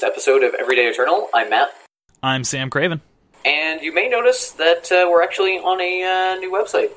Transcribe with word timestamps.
latest 0.00 0.04
episode 0.04 0.42
of 0.42 0.54
Everyday 0.54 0.86
Eternal. 0.86 1.28
I'm 1.34 1.50
Matt, 1.50 1.68
I'm 2.22 2.44
Sam 2.44 2.70
Craven. 2.70 3.00
and 3.44 3.82
you 3.82 3.92
may 3.92 4.08
notice 4.08 4.52
that 4.52 4.90
uh, 4.90 5.06
we're 5.10 5.22
actually 5.22 5.58
on 5.58 5.80
a 5.80 6.02
uh, 6.02 6.34
new 6.36 6.50
website. 6.50 6.90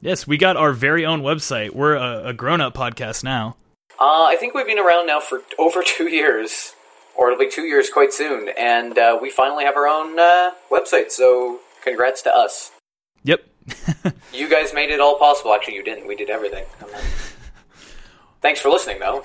Yes, 0.00 0.26
we 0.26 0.36
got 0.36 0.56
our 0.56 0.72
very 0.72 1.06
own 1.06 1.22
website. 1.22 1.70
We're 1.70 1.94
a, 1.94 2.28
a 2.28 2.32
grown 2.34 2.60
up 2.60 2.74
podcast 2.74 3.24
now. 3.24 3.56
Uh, 3.98 4.24
I 4.28 4.36
think 4.38 4.52
we've 4.54 4.66
been 4.66 4.78
around 4.78 5.06
now 5.06 5.20
for 5.20 5.40
over 5.58 5.82
two 5.82 6.08
years, 6.08 6.74
or 7.16 7.30
it'll 7.30 7.38
be 7.38 7.50
two 7.50 7.62
years 7.62 7.88
quite 7.88 8.12
soon, 8.12 8.50
and 8.58 8.98
uh, 8.98 9.18
we 9.20 9.30
finally 9.30 9.64
have 9.64 9.76
our 9.76 9.86
own 9.86 10.18
uh, 10.18 10.50
website. 10.70 11.10
So, 11.12 11.60
congrats 11.82 12.20
to 12.22 12.34
us. 12.34 12.72
Yep. 13.22 13.42
You 14.34 14.48
guys 14.50 14.74
made 14.74 14.90
it 14.90 14.98
all 14.98 15.16
possible. 15.16 15.54
Actually, 15.54 15.76
you 15.76 15.84
didn't. 15.84 16.08
We 16.08 16.16
did 16.16 16.28
everything. 16.28 16.64
Thanks 18.42 18.60
for 18.60 18.68
listening, 18.68 18.98
though. 18.98 19.24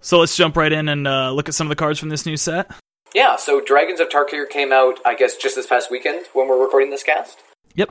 So 0.00 0.18
let's 0.18 0.36
jump 0.36 0.56
right 0.56 0.72
in 0.72 0.88
and 0.88 1.06
uh, 1.06 1.30
look 1.32 1.48
at 1.48 1.54
some 1.54 1.66
of 1.66 1.70
the 1.70 1.76
cards 1.76 1.98
from 1.98 2.08
this 2.08 2.26
new 2.26 2.36
set. 2.36 2.70
Yeah, 3.14 3.36
so 3.36 3.60
Dragons 3.60 3.98
of 3.98 4.08
Tarkir 4.08 4.48
came 4.48 4.72
out, 4.72 5.00
I 5.04 5.14
guess, 5.14 5.36
just 5.36 5.56
this 5.56 5.66
past 5.66 5.90
weekend 5.90 6.26
when 6.32 6.48
we're 6.48 6.62
recording 6.62 6.90
this 6.90 7.02
cast. 7.02 7.40
Yep. 7.74 7.90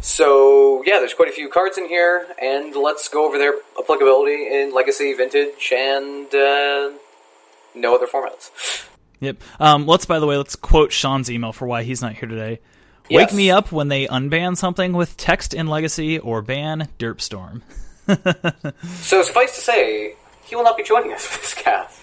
So, 0.00 0.84
yeah, 0.86 0.98
there's 0.98 1.14
quite 1.14 1.28
a 1.28 1.32
few 1.32 1.48
cards 1.48 1.78
in 1.78 1.88
here, 1.88 2.26
and 2.40 2.74
let's 2.76 3.08
go 3.08 3.26
over 3.26 3.38
their 3.38 3.54
applicability 3.78 4.46
in 4.46 4.72
Legacy, 4.72 5.12
Vintage, 5.14 5.72
and 5.72 6.26
uh, 6.26 6.92
no 7.74 7.94
other 7.94 8.06
formats. 8.06 8.86
Yep. 9.18 9.38
Um, 9.58 9.86
let's, 9.86 10.06
by 10.06 10.20
the 10.20 10.26
way, 10.26 10.36
let's 10.36 10.54
quote 10.54 10.92
Sean's 10.92 11.30
email 11.30 11.52
for 11.52 11.66
why 11.66 11.82
he's 11.82 12.02
not 12.02 12.12
here 12.12 12.28
today. 12.28 12.60
Yes. 13.08 13.30
Wake 13.30 13.36
me 13.36 13.50
up 13.50 13.72
when 13.72 13.88
they 13.88 14.06
unban 14.06 14.56
something 14.56 14.92
with 14.92 15.16
text 15.16 15.54
in 15.54 15.66
Legacy 15.66 16.18
or 16.18 16.42
ban 16.42 16.88
Derpstorm. 16.98 17.62
So, 19.00 19.22
suffice 19.22 19.56
to 19.56 19.60
say, 19.60 20.14
he 20.46 20.56
will 20.56 20.64
not 20.64 20.76
be 20.76 20.82
joining 20.82 21.12
us 21.12 21.26
for 21.26 21.40
this 21.40 21.54
cast. 21.54 22.00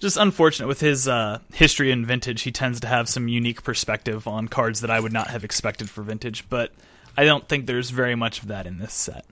Just 0.00 0.16
unfortunate 0.16 0.66
with 0.66 0.80
his 0.80 1.08
uh, 1.08 1.38
history 1.52 1.90
in 1.90 2.04
Vintage, 2.04 2.42
he 2.42 2.52
tends 2.52 2.80
to 2.80 2.86
have 2.86 3.08
some 3.08 3.28
unique 3.28 3.62
perspective 3.62 4.28
on 4.28 4.48
cards 4.48 4.80
that 4.82 4.90
I 4.90 5.00
would 5.00 5.12
not 5.12 5.28
have 5.28 5.44
expected 5.44 5.88
for 5.88 6.02
Vintage, 6.02 6.48
but 6.48 6.72
I 7.16 7.24
don't 7.24 7.48
think 7.48 7.66
there's 7.66 7.90
very 7.90 8.14
much 8.14 8.42
of 8.42 8.48
that 8.48 8.66
in 8.66 8.78
this 8.78 8.92
set. 8.92 9.24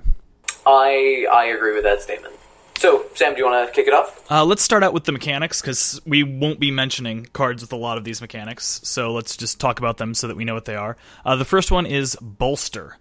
I 0.65 1.27
I 1.33 1.47
agree 1.47 1.75
with 1.75 1.85
that 1.85 2.01
statement. 2.01 2.35
So, 2.79 3.05
Sam, 3.15 3.35
do 3.35 3.39
you 3.39 3.45
want 3.45 3.69
to 3.69 3.73
kick 3.73 3.87
it 3.87 3.95
off? 3.95 4.29
Uh, 4.29 4.45
let's 4.45 4.63
start 4.63 4.83
out 4.83 4.93
with 4.93 5.05
the 5.05 5.13
mechanics 5.13 5.61
because 5.61 6.01
we 6.05 6.25
won't 6.25 6.59
be 6.59 6.73
mentioning 6.73 7.27
cards 7.33 7.63
with 7.63 7.73
a 7.73 7.77
lot 7.77 7.97
of 7.97 8.03
these 8.03 8.21
mechanics. 8.21 8.81
So 8.83 9.13
let's 9.13 9.37
just 9.37 9.61
talk 9.61 9.79
about 9.79 9.99
them 9.99 10.15
so 10.15 10.27
that 10.27 10.37
we 10.37 10.45
know 10.45 10.55
what 10.55 10.65
they 10.65 10.75
are. 10.75 10.97
Uh, 11.25 11.37
the 11.37 11.45
first 11.45 11.71
one 11.71 11.87
is 11.87 12.17
Bolster. 12.21 12.99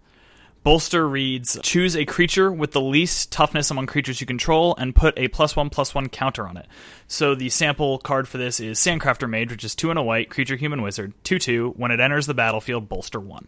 Bolster 0.64 1.08
reads 1.08 1.58
Choose 1.64 1.96
a 1.96 2.06
creature 2.06 2.52
with 2.52 2.72
the 2.72 2.82
least 2.82 3.32
toughness 3.32 3.72
among 3.72 3.88
creatures 3.88 4.22
you 4.22 4.28
control 4.28 4.76
and 4.78 4.96
put 4.96 5.18
a 5.18 5.28
plus 5.28 5.56
one 5.56 5.70
plus 5.70 5.96
one 5.96 6.08
counter 6.08 6.48
on 6.48 6.58
it. 6.58 6.68
So 7.08 7.34
the 7.34 7.50
sample 7.50 7.98
card 7.98 8.28
for 8.28 8.38
this 8.38 8.60
is 8.60 8.78
Sandcrafter 8.78 9.30
Mage, 9.30 9.50
which 9.50 9.64
is 9.64 9.74
two 9.74 9.90
and 9.90 9.98
a 9.98 10.04
white, 10.04 10.30
creature 10.30 10.56
human 10.56 10.82
wizard, 10.82 11.14
2 11.24 11.40
2. 11.40 11.74
When 11.78 11.92
it 11.92 12.00
enters 12.00 12.28
the 12.28 12.34
battlefield, 12.34 12.88
Bolster 12.88 13.20
1 13.20 13.48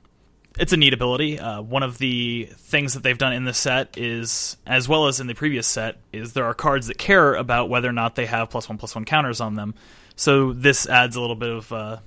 it's 0.59 0.73
a 0.73 0.77
neat 0.77 0.93
ability. 0.93 1.39
Uh, 1.39 1.61
one 1.61 1.83
of 1.83 1.97
the 1.97 2.47
things 2.57 2.93
that 2.93 3.03
they've 3.03 3.17
done 3.17 3.33
in 3.33 3.45
this 3.45 3.57
set 3.57 3.97
is, 3.97 4.57
as 4.67 4.87
well 4.87 5.07
as 5.07 5.19
in 5.19 5.27
the 5.27 5.33
previous 5.33 5.65
set, 5.65 5.97
is 6.11 6.33
there 6.33 6.45
are 6.45 6.53
cards 6.53 6.87
that 6.87 6.97
care 6.97 7.33
about 7.33 7.69
whether 7.69 7.89
or 7.89 7.93
not 7.93 8.15
they 8.15 8.25
have 8.25 8.49
plus 8.49 8.69
one 8.69 8.77
plus 8.77 8.93
one 8.93 9.05
counters 9.05 9.41
on 9.41 9.55
them. 9.55 9.73
So 10.15 10.53
this 10.53 10.87
adds 10.87 11.15
a 11.15 11.21
little 11.21 11.35
bit 11.35 11.49
of 11.49 11.71
uh, 11.71 11.97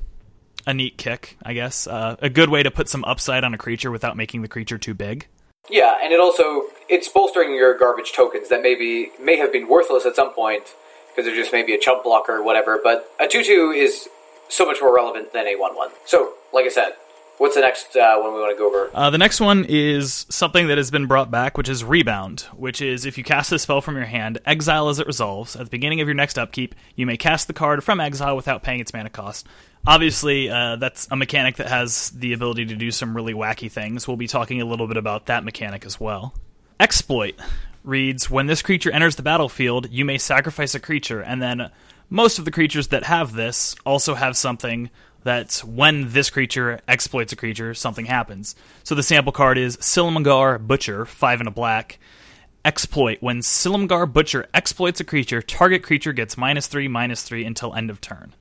a 0.67 0.75
neat 0.75 0.98
kick, 0.98 1.36
I 1.42 1.55
guess. 1.55 1.86
Uh, 1.86 2.17
a 2.20 2.28
good 2.28 2.50
way 2.50 2.62
to 2.62 2.70
put 2.70 2.89
some 2.89 3.05
upside 3.05 3.44
on 3.44 3.54
a 3.54 3.59
creature 3.59 3.91
without 3.91 4.16
making 4.16 4.43
the 4.43 4.49
creature 4.49 4.78
too 4.78 4.94
big. 4.94 5.27
Yeah, 5.71 5.97
and 6.03 6.12
it 6.12 6.21
also 6.21 6.65
it's 6.88 7.09
bolstering 7.09 7.54
your 7.54 7.77
garbage 7.77 8.12
tokens 8.12 8.49
that 8.50 8.62
maybe 8.62 9.10
may 9.21 9.37
have 9.37 9.53
been 9.53 9.69
worthless 9.69 10.06
at 10.06 10.15
some 10.15 10.32
point 10.32 10.65
because 11.09 11.25
they're 11.25 11.34
just 11.34 11.53
maybe 11.53 11.75
a 11.75 11.78
chump 11.78 12.04
blocker 12.04 12.37
or 12.37 12.43
whatever. 12.44 12.81
But 12.82 13.10
a 13.19 13.27
two-two 13.27 13.72
is 13.75 14.09
so 14.49 14.65
much 14.65 14.78
more 14.81 14.94
relevant 14.94 15.32
than 15.32 15.47
a 15.47 15.56
one-one. 15.56 15.91
So, 16.04 16.34
like 16.53 16.66
I 16.66 16.69
said, 16.69 16.93
what's 17.38 17.56
the 17.56 17.62
next 17.62 17.97
uh, 17.97 18.19
one 18.19 18.33
we 18.33 18.41
want 18.41 18.56
to 18.56 18.59
go 18.59 18.69
over? 18.69 18.91
Uh, 18.94 19.10
the 19.10 19.19
next 19.19 19.41
one 19.41 19.66
is 19.69 20.27
something 20.31 20.69
that 20.69 20.78
has 20.78 20.91
been 20.91 21.06
brought 21.06 21.31
back, 21.31 21.59
which 21.59 21.69
is 21.69 21.83
Rebound, 21.83 22.43
which 22.54 22.81
is 22.81 23.04
if 23.04 23.19
you 23.19 23.25
cast 23.25 23.50
a 23.50 23.59
spell 23.59 23.81
from 23.81 23.97
your 23.97 24.04
hand, 24.04 24.38
exile 24.47 24.88
as 24.88 25.00
it 25.00 25.06
resolves. 25.06 25.56
At 25.56 25.65
the 25.65 25.71
beginning 25.71 26.00
of 26.00 26.06
your 26.06 26.15
next 26.15 26.38
upkeep, 26.38 26.75
you 26.94 27.06
may 27.06 27.16
cast 27.16 27.48
the 27.48 27.53
card 27.53 27.83
from 27.83 27.98
exile 27.98 28.37
without 28.37 28.62
paying 28.62 28.81
its 28.81 28.93
mana 28.93 29.10
cost. 29.10 29.47
Obviously, 29.86 30.50
uh, 30.50 30.76
that's 30.76 31.06
a 31.10 31.16
mechanic 31.16 31.56
that 31.56 31.69
has 31.69 32.10
the 32.10 32.32
ability 32.32 32.66
to 32.66 32.74
do 32.74 32.91
some 32.91 33.14
really 33.14 33.34
wacky 33.34 33.70
things. 33.70 34.08
We'll 34.08 34.16
be 34.16 34.26
talking 34.26 34.60
a 34.60 34.64
little 34.64 34.88
bit 34.88 34.97
about 34.97 35.26
that 35.26 35.44
mechanic 35.44 35.86
as 35.86 36.00
well. 36.00 36.34
Exploit 36.80 37.36
reads 37.84 38.28
When 38.28 38.47
this 38.47 38.62
creature 38.62 38.91
enters 38.91 39.14
the 39.14 39.22
battlefield, 39.22 39.88
you 39.91 40.04
may 40.04 40.19
sacrifice 40.19 40.74
a 40.74 40.80
creature, 40.80 41.20
and 41.20 41.41
then 41.41 41.70
most 42.10 42.38
of 42.38 42.44
the 42.44 42.50
creatures 42.50 42.88
that 42.88 43.04
have 43.04 43.32
this 43.32 43.76
also 43.86 44.14
have 44.14 44.36
something 44.36 44.91
that 45.22 45.62
when 45.66 46.10
this 46.10 46.30
creature 46.30 46.80
exploits 46.86 47.32
a 47.32 47.36
creature, 47.36 47.74
something 47.74 48.06
happens. 48.06 48.54
So 48.84 48.94
the 48.94 49.03
sample 49.03 49.32
card 49.32 49.58
is 49.58 49.76
Silumgar 49.78 50.64
Butcher, 50.64 51.04
5 51.04 51.41
and 51.41 51.48
a 51.48 51.53
black. 51.53 51.98
Exploit. 52.64 53.18
When 53.20 53.38
Silumgar 53.38 54.12
Butcher 54.12 54.48
exploits 54.53 55.00
a 55.00 55.04
creature, 55.04 55.42
target 55.42 55.82
creature 55.84 56.12
gets 56.12 56.36
minus 56.36 56.66
3, 56.66 56.88
minus 56.88 57.22
3 57.22 57.44
until 57.44 57.74
end 57.74 57.91
of 57.91 58.00
turn. 58.00 58.34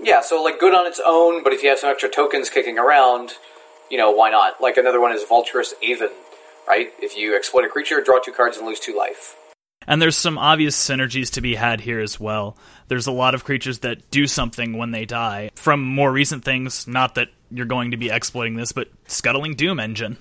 Yeah, 0.00 0.20
so 0.20 0.42
like 0.42 0.58
good 0.58 0.74
on 0.74 0.86
its 0.86 1.00
own, 1.04 1.42
but 1.42 1.52
if 1.52 1.62
you 1.62 1.68
have 1.68 1.78
some 1.78 1.90
extra 1.90 2.08
tokens 2.08 2.50
kicking 2.50 2.78
around, 2.78 3.32
you 3.90 3.98
know 3.98 4.10
why 4.10 4.30
not? 4.30 4.60
Like 4.60 4.76
another 4.76 5.00
one 5.00 5.12
is 5.12 5.24
Vulturous 5.24 5.72
Aven, 5.82 6.10
right? 6.66 6.92
If 7.00 7.16
you 7.16 7.36
exploit 7.36 7.64
a 7.64 7.68
creature, 7.68 8.00
draw 8.02 8.18
two 8.18 8.32
cards 8.32 8.56
and 8.56 8.66
lose 8.66 8.80
two 8.80 8.96
life. 8.96 9.36
And 9.86 10.00
there's 10.00 10.16
some 10.16 10.38
obvious 10.38 10.76
synergies 10.76 11.32
to 11.32 11.40
be 11.40 11.54
had 11.54 11.80
here 11.80 12.00
as 12.00 12.18
well. 12.18 12.56
There's 12.88 13.06
a 13.06 13.12
lot 13.12 13.34
of 13.34 13.44
creatures 13.44 13.80
that 13.80 14.10
do 14.10 14.26
something 14.26 14.78
when 14.78 14.90
they 14.92 15.04
die. 15.04 15.50
From 15.54 15.82
more 15.82 16.10
recent 16.10 16.44
things, 16.44 16.86
not 16.86 17.16
that 17.16 17.28
you're 17.50 17.66
going 17.66 17.90
to 17.90 17.96
be 17.96 18.10
exploiting 18.10 18.56
this, 18.56 18.72
but 18.72 18.88
Scuttling 19.06 19.54
Doom 19.54 19.78
Engine 19.78 20.16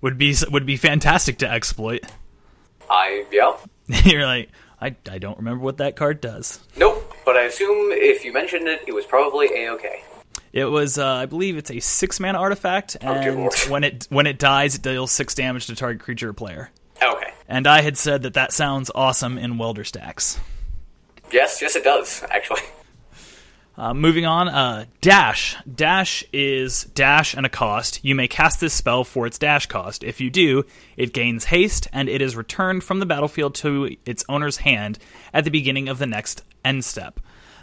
would 0.00 0.18
be 0.18 0.34
would 0.50 0.66
be 0.66 0.76
fantastic 0.76 1.38
to 1.38 1.50
exploit. 1.50 2.04
I 2.88 3.24
yeah. 3.30 3.56
you're 4.04 4.26
like, 4.26 4.50
I, 4.80 4.94
I 5.10 5.18
don't 5.18 5.38
remember 5.38 5.62
what 5.64 5.78
that 5.78 5.96
card 5.96 6.20
does. 6.20 6.60
Nope, 6.76 6.99
but 7.24 7.36
I 7.36 7.42
assume 7.42 7.92
if 7.92 8.24
you 8.24 8.32
mentioned 8.32 8.68
it, 8.68 8.82
it 8.86 8.92
was 8.92 9.04
probably 9.04 9.48
a 9.64 9.72
okay. 9.72 10.02
It 10.52 10.64
was, 10.64 10.98
uh, 10.98 11.06
I 11.06 11.26
believe, 11.26 11.56
it's 11.56 11.70
a 11.70 11.78
six 11.80 12.18
mana 12.18 12.38
artifact, 12.38 12.96
and 13.00 13.36
lord. 13.36 13.54
when 13.68 13.84
it 13.84 14.06
when 14.10 14.26
it 14.26 14.38
dies, 14.38 14.74
it 14.74 14.82
deals 14.82 15.12
six 15.12 15.34
damage 15.34 15.66
to 15.66 15.76
target 15.76 16.02
creature 16.02 16.30
or 16.30 16.32
player. 16.32 16.70
Okay. 17.02 17.32
And 17.48 17.66
I 17.66 17.82
had 17.82 17.96
said 17.96 18.22
that 18.22 18.34
that 18.34 18.52
sounds 18.52 18.90
awesome 18.94 19.38
in 19.38 19.58
welder 19.58 19.84
stacks. 19.84 20.38
Yes, 21.32 21.62
yes, 21.62 21.76
it 21.76 21.84
does 21.84 22.24
actually. 22.30 22.62
Uh, 23.80 23.94
moving 23.94 24.26
on, 24.26 24.46
uh, 24.46 24.84
dash. 25.00 25.56
Dash 25.74 26.22
is 26.34 26.84
dash 26.84 27.32
and 27.32 27.46
a 27.46 27.48
cost. 27.48 28.04
You 28.04 28.14
may 28.14 28.28
cast 28.28 28.60
this 28.60 28.74
spell 28.74 29.04
for 29.04 29.26
its 29.26 29.38
dash 29.38 29.64
cost. 29.64 30.04
If 30.04 30.20
you 30.20 30.28
do, 30.28 30.64
it 30.98 31.14
gains 31.14 31.46
haste 31.46 31.88
and 31.90 32.06
it 32.06 32.20
is 32.20 32.36
returned 32.36 32.84
from 32.84 32.98
the 32.98 33.06
battlefield 33.06 33.54
to 33.54 33.96
its 34.04 34.22
owner's 34.28 34.58
hand 34.58 34.98
at 35.32 35.44
the 35.44 35.50
beginning 35.50 35.88
of 35.88 35.98
the 35.98 36.06
next 36.06 36.42
end 36.62 36.84
step. 36.84 37.20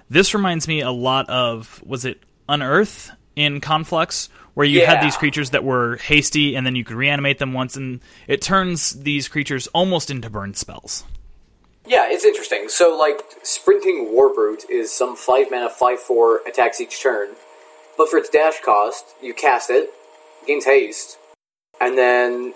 This 0.10 0.34
reminds 0.34 0.68
me 0.68 0.82
a 0.82 0.90
lot 0.90 1.30
of 1.30 1.84
was 1.86 2.04
it 2.04 2.24
Unearth 2.50 3.12
in 3.36 3.62
Conflux, 3.62 4.30
where 4.56 4.66
you 4.66 4.88
had 4.88 5.04
these 5.04 5.18
creatures 5.18 5.52
that 5.52 5.64
were 5.64 5.98
hasty 5.98 6.56
and 6.56 6.66
then 6.66 6.76
you 6.76 6.84
could 6.84 6.96
reanimate 6.96 7.38
them 7.38 7.54
once, 7.54 7.76
and 7.76 8.00
it 8.28 8.42
turns 8.42 8.94
these 9.04 9.28
creatures 9.28 9.68
almost 9.68 10.10
into 10.10 10.32
burn 10.32 10.56
spells. 10.56 11.04
Yeah, 11.88 12.10
it's 12.10 12.26
interesting. 12.26 12.68
So, 12.68 12.98
like, 12.98 13.22
Sprinting 13.44 14.12
Warbrute 14.14 14.70
is 14.70 14.92
some 14.92 15.16
5 15.16 15.48
mana, 15.50 15.70
5 15.70 16.00
4 16.00 16.42
attacks 16.46 16.82
each 16.82 17.02
turn. 17.02 17.30
But 17.98 18.10
for 18.10 18.18
its 18.18 18.30
dash 18.30 18.60
cost, 18.60 19.06
you 19.22 19.34
cast 19.34 19.70
it, 19.70 19.90
gains 20.46 20.66
haste, 20.66 21.18
and 21.80 21.98
then, 21.98 22.54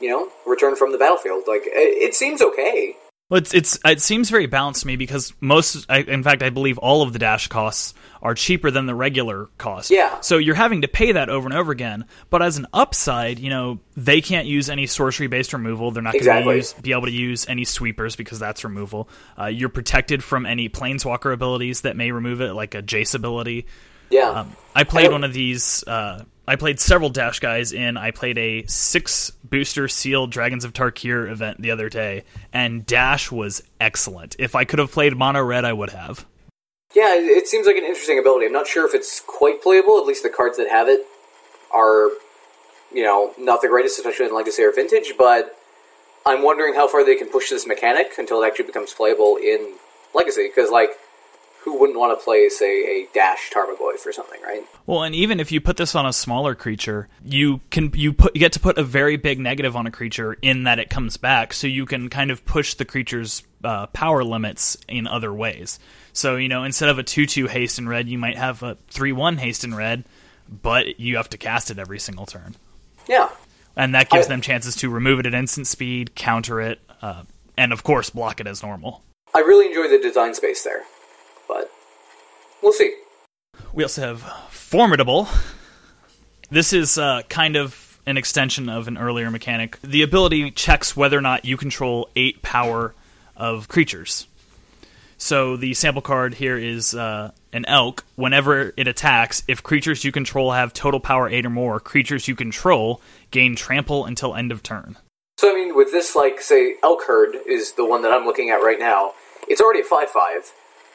you 0.00 0.10
know, 0.10 0.30
return 0.44 0.74
from 0.74 0.90
the 0.90 0.98
battlefield. 0.98 1.44
Like, 1.46 1.62
it, 1.64 2.02
it 2.02 2.14
seems 2.16 2.42
okay. 2.42 2.96
Well, 3.32 3.38
it's, 3.38 3.54
it's 3.54 3.78
it 3.82 4.02
seems 4.02 4.28
very 4.28 4.44
balanced 4.44 4.82
to 4.82 4.86
me 4.86 4.96
because 4.96 5.32
most, 5.40 5.86
I, 5.88 6.00
in 6.00 6.22
fact, 6.22 6.42
I 6.42 6.50
believe 6.50 6.76
all 6.76 7.00
of 7.00 7.14
the 7.14 7.18
dash 7.18 7.48
costs 7.48 7.94
are 8.20 8.34
cheaper 8.34 8.70
than 8.70 8.84
the 8.84 8.94
regular 8.94 9.46
cost. 9.56 9.90
Yeah. 9.90 10.20
So 10.20 10.36
you're 10.36 10.54
having 10.54 10.82
to 10.82 10.88
pay 10.88 11.12
that 11.12 11.30
over 11.30 11.46
and 11.48 11.56
over 11.56 11.72
again. 11.72 12.04
But 12.28 12.42
as 12.42 12.58
an 12.58 12.66
upside, 12.74 13.38
you 13.38 13.48
know, 13.48 13.80
they 13.96 14.20
can't 14.20 14.46
use 14.46 14.68
any 14.68 14.86
sorcery 14.86 15.28
based 15.28 15.54
removal. 15.54 15.92
They're 15.92 16.02
not 16.02 16.12
going 16.12 16.20
Exactly. 16.20 16.60
to 16.62 16.82
be 16.82 16.92
able 16.92 17.06
to 17.06 17.10
use 17.10 17.48
any 17.48 17.64
sweepers 17.64 18.16
because 18.16 18.38
that's 18.38 18.64
removal. 18.64 19.08
Uh, 19.40 19.46
you're 19.46 19.70
protected 19.70 20.22
from 20.22 20.44
any 20.44 20.68
planeswalker 20.68 21.32
abilities 21.32 21.80
that 21.80 21.96
may 21.96 22.12
remove 22.12 22.42
it, 22.42 22.52
like 22.52 22.74
a 22.74 22.82
Jace 22.82 23.14
ability. 23.14 23.64
Yeah. 24.10 24.28
Um, 24.28 24.52
I 24.74 24.84
played 24.84 25.04
don't- 25.04 25.12
one 25.12 25.24
of 25.24 25.32
these. 25.32 25.82
Uh, 25.86 26.24
I 26.46 26.56
played 26.56 26.80
several 26.80 27.08
Dash 27.08 27.38
guys 27.38 27.72
in. 27.72 27.96
I 27.96 28.10
played 28.10 28.36
a 28.36 28.66
six 28.66 29.30
booster 29.44 29.86
sealed 29.86 30.32
Dragons 30.32 30.64
of 30.64 30.72
Tarkir 30.72 31.30
event 31.30 31.62
the 31.62 31.70
other 31.70 31.88
day, 31.88 32.24
and 32.52 32.84
Dash 32.84 33.30
was 33.30 33.62
excellent. 33.80 34.34
If 34.38 34.54
I 34.54 34.64
could 34.64 34.80
have 34.80 34.90
played 34.90 35.16
Mono 35.16 35.42
Red, 35.42 35.64
I 35.64 35.72
would 35.72 35.90
have. 35.90 36.26
Yeah, 36.94 37.14
it, 37.14 37.48
seems 37.48 37.66
like 37.66 37.76
an 37.76 37.84
interesting 37.84 38.18
ability. 38.18 38.46
I'm 38.46 38.52
not 38.52 38.66
sure 38.66 38.86
if 38.86 38.94
it's 38.94 39.20
quite 39.20 39.62
playable. 39.62 39.98
At 39.98 40.06
least 40.06 40.22
the 40.22 40.28
cards 40.28 40.58
that 40.58 40.68
have 40.68 40.88
it 40.88 41.06
are, 41.72 42.10
you 42.92 43.02
know, 43.02 43.32
not 43.38 43.62
the 43.62 43.68
greatest, 43.68 43.98
especially 43.98 44.26
in 44.26 44.34
Legacy 44.34 44.62
or 44.62 44.72
Vintage. 44.72 45.14
But 45.16 45.56
I'm 46.26 46.42
wondering 46.42 46.74
how 46.74 46.88
far 46.88 47.04
they 47.04 47.16
can 47.16 47.28
push 47.28 47.48
this 47.48 47.66
mechanic 47.66 48.12
until 48.18 48.42
it 48.42 48.46
actually 48.46 48.66
becomes 48.66 48.92
playable 48.92 49.36
in 49.36 49.74
Legacy 50.14 50.48
because 50.48 50.70
like 50.70 50.90
who 51.64 51.78
wouldn't 51.78 51.98
want 51.98 52.18
to 52.18 52.24
play 52.24 52.48
say 52.48 53.02
a 53.02 53.08
dash 53.14 53.50
Tarmogoyf 53.50 54.04
or 54.04 54.12
something, 54.12 54.40
right? 54.42 54.62
Well, 54.86 55.02
and 55.02 55.14
even 55.14 55.38
if 55.40 55.52
you 55.52 55.60
put 55.60 55.76
this 55.76 55.94
on 55.94 56.06
a 56.06 56.12
smaller 56.12 56.54
creature, 56.54 57.08
you 57.24 57.60
can 57.70 57.92
you 57.94 58.12
put 58.12 58.34
you 58.34 58.40
get 58.40 58.52
to 58.52 58.60
put 58.60 58.78
a 58.78 58.82
very 58.82 59.16
big 59.16 59.38
negative 59.38 59.76
on 59.76 59.86
a 59.86 59.90
creature 59.90 60.36
in 60.42 60.64
that 60.64 60.78
it 60.78 60.90
comes 60.90 61.16
back, 61.16 61.52
so 61.52 61.66
you 61.66 61.86
can 61.86 62.08
kind 62.08 62.30
of 62.30 62.44
push 62.44 62.74
the 62.74 62.84
creature's 62.84 63.42
uh, 63.62 63.86
power 63.88 64.24
limits 64.24 64.76
in 64.88 65.06
other 65.06 65.32
ways. 65.32 65.78
So 66.12 66.36
you 66.36 66.48
know, 66.48 66.64
instead 66.64 66.88
of 66.88 66.98
a 66.98 67.02
two-two 67.02 67.46
haste 67.46 67.78
in 67.78 67.88
red, 67.88 68.08
you 68.08 68.18
might 68.18 68.36
have 68.36 68.62
a 68.62 68.76
three-one 68.88 69.38
haste 69.38 69.62
in 69.64 69.74
red, 69.74 70.04
but 70.48 70.98
you 70.98 71.16
have 71.16 71.30
to 71.30 71.38
cast 71.38 71.70
it 71.70 71.78
every 71.78 71.98
single 71.98 72.26
turn. 72.26 72.56
Yeah, 73.08 73.30
and 73.76 73.94
that 73.94 74.10
gives 74.10 74.26
I- 74.26 74.30
them 74.30 74.40
chances 74.40 74.76
to 74.76 74.90
remove 74.90 75.20
it 75.20 75.26
at 75.26 75.34
instant 75.34 75.66
speed, 75.68 76.14
counter 76.14 76.60
it, 76.60 76.80
uh, 77.00 77.22
and 77.56 77.72
of 77.72 77.84
course 77.84 78.10
block 78.10 78.40
it 78.40 78.46
as 78.46 78.62
normal. 78.62 79.02
I 79.34 79.38
really 79.40 79.66
enjoy 79.68 79.88
the 79.88 79.98
design 79.98 80.34
space 80.34 80.62
there, 80.62 80.82
but 81.52 81.70
we'll 82.62 82.72
see. 82.72 82.94
We 83.72 83.82
also 83.82 84.00
have 84.02 84.20
Formidable. 84.50 85.28
This 86.50 86.72
is 86.72 86.96
uh, 86.96 87.22
kind 87.28 87.56
of 87.56 88.00
an 88.06 88.16
extension 88.16 88.68
of 88.68 88.88
an 88.88 88.96
earlier 88.96 89.30
mechanic. 89.30 89.78
The 89.82 90.02
ability 90.02 90.50
checks 90.52 90.96
whether 90.96 91.16
or 91.16 91.20
not 91.20 91.44
you 91.44 91.56
control 91.56 92.08
eight 92.16 92.40
power 92.42 92.94
of 93.36 93.68
creatures. 93.68 94.26
So 95.18 95.56
the 95.56 95.74
sample 95.74 96.02
card 96.02 96.34
here 96.34 96.56
is 96.56 96.94
uh, 96.94 97.30
an 97.52 97.64
elk. 97.66 98.04
Whenever 98.16 98.72
it 98.76 98.88
attacks, 98.88 99.42
if 99.46 99.62
creatures 99.62 100.04
you 100.04 100.10
control 100.10 100.52
have 100.52 100.72
total 100.72 101.00
power 101.00 101.28
eight 101.28 101.46
or 101.46 101.50
more, 101.50 101.78
creatures 101.78 102.26
you 102.26 102.34
control 102.34 103.00
gain 103.30 103.54
trample 103.54 104.04
until 104.04 104.34
end 104.34 104.52
of 104.52 104.62
turn. 104.62 104.96
So 105.38 105.50
I 105.50 105.54
mean, 105.54 105.76
with 105.76 105.92
this, 105.92 106.16
like 106.16 106.40
say, 106.40 106.76
elk 106.82 107.04
herd 107.06 107.36
is 107.46 107.72
the 107.72 107.84
one 107.84 108.02
that 108.02 108.12
I'm 108.12 108.24
looking 108.24 108.50
at 108.50 108.56
right 108.56 108.78
now. 108.78 109.12
It's 109.48 109.60
already 109.60 109.80
a 109.80 109.84
five-five. 109.84 110.50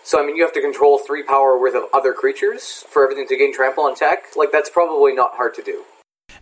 So 0.08 0.24
I 0.24 0.26
mean, 0.26 0.38
you 0.38 0.44
have 0.44 0.54
to 0.54 0.62
control 0.62 1.00
three 1.00 1.22
power 1.22 1.60
worth 1.60 1.76
of 1.76 1.84
other 1.94 2.14
creatures 2.14 2.86
for 2.90 3.04
everything 3.04 3.28
to 3.28 3.36
gain 3.36 3.54
trample 3.54 3.84
on 3.84 3.94
tech. 3.94 4.38
Like 4.38 4.54
that's 4.54 4.70
probably 4.70 5.14
not 5.14 5.32
hard 5.34 5.54
to 5.56 5.62
do. 5.62 5.84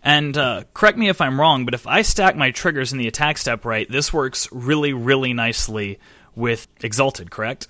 And 0.04 0.38
uh, 0.38 0.62
correct 0.72 0.96
me 0.96 1.08
if 1.08 1.20
I'm 1.20 1.40
wrong, 1.40 1.64
but 1.64 1.74
if 1.74 1.84
I 1.84 2.02
stack 2.02 2.36
my 2.36 2.52
triggers 2.52 2.92
in 2.92 2.98
the 2.98 3.08
attack 3.08 3.38
step 3.38 3.64
right, 3.64 3.90
this 3.90 4.12
works 4.12 4.48
really, 4.52 4.92
really 4.92 5.32
nicely 5.32 5.98
with 6.36 6.68
Exalted, 6.84 7.32
correct? 7.32 7.66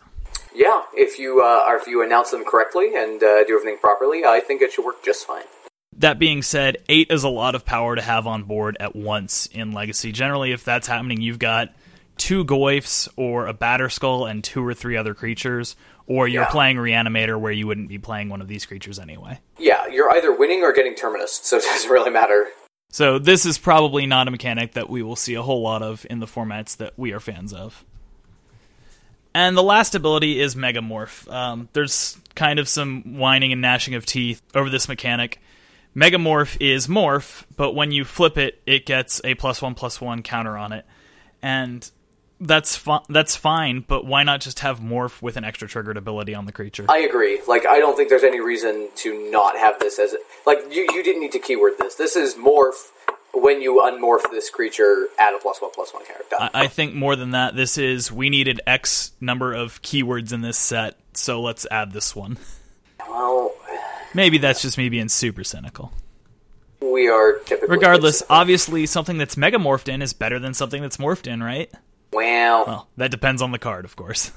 Yeah, 0.55 0.83
if 0.93 1.19
you 1.19 1.43
uh, 1.43 1.65
or 1.67 1.77
if 1.77 1.87
you 1.87 2.05
announce 2.05 2.31
them 2.31 2.45
correctly 2.45 2.95
and 2.95 3.23
uh, 3.23 3.45
do 3.45 3.57
everything 3.57 3.79
properly, 3.79 4.23
I 4.23 4.41
think 4.41 4.61
it 4.61 4.75
should 4.75 4.85
work 4.85 5.03
just 5.03 5.27
fine. 5.27 5.45
That 5.97 6.19
being 6.19 6.43
said, 6.43 6.77
eight 6.91 7.11
is 7.11 7.25
a 7.25 7.31
lot 7.31 7.55
of 7.55 7.65
power 7.65 7.97
to 7.97 8.03
have 8.03 8.27
on 8.27 8.43
board 8.43 8.77
at 8.81 8.95
once 8.95 9.47
in 9.47 9.73
Legacy. 9.73 10.13
Generally, 10.13 10.53
if 10.53 10.63
that's 10.63 10.89
happening, 10.89 11.23
you've 11.23 11.39
got 11.39 11.71
two 12.17 12.45
Goyfs 12.45 13.09
or 13.17 13.47
a 13.47 13.55
Batterskull 13.55 14.31
and 14.31 14.43
two 14.43 14.65
or 14.65 14.75
three 14.75 14.97
other 14.97 15.15
creatures, 15.15 15.77
or 16.07 16.27
you're 16.29 16.43
Yeah. 16.45 16.49
playing 16.51 16.77
Reanimator 16.77 17.39
where 17.39 17.53
you 17.53 17.67
wouldn't 17.67 17.89
be 17.89 17.99
playing 17.99 18.29
one 18.29 18.41
of 18.41 18.49
these 18.49 18.65
creatures 18.67 18.99
anyway. 18.99 19.41
Yeah, 19.59 19.87
you're 19.87 20.11
either 20.11 20.33
winning 20.37 20.63
or 20.63 20.73
getting 20.73 20.95
terminus, 20.95 21.33
so 21.43 21.57
it 21.57 21.63
doesn't 21.65 21.91
really 21.91 22.11
matter. 22.11 22.47
So 22.91 23.19
this 23.19 23.45
is 23.45 23.59
probably 23.59 24.07
not 24.07 24.29
a 24.29 24.31
mechanic 24.31 24.73
that 24.73 24.89
we 24.89 25.03
will 25.03 25.17
see 25.17 25.35
a 25.35 25.43
whole 25.43 25.61
lot 25.63 25.83
of 25.83 26.07
in 26.09 26.21
the 26.21 26.27
formats 26.27 26.77
that 26.77 26.93
we 26.97 27.13
are 27.13 27.21
fans 27.21 27.53
of. 27.53 27.85
And 29.35 29.55
the 29.57 29.63
last 29.63 29.95
ability 29.95 30.41
is 30.41 30.55
Megamorph. 30.55 31.31
Um, 31.31 31.69
there's 31.75 32.17
kind 32.35 32.59
of 32.59 32.69
some 32.69 33.19
whining 33.19 33.53
and 33.53 33.61
gnashing 33.61 33.95
of 33.95 34.07
teeth 34.07 34.41
over 34.55 34.71
this 34.71 34.89
mechanic. 34.89 35.41
Megamorph 35.95 36.57
is 36.61 36.87
morph, 36.87 37.45
but 37.57 37.75
when 37.75 37.91
you 37.93 38.05
flip 38.05 38.39
it, 38.39 38.63
it 38.67 38.87
gets 38.87 39.21
a 39.25 39.35
plus 39.35 39.61
one 39.61 39.75
plus 39.75 40.01
one 40.01 40.23
counter 40.23 40.57
on 40.57 40.73
it, 40.73 40.87
and 41.43 41.91
that's 42.41 42.77
fi- 42.77 43.03
that's 43.09 43.37
fine. 43.37 43.81
But 43.81 44.05
why 44.07 44.23
not 44.23 44.41
just 44.41 44.61
have 44.61 44.81
morph 44.81 45.23
with 45.23 45.37
an 45.37 45.45
extra 45.45 45.69
triggered 45.69 45.97
ability 45.97 46.35
on 46.35 46.47
the 46.47 46.53
creature? 46.53 46.85
I 46.89 46.99
agree. 46.99 47.41
Like, 47.47 47.67
I 47.67 47.79
don't 47.79 47.97
think 47.97 48.09
there's 48.09 48.25
any 48.25 48.41
reason 48.41 48.89
to 48.97 49.31
not 49.31 49.57
have 49.57 49.79
this 49.79 49.99
as 49.99 50.15
like 50.47 50.59
you. 50.71 50.87
You 50.93 51.03
didn't 51.03 51.21
need 51.23 51.33
to 51.33 51.39
keyword 51.39 51.75
this. 51.79 51.95
This 51.97 52.17
is 52.17 52.35
morph. 52.35 52.91
When 53.39 53.61
you 53.61 53.83
unmorph 53.85 54.31
this 54.31 54.49
creature, 54.49 55.09
add 55.19 55.35
a 55.35 55.39
plus 55.39 55.61
one 55.61 55.71
plus 55.75 55.93
one 55.93 56.07
character. 56.07 56.37
Done. 56.39 56.51
I 56.55 56.69
think 56.69 56.95
more 56.95 57.17
than 57.17 57.33
that, 57.33 57.55
this 57.55 57.77
is 57.77 58.11
we 58.11 58.31
needed 58.31 58.63
X 58.67 59.13
number 59.21 59.53
of 59.53 59.83
keywords 59.83 60.33
in 60.33 60.41
this 60.41 60.57
set, 60.57 60.97
so 61.13 61.43
let's 61.43 61.67
add 61.71 61.93
this 61.93 62.17
one. 62.17 62.39
well, 63.07 63.53
Maybe 64.15 64.39
that's 64.39 64.63
just 64.63 64.79
me 64.79 64.89
being 64.89 65.11
super 65.11 65.45
cynical. 65.45 65.93
we 66.81 67.09
are 67.09 67.35
typically 67.41 67.69
Regardless, 67.77 68.23
obviously 68.31 68.87
something 68.87 69.19
that's 69.19 69.35
megamorphed 69.35 69.89
in 69.93 70.01
is 70.01 70.15
better 70.15 70.39
than 70.39 70.55
something 70.55 70.81
that's 70.81 70.97
morphed 70.97 71.27
in, 71.27 71.43
right? 71.43 71.71
Well, 72.13 72.65
Well, 72.67 72.89
that 72.97 73.11
depends 73.11 73.43
on 73.43 73.53
the 73.53 73.59
card, 73.59 73.85
of 73.85 73.97
course. 73.97 74.33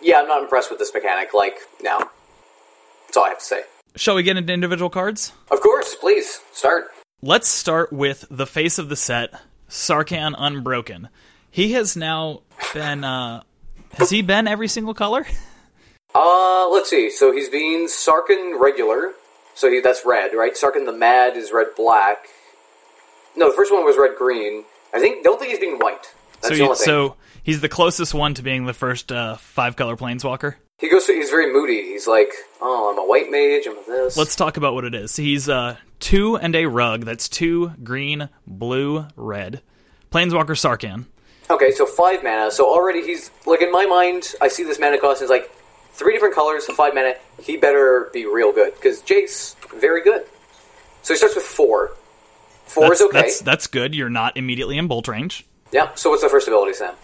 yeah, 0.00 0.20
I'm 0.20 0.28
not 0.28 0.42
impressed 0.42 0.70
with 0.70 0.78
this 0.78 0.92
mechanic. 0.94 1.34
Like, 1.34 1.56
no. 1.82 1.98
That's 3.06 3.16
all 3.16 3.24
I 3.24 3.30
have 3.30 3.38
to 3.40 3.44
say. 3.44 3.62
Shall 3.96 4.14
we 4.14 4.22
get 4.22 4.36
into 4.36 4.52
individual 4.52 4.88
cards? 4.90 5.32
Of 5.50 5.60
course, 5.60 5.94
please 5.96 6.40
start. 6.52 6.84
Let's 7.22 7.48
start 7.48 7.92
with 7.92 8.24
the 8.30 8.46
face 8.46 8.78
of 8.78 8.88
the 8.88 8.96
set, 8.96 9.34
Sarkhan 9.68 10.34
Unbroken. 10.38 11.08
He 11.50 11.72
has 11.72 11.96
now 11.96 12.42
been 12.72 13.02
uh 13.04 13.42
has 13.94 14.08
he 14.10 14.22
been 14.22 14.46
every 14.46 14.68
single 14.68 14.94
color? 14.94 15.26
Uh, 16.14 16.68
let's 16.70 16.88
see. 16.88 17.10
So 17.10 17.32
he's 17.32 17.48
being 17.48 17.86
Sarkhan 17.86 18.58
regular. 18.60 19.12
So 19.54 19.68
he, 19.70 19.80
that's 19.80 20.02
red, 20.06 20.32
right? 20.34 20.54
Sarkhan 20.54 20.86
the 20.86 20.92
Mad 20.92 21.36
is 21.36 21.50
red 21.52 21.68
black. 21.76 22.26
No, 23.36 23.48
the 23.50 23.56
first 23.56 23.72
one 23.72 23.84
was 23.84 23.96
red 23.98 24.16
green. 24.16 24.64
I 24.94 25.00
think 25.00 25.24
don't 25.24 25.38
think 25.38 25.50
he's 25.50 25.60
being 25.60 25.78
white. 25.78 26.14
That's 26.42 26.56
so 26.56 26.68
he, 26.68 26.74
so 26.74 27.16
he's 27.42 27.60
the 27.60 27.68
closest 27.68 28.14
one 28.14 28.34
to 28.34 28.42
being 28.42 28.66
the 28.66 28.74
first 28.74 29.12
uh, 29.12 29.36
five 29.36 29.76
color 29.76 29.96
planeswalker. 29.96 30.54
he 30.78 30.88
goes. 30.88 31.06
He's 31.06 31.30
very 31.30 31.52
moody. 31.52 31.82
He's 31.82 32.06
like, 32.06 32.32
oh, 32.60 32.90
I'm 32.92 32.98
a 32.98 33.06
white 33.06 33.30
mage. 33.30 33.66
I'm 33.66 33.78
a 33.78 33.86
this. 33.86 34.16
Let's 34.16 34.36
talk 34.36 34.56
about 34.56 34.74
what 34.74 34.84
it 34.84 34.94
is. 34.94 35.16
He's 35.16 35.48
uh 35.48 35.76
two 35.98 36.36
and 36.36 36.54
a 36.54 36.66
rug. 36.66 37.04
That's 37.04 37.28
two 37.28 37.72
green, 37.82 38.28
blue, 38.46 39.06
red. 39.16 39.62
Planeswalker 40.10 40.56
Sarkhan. 40.56 41.06
Okay, 41.50 41.72
so 41.72 41.84
five 41.84 42.22
mana. 42.22 42.50
So 42.50 42.68
already 42.68 43.02
he's 43.04 43.30
like 43.46 43.60
in 43.60 43.72
my 43.72 43.86
mind. 43.86 44.34
I 44.40 44.48
see 44.48 44.64
this 44.64 44.78
mana 44.78 44.98
cost 44.98 45.20
is 45.22 45.30
like 45.30 45.50
three 45.92 46.12
different 46.12 46.34
colors, 46.34 46.66
five 46.66 46.94
mana. 46.94 47.14
He 47.42 47.56
better 47.56 48.08
be 48.12 48.26
real 48.26 48.52
good 48.52 48.74
because 48.74 49.02
Jace 49.02 49.56
very 49.78 50.02
good. 50.02 50.24
So 51.02 51.14
he 51.14 51.18
starts 51.18 51.34
with 51.34 51.44
four. 51.44 51.92
Four 52.66 52.88
That's, 52.88 53.00
is 53.00 53.06
okay. 53.08 53.20
that's 53.20 53.40
that's 53.40 53.66
good. 53.66 53.94
You're 53.96 54.10
not 54.10 54.36
immediately 54.36 54.78
in 54.78 54.86
bolt 54.86 55.08
range. 55.08 55.44
Yeah. 55.72 55.94
So 55.94 56.10
what's 56.10 56.22
the 56.22 56.28
first 56.28 56.48
ability, 56.48 56.74
Sam? 56.74 56.94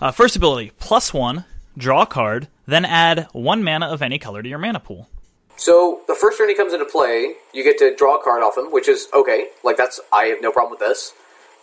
Uh, 0.00 0.10
first 0.10 0.36
ability, 0.36 0.72
plus 0.78 1.14
one, 1.14 1.44
draw 1.76 2.02
a 2.02 2.06
card, 2.06 2.48
then 2.66 2.84
add 2.84 3.28
one 3.32 3.62
mana 3.62 3.86
of 3.86 4.02
any 4.02 4.18
color 4.18 4.42
to 4.42 4.48
your 4.48 4.58
mana 4.58 4.80
pool. 4.80 5.08
So 5.56 6.00
the 6.08 6.14
first 6.14 6.38
turn 6.38 6.48
he 6.48 6.54
comes 6.54 6.72
into 6.72 6.84
play, 6.84 7.34
you 7.52 7.62
get 7.62 7.78
to 7.78 7.94
draw 7.94 8.18
a 8.18 8.22
card 8.22 8.42
off 8.42 8.56
him, 8.56 8.72
which 8.72 8.88
is 8.88 9.08
okay. 9.14 9.48
Like 9.62 9.76
that's 9.76 10.00
I 10.12 10.26
have 10.26 10.38
no 10.40 10.50
problem 10.50 10.72
with 10.72 10.80
this. 10.80 11.12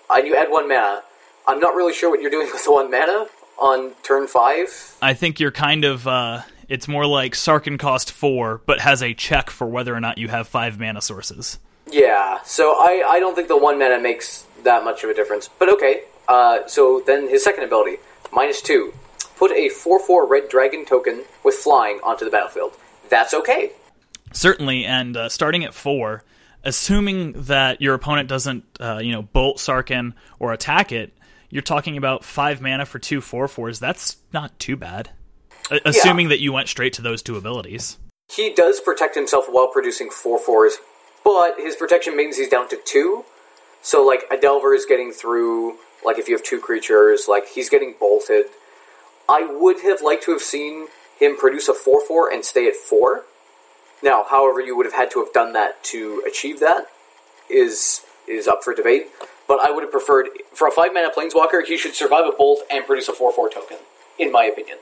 And 0.09 0.27
you 0.27 0.35
add 0.35 0.49
one 0.49 0.67
mana. 0.67 1.03
I'm 1.47 1.59
not 1.59 1.75
really 1.75 1.93
sure 1.93 2.09
what 2.09 2.21
you're 2.21 2.31
doing 2.31 2.47
with 2.53 2.63
the 2.63 2.71
one 2.71 2.89
mana 2.89 3.27
on 3.57 3.91
turn 4.03 4.27
five. 4.27 4.95
I 5.01 5.13
think 5.13 5.39
you're 5.39 5.51
kind 5.51 5.85
of. 5.85 6.07
Uh, 6.07 6.41
it's 6.69 6.87
more 6.87 7.05
like 7.05 7.33
Sarkhan 7.33 7.77
cost 7.77 8.11
four, 8.11 8.61
but 8.65 8.79
has 8.79 9.03
a 9.03 9.13
check 9.13 9.49
for 9.49 9.67
whether 9.67 9.93
or 9.93 9.99
not 9.99 10.17
you 10.17 10.29
have 10.29 10.47
five 10.47 10.79
mana 10.79 11.01
sources. 11.01 11.59
Yeah. 11.91 12.41
So 12.43 12.71
I 12.71 13.03
I 13.07 13.19
don't 13.19 13.35
think 13.35 13.49
the 13.49 13.57
one 13.57 13.77
mana 13.77 13.99
makes 13.99 14.45
that 14.63 14.83
much 14.83 15.03
of 15.03 15.09
a 15.09 15.13
difference. 15.13 15.49
But 15.59 15.69
okay. 15.73 16.03
Uh, 16.31 16.65
so 16.65 17.03
then 17.05 17.27
his 17.27 17.43
second 17.43 17.65
ability, 17.65 17.97
minus 18.31 18.61
two, 18.61 18.93
put 19.35 19.51
a 19.51 19.67
four 19.67 19.99
four 19.99 20.25
red 20.25 20.47
dragon 20.47 20.85
token 20.85 21.25
with 21.43 21.55
flying 21.55 21.99
onto 22.05 22.23
the 22.23 22.31
battlefield. 22.31 22.71
That's 23.09 23.33
okay. 23.33 23.71
Certainly, 24.31 24.85
and 24.85 25.17
uh, 25.17 25.27
starting 25.27 25.65
at 25.65 25.73
four, 25.73 26.23
assuming 26.63 27.33
that 27.33 27.81
your 27.81 27.95
opponent 27.95 28.29
doesn't, 28.29 28.63
uh, 28.79 28.99
you 29.03 29.11
know, 29.11 29.23
bolt 29.23 29.57
Sarkhan 29.57 30.13
or 30.39 30.53
attack 30.53 30.93
it, 30.93 31.11
you're 31.49 31.61
talking 31.61 31.97
about 31.97 32.23
five 32.23 32.61
mana 32.61 32.85
for 32.85 32.97
two 32.97 33.19
four 33.19 33.49
fours. 33.49 33.79
That's 33.79 34.15
not 34.31 34.57
too 34.57 34.77
bad. 34.77 35.09
A- 35.69 35.81
assuming 35.83 36.29
that 36.29 36.39
you 36.39 36.53
went 36.53 36.69
straight 36.69 36.93
to 36.93 37.01
those 37.01 37.21
two 37.21 37.35
abilities. 37.35 37.97
He 38.33 38.53
does 38.53 38.79
protect 38.79 39.15
himself 39.15 39.47
while 39.49 39.67
producing 39.67 40.09
four 40.09 40.39
fours, 40.39 40.77
but 41.25 41.55
his 41.59 41.75
protection 41.75 42.15
means 42.15 42.37
he's 42.37 42.47
down 42.47 42.69
to 42.69 42.79
two. 42.85 43.25
So 43.81 44.05
like 44.05 44.23
a 44.31 44.37
Delver 44.37 44.73
is 44.73 44.85
getting 44.85 45.11
through. 45.11 45.75
Like 46.03 46.17
if 46.17 46.27
you 46.27 46.35
have 46.35 46.43
two 46.43 46.59
creatures, 46.59 47.25
like 47.27 47.47
he's 47.49 47.69
getting 47.69 47.95
bolted. 47.99 48.45
I 49.29 49.45
would 49.45 49.81
have 49.81 50.01
liked 50.01 50.23
to 50.23 50.31
have 50.31 50.41
seen 50.41 50.87
him 51.19 51.37
produce 51.37 51.67
a 51.67 51.73
four 51.73 52.05
four 52.05 52.31
and 52.31 52.43
stay 52.43 52.67
at 52.67 52.75
four. 52.75 53.25
Now, 54.03 54.25
however, 54.29 54.59
you 54.59 54.75
would 54.75 54.85
have 54.85 54.95
had 54.95 55.11
to 55.11 55.23
have 55.23 55.31
done 55.31 55.53
that 55.53 55.83
to 55.85 56.23
achieve 56.27 56.59
that 56.59 56.87
is 57.49 58.01
is 58.27 58.47
up 58.47 58.63
for 58.63 58.73
debate. 58.73 59.07
But 59.47 59.59
I 59.59 59.71
would 59.71 59.83
have 59.83 59.91
preferred 59.91 60.29
for 60.53 60.67
a 60.67 60.71
five 60.71 60.93
mana 60.93 61.09
planeswalker, 61.09 61.65
he 61.65 61.77
should 61.77 61.95
survive 61.95 62.25
a 62.25 62.31
bolt 62.31 62.61
and 62.71 62.85
produce 62.85 63.07
a 63.07 63.13
four 63.13 63.31
four 63.31 63.49
token, 63.49 63.77
in 64.17 64.31
my 64.31 64.45
opinion. 64.45 64.77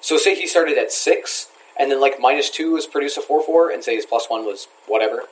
So 0.00 0.16
say 0.16 0.34
he 0.34 0.46
started 0.46 0.78
at 0.78 0.92
six, 0.92 1.48
and 1.78 1.90
then 1.90 2.00
like 2.00 2.20
minus 2.20 2.50
two 2.50 2.72
was 2.72 2.86
produce 2.86 3.16
a 3.16 3.22
four 3.22 3.42
four, 3.42 3.70
and 3.70 3.82
say 3.82 3.96
his 3.96 4.06
plus 4.06 4.30
one 4.30 4.44
was 4.44 4.68
whatever. 4.86 5.24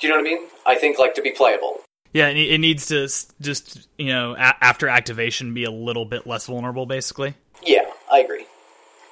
Do 0.00 0.06
you 0.06 0.12
know 0.12 0.20
what 0.20 0.26
I 0.26 0.30
mean? 0.30 0.48
I 0.66 0.74
think 0.74 0.98
like 0.98 1.14
to 1.14 1.22
be 1.22 1.30
playable. 1.30 1.80
Yeah, 2.14 2.28
it, 2.28 2.36
it 2.38 2.58
needs 2.58 2.86
to 2.86 3.08
just, 3.42 3.86
you 3.98 4.06
know, 4.06 4.32
a- 4.34 4.64
after 4.64 4.88
activation 4.88 5.52
be 5.52 5.64
a 5.64 5.70
little 5.70 6.06
bit 6.06 6.26
less 6.26 6.46
vulnerable, 6.46 6.86
basically. 6.86 7.34
Yeah, 7.62 7.82
I 8.10 8.20
agree. 8.20 8.46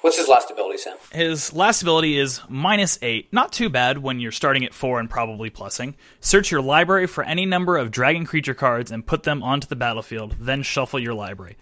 What's 0.01 0.17
his 0.17 0.27
last 0.27 0.49
ability, 0.51 0.79
Sam? 0.79 0.97
His 1.13 1.53
last 1.53 1.81
ability 1.81 2.17
is 2.17 2.41
minus 2.49 2.99
eight. 3.01 3.31
Not 3.31 3.53
too 3.53 3.69
bad 3.69 3.99
when 3.99 4.19
you're 4.19 4.33
starting 4.33 4.65
at 4.65 4.73
four 4.73 4.99
and 4.99 5.09
probably 5.09 5.49
plussing. 5.49 5.93
Search 6.19 6.51
your 6.51 6.61
library 6.61 7.07
for 7.07 7.23
any 7.23 7.45
number 7.45 7.77
of 7.77 7.89
dragon 7.91 8.25
creature 8.25 8.53
cards 8.53 8.91
and 8.91 9.05
put 9.05 9.23
them 9.23 9.41
onto 9.43 9.67
the 9.67 9.77
battlefield, 9.77 10.35
then 10.39 10.61
shuffle 10.63 10.99
your 10.99 11.13
library. 11.13 11.55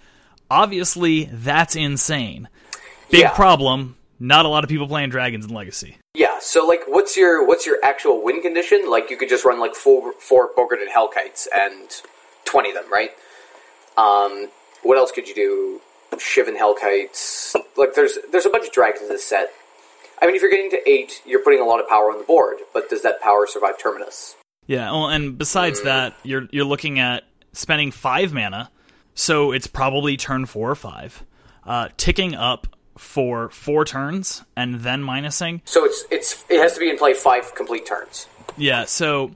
Obviously, 0.50 1.26
that's 1.32 1.76
insane. 1.76 2.50
Big 3.10 3.22
Yeah. 3.22 3.30
problem. 3.32 3.96
Not 4.20 4.46
a 4.46 4.50
lot 4.50 4.64
of 4.64 4.70
people 4.70 4.88
playing 4.88 5.10
dragons 5.10 5.46
in 5.46 5.54
Legacy. 5.54 5.98
So 6.42 6.66
like, 6.66 6.82
what's 6.88 7.16
your 7.16 7.46
what's 7.46 7.66
your 7.66 7.78
actual 7.84 8.24
win 8.24 8.42
condition? 8.42 8.90
Like, 8.90 9.10
you 9.10 9.18
could 9.18 9.30
just 9.30 9.46
run 9.46 9.60
like 9.60 9.76
four 9.76 10.14
four 10.14 10.50
Bogardan 10.54 10.90
Hellkites 10.90 11.48
and 11.56 11.90
twenty 12.46 12.70
of 12.70 12.76
them, 12.76 12.92
right? 12.92 13.12
Um, 13.98 14.50
what 14.84 14.98
else 14.98 15.12
could 15.12 15.28
you 15.28 15.36
do? 15.36 15.82
Shivan 16.14 16.58
Hellkites. 16.58 17.56
Like, 17.78 17.94
there's 17.94 18.18
there's 18.32 18.46
a 18.46 18.50
bunch 18.50 18.68
of 18.68 18.74
dragons 18.74 19.04
in 19.04 19.10
this 19.10 19.24
set. 19.24 19.52
I 20.22 20.26
mean, 20.26 20.36
if 20.36 20.42
you're 20.42 20.52
getting 20.52 20.70
to 20.72 20.90
eight, 20.90 21.22
you're 21.26 21.44
putting 21.44 21.62
a 21.62 21.66
lot 21.66 21.80
of 21.80 21.88
power 21.88 22.12
on 22.12 22.18
the 22.18 22.24
board, 22.24 22.58
but 22.74 22.90
does 22.90 23.02
that 23.04 23.22
power 23.22 23.48
survive 23.48 23.80
Terminus? 23.80 24.36
Yeah, 24.68 24.92
well, 24.92 25.08
and 25.08 25.38
besides 25.38 25.82
that, 25.84 26.14
you're 26.24 26.48
you're 26.52 26.66
looking 26.66 27.00
at 27.00 27.24
spending 27.54 27.92
five 27.92 28.34
mana, 28.34 28.70
so 29.16 29.52
it's 29.52 29.68
probably 29.68 30.18
turn 30.18 30.46
four 30.46 30.70
or 30.70 30.76
five, 30.76 31.24
uh, 31.66 31.90
ticking 31.98 32.36
up 32.36 32.68
for 33.02 33.50
four 33.50 33.84
turns 33.84 34.44
and 34.56 34.82
then 34.82 35.04
minusing. 35.04 35.60
So 35.66 35.84
it's 35.84 36.06
it's 36.12 36.46
it 36.50 36.62
has 36.62 36.74
to 36.74 36.80
be 36.80 36.90
in 36.90 36.98
play 36.98 37.14
five 37.14 37.54
complete 37.56 37.86
turns. 37.86 38.28
Yeah, 38.58 38.86
so 38.86 39.36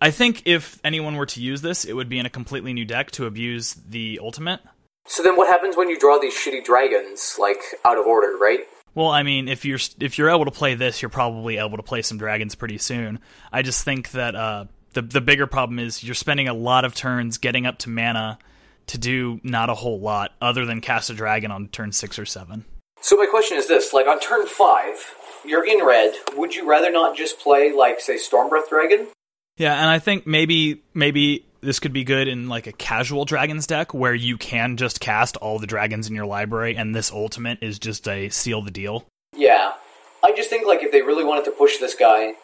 I 0.00 0.10
think 0.12 0.42
if 0.46 0.78
anyone 0.84 1.16
were 1.16 1.26
to 1.26 1.42
use 1.42 1.60
this, 1.60 1.84
it 1.84 1.92
would 1.92 2.08
be 2.08 2.18
in 2.18 2.26
a 2.26 2.30
completely 2.30 2.72
new 2.72 2.84
deck 2.84 3.10
to 3.12 3.26
abuse 3.26 3.74
the 3.74 4.20
ultimate. 4.22 4.60
So 5.06 5.22
then, 5.22 5.36
what 5.36 5.48
happens 5.48 5.76
when 5.76 5.88
you 5.88 5.98
draw 5.98 6.18
these 6.18 6.34
shitty 6.34 6.64
dragons 6.64 7.36
like 7.38 7.60
out 7.84 7.98
of 7.98 8.06
order, 8.06 8.38
right? 8.40 8.60
Well, 8.94 9.08
I 9.08 9.24
mean, 9.24 9.48
if 9.48 9.64
you're 9.64 9.80
if 9.98 10.16
you're 10.16 10.30
able 10.30 10.44
to 10.44 10.50
play 10.52 10.74
this, 10.76 11.02
you're 11.02 11.08
probably 11.08 11.58
able 11.58 11.76
to 11.78 11.82
play 11.82 12.02
some 12.02 12.16
dragons 12.16 12.54
pretty 12.54 12.78
soon. 12.78 13.18
I 13.52 13.62
just 13.62 13.84
think 13.84 14.12
that 14.12 14.36
uh, 14.36 14.66
the 14.92 15.02
the 15.02 15.20
bigger 15.20 15.48
problem 15.48 15.80
is 15.80 16.04
you're 16.04 16.14
spending 16.14 16.46
a 16.46 16.54
lot 16.54 16.84
of 16.84 16.94
turns 16.94 17.38
getting 17.38 17.66
up 17.66 17.78
to 17.80 17.90
mana 17.90 18.38
to 18.86 18.98
do 18.98 19.40
not 19.42 19.68
a 19.68 19.74
whole 19.74 20.00
lot 20.00 20.32
other 20.40 20.64
than 20.64 20.80
cast 20.80 21.10
a 21.10 21.14
dragon 21.14 21.50
on 21.50 21.68
turn 21.68 21.92
six 21.92 22.18
or 22.18 22.24
seven. 22.24 22.64
So 23.00 23.16
my 23.16 23.26
question 23.26 23.56
is 23.56 23.68
this: 23.68 23.92
like 23.92 24.06
on 24.06 24.20
turn 24.20 24.46
five, 24.46 25.14
you're 25.44 25.64
in 25.64 25.84
red. 25.84 26.14
Would 26.36 26.54
you 26.54 26.68
rather 26.68 26.90
not 26.90 27.16
just 27.16 27.40
play 27.40 27.72
like 27.72 28.00
say 28.00 28.16
Stormbreath 28.16 28.68
Dragon? 28.68 29.08
Yeah, 29.56 29.74
and 29.74 29.88
I 29.88 29.98
think 29.98 30.26
maybe 30.26 30.82
maybe 30.94 31.44
this 31.60 31.80
could 31.80 31.92
be 31.92 32.04
good 32.04 32.28
in 32.28 32.48
like 32.48 32.66
a 32.66 32.72
casual 32.72 33.24
dragons 33.24 33.66
deck 33.66 33.92
where 33.92 34.14
you 34.14 34.38
can 34.38 34.76
just 34.76 35.00
cast 35.00 35.36
all 35.36 35.58
the 35.58 35.66
dragons 35.66 36.08
in 36.08 36.14
your 36.14 36.26
library, 36.26 36.76
and 36.76 36.94
this 36.94 37.10
ultimate 37.10 37.58
is 37.62 37.78
just 37.78 38.08
a 38.08 38.28
seal 38.30 38.62
the 38.62 38.70
deal. 38.70 39.06
Yeah, 39.36 39.72
I 40.22 40.32
just 40.32 40.50
think 40.50 40.66
like 40.66 40.82
if 40.82 40.92
they 40.92 41.02
really 41.02 41.24
wanted 41.24 41.44
to 41.46 41.50
push 41.52 41.78
this 41.78 41.94
guy, 41.94 42.34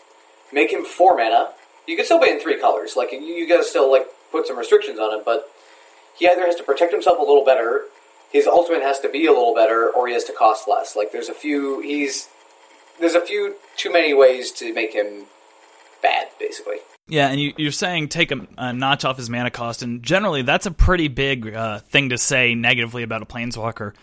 make 0.53 0.71
him 0.73 0.85
four 0.85 1.17
mana. 1.17 1.51
You 1.87 1.97
could 1.97 2.05
still 2.05 2.19
play 2.19 2.31
in 2.31 2.41
three 2.41 2.61
colors. 2.61 2.97
Like 2.97 3.13
you, 3.13 3.21
you 3.21 3.49
gotta 3.49 3.65
still 3.65 3.91
like 3.91 4.07
put 4.33 4.47
some 4.47 4.59
restrictions 4.59 4.99
on 4.99 5.19
it, 5.19 5.25
but 5.25 5.49
he 6.19 6.29
either 6.29 6.45
has 6.47 6.57
to 6.57 6.63
protect 6.63 6.93
himself 6.93 7.19
a 7.19 7.23
little 7.23 7.45
better, 7.45 7.83
his 8.37 8.47
ultimate 8.47 8.83
has 8.83 9.01
to 9.01 9.09
be 9.09 9.27
a 9.27 9.33
little 9.33 9.55
better, 9.55 9.91
or 9.91 10.07
he 10.07 10.15
has 10.15 10.25
to 10.25 10.33
cost 10.33 10.69
less. 10.69 10.95
Like 10.95 11.11
there's 11.11 11.31
a 11.31 11.35
few 11.35 11.81
he's 11.81 12.29
there's 13.01 13.15
a 13.15 13.21
few 13.21 13.57
too 13.77 13.91
many 13.91 14.13
ways 14.13 14.53
to 14.53 14.73
make 14.75 14.93
him 14.93 15.25
bad, 16.03 16.29
basically. 16.39 16.77
Yeah, 17.09 17.29
and 17.29 17.41
you, 17.41 17.55
you're 17.57 17.73
saying 17.73 18.09
take 18.09 18.33
a, 18.33 18.47
a 18.59 18.73
notch 18.73 19.05
off 19.05 19.17
his 19.17 19.31
mana 19.31 19.51
cost, 19.51 19.83
and 19.83 20.03
generally 20.03 20.43
that's 20.43 20.67
a 20.67 20.71
pretty 20.71 21.09
big 21.09 21.55
uh, 21.55 21.79
thing 21.79 22.11
to 22.11 22.19
say 22.19 22.55
negatively 22.55 23.03
about 23.03 23.23
a 23.23 23.27
planeswalker. 23.27 23.95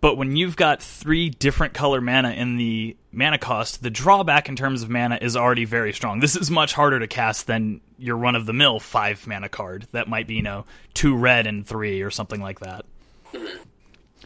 But 0.00 0.16
when 0.16 0.36
you've 0.36 0.56
got 0.56 0.82
three 0.82 1.30
different 1.30 1.74
color 1.74 2.00
mana 2.00 2.30
in 2.30 2.56
the 2.56 2.96
mana 3.12 3.38
cost, 3.38 3.82
the 3.82 3.90
drawback 3.90 4.48
in 4.48 4.56
terms 4.56 4.82
of 4.82 4.90
mana 4.90 5.18
is 5.20 5.36
already 5.36 5.64
very 5.64 5.92
strong. 5.92 6.20
This 6.20 6.36
is 6.36 6.50
much 6.50 6.74
harder 6.74 6.98
to 7.00 7.06
cast 7.06 7.46
than 7.46 7.80
your 7.98 8.16
run 8.16 8.34
of 8.34 8.46
the 8.46 8.52
mill 8.52 8.80
five 8.80 9.26
mana 9.26 9.48
card 9.48 9.86
that 9.92 10.08
might 10.08 10.26
be, 10.26 10.34
you 10.34 10.42
know, 10.42 10.64
two 10.92 11.16
red 11.16 11.46
and 11.46 11.66
three 11.66 12.02
or 12.02 12.10
something 12.10 12.40
like 12.40 12.60
that. 12.60 12.84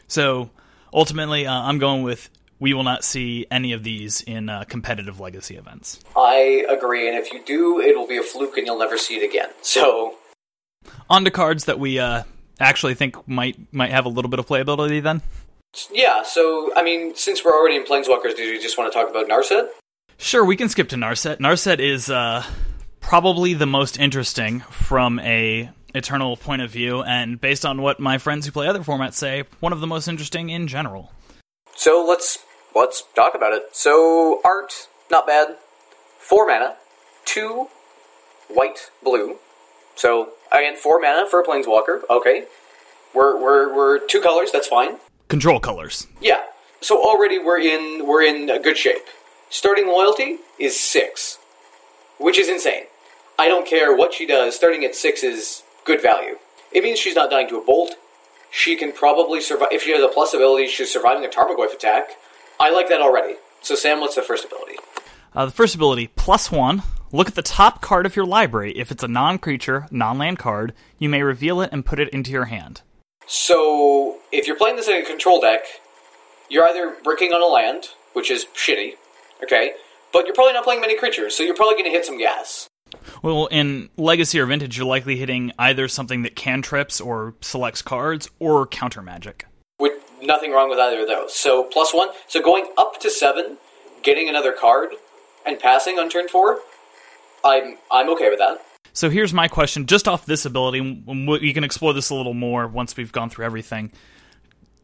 So 0.08 0.50
ultimately, 0.92 1.46
uh, 1.46 1.52
I'm 1.52 1.78
going 1.78 2.02
with 2.02 2.30
we 2.60 2.74
will 2.74 2.82
not 2.82 3.04
see 3.04 3.46
any 3.50 3.72
of 3.72 3.84
these 3.84 4.20
in 4.22 4.48
uh, 4.48 4.64
competitive 4.64 5.20
legacy 5.20 5.56
events. 5.56 6.00
I 6.16 6.66
agree, 6.68 7.08
and 7.08 7.16
if 7.16 7.32
you 7.32 7.42
do, 7.44 7.80
it'll 7.80 8.06
be 8.08 8.16
a 8.16 8.22
fluke 8.22 8.56
and 8.56 8.66
you'll 8.66 8.78
never 8.78 8.98
see 8.98 9.14
it 9.14 9.28
again. 9.28 9.50
So 9.62 10.16
On 11.08 11.24
to 11.24 11.30
cards 11.30 11.66
that 11.66 11.78
we 11.78 11.98
uh, 11.98 12.24
actually 12.58 12.94
think 12.94 13.28
might 13.28 13.56
might 13.72 13.90
have 13.90 14.06
a 14.06 14.08
little 14.08 14.30
bit 14.30 14.40
of 14.40 14.46
playability. 14.46 15.02
Then, 15.02 15.22
yeah, 15.92 16.22
so 16.22 16.72
I 16.76 16.82
mean, 16.82 17.14
since 17.14 17.44
we're 17.44 17.52
already 17.52 17.76
in 17.76 17.84
Planeswalkers, 17.84 18.36
do 18.36 18.42
you 18.42 18.60
just 18.60 18.76
want 18.76 18.92
to 18.92 18.98
talk 18.98 19.08
about 19.08 19.28
Narset? 19.28 19.68
sure, 20.18 20.44
we 20.44 20.56
can 20.56 20.68
skip 20.68 20.88
to 20.88 20.96
Narset. 20.96 21.38
Narset 21.38 21.78
is 21.78 22.10
uh, 22.10 22.44
probably 23.00 23.54
the 23.54 23.66
most 23.66 23.98
interesting 23.98 24.60
from 24.60 25.20
a 25.20 25.70
eternal 25.94 26.36
point 26.36 26.62
of 26.62 26.70
view, 26.70 27.02
and 27.02 27.40
based 27.40 27.64
on 27.64 27.82
what 27.82 28.00
my 28.00 28.18
friends 28.18 28.46
who 28.46 28.52
play 28.52 28.66
other 28.66 28.80
formats 28.80 29.14
say, 29.14 29.44
one 29.60 29.72
of 29.72 29.80
the 29.80 29.86
most 29.86 30.08
interesting 30.08 30.50
in 30.50 30.68
general. 30.68 31.12
So 31.74 32.04
let's 32.06 32.38
let's 32.74 33.04
talk 33.14 33.34
about 33.34 33.52
it. 33.52 33.74
So 33.74 34.40
art, 34.44 34.88
not 35.10 35.26
bad. 35.26 35.56
Four 36.18 36.46
mana, 36.46 36.76
two 37.24 37.68
white, 38.48 38.90
blue. 39.02 39.36
So 39.94 40.30
again, 40.52 40.76
four 40.76 41.00
mana 41.00 41.26
for 41.28 41.40
a 41.40 41.44
planeswalker. 41.44 42.02
Okay, 42.10 42.44
we're 43.14 43.40
we're 43.40 43.74
we're 43.74 44.06
two 44.06 44.20
colors. 44.20 44.50
That's 44.52 44.68
fine. 44.68 44.96
Control 45.28 45.60
colors. 45.60 46.06
Yeah. 46.20 46.42
So 46.80 47.02
already 47.02 47.38
we're 47.38 47.58
in 47.60 48.06
we're 48.06 48.22
in 48.22 48.50
a 48.50 48.58
good 48.58 48.76
shape. 48.76 49.06
Starting 49.50 49.86
loyalty 49.86 50.38
is 50.58 50.78
six, 50.78 51.38
which 52.18 52.38
is 52.38 52.48
insane. 52.48 52.84
I 53.38 53.48
don't 53.48 53.66
care 53.66 53.96
what 53.96 54.12
she 54.12 54.26
does. 54.26 54.54
Starting 54.54 54.84
at 54.84 54.94
six 54.94 55.22
is 55.22 55.62
good 55.88 56.00
value. 56.02 56.36
It 56.70 56.84
means 56.84 56.98
she's 56.98 57.16
not 57.16 57.30
dying 57.30 57.48
to 57.48 57.58
a 57.58 57.64
bolt. 57.64 57.96
She 58.50 58.76
can 58.76 58.92
probably 58.92 59.40
survive 59.40 59.68
if 59.72 59.82
she 59.82 59.92
has 59.92 60.02
a 60.02 60.08
plus 60.08 60.34
ability. 60.34 60.68
She's 60.68 60.92
surviving 60.92 61.24
a 61.24 61.28
Tarmogoyf 61.28 61.72
attack. 61.72 62.10
I 62.60 62.70
like 62.70 62.88
that 62.90 63.00
already. 63.00 63.36
So 63.62 63.74
Sam, 63.74 64.00
what's 64.00 64.14
the 64.14 64.22
first 64.22 64.44
ability? 64.44 64.76
Uh, 65.34 65.46
the 65.46 65.52
first 65.52 65.74
ability, 65.74 66.08
plus 66.14 66.52
one. 66.52 66.82
Look 67.10 67.28
at 67.28 67.34
the 67.34 67.42
top 67.42 67.80
card 67.80 68.04
of 68.04 68.16
your 68.16 68.26
library. 68.26 68.72
If 68.76 68.90
it's 68.90 69.02
a 69.02 69.08
non 69.08 69.38
creature, 69.38 69.86
non 69.90 70.18
land 70.18 70.38
card, 70.38 70.74
you 70.98 71.08
may 71.08 71.22
reveal 71.22 71.62
it 71.62 71.70
and 71.72 71.84
put 71.84 71.98
it 71.98 72.10
into 72.10 72.30
your 72.30 72.44
hand. 72.46 72.82
So 73.26 74.18
if 74.30 74.46
you're 74.46 74.56
playing 74.56 74.76
this 74.76 74.88
in 74.88 75.02
a 75.02 75.04
control 75.04 75.40
deck, 75.40 75.62
you're 76.50 76.68
either 76.68 76.96
bricking 77.02 77.32
on 77.32 77.42
a 77.42 77.46
land, 77.46 77.88
which 78.12 78.30
is 78.30 78.46
shitty, 78.54 78.94
okay, 79.42 79.72
but 80.12 80.26
you're 80.26 80.34
probably 80.34 80.52
not 80.52 80.64
playing 80.64 80.80
many 80.80 80.96
creatures, 80.98 81.34
so 81.34 81.42
you're 81.42 81.56
probably 81.56 81.74
going 81.74 81.86
to 81.86 81.90
hit 81.90 82.04
some 82.04 82.18
gas. 82.18 82.68
Well, 83.22 83.46
in 83.46 83.88
Legacy 83.96 84.38
or 84.38 84.46
Vintage, 84.46 84.76
you're 84.76 84.86
likely 84.86 85.16
hitting 85.16 85.52
either 85.58 85.88
something 85.88 86.22
that 86.22 86.36
cantrips 86.36 87.00
or 87.00 87.34
selects 87.40 87.82
cards 87.82 88.30
or 88.38 88.66
counter 88.66 89.02
magic. 89.02 89.46
With 89.78 89.94
nothing 90.22 90.52
wrong 90.52 90.70
with 90.70 90.78
either 90.78 91.02
of 91.02 91.08
those. 91.08 91.34
So 91.34 91.64
plus 91.64 91.94
one. 91.94 92.08
So 92.28 92.42
going 92.42 92.66
up 92.76 93.00
to 93.00 93.10
seven, 93.10 93.58
getting 94.02 94.28
another 94.28 94.52
card, 94.52 94.90
and 95.46 95.58
passing 95.58 95.98
on 95.98 96.08
turn 96.08 96.28
four, 96.28 96.60
I'm 97.44 97.76
I'm 97.90 98.08
okay 98.10 98.28
with 98.28 98.38
that. 98.38 98.58
So 98.92 99.10
here's 99.10 99.32
my 99.32 99.48
question, 99.48 99.86
just 99.86 100.08
off 100.08 100.26
this 100.26 100.44
ability, 100.44 100.80
and 101.06 101.28
we 101.28 101.52
can 101.52 101.62
explore 101.62 101.94
this 101.94 102.10
a 102.10 102.14
little 102.14 102.34
more 102.34 102.66
once 102.66 102.96
we've 102.96 103.12
gone 103.12 103.30
through 103.30 103.44
everything. 103.44 103.92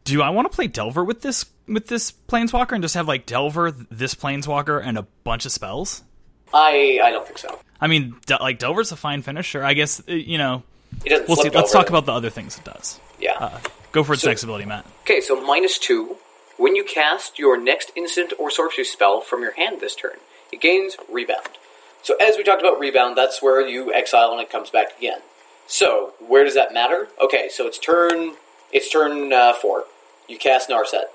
Do 0.05 0.21
I 0.21 0.29
want 0.29 0.49
to 0.49 0.55
play 0.55 0.67
Delver 0.67 1.03
with 1.03 1.21
this 1.21 1.45
with 1.67 1.87
this 1.87 2.11
planeswalker 2.11 2.73
and 2.73 2.81
just 2.81 2.95
have 2.95 3.07
like 3.07 3.25
Delver, 3.25 3.71
this 3.71 4.15
planeswalker, 4.15 4.81
and 4.81 4.97
a 4.97 5.03
bunch 5.23 5.45
of 5.45 5.51
spells? 5.51 6.03
I 6.53 6.99
I 7.03 7.11
don't 7.11 7.25
think 7.25 7.37
so. 7.37 7.59
I 7.81 7.87
mean, 7.87 8.15
like 8.39 8.59
Delver's 8.59 8.91
a 8.91 8.95
fine 8.95 9.21
finisher. 9.21 9.63
I 9.63 9.73
guess 9.73 10.01
uh, 10.07 10.13
you 10.13 10.37
know. 10.37 10.63
It 11.03 11.09
doesn't. 11.09 11.27
We'll 11.27 11.37
see. 11.37 11.49
Let's 11.49 11.71
talk 11.73 11.89
about 11.89 12.05
the 12.05 12.13
other 12.13 12.29
things 12.29 12.57
it 12.57 12.63
does. 12.63 12.99
Yeah. 13.19 13.59
Go 13.91 14.03
for 14.03 14.13
its 14.13 14.21
So- 14.21 14.29
next 14.29 14.43
ability, 14.43 14.65
Matt. 14.65 14.85
Okay, 15.01 15.19
so 15.21 15.39
minus 15.41 15.77
two. 15.77 16.17
When 16.57 16.75
you 16.77 16.85
cast 16.85 17.37
your 17.37 17.59
next 17.59 17.91
instant 17.97 18.31
or 18.39 18.49
sorcery 18.49 18.85
spell 18.85 19.19
from 19.19 19.41
your 19.41 19.53
hand 19.55 19.81
this 19.81 19.93
turn, 19.93 20.15
it 20.53 20.61
gains 20.61 20.95
rebound. 21.11 21.49
So 22.01 22.15
as 22.15 22.37
we 22.37 22.43
talked 22.43 22.61
about 22.61 22.79
rebound, 22.79 23.17
that's 23.17 23.41
where 23.41 23.59
you 23.67 23.93
exile 23.93 24.31
and 24.31 24.39
it 24.39 24.49
comes 24.49 24.69
back 24.69 24.97
again. 24.97 25.19
So 25.67 26.13
where 26.25 26.45
does 26.45 26.53
that 26.55 26.73
matter? 26.73 27.09
Okay, 27.21 27.49
so 27.49 27.67
it's 27.67 27.77
turn 27.79 28.35
it's 28.71 28.89
turn 28.89 29.33
uh, 29.33 29.51
four. 29.53 29.83
You 30.29 30.37
cast 30.37 30.69
Narset. 30.69 31.05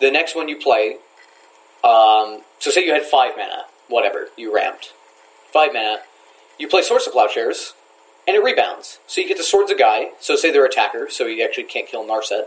The 0.00 0.10
next 0.10 0.34
one 0.34 0.48
you 0.48 0.56
play. 0.56 0.96
Um, 1.84 2.40
so 2.58 2.70
say 2.70 2.84
you 2.84 2.92
had 2.92 3.04
five 3.04 3.32
mana, 3.36 3.64
whatever 3.88 4.28
you 4.36 4.54
ramped, 4.54 4.92
five 5.52 5.72
mana. 5.72 5.98
You 6.58 6.68
play 6.68 6.82
Swords 6.82 7.06
of 7.06 7.12
Plowshares, 7.12 7.74
and 8.26 8.36
it 8.36 8.42
rebounds. 8.42 9.00
So 9.06 9.20
you 9.20 9.28
get 9.28 9.36
the 9.38 9.44
Swords 9.44 9.70
of 9.70 9.78
Guy. 9.78 10.10
So 10.20 10.36
say 10.36 10.50
they're 10.52 10.64
attacker, 10.64 11.08
so 11.10 11.26
you 11.26 11.44
actually 11.44 11.64
can't 11.64 11.88
kill 11.88 12.04
Narset. 12.04 12.44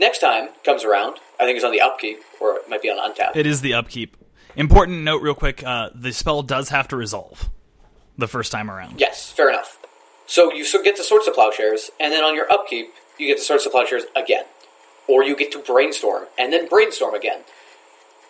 Next 0.00 0.18
time 0.18 0.48
comes 0.64 0.84
around, 0.84 1.18
I 1.38 1.44
think 1.44 1.56
it's 1.56 1.64
on 1.64 1.72
the 1.72 1.80
upkeep, 1.80 2.18
or 2.40 2.56
it 2.56 2.68
might 2.68 2.82
be 2.82 2.90
on 2.90 2.98
untap. 2.98 3.36
It 3.36 3.46
is 3.46 3.60
the 3.60 3.74
upkeep. 3.74 4.16
Important 4.56 5.02
note, 5.02 5.22
real 5.22 5.34
quick: 5.34 5.62
uh, 5.64 5.90
the 5.94 6.12
spell 6.12 6.42
does 6.42 6.68
have 6.68 6.88
to 6.88 6.96
resolve 6.96 7.50
the 8.16 8.28
first 8.28 8.52
time 8.52 8.70
around. 8.70 9.00
yes, 9.00 9.30
fair 9.30 9.48
enough. 9.48 9.78
So 10.26 10.52
you 10.52 10.64
get 10.82 10.96
the 10.96 11.02
Swords 11.04 11.26
of 11.26 11.34
Plowshares, 11.34 11.90
and 12.00 12.12
then 12.12 12.24
on 12.24 12.34
your 12.34 12.50
upkeep, 12.50 12.94
you 13.18 13.26
get 13.26 13.38
the 13.38 13.44
Swords 13.44 13.66
of 13.66 13.72
Plowshares 13.72 14.04
again. 14.16 14.44
Or 15.06 15.22
you 15.22 15.36
get 15.36 15.52
to 15.52 15.58
brainstorm 15.58 16.24
and 16.38 16.52
then 16.52 16.66
brainstorm 16.66 17.14
again. 17.14 17.40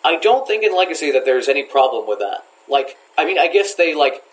I 0.05 0.17
don't 0.17 0.47
think 0.47 0.63
in 0.63 0.75
Legacy 0.75 1.11
that 1.11 1.25
there's 1.25 1.49
any 1.49 1.63
problem 1.63 2.07
with 2.07 2.19
that. 2.19 2.45
Like, 2.69 2.95
I 3.17 3.25
mean, 3.25 3.39
I 3.39 3.47
guess 3.47 3.73
they 3.73 3.95
like, 3.95 4.23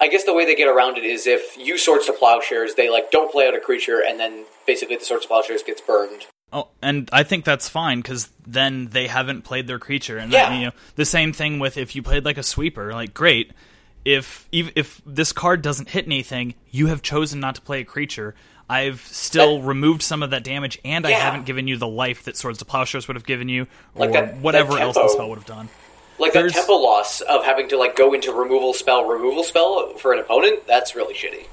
I 0.00 0.08
guess 0.08 0.24
the 0.24 0.34
way 0.34 0.44
they 0.44 0.56
get 0.56 0.66
around 0.68 0.98
it 0.98 1.04
is 1.04 1.26
if 1.26 1.56
you 1.56 1.78
Swords 1.78 2.06
to 2.06 2.12
Plowshares, 2.12 2.74
they 2.74 2.90
like 2.90 3.10
don't 3.10 3.30
play 3.30 3.46
out 3.46 3.54
a 3.54 3.60
creature, 3.60 4.02
and 4.06 4.18
then 4.18 4.44
basically 4.66 4.96
the 4.96 5.04
Swords 5.04 5.22
to 5.24 5.28
Plowshares 5.28 5.62
gets 5.62 5.80
burned. 5.80 6.26
Oh, 6.52 6.68
and 6.82 7.08
I 7.12 7.22
think 7.22 7.44
that's 7.44 7.68
fine 7.68 8.00
because 8.00 8.28
then 8.44 8.88
they 8.88 9.06
haven't 9.06 9.42
played 9.42 9.68
their 9.68 9.78
creature, 9.78 10.18
and 10.18 10.32
Yeah. 10.32 10.48
then, 10.50 10.60
you 10.60 10.66
know 10.66 10.72
the 10.96 11.04
same 11.04 11.32
thing 11.32 11.60
with 11.60 11.76
if 11.76 11.94
you 11.94 12.02
played 12.02 12.24
like 12.24 12.38
a 12.38 12.42
sweeper, 12.42 12.92
like 12.92 13.14
great. 13.14 13.52
If 14.04 14.48
if 14.50 15.00
this 15.06 15.32
card 15.32 15.62
doesn't 15.62 15.90
hit 15.90 16.06
anything, 16.06 16.54
you 16.70 16.86
have 16.88 17.02
chosen 17.02 17.38
not 17.38 17.54
to 17.56 17.60
play 17.60 17.80
a 17.80 17.84
creature. 17.84 18.34
I've 18.70 19.00
still 19.00 19.60
removed 19.62 20.02
some 20.02 20.22
of 20.22 20.30
that 20.30 20.44
damage, 20.44 20.78
and 20.84 21.04
I 21.06 21.10
haven't 21.10 21.44
given 21.44 21.66
you 21.66 21.76
the 21.76 21.88
life 21.88 22.22
that 22.24 22.36
Swords 22.36 22.58
to 22.60 22.64
Plowshares 22.64 23.08
would 23.08 23.16
have 23.16 23.26
given 23.26 23.48
you, 23.48 23.66
or 23.94 24.06
Like 24.06 24.12
that- 24.12 24.36
whatever 24.36 24.74
that 24.74 24.82
else 24.82 24.96
the 24.96 25.08
spell 25.08 25.28
would 25.28 25.38
have 25.38 25.46
done. 25.46 25.68
Like 26.18 26.32
There's- 26.34 26.52
that 26.52 26.60
tempo 26.60 26.74
loss 26.74 27.20
of 27.22 27.44
having 27.44 27.68
to 27.70 27.76
like 27.78 27.96
go 27.96 28.12
into 28.12 28.32
removal 28.32 28.72
spell, 28.74 29.04
removal 29.06 29.42
spell 29.42 29.94
for 29.96 30.12
an 30.12 30.18
opponent. 30.20 30.66
That's 30.66 30.94
really 30.94 31.14
shitty. 31.14 31.46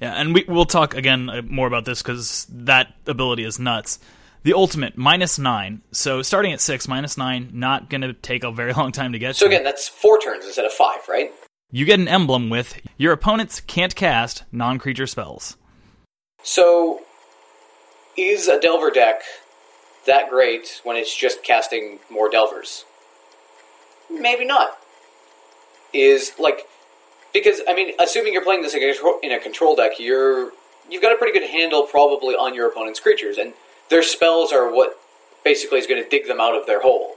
Yeah, 0.00 0.14
and 0.14 0.34
we, 0.34 0.44
we'll 0.48 0.64
talk 0.64 0.94
again 0.94 1.28
uh, 1.28 1.42
more 1.44 1.66
about 1.66 1.84
this 1.84 2.02
because 2.02 2.46
that 2.50 2.94
ability 3.06 3.44
is 3.44 3.58
nuts. 3.58 3.98
The 4.42 4.54
ultimate 4.54 4.96
minus 4.96 5.38
nine, 5.38 5.82
so 5.92 6.22
starting 6.22 6.54
at 6.54 6.60
six, 6.62 6.88
minus 6.88 7.18
nine, 7.18 7.50
not 7.52 7.90
going 7.90 8.00
to 8.00 8.14
take 8.14 8.42
a 8.42 8.50
very 8.50 8.72
long 8.80 8.92
time 8.92 9.12
to 9.12 9.18
get 9.18 9.36
So 9.36 9.46
to. 9.46 9.52
again, 9.52 9.62
that's 9.64 9.86
four 9.88 10.18
turns 10.18 10.46
instead 10.46 10.64
of 10.64 10.72
five, 10.72 11.06
right? 11.08 11.30
You 11.70 11.84
get 11.84 12.00
an 12.00 12.08
emblem 12.08 12.48
with 12.48 12.80
your 12.96 13.12
opponents 13.12 13.60
can't 13.60 13.94
cast 13.94 14.42
non-creature 14.50 15.06
spells. 15.06 15.56
So, 16.42 17.02
is 18.16 18.48
a 18.48 18.60
Delver 18.60 18.90
deck 18.90 19.22
that 20.06 20.30
great 20.30 20.80
when 20.84 20.96
it's 20.96 21.14
just 21.16 21.42
casting 21.42 21.98
more 22.10 22.30
Delvers? 22.30 22.84
Maybe 24.10 24.44
not. 24.44 24.78
Is 25.92 26.32
like 26.38 26.66
because 27.32 27.60
I 27.68 27.74
mean, 27.74 27.94
assuming 28.00 28.32
you're 28.32 28.44
playing 28.44 28.62
this 28.62 28.74
in 28.74 29.32
a 29.32 29.38
control- 29.38 29.76
deck, 29.76 29.92
you're 29.98 30.52
you've 30.88 31.02
got 31.02 31.12
a 31.12 31.16
pretty 31.16 31.38
good 31.38 31.48
handle 31.48 31.82
probably 31.84 32.34
on 32.34 32.54
your 32.54 32.68
opponent's 32.68 33.00
creatures, 33.00 33.38
and 33.38 33.52
their 33.88 34.02
spells 34.02 34.52
are 34.52 34.72
what 34.72 34.98
basically 35.44 35.78
is 35.78 35.86
going 35.86 36.02
to 36.02 36.08
dig 36.08 36.26
them 36.26 36.40
out 36.40 36.54
of 36.54 36.66
their 36.66 36.82
hole. 36.82 37.16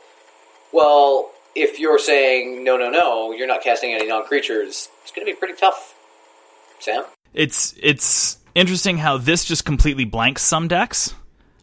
Well, 0.72 1.32
if 1.56 1.80
you're 1.80 2.00
saying 2.00 2.64
no, 2.64 2.78
no, 2.78 2.90
no, 2.90 3.32
you're 3.32 3.48
not 3.48 3.64
casting 3.64 3.94
any 3.94 4.08
non-creatures, 4.08 4.90
it's 5.02 5.12
going 5.12 5.26
to 5.26 5.32
be 5.32 5.38
pretty 5.38 5.56
tough. 5.56 5.96
Sam. 6.80 7.06
It's 7.34 7.74
it's 7.82 8.38
interesting 8.56 8.98
how 8.98 9.18
this 9.18 9.46
just 9.46 9.66
completely 9.66 10.06
blanks 10.06 10.42
some 10.44 10.68
decks. 10.68 11.14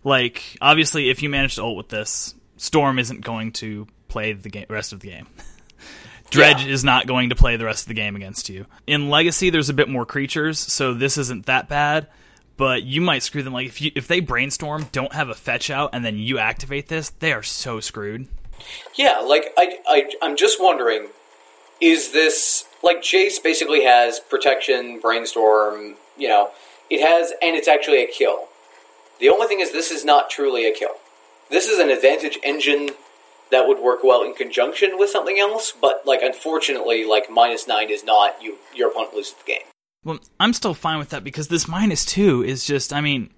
Like 0.05 0.57
obviously, 0.61 1.11
if 1.11 1.23
you 1.23 1.29
manage 1.29 1.57
to 1.57 1.63
ult 1.63 1.77
with 1.77 1.89
this, 1.89 2.35
Storm 2.57 2.99
isn't 2.99 3.23
going 3.25 3.53
to 3.53 3.87
play 4.09 4.33
the 4.33 4.49
game, 4.51 4.67
rest 4.69 4.93
of 4.93 5.01
the 5.01 5.09
game. 5.09 5.27
Dredge 6.31 6.65
Yeah. 6.65 6.73
is 6.73 6.85
not 6.85 7.07
going 7.07 7.31
to 7.31 7.35
play 7.35 7.57
the 7.57 7.65
rest 7.65 7.85
of 7.85 7.89
the 7.89 7.95
game 7.95 8.15
against 8.17 8.49
you. 8.49 8.67
In 8.87 9.11
Legacy, 9.11 9.51
there's 9.51 9.69
a 9.69 9.75
bit 9.75 9.89
more 9.89 10.07
creatures, 10.07 10.59
so 10.59 10.95
this 10.95 11.19
isn't 11.19 11.47
that 11.47 11.69
bad. 11.69 12.07
But 12.57 12.83
you 12.83 13.01
might 13.01 13.23
screw 13.23 13.43
them. 13.43 13.53
Like 13.55 13.67
if 13.67 13.81
you 13.81 13.91
if 13.95 14.07
they 14.07 14.21
brainstorm, 14.21 14.87
don't 14.93 15.13
have 15.15 15.29
a 15.31 15.35
fetch 15.35 15.71
out, 15.71 15.91
and 15.95 16.05
then 16.05 16.19
you 16.19 16.39
activate 16.39 16.89
this, 16.89 17.11
they 17.11 17.33
are 17.33 17.43
so 17.43 17.81
screwed. 17.81 18.29
Yeah, 18.95 19.21
like 19.21 19.53
I, 19.57 19.79
I, 19.89 20.11
I'm 20.23 20.37
just 20.37 20.61
wondering, 20.63 21.07
is 21.81 22.13
this 22.13 22.67
like 22.83 22.99
Jace 23.01 23.43
basically 23.43 23.85
has 23.85 24.21
protection, 24.21 25.01
brainstorm, 25.01 25.95
you 26.19 26.29
know, 26.29 26.51
it 26.91 27.01
has, 27.01 27.33
and 27.43 27.57
it's 27.57 27.69
actually 27.69 28.03
a 28.03 28.07
kill. 28.07 28.49
The 29.21 29.29
only 29.29 29.47
thing 29.47 29.61
is, 29.61 29.73
this 29.73 29.91
is 29.91 30.05
not 30.05 30.31
truly 30.31 30.67
a 30.67 30.75
kill. 30.75 30.95
This 31.51 31.67
is 31.69 31.79
an 31.79 31.91
advantage 31.91 32.39
engine 32.43 32.91
that 33.51 33.67
would 33.67 33.79
work 33.81 34.05
well 34.05 34.23
in 34.23 34.35
conjunction 34.35 34.91
with 34.99 35.11
something 35.11 35.39
else, 35.39 35.73
but 35.73 36.03
like 36.07 36.21
unfortunately, 36.23 37.05
like 37.05 37.29
minus 37.31 37.67
nine 37.67 37.91
is 37.91 38.05
not 38.05 38.43
you. 38.43 38.59
Your 38.75 38.91
opponent 38.91 39.15
loses 39.15 39.35
the 39.35 39.45
game. 39.45 39.63
Well, 40.05 40.21
I'm 40.39 40.53
still 40.53 40.73
fine 40.75 40.99
with 40.99 41.11
that 41.11 41.25
because 41.25 41.49
this 41.49 41.67
minus 41.69 42.05
two 42.05 42.43
is 42.43 42.65
just. 42.65 42.93
I 42.93 43.01
mean, 43.01 43.31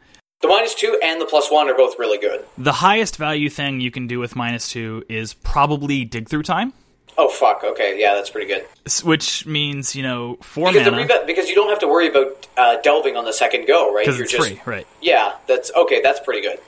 The 0.42 0.48
minus 0.48 0.74
two 0.74 1.00
and 1.02 1.20
the 1.20 1.24
plus 1.26 1.50
one 1.50 1.68
are 1.70 1.74
both 1.74 1.98
really 1.98 2.18
good. 2.18 2.44
the 2.58 2.72
highest 2.74 3.16
value 3.16 3.48
thing 3.50 3.80
you 3.80 3.90
can 3.90 4.06
do 4.06 4.18
with 4.20 4.36
minus 4.36 4.68
two 4.68 5.02
is 5.08 5.34
probably 5.34 6.04
dig 6.04 6.28
through 6.28 6.42
time, 6.44 6.72
Oh 7.18 7.28
fuck! 7.28 7.62
Okay, 7.62 8.00
yeah, 8.00 8.14
that's 8.14 8.30
pretty 8.30 8.46
good. 8.46 8.64
which 9.04 9.44
means 9.46 9.94
you 9.94 10.02
know 10.02 10.36
four 10.42 10.72
Because, 10.72 10.86
mana 10.90 10.96
reba- 11.02 11.24
because 11.26 11.48
you 11.48 11.54
don't 11.54 11.68
have 11.68 11.80
to 11.80 11.86
worry 11.88 12.08
about 12.08 12.46
uh, 12.56 12.80
delving 12.82 13.16
on 13.16 13.24
the 13.24 13.32
second 13.32 13.66
go, 13.66 13.92
right? 13.94 14.06
because 14.06 14.18
it's 14.20 14.32
just 14.32 14.48
free, 14.48 14.60
right? 14.64 14.86
Yeah, 15.02 15.34
that's 15.46 15.70
okay. 15.74 16.00
That's 16.00 16.20
pretty 16.20 16.40
good. 16.40 16.58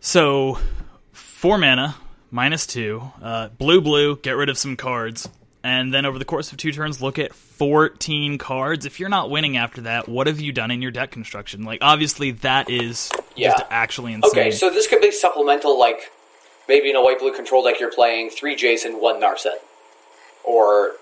So 0.00 0.58
four 1.12 1.56
mana 1.58 1.96
minus 2.30 2.66
two, 2.66 3.02
uh, 3.22 3.48
blue 3.48 3.80
blue, 3.80 4.16
get 4.16 4.32
rid 4.32 4.48
of 4.50 4.58
some 4.58 4.76
cards, 4.76 5.28
and 5.62 5.94
then 5.94 6.04
over 6.04 6.18
the 6.18 6.24
course 6.26 6.52
of 6.52 6.58
two 6.58 6.70
turns, 6.72 7.00
look 7.00 7.18
at 7.18 7.32
fourteen 7.34 8.36
cards. 8.36 8.84
If 8.84 9.00
you're 9.00 9.08
not 9.08 9.30
winning 9.30 9.56
after 9.56 9.82
that, 9.82 10.06
what 10.08 10.26
have 10.26 10.38
you 10.40 10.52
done 10.52 10.70
in 10.70 10.82
your 10.82 10.90
deck 10.90 11.10
construction? 11.12 11.62
Like 11.64 11.78
obviously 11.80 12.32
that 12.32 12.68
is 12.68 13.10
Yeah. 13.36 13.52
just 13.52 13.64
actually 13.70 14.12
insane. 14.12 14.30
Okay, 14.32 14.50
so 14.50 14.68
this 14.68 14.86
could 14.86 15.00
be 15.00 15.10
supplemental, 15.12 15.78
like 15.78 16.10
maybe 16.68 16.90
in 16.90 16.96
a 16.96 17.02
white 17.02 17.18
blue 17.20 17.32
control 17.32 17.64
deck, 17.64 17.80
you're 17.80 17.90
playing 17.92 18.28
three 18.30 18.54
Jaces, 18.56 18.92
one 19.00 19.20
Narset, 19.20 19.54
or 20.44 20.92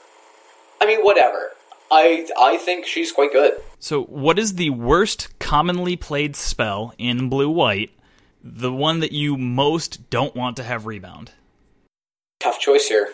I 0.81 0.87
mean, 0.87 1.01
whatever. 1.03 1.51
I 1.91 2.29
I 2.39 2.57
think 2.57 2.87
she's 2.87 3.13
quite 3.13 3.33
good. 3.33 3.55
So, 3.79 4.05
what 4.05 4.39
is 4.39 4.55
the 4.55 4.71
worst 4.71 5.39
commonly 5.39 5.97
played 5.97 6.37
spell 6.37 6.95
in 6.99 7.29
blue 7.29 7.51
white? 7.51 7.91
The 8.43 8.73
one 8.73 9.01
that 9.01 9.13
you 9.13 9.37
most 9.37 10.11
don't 10.11 10.35
want 10.35 10.57
to 10.57 10.65
have 10.65 10.87
rebound. 10.87 11.33
Tough 12.41 12.59
choice 12.59 12.89
here. 12.89 13.11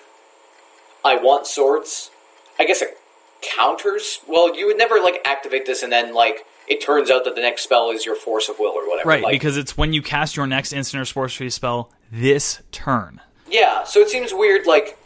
I 1.05 1.17
want 1.17 1.47
swords. 1.47 2.11
I 2.59 2.64
guess 2.64 2.83
it 2.83 2.97
counters. 3.43 4.21
Well, 4.27 4.57
you 4.57 4.67
would 4.67 4.79
never 4.79 4.97
like 4.97 5.21
activate 5.25 5.67
this 5.67 5.83
and 5.83 5.93
then 5.93 6.14
like 6.14 6.45
it 6.67 6.81
turns 6.81 7.11
out 7.11 7.25
that 7.25 7.35
the 7.35 7.41
next 7.41 7.62
spell 7.62 7.91
is 7.91 8.05
your 8.05 8.14
force 8.14 8.49
of 8.49 8.59
will 8.59 8.73
or 8.73 8.88
whatever. 8.88 9.09
Right, 9.09 9.23
like, 9.23 9.33
because 9.33 9.57
it's 9.57 9.77
when 9.77 9.93
you 9.93 10.03
cast 10.03 10.37
your 10.37 10.47
next 10.47 10.73
instant 10.73 11.01
or 11.01 11.05
sorcery 11.05 11.51
spell 11.51 11.91
this 12.12 12.62
turn. 12.73 13.21
Yeah, 13.51 13.85
so 13.85 14.01
it 14.01 14.11
seems 14.11 14.33
weird. 14.35 14.67
Like, 14.67 14.98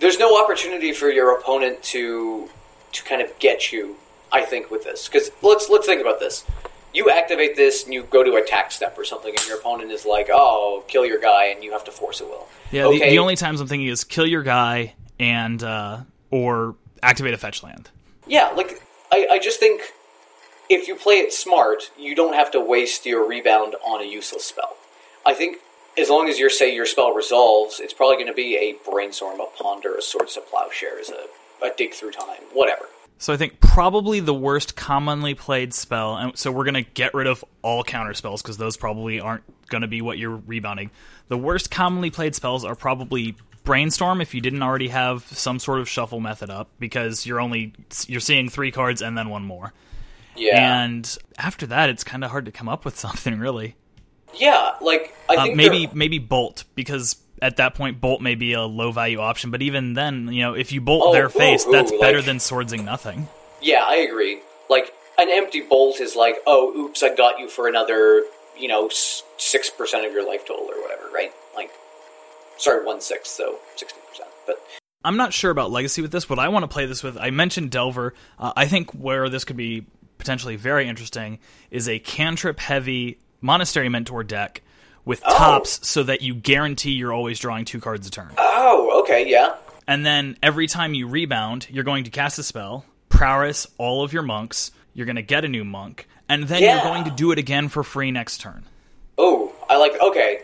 there's 0.00 0.18
no 0.18 0.42
opportunity 0.42 0.92
for 0.92 1.10
your 1.10 1.38
opponent 1.38 1.82
to 1.84 2.48
to 2.92 3.04
kind 3.04 3.20
of 3.20 3.38
get 3.38 3.72
you. 3.72 3.96
I 4.32 4.42
think 4.42 4.70
with 4.70 4.84
this, 4.84 5.08
because 5.08 5.30
let's 5.42 5.68
let's 5.68 5.86
think 5.86 6.00
about 6.00 6.18
this. 6.18 6.44
You 6.92 7.10
activate 7.10 7.56
this, 7.56 7.84
and 7.84 7.92
you 7.92 8.02
go 8.04 8.24
to 8.24 8.34
attack 8.36 8.72
step 8.72 8.98
or 8.98 9.04
something, 9.04 9.30
and 9.30 9.46
your 9.46 9.58
opponent 9.58 9.92
is 9.92 10.04
like, 10.04 10.28
"Oh, 10.32 10.82
kill 10.88 11.06
your 11.06 11.20
guy," 11.20 11.46
and 11.46 11.62
you 11.62 11.72
have 11.72 11.84
to 11.84 11.92
Force 11.92 12.20
of 12.20 12.28
Will. 12.28 12.48
Yeah, 12.72 12.86
okay. 12.86 12.98
the, 12.98 13.10
the 13.10 13.18
only 13.18 13.36
times 13.36 13.60
I'm 13.60 13.68
thinking 13.68 13.88
is 13.88 14.02
kill 14.02 14.26
your 14.26 14.42
guy 14.42 14.94
and 15.18 15.62
uh, 15.62 16.00
or 16.30 16.74
activate 17.02 17.34
a 17.34 17.38
fetch 17.38 17.62
land. 17.62 17.90
Yeah, 18.26 18.48
like 18.50 18.82
I, 19.12 19.28
I 19.32 19.38
just 19.38 19.60
think 19.60 19.82
if 20.68 20.88
you 20.88 20.96
play 20.96 21.16
it 21.16 21.32
smart, 21.32 21.90
you 21.98 22.14
don't 22.14 22.34
have 22.34 22.50
to 22.52 22.60
waste 22.60 23.06
your 23.06 23.26
rebound 23.26 23.76
on 23.84 24.00
a 24.00 24.04
useless 24.04 24.44
spell. 24.44 24.76
I 25.24 25.34
think 25.34 25.58
as 25.98 26.10
long 26.10 26.28
as 26.28 26.38
you 26.38 26.50
say 26.50 26.74
your 26.74 26.86
spell 26.86 27.12
resolves, 27.12 27.80
it's 27.80 27.92
probably 27.92 28.16
going 28.16 28.28
to 28.28 28.34
be 28.34 28.56
a 28.56 28.90
brainstorm, 28.90 29.40
a 29.40 29.46
ponder, 29.56 29.94
a 29.94 30.02
swords 30.02 30.36
of 30.36 30.48
plowshares, 30.48 31.10
a, 31.10 31.64
a 31.64 31.70
dig 31.76 31.94
through 31.94 32.12
time, 32.12 32.42
whatever. 32.52 32.86
So 33.18 33.32
I 33.32 33.38
think 33.38 33.60
probably 33.60 34.20
the 34.20 34.34
worst 34.34 34.76
commonly 34.76 35.34
played 35.34 35.72
spell, 35.72 36.16
and 36.16 36.36
so 36.36 36.52
we're 36.52 36.66
gonna 36.66 36.82
get 36.82 37.14
rid 37.14 37.26
of 37.26 37.42
all 37.62 37.82
counter 37.82 38.12
spells 38.12 38.42
because 38.42 38.58
those 38.58 38.76
probably 38.76 39.20
aren't 39.20 39.42
gonna 39.68 39.88
be 39.88 40.02
what 40.02 40.18
you're 40.18 40.36
rebounding. 40.36 40.90
The 41.28 41.38
worst 41.38 41.70
commonly 41.70 42.10
played 42.10 42.34
spells 42.34 42.62
are 42.62 42.74
probably 42.74 43.34
brainstorm 43.64 44.20
if 44.20 44.34
you 44.34 44.40
didn't 44.40 44.62
already 44.62 44.88
have 44.88 45.24
some 45.24 45.58
sort 45.58 45.80
of 45.80 45.88
shuffle 45.88 46.20
method 46.20 46.50
up 46.50 46.68
because 46.78 47.24
you're 47.24 47.40
only 47.40 47.72
you're 48.06 48.20
seeing 48.20 48.50
three 48.50 48.70
cards 48.70 49.00
and 49.00 49.16
then 49.16 49.30
one 49.30 49.44
more. 49.44 49.72
Yeah, 50.36 50.84
And 50.84 51.16
after 51.38 51.66
that, 51.68 51.88
it's 51.88 52.04
kind 52.04 52.22
of 52.22 52.30
hard 52.30 52.44
to 52.44 52.52
come 52.52 52.68
up 52.68 52.84
with 52.84 52.98
something 52.98 53.38
really. 53.38 53.76
Yeah. 54.38 54.74
Like 54.80 55.14
I 55.28 55.36
Uh, 55.36 55.42
think 55.44 55.56
maybe 55.56 55.86
there- 55.86 55.94
maybe 55.94 56.18
bolt 56.18 56.64
because 56.74 57.16
at 57.42 57.56
that 57.56 57.74
point 57.74 58.00
bolt 58.00 58.20
may 58.20 58.34
be 58.34 58.52
a 58.54 58.62
low 58.62 58.92
value 58.92 59.18
option. 59.20 59.50
But 59.50 59.62
even 59.62 59.94
then, 59.94 60.28
you 60.32 60.42
know, 60.42 60.54
if 60.54 60.72
you 60.72 60.80
bolt 60.80 61.04
Oh, 61.08 61.12
their 61.12 61.26
ooh, 61.26 61.30
face, 61.30 61.66
ooh, 61.66 61.72
that's 61.72 61.92
better 61.92 62.18
like- 62.18 62.26
than 62.26 62.40
swordsing 62.40 62.84
nothing. 62.84 63.28
Yeah, 63.60 63.84
I 63.84 63.96
agree. 63.96 64.40
Like 64.70 64.92
an 65.18 65.28
empty 65.30 65.60
bolt 65.60 66.00
is 66.00 66.14
like, 66.16 66.36
oh, 66.46 66.74
oops, 66.76 67.02
I 67.02 67.14
got 67.14 67.38
you 67.38 67.48
for 67.48 67.68
another, 67.68 68.22
you 68.58 68.68
know, 68.68 68.88
six 69.38 69.70
percent 69.70 70.06
of 70.06 70.12
your 70.12 70.26
life 70.26 70.46
total 70.46 70.64
or 70.66 70.80
whatever, 70.82 71.08
right? 71.12 71.32
Like, 71.54 71.70
sorry, 72.58 72.84
one 72.84 73.00
sixth, 73.00 73.32
so 73.32 73.58
sixty 73.76 73.98
percent. 74.08 74.28
But 74.46 74.62
I'm 75.04 75.16
not 75.16 75.32
sure 75.32 75.50
about 75.50 75.70
legacy 75.70 76.02
with 76.02 76.12
this. 76.12 76.28
What 76.28 76.38
I 76.38 76.48
want 76.48 76.64
to 76.64 76.68
play 76.68 76.86
this 76.86 77.02
with, 77.02 77.16
I 77.18 77.30
mentioned 77.30 77.70
Delver. 77.70 78.14
Uh, 78.38 78.52
I 78.56 78.66
think 78.66 78.90
where 78.92 79.28
this 79.28 79.44
could 79.44 79.56
be 79.56 79.86
potentially 80.18 80.56
very 80.56 80.88
interesting 80.88 81.38
is 81.70 81.88
a 81.88 81.98
cantrip 81.98 82.58
heavy 82.58 83.18
monastery 83.46 83.88
mentor 83.88 84.22
deck 84.24 84.60
with 85.04 85.22
tops 85.22 85.86
so 85.88 86.02
that 86.02 86.20
you 86.20 86.34
guarantee 86.34 86.90
you're 86.90 87.12
always 87.12 87.38
drawing 87.38 87.64
two 87.64 87.80
cards 87.80 88.06
a 88.06 88.10
turn. 88.10 88.32
oh, 88.38 89.00
okay, 89.02 89.26
yeah, 89.30 89.54
And 89.86 90.04
then 90.04 90.36
every 90.42 90.66
time 90.66 90.94
you 90.94 91.06
rebound, 91.06 91.68
you're 91.70 91.84
going 91.84 92.04
to 92.04 92.10
cast 92.10 92.38
a 92.40 92.42
spell, 92.42 92.84
prowess 93.08 93.66
all 93.78 94.02
of 94.02 94.12
your 94.12 94.22
monks, 94.24 94.72
you're 94.94 95.06
going 95.06 95.16
to 95.16 95.22
get 95.22 95.44
a 95.44 95.48
new 95.48 95.64
monk, 95.64 96.08
and 96.28 96.44
then 96.48 96.60
Yeah. 96.62 96.74
you're 96.74 96.84
going 96.92 97.04
to 97.04 97.10
do 97.12 97.30
it 97.30 97.38
again 97.38 97.68
for 97.68 97.84
free 97.84 98.10
next 98.10 98.40
turn. 98.40 98.64
Oh, 99.16 99.52
I 99.70 99.76
like. 99.76 99.98
Okay, 100.00 100.40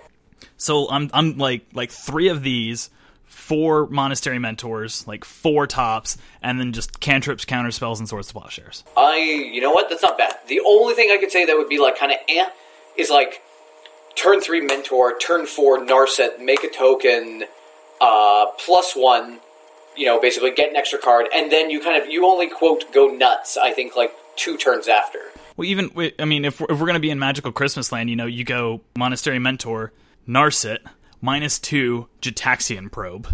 So 0.57 0.89
I'm 0.89 1.11
I'm 1.13 1.37
like 1.39 1.63
like 1.75 1.91
three 1.91 2.29
of 2.29 2.43
these, 2.45 2.89
four 3.25 3.87
monastery 3.89 4.39
mentors, 4.39 5.07
like 5.09 5.25
four 5.25 5.67
tops, 5.67 6.17
and 6.41 6.59
then 6.61 6.73
just 6.73 7.01
cantrips, 7.01 7.45
counter 7.45 7.71
spells, 7.73 7.99
and 7.99 8.09
swords 8.09 8.29
to 8.29 8.35
plowshares. 8.35 8.85
I. 8.97 9.17
You 9.19 9.61
know 9.61 9.73
what? 9.73 9.91
That's 9.91 10.03
not 10.03 10.17
bad. 10.17 10.35
The 10.49 10.61
only 10.65 10.95
thing 10.95 11.11
I 11.13 11.19
could 11.19 11.33
say 11.33 11.45
that 11.45 11.57
would 11.57 11.69
be 11.69 11.79
like 11.81 11.99
kind 11.99 12.13
of 12.13 12.19
eh 12.29 12.47
is 12.97 13.11
like 13.11 13.43
turn 14.15 14.41
three 14.41 14.61
mentor, 14.61 15.19
turn 15.19 15.47
four 15.47 15.79
Narset, 15.79 16.41
make 16.41 16.65
a 16.65 16.69
token, 16.69 17.45
uh, 18.01 18.47
plus 18.59 18.95
one. 18.95 19.41
You 19.95 20.07
know, 20.07 20.21
basically 20.21 20.53
get 20.53 20.71
an 20.71 20.77
extra 20.77 20.99
card, 20.99 21.27
and 21.35 21.53
then 21.53 21.69
you 21.69 21.81
kind 21.81 22.03
of 22.03 22.09
you 22.09 22.27
only 22.27 22.49
quote 22.49 22.93
go 22.95 23.09
nuts. 23.09 23.59
I 23.59 23.73
think 23.73 23.95
like 23.95 24.13
two 24.37 24.57
turns 24.57 24.89
after. 24.89 25.19
Well, 25.57 25.67
even 25.67 25.91
I 26.19 26.25
mean, 26.25 26.47
if 26.47 26.61
we're, 26.61 26.67
if 26.71 26.81
we're 26.81 26.87
gonna 26.87 26.99
be 26.99 27.11
in 27.11 27.19
Magical 27.19 27.53
Christmas 27.53 27.93
Land, 27.93 28.09
you 28.09 28.17
know, 28.17 28.27
you 28.27 28.43
go 28.43 28.81
monastery 28.97 29.39
mentor, 29.39 29.93
Narset, 30.27 30.79
minus 31.21 31.59
two 31.59 32.09
Gitaxian 32.23 32.91
Probe. 32.91 33.29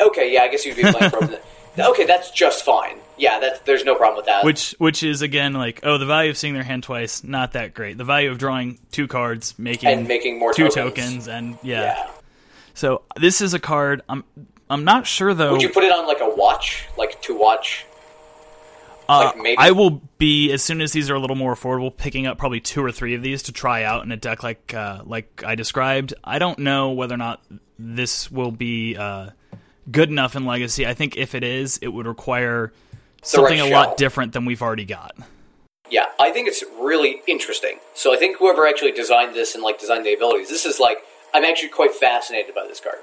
Okay, 0.00 0.32
yeah, 0.32 0.42
I 0.42 0.48
guess 0.48 0.64
you'd 0.64 0.76
be 0.76 0.82
playing 0.82 1.10
Probe. 1.10 1.40
okay, 1.78 2.04
that's 2.04 2.30
just 2.30 2.64
fine. 2.64 2.98
Yeah, 3.16 3.38
that's 3.38 3.60
there's 3.60 3.84
no 3.84 3.94
problem 3.94 4.16
with 4.16 4.26
that. 4.26 4.44
Which 4.44 4.74
which 4.78 5.02
is 5.02 5.22
again 5.22 5.52
like 5.52 5.80
oh 5.82 5.98
the 5.98 6.06
value 6.06 6.30
of 6.30 6.36
seeing 6.36 6.54
their 6.54 6.64
hand 6.64 6.82
twice 6.82 7.22
not 7.22 7.52
that 7.52 7.74
great. 7.74 7.96
The 7.98 8.04
value 8.04 8.30
of 8.30 8.38
drawing 8.38 8.78
two 8.90 9.06
cards, 9.06 9.54
making 9.58 9.88
And 9.88 10.08
making 10.08 10.38
more 10.38 10.52
two 10.52 10.68
tokens. 10.68 10.94
tokens, 10.94 11.28
and 11.28 11.58
yeah. 11.62 11.82
yeah. 11.82 12.10
So 12.74 13.02
this 13.16 13.40
is 13.40 13.54
a 13.54 13.60
card. 13.60 14.02
I'm 14.08 14.24
I'm 14.68 14.84
not 14.84 15.06
sure 15.06 15.32
though. 15.34 15.52
Would 15.52 15.62
you 15.62 15.68
put 15.68 15.84
it 15.84 15.92
on 15.92 16.06
like 16.06 16.20
a 16.20 16.28
watch, 16.34 16.86
like 16.96 17.20
to 17.22 17.38
watch? 17.38 17.86
Uh, 19.06 19.32
like, 19.36 19.58
I 19.58 19.72
will 19.72 20.00
be 20.16 20.50
as 20.50 20.62
soon 20.62 20.80
as 20.80 20.92
these 20.92 21.10
are 21.10 21.14
a 21.14 21.20
little 21.20 21.36
more 21.36 21.54
affordable, 21.54 21.94
picking 21.94 22.26
up 22.26 22.38
probably 22.38 22.60
two 22.60 22.82
or 22.82 22.90
three 22.90 23.14
of 23.14 23.20
these 23.20 23.42
to 23.44 23.52
try 23.52 23.82
out 23.82 24.02
in 24.02 24.10
a 24.12 24.16
deck 24.16 24.42
like 24.42 24.72
uh, 24.72 25.02
like 25.04 25.44
I 25.44 25.54
described. 25.56 26.14
I 26.24 26.38
don't 26.38 26.58
know 26.58 26.92
whether 26.92 27.14
or 27.14 27.18
not 27.18 27.42
this 27.78 28.30
will 28.30 28.50
be 28.50 28.96
uh, 28.96 29.30
good 29.90 30.08
enough 30.08 30.36
in 30.36 30.46
Legacy. 30.46 30.86
I 30.86 30.94
think 30.94 31.18
if 31.18 31.34
it 31.34 31.44
is, 31.44 31.78
it 31.82 31.88
would 31.88 32.06
require 32.06 32.72
something 33.24 33.60
right 33.60 33.70
a 33.70 33.74
lot 33.74 33.96
different 33.96 34.32
than 34.32 34.44
we've 34.44 34.62
already 34.62 34.84
got. 34.84 35.16
Yeah, 35.90 36.06
I 36.18 36.30
think 36.30 36.48
it's 36.48 36.64
really 36.80 37.22
interesting. 37.26 37.78
So 37.94 38.14
I 38.14 38.16
think 38.16 38.38
whoever 38.38 38.66
actually 38.66 38.92
designed 38.92 39.34
this 39.34 39.54
and 39.54 39.62
like 39.62 39.78
designed 39.78 40.06
the 40.06 40.14
abilities, 40.14 40.48
this 40.48 40.64
is 40.64 40.80
like 40.80 40.98
I'm 41.32 41.44
actually 41.44 41.70
quite 41.70 41.92
fascinated 41.92 42.54
by 42.54 42.66
this 42.66 42.80
card. 42.80 42.98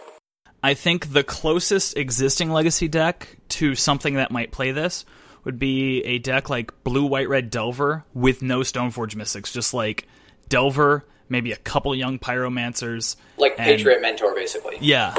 I 0.63 0.73
think 0.73 1.11
the 1.11 1.23
closest 1.23 1.97
existing 1.97 2.51
Legacy 2.51 2.87
deck 2.87 3.37
to 3.49 3.75
something 3.75 4.15
that 4.15 4.31
might 4.31 4.51
play 4.51 4.71
this 4.71 5.05
would 5.43 5.57
be 5.57 6.03
a 6.05 6.19
deck 6.19 6.49
like 6.49 6.83
Blue 6.83 7.05
White 7.05 7.29
Red 7.29 7.49
Delver 7.49 8.05
with 8.13 8.41
no 8.41 8.59
Stoneforge 8.59 9.15
Mystics, 9.15 9.51
just 9.51 9.73
like 9.73 10.07
Delver, 10.49 11.05
maybe 11.29 11.51
a 11.51 11.57
couple 11.57 11.95
young 11.95 12.19
Pyromancers. 12.19 13.15
Like 13.37 13.55
and- 13.57 13.65
Patriot 13.65 14.01
Mentor, 14.01 14.35
basically. 14.35 14.77
Yeah, 14.81 15.15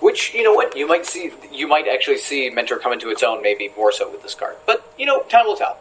Which 0.00 0.32
you 0.34 0.42
know 0.42 0.52
what 0.52 0.76
you 0.76 0.86
might 0.86 1.06
see, 1.06 1.32
you 1.52 1.66
might 1.66 1.88
actually 1.88 2.18
see 2.18 2.48
Mentor 2.50 2.78
come 2.78 2.92
into 2.92 3.10
its 3.10 3.22
own, 3.22 3.42
maybe 3.42 3.70
more 3.76 3.92
so 3.92 4.10
with 4.10 4.22
this 4.22 4.34
card. 4.34 4.56
But 4.66 4.92
you 4.98 5.06
know, 5.06 5.22
time 5.24 5.46
will 5.46 5.56
tell. 5.56 5.78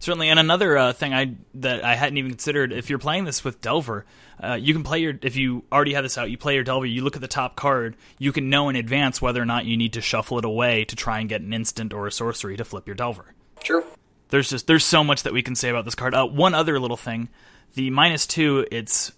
certainly. 0.00 0.28
And 0.28 0.38
another 0.38 0.76
uh, 0.76 0.92
thing 0.92 1.14
I 1.14 1.34
that 1.54 1.84
I 1.84 1.94
hadn't 1.94 2.18
even 2.18 2.30
considered: 2.30 2.72
if 2.72 2.90
you're 2.90 2.98
playing 2.98 3.24
this 3.24 3.42
with 3.42 3.60
Delver, 3.60 4.04
uh, 4.42 4.54
you 4.54 4.74
can 4.74 4.82
play 4.82 4.98
your 4.98 5.18
if 5.22 5.36
you 5.36 5.64
already 5.72 5.94
have 5.94 6.04
this 6.04 6.18
out, 6.18 6.30
you 6.30 6.36
play 6.36 6.54
your 6.54 6.64
Delver. 6.64 6.86
You 6.86 7.02
look 7.02 7.14
at 7.16 7.22
the 7.22 7.28
top 7.28 7.56
card, 7.56 7.96
you 8.18 8.32
can 8.32 8.50
know 8.50 8.68
in 8.68 8.76
advance 8.76 9.22
whether 9.22 9.40
or 9.40 9.46
not 9.46 9.64
you 9.64 9.76
need 9.76 9.92
to 9.94 10.00
shuffle 10.00 10.38
it 10.38 10.44
away 10.44 10.84
to 10.86 10.96
try 10.96 11.20
and 11.20 11.28
get 11.28 11.40
an 11.40 11.52
instant 11.52 11.92
or 11.92 12.06
a 12.06 12.12
sorcery 12.12 12.56
to 12.56 12.64
flip 12.64 12.86
your 12.86 12.96
Delver. 12.96 13.34
True. 13.62 13.84
there's 14.30 14.50
just 14.50 14.66
there's 14.66 14.84
so 14.84 15.04
much 15.04 15.22
that 15.22 15.32
we 15.32 15.42
can 15.42 15.54
say 15.54 15.68
about 15.68 15.84
this 15.84 15.94
card. 15.94 16.14
Uh, 16.14 16.26
one 16.26 16.54
other 16.54 16.80
little 16.80 16.96
thing, 16.96 17.28
the 17.74 17.90
minus 17.90 18.26
two, 18.26 18.66
it's 18.72 19.12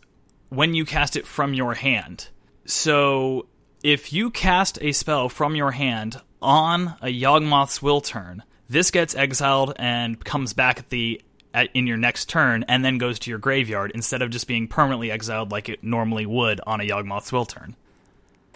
when 0.51 0.75
you 0.75 0.85
cast 0.85 1.17
it 1.17 1.27
from 1.27 1.55
your 1.55 1.75
hand. 1.75 2.29
So 2.67 3.47
if 3.85 4.15
you 4.15 4.31
cast 4.31 4.79
a 4.81 4.93
spell 4.93 5.29
from 5.29 5.55
your 5.55 5.71
hand 5.71 6.21
on 6.41 6.97
a 7.03 7.09
Yawgmoth's 7.09 7.83
will 7.83 8.01
turn, 8.01 8.43
this 8.67 8.91
gets 8.91 9.15
exiled 9.15 9.75
and 9.77 10.25
comes 10.25 10.55
back 10.55 10.79
at 10.79 10.89
the 10.89 11.21
at, 11.53 11.69
in 11.75 11.87
your 11.87 11.99
next 11.99 12.29
turn, 12.29 12.65
and 12.67 12.85
then 12.85 12.99
goes 12.99 13.21
to 13.21 13.31
your 13.31 13.39
graveyard 13.39 13.93
instead 13.95 14.23
of 14.23 14.31
just 14.31 14.49
being 14.49 14.67
permanently 14.67 15.13
exiled 15.13 15.53
like 15.53 15.69
it 15.69 15.85
normally 15.85 16.27
would 16.27 16.61
on 16.67 16.81
a 16.81 16.85
Yawgmoth's 16.85 17.31
will 17.31 17.45
turn. 17.45 17.77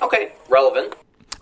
Okay, 0.03 0.33
relevant. 0.49 0.95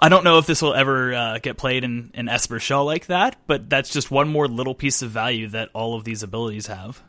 I 0.03 0.11
don't 0.11 0.25
know 0.25 0.37
if 0.37 0.45
this 0.47 0.61
will 0.61 0.75
ever 0.75 1.15
uh, 1.15 1.39
get 1.39 1.57
played 1.57 1.85
in 1.85 2.11
in 2.13 2.29
Esper 2.29 2.59
Shell 2.59 2.85
like 2.85 3.07
that, 3.07 3.37
but 3.47 3.71
that's 3.71 3.91
just 3.91 4.11
one 4.11 4.29
more 4.29 4.49
little 4.49 4.75
piece 4.75 5.01
of 5.01 5.11
value 5.11 5.47
that 5.49 5.71
all 5.73 5.95
of 5.95 6.05
these 6.05 6.23
abilities 6.23 6.67
have. 6.67 7.03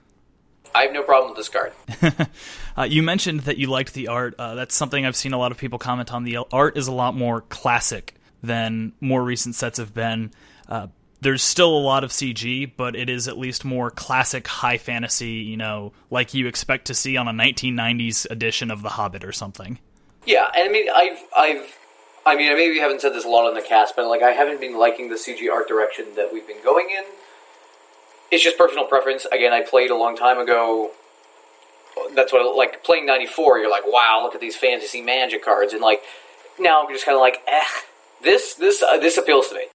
I 0.78 0.84
have 0.84 0.94
no 0.94 1.02
problem 1.04 1.34
with 1.34 1.38
this 1.38 1.50
card. 1.50 1.74
Uh, 2.78 2.84
you 2.84 3.02
mentioned 3.02 3.40
that 3.40 3.58
you 3.58 3.66
liked 3.66 3.96
the 3.96 4.08
art. 4.08 4.36
Uh, 4.38 4.54
that's 4.54 4.76
something 4.76 5.04
I've 5.04 5.16
seen 5.16 5.34
a 5.34 5.38
lot 5.40 5.52
of 5.52 5.58
people 5.58 5.80
comment 5.80 6.14
on. 6.14 6.26
The 6.26 6.38
art 6.52 6.78
is 6.78 6.86
a 6.86 6.92
lot 6.92 7.16
more 7.16 7.42
classic 7.42 8.14
than 8.44 8.94
more 9.02 9.24
recent 9.24 9.56
sets 9.56 9.80
have 9.80 9.96
been. 9.96 10.32
Uh, 10.70 10.86
there's 11.20 11.42
still 11.42 11.76
a 11.76 11.80
lot 11.80 12.04
of 12.04 12.12
CG, 12.12 12.72
but 12.78 12.96
it 12.96 13.10
is 13.10 13.28
at 13.28 13.36
least 13.36 13.66
more 13.66 13.90
classic 13.90 14.48
high 14.48 14.78
fantasy, 14.78 15.32
you 15.32 15.58
know, 15.58 15.92
like 16.12 16.36
you 16.36 16.46
expect 16.46 16.86
to 16.86 16.94
see 16.94 17.18
on 17.18 17.28
a 17.28 17.32
1990s 17.32 18.30
edition 18.30 18.70
of 18.70 18.84
The 18.84 18.90
Hobbit 18.90 19.24
or 19.24 19.32
something. 19.32 19.80
Yeah, 20.28 20.48
and 20.56 20.70
I 20.70 20.72
mean, 20.72 20.88
I've, 20.94 21.24
I've, 21.36 21.78
I 22.28 22.36
mean, 22.36 22.52
I 22.52 22.56
maybe 22.56 22.78
haven't 22.78 23.02
said 23.02 23.14
this 23.14 23.26
a 23.26 23.30
lot 23.30 23.48
on 23.48 23.56
the 23.56 23.64
cast, 23.64 23.96
but 23.96 24.08
like, 24.08 24.22
I 24.22 24.34
haven't 24.34 24.62
been 24.62 24.78
liking 24.78 25.10
the 25.10 25.16
CG 25.16 25.52
art 25.52 25.68
direction 25.68 26.06
that 26.16 26.32
we've 26.32 26.46
been 26.46 26.64
going 26.64 26.90
in. 26.96 27.06
It's 28.32 28.44
just 28.44 28.58
personal 28.58 28.86
preference. 28.86 29.26
Again, 29.26 29.54
I 29.54 29.62
played 29.62 29.90
a 29.90 29.96
long 29.96 30.16
time 30.18 30.38
ago. 30.38 30.92
That's 32.14 32.32
what 32.32 32.56
like 32.56 32.84
playing 32.84 33.06
'94. 33.06 33.60
You're 33.60 33.72
like, 33.72 33.86
wow, 33.86 34.22
look 34.24 34.36
at 34.36 34.42
these 34.42 34.56
fantasy 34.56 35.02
magic 35.02 35.44
cards, 35.44 35.74
and 35.74 35.82
like 35.82 36.02
now 36.60 36.84
I'm 36.84 36.94
just 36.94 37.06
kind 37.06 37.16
of 37.16 37.22
like, 37.22 37.42
eh, 37.48 37.64
this, 38.24 38.56
this, 38.56 38.82
uh, 38.84 38.98
this 38.98 39.18
appeals 39.18 39.50
to 39.50 39.56
me. 39.56 39.66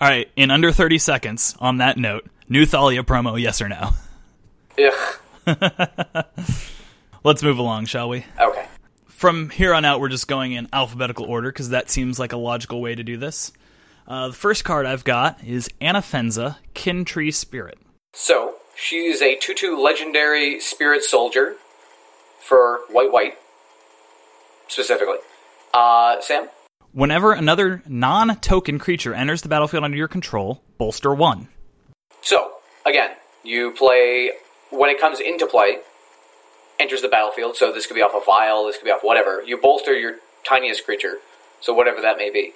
All 0.00 0.08
right, 0.08 0.30
in 0.36 0.50
under 0.50 0.70
30 0.70 0.98
seconds, 0.98 1.56
on 1.58 1.78
that 1.78 1.96
note, 1.96 2.26
new 2.48 2.64
Thalia 2.66 3.02
promo, 3.02 3.40
yes 3.40 3.60
or 3.60 3.68
no? 3.68 3.90
Ugh. 4.78 5.20
Let's 7.24 7.42
move 7.42 7.58
along, 7.58 7.86
shall 7.86 8.08
we? 8.08 8.24
Okay. 8.40 8.66
from 9.08 9.50
here 9.50 9.74
on 9.74 9.84
out, 9.84 10.00
we're 10.00 10.08
just 10.08 10.28
going 10.28 10.52
in 10.52 10.68
alphabetical 10.72 11.24
order 11.26 11.50
because 11.50 11.70
that 11.70 11.90
seems 11.90 12.18
like 12.18 12.32
a 12.32 12.36
logical 12.36 12.80
way 12.80 12.94
to 12.94 13.02
do 13.02 13.16
this. 13.16 13.52
Uh, 14.06 14.28
the 14.28 14.34
first 14.34 14.64
card 14.64 14.86
I've 14.86 15.04
got 15.04 15.42
is 15.44 15.68
Anafenza, 15.80 16.56
Kin 16.74 17.04
Tree 17.04 17.32
Spirit. 17.32 17.78
So 18.12 18.56
she 18.76 19.06
is 19.06 19.22
a 19.22 19.36
two-two 19.36 19.76
legendary 19.80 20.60
spirit 20.60 21.04
soldier 21.04 21.56
for 22.40 22.80
white 22.90 23.12
white 23.12 23.38
specifically. 24.68 25.18
Uh, 25.74 26.20
Sam. 26.20 26.48
Whenever 26.92 27.32
another 27.32 27.82
non 27.86 28.36
token 28.36 28.78
creature 28.78 29.14
enters 29.14 29.42
the 29.42 29.48
battlefield 29.48 29.84
under 29.84 29.96
your 29.96 30.08
control, 30.08 30.62
bolster 30.78 31.14
one. 31.14 31.48
So 32.22 32.52
again, 32.86 33.10
you 33.44 33.72
play 33.72 34.32
when 34.70 34.90
it 34.90 35.00
comes 35.00 35.20
into 35.20 35.46
play, 35.46 35.78
enters 36.78 37.02
the 37.02 37.08
battlefield. 37.08 37.56
So 37.56 37.72
this 37.72 37.86
could 37.86 37.94
be 37.94 38.02
off 38.02 38.14
a 38.14 38.24
vial, 38.24 38.66
this 38.66 38.76
could 38.76 38.84
be 38.84 38.90
off 38.90 39.02
whatever. 39.02 39.42
You 39.42 39.58
bolster 39.58 39.96
your 39.98 40.16
tiniest 40.44 40.84
creature, 40.84 41.18
so 41.60 41.72
whatever 41.72 42.00
that 42.00 42.16
may 42.16 42.30
be. 42.30 42.52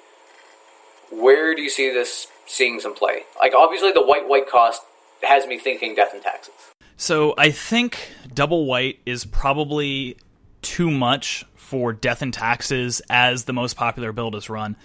Where 1.10 1.54
do 1.54 1.60
you 1.60 1.68
see 1.68 1.92
this 1.92 2.28
seeing 2.46 2.80
some 2.80 2.94
play? 2.94 3.24
Like 3.38 3.52
obviously 3.54 3.92
the 3.92 4.04
white 4.04 4.28
white 4.28 4.48
cost 4.48 4.82
has 5.24 5.46
me 5.46 5.58
thinking 5.58 5.94
death 5.94 6.12
and 6.12 6.22
taxes. 6.22 6.54
So 6.96 7.34
I 7.36 7.50
think 7.50 8.10
double 8.32 8.66
white 8.66 9.00
is 9.06 9.24
probably 9.24 10.16
too 10.60 10.90
much 10.90 11.44
for 11.54 11.92
Death 11.92 12.22
and 12.22 12.32
Taxes 12.32 13.00
as 13.08 13.44
the 13.44 13.52
most 13.52 13.74
popular 13.74 14.12
build 14.12 14.34
is 14.34 14.50
run 14.50 14.76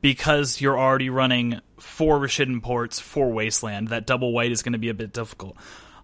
because 0.00 0.60
you're 0.60 0.78
already 0.78 1.10
running 1.10 1.60
four 1.78 2.18
Rishadan 2.18 2.62
Ports, 2.62 3.00
four 3.00 3.32
Wasteland. 3.32 3.88
That 3.88 4.06
double 4.06 4.32
white 4.32 4.52
is 4.52 4.62
going 4.62 4.72
to 4.72 4.78
be 4.78 4.88
a 4.88 4.94
bit 4.94 5.12
difficult. 5.12 5.56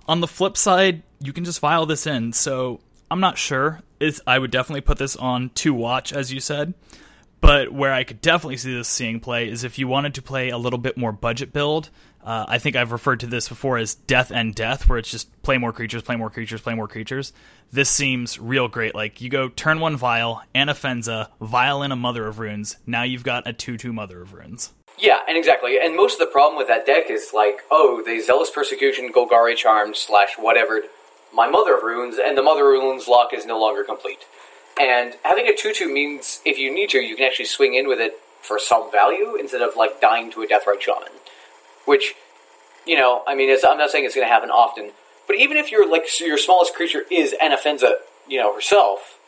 On 0.09 0.21
the 0.21 0.27
flip 0.27 0.57
side, 0.57 1.03
you 1.21 1.33
can 1.33 1.45
just 1.45 1.61
file 1.61 1.87
this 1.87 2.07
in. 2.07 2.33
So 2.33 2.81
I'm 3.11 3.21
not 3.21 3.39
sure. 3.39 3.81
It's, 4.01 4.21
I 4.27 4.39
would 4.39 4.51
definitely 4.51 4.81
put 4.81 4.99
this 4.99 5.15
on 5.15 5.51
to 5.51 5.73
watch, 5.73 6.13
as 6.13 6.33
you 6.33 6.41
said. 6.41 6.75
But 7.41 7.73
where 7.73 7.93
I 7.93 8.05
could 8.05 8.21
definitely 8.21 8.57
see 8.57 8.75
this 8.75 8.89
seeing 8.89 9.21
play 9.21 9.49
is 9.49 9.65
if 9.65 9.79
you 9.79 9.89
wanted 9.89 10.15
to 10.15 10.23
play 10.23 10.51
a 10.51 10.59
little 10.59 10.79
bit 10.79 10.97
more 10.97 11.13
budget 11.13 11.53
build. 11.53 11.91
Uh, 12.25 12.45
I 12.49 12.59
think 12.59 12.77
I've 12.77 12.93
referred 12.93 13.21
to 13.21 13.27
this 13.27 13.49
before 13.49 13.79
as 13.79 13.95
death 13.95 14.31
and 14.31 14.55
death, 14.55 14.89
where 14.89 14.99
it's 14.99 15.11
just 15.11 15.43
play 15.43 15.59
more 15.59 15.73
creatures, 15.73 16.03
play 16.03 16.17
more 16.17 16.31
creatures, 16.31 16.61
play 16.61 16.75
more 16.75 16.89
creatures. 16.89 17.33
This 17.73 17.91
seems 17.91 18.39
real 18.39 18.69
great. 18.69 18.95
Like 18.95 19.21
you 19.21 19.29
go 19.29 19.49
turn 19.49 19.81
one 19.81 19.97
vial, 19.97 20.43
Anafenza, 20.55 21.29
vial 21.41 21.83
in 21.83 21.91
a 21.91 21.97
Mother 21.97 22.27
of 22.27 22.39
Runes. 22.39 22.77
Now 22.87 23.03
you've 23.03 23.25
got 23.25 23.49
a 23.49 23.53
two-two 23.53 23.93
Mother 23.93 24.23
of 24.23 24.35
Runes. 24.35 24.73
Yeah, 24.99 25.21
and 25.27 25.37
exactly. 25.37 25.79
And 25.83 25.97
most 25.97 26.15
of 26.15 26.21
the 26.21 26.33
problem 26.33 26.57
with 26.57 26.69
that 26.69 26.87
deck 26.87 27.11
is 27.11 27.33
like, 27.35 27.63
oh, 27.71 28.03
the 28.07 28.21
Zealous 28.21 28.51
Persecution, 28.51 29.13
Golgari 29.13 29.57
Charm, 29.57 29.95
slash 29.95 30.35
whatever, 30.39 30.83
my 31.35 31.49
Mother 31.49 31.77
of 31.77 31.83
Runes, 31.83 32.19
and 32.25 32.37
the 32.37 32.43
Mother 32.43 32.67
of 32.67 32.83
Runes 32.83 33.09
lock 33.09 33.33
is 33.33 33.47
no 33.47 33.59
longer 33.59 33.85
complete. 33.85 34.21
And 34.81 35.15
having 35.25 35.49
a 35.49 35.57
2 35.57 35.73
2 35.73 35.93
means 35.93 36.41
if 36.45 36.59
you 36.59 36.73
need 36.73 36.91
to, 36.91 36.99
you 36.99 37.17
can 37.17 37.27
actually 37.27 37.47
swing 37.47 37.75
in 37.75 37.89
with 37.89 38.01
it 38.01 38.15
for 38.43 38.59
some 38.59 38.91
value 38.91 39.35
instead 39.35 39.63
of 39.63 39.77
like 39.77 40.01
dying 40.01 40.31
to 40.33 40.43
a 40.43 40.47
Deathrite 40.47 40.81
Shaman. 40.81 41.09
Which, 41.85 42.15
you 42.87 42.97
know, 42.97 43.23
I 43.27 43.35
mean, 43.35 43.51
it's, 43.51 43.65
I'm 43.65 43.79
not 43.79 43.91
saying 43.91 44.05
it's 44.05 44.15
going 44.15 44.27
to 44.27 44.33
happen 44.33 44.51
often, 44.51 44.91
but 45.27 45.37
even 45.37 45.57
if 45.57 45.71
your 45.71 45.89
like 45.91 46.05
your 46.21 46.39
smallest 46.39 46.75
creature 46.75 47.03
is 47.11 47.35
an 47.41 47.53
Anafenza, 47.53 47.93
you 48.29 48.39
know, 48.39 48.55
herself, 48.55 49.19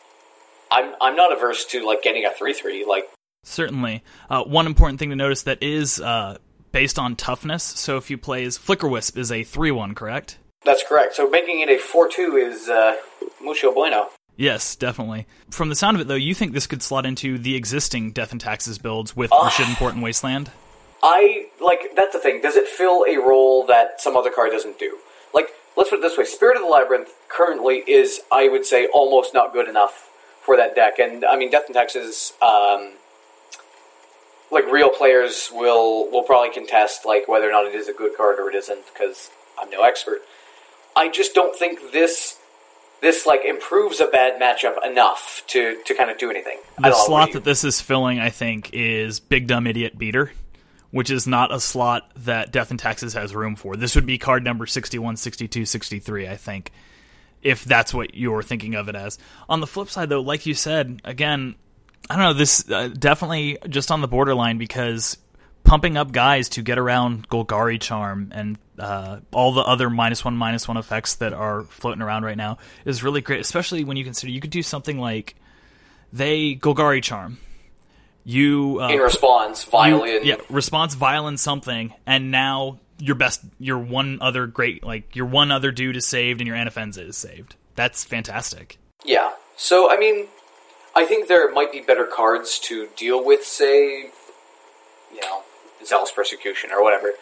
I'm 0.71 0.93
I'm 1.01 1.15
not 1.15 1.31
averse 1.31 1.65
to 1.67 1.85
like 1.85 2.01
getting 2.01 2.25
a 2.25 2.31
three 2.31 2.53
three. 2.53 2.85
Like 2.85 3.09
Certainly. 3.43 4.03
Uh, 4.29 4.43
one 4.43 4.65
important 4.65 4.99
thing 4.99 5.11
to 5.11 5.15
notice 5.15 5.43
that 5.43 5.61
is 5.61 5.99
uh, 6.01 6.37
based 6.71 6.97
on 6.97 7.15
toughness. 7.15 7.63
So 7.63 7.97
if 7.97 8.09
you 8.09 8.17
play 8.17 8.43
as 8.43 8.57
Flickerwisp 8.57 9.17
is 9.17 9.31
a 9.31 9.43
3 9.43 9.69
1, 9.71 9.93
correct? 9.95 10.39
that's 10.63 10.83
correct. 10.83 11.13
So 11.15 11.29
making 11.29 11.59
it 11.59 11.69
a 11.69 11.77
four 11.77 12.09
two 12.09 12.37
is 12.37 12.67
uh, 12.69 12.95
mucho 13.39 13.71
bueno. 13.71 14.09
Yes, 14.35 14.75
definitely. 14.75 15.27
From 15.51 15.69
the 15.69 15.75
sound 15.75 15.95
of 15.95 16.01
it, 16.01 16.07
though, 16.07 16.15
you 16.15 16.33
think 16.33 16.53
this 16.53 16.65
could 16.65 16.81
slot 16.81 17.05
into 17.05 17.37
the 17.37 17.55
existing 17.55 18.11
Death 18.13 18.31
and 18.31 18.41
Taxes 18.41 18.79
builds 18.79 19.15
with 19.15 19.31
Ah. 19.31 19.47
Rishadan 19.47 19.75
Port 19.75 19.93
and 19.93 20.01
Wasteland? 20.01 20.49
I 21.03 21.45
like 21.65 21.95
that's 21.95 22.13
the 22.13 22.19
thing. 22.19 22.41
Does 22.41 22.55
it 22.55 22.67
fill 22.67 23.05
a 23.09 23.17
role 23.17 23.65
that 23.65 23.99
some 23.99 24.15
other 24.15 24.31
card 24.31 24.51
doesn't 24.51 24.79
do? 24.79 24.99
Like, 25.33 25.49
let's 25.75 25.89
put 25.89 25.99
it 25.99 26.01
this 26.01 26.17
way: 26.17 26.25
Spirit 26.25 26.55
of 26.55 26.61
the 26.61 26.69
Labyrinth 26.69 27.09
currently 27.27 27.83
is, 27.87 28.21
I 28.31 28.47
would 28.47 28.65
say, 28.65 28.87
almost 28.87 29.33
not 29.33 29.53
good 29.53 29.67
enough 29.67 30.09
for 30.41 30.55
that 30.57 30.75
deck. 30.75 30.99
And 30.99 31.25
I 31.25 31.35
mean, 31.35 31.49
Death 31.49 31.65
and 31.65 31.75
Taxes, 31.75 32.33
um, 32.41 32.93
like 34.51 34.65
real 34.71 34.89
players 34.89 35.49
will 35.51 36.09
will 36.11 36.23
probably 36.23 36.53
contest 36.53 37.05
like 37.05 37.27
whether 37.27 37.49
or 37.49 37.51
not 37.51 37.65
it 37.65 37.75
is 37.75 37.87
a 37.87 37.93
good 37.93 38.15
card 38.15 38.39
or 38.39 38.49
it 38.49 38.55
isn't 38.55 38.85
because 38.93 39.31
I'm 39.59 39.69
no 39.69 39.81
expert. 39.81 40.21
I 40.95 41.09
just 41.09 41.33
don't 41.33 41.57
think 41.57 41.91
this 41.91 42.39
this 43.01 43.25
like 43.25 43.43
improves 43.43 43.99
a 43.99 44.07
bad 44.07 44.39
matchup 44.39 44.85
enough 44.85 45.43
to 45.47 45.81
to 45.85 45.93
kind 45.95 46.09
of 46.09 46.17
do 46.17 46.29
anything. 46.29 46.59
The 46.77 46.83
don't 46.83 46.91
know, 46.91 46.97
what 46.97 47.05
slot 47.05 47.31
that 47.33 47.43
this 47.43 47.63
is 47.63 47.81
filling, 47.81 48.19
I 48.19 48.29
think, 48.29 48.71
is 48.73 49.19
Big 49.19 49.47
Dumb 49.47 49.67
Idiot 49.67 49.97
Beater, 49.97 50.31
which 50.95 51.11
is 51.11 51.27
not 51.27 51.53
a 51.53 51.59
slot 51.59 52.09
that 52.15 52.53
Death 52.53 52.71
and 52.71 52.79
Taxes 52.79 53.15
has 53.15 53.35
room 53.35 53.57
for. 53.57 53.75
This 53.75 53.95
would 53.95 54.05
be 54.05 54.17
card 54.17 54.45
number 54.45 54.65
61, 54.65 55.17
62, 55.17 55.65
63, 55.65 56.29
I 56.29 56.37
think, 56.37 56.71
if 57.41 57.65
that's 57.65 57.93
what 57.93 58.15
you're 58.15 58.41
thinking 58.41 58.75
of 58.75 58.87
it 58.87 58.95
as. 58.95 59.17
On 59.49 59.59
the 59.59 59.67
flip 59.67 59.89
side, 59.89 60.07
though, 60.07 60.21
like 60.21 60.45
you 60.45 60.53
said, 60.53 61.01
again, 61.03 61.55
I 62.09 62.15
don't 62.15 62.23
know, 62.23 62.33
this 62.33 62.71
uh, 62.71 62.87
definitely 62.87 63.57
just 63.67 63.91
on 63.91 63.99
the 63.99 64.07
borderline 64.07 64.57
because 64.57 65.17
pumping 65.65 65.97
up 65.97 66.13
guys 66.13 66.47
to 66.49 66.61
get 66.61 66.77
around 66.77 67.27
Golgari 67.27 67.81
Charm 67.81 68.31
and 68.33 68.57
uh, 68.79 69.19
all 69.33 69.51
the 69.51 69.63
other 69.63 69.89
minus 69.89 70.23
one, 70.23 70.37
minus 70.37 70.65
one 70.65 70.77
effects 70.77 71.15
that 71.15 71.33
are 71.33 71.63
floating 71.63 72.01
around 72.01 72.23
right 72.23 72.37
now 72.37 72.57
is 72.85 73.03
really 73.03 73.19
great, 73.19 73.41
especially 73.41 73.83
when 73.83 73.97
you 73.97 74.05
consider 74.05 74.31
you 74.31 74.39
could 74.39 74.49
do 74.49 74.63
something 74.63 74.97
like 74.97 75.35
they 76.13 76.55
Golgari 76.55 77.03
Charm. 77.03 77.37
You 78.25 78.79
uh, 78.81 78.89
in 78.89 78.99
response, 78.99 79.67
you- 79.71 80.21
yeah, 80.23 80.35
response 80.49 80.95
violin 80.95 81.37
something, 81.37 81.93
and 82.07 82.31
now 82.31 82.79
your 82.97 83.15
best, 83.15 83.41
your 83.59 83.77
one 83.77 84.17
other 84.19 84.47
great, 84.47 84.83
like 84.83 85.15
your 85.15 85.27
one 85.27 85.51
other 85.51 85.71
dude 85.71 85.95
is 85.95 86.07
saved, 86.07 86.41
and 86.41 86.47
your 86.47 86.57
Anafenza 86.57 87.07
is 87.07 87.17
saved. 87.17 87.55
That's 87.75 88.03
fantastic. 88.03 88.77
Yeah. 89.03 89.31
So 89.57 89.91
I 89.91 89.97
mean, 89.97 90.25
I 90.95 91.05
think 91.05 91.27
there 91.27 91.51
might 91.51 91.71
be 91.71 91.81
better 91.81 92.05
cards 92.05 92.57
to 92.61 92.87
deal 92.95 93.23
with, 93.23 93.43
say, 93.45 94.09
you 95.13 95.21
know, 95.21 95.43
zealous 95.85 96.11
persecution 96.11 96.71
or 96.71 96.81
whatever. 96.81 97.13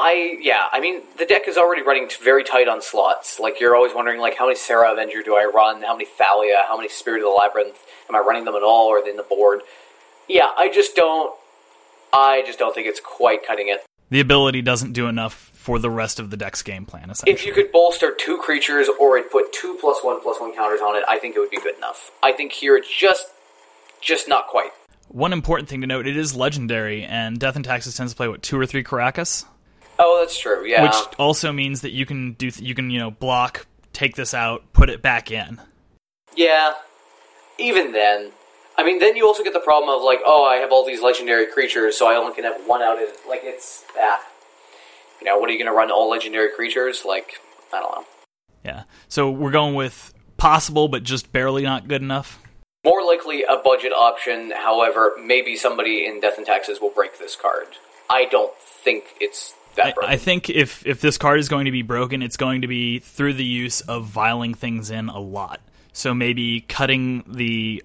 I 0.00 0.38
yeah, 0.40 0.68
I 0.70 0.80
mean 0.80 1.02
the 1.18 1.26
deck 1.26 1.48
is 1.48 1.56
already 1.56 1.82
running 1.82 2.08
very 2.22 2.44
tight 2.44 2.68
on 2.68 2.80
slots. 2.80 3.40
Like 3.40 3.58
you're 3.58 3.74
always 3.74 3.92
wondering, 3.92 4.20
like 4.20 4.36
how 4.36 4.46
many 4.46 4.56
Serra 4.56 4.92
Avenger 4.92 5.22
do 5.24 5.34
I 5.34 5.50
run? 5.52 5.82
How 5.82 5.94
many 5.94 6.06
Thalia? 6.06 6.62
How 6.68 6.76
many 6.76 6.88
Spirit 6.88 7.18
of 7.18 7.24
the 7.24 7.30
Labyrinth? 7.36 7.78
Am 8.08 8.14
I 8.14 8.20
running 8.20 8.44
them 8.44 8.54
at 8.54 8.62
all, 8.62 8.86
or 8.86 8.98
are 8.98 9.04
they 9.04 9.10
in 9.10 9.16
the 9.16 9.24
board? 9.24 9.62
Yeah, 10.28 10.50
I 10.56 10.70
just 10.72 10.94
don't. 10.94 11.34
I 12.12 12.44
just 12.46 12.60
don't 12.60 12.74
think 12.74 12.86
it's 12.86 13.00
quite 13.00 13.44
cutting 13.44 13.68
it. 13.68 13.84
The 14.10 14.20
ability 14.20 14.62
doesn't 14.62 14.92
do 14.92 15.08
enough 15.08 15.34
for 15.52 15.78
the 15.78 15.90
rest 15.90 16.20
of 16.20 16.30
the 16.30 16.36
deck's 16.36 16.62
game 16.62 16.86
plan. 16.86 17.10
Essentially, 17.10 17.34
If 17.34 17.44
you 17.44 17.52
could 17.52 17.72
bolster 17.72 18.14
two 18.14 18.38
creatures 18.38 18.88
or 19.00 19.18
it 19.18 19.30
put 19.32 19.52
two 19.52 19.76
plus 19.80 19.98
one 20.02 20.20
plus 20.22 20.40
one 20.40 20.54
counters 20.54 20.80
on 20.80 20.96
it, 20.96 21.02
I 21.08 21.18
think 21.18 21.36
it 21.36 21.40
would 21.40 21.50
be 21.50 21.60
good 21.60 21.76
enough. 21.76 22.10
I 22.22 22.32
think 22.32 22.52
here 22.52 22.76
it's 22.76 22.88
just, 22.88 23.26
just 24.00 24.28
not 24.28 24.46
quite. 24.46 24.70
one 25.08 25.32
important 25.34 25.68
thing 25.68 25.80
to 25.82 25.86
note: 25.86 26.06
it 26.06 26.16
is 26.16 26.34
legendary, 26.36 27.02
and 27.04 27.38
Death 27.38 27.56
and 27.56 27.64
Taxes 27.64 27.96
tends 27.96 28.12
to 28.12 28.16
play 28.16 28.28
what 28.28 28.42
two 28.42 28.58
or 28.58 28.64
three 28.64 28.82
Karakas, 28.84 29.44
Oh, 29.98 30.18
that's 30.20 30.38
true. 30.38 30.64
Yeah. 30.64 30.82
which 30.84 31.16
also 31.18 31.52
means 31.52 31.80
that 31.80 31.92
you 31.92 32.06
can 32.06 32.32
do 32.34 32.50
you 32.58 32.74
can 32.74 32.90
you 32.90 32.98
know 33.00 33.10
block, 33.10 33.66
take 33.92 34.14
this 34.16 34.34
out, 34.34 34.72
put 34.72 34.90
it 34.90 35.02
back 35.02 35.30
in. 35.30 35.60
yeah. 36.36 36.74
Even 37.60 37.90
then, 37.90 38.30
I 38.76 38.84
mean, 38.84 39.00
then 39.00 39.16
you 39.16 39.26
also 39.26 39.42
get 39.42 39.52
the 39.52 39.58
problem 39.58 39.90
of 39.92 40.04
like, 40.04 40.20
oh, 40.24 40.44
I 40.44 40.58
have 40.58 40.70
all 40.70 40.86
these 40.86 41.02
legendary 41.02 41.46
creatures, 41.46 41.96
so 41.96 42.08
I 42.08 42.14
only 42.14 42.32
can 42.36 42.44
have 42.44 42.60
one 42.66 42.82
out. 42.82 43.02
Of, 43.02 43.08
like 43.28 43.40
it's 43.42 43.84
ah. 43.98 44.20
You 45.20 45.24
know, 45.26 45.36
what 45.38 45.50
are 45.50 45.52
you 45.52 45.58
going 45.58 45.70
to 45.70 45.76
run 45.76 45.90
all 45.90 46.08
legendary 46.08 46.50
creatures? 46.54 47.02
Like, 47.04 47.40
I 47.74 47.80
don't 47.80 47.90
know. 47.90 48.04
Yeah, 48.64 48.82
so 49.08 49.28
we're 49.32 49.50
going 49.50 49.74
with 49.74 50.14
possible, 50.36 50.86
but 50.86 51.02
just 51.02 51.32
barely 51.32 51.62
not 51.64 51.88
good 51.88 52.02
enough. 52.02 52.38
More 52.84 53.04
likely 53.04 53.42
a 53.42 53.56
budget 53.56 53.92
option. 53.92 54.52
However, 54.52 55.14
maybe 55.20 55.56
somebody 55.56 56.06
in 56.06 56.20
Death 56.20 56.38
and 56.38 56.46
Taxes 56.46 56.80
will 56.80 56.90
break 56.90 57.18
this 57.18 57.34
card. 57.34 57.66
I 58.08 58.26
don't 58.26 58.56
think 58.60 59.06
it's 59.20 59.54
I. 59.78 59.94
I 60.00 60.16
think 60.16 60.50
if 60.50 60.86
if 60.86 61.00
this 61.00 61.18
card 61.18 61.40
is 61.40 61.48
going 61.48 61.64
to 61.66 61.70
be 61.70 61.82
broken, 61.82 62.22
it's 62.22 62.36
going 62.36 62.62
to 62.62 62.68
be 62.68 62.98
through 62.98 63.34
the 63.34 63.44
use 63.44 63.80
of 63.82 64.04
viling 64.04 64.54
things 64.54 64.90
in 64.90 65.08
a 65.08 65.18
lot. 65.18 65.60
So 65.92 66.14
maybe 66.14 66.60
cutting 66.62 67.24
the 67.26 67.82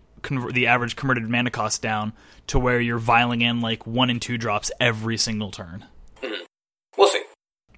the 0.51 0.67
average 0.67 0.95
converted 0.95 1.29
mana 1.29 1.51
cost 1.51 1.81
down 1.81 2.13
to 2.47 2.59
where 2.59 2.79
you're 2.79 2.97
viling 2.97 3.41
in 3.41 3.61
like 3.61 3.85
one 3.85 4.09
and 4.09 4.21
two 4.21 4.37
drops 4.37 4.71
every 4.79 5.17
single 5.17 5.51
turn. 5.51 5.85
we'll 6.97 7.07
see. 7.07 7.23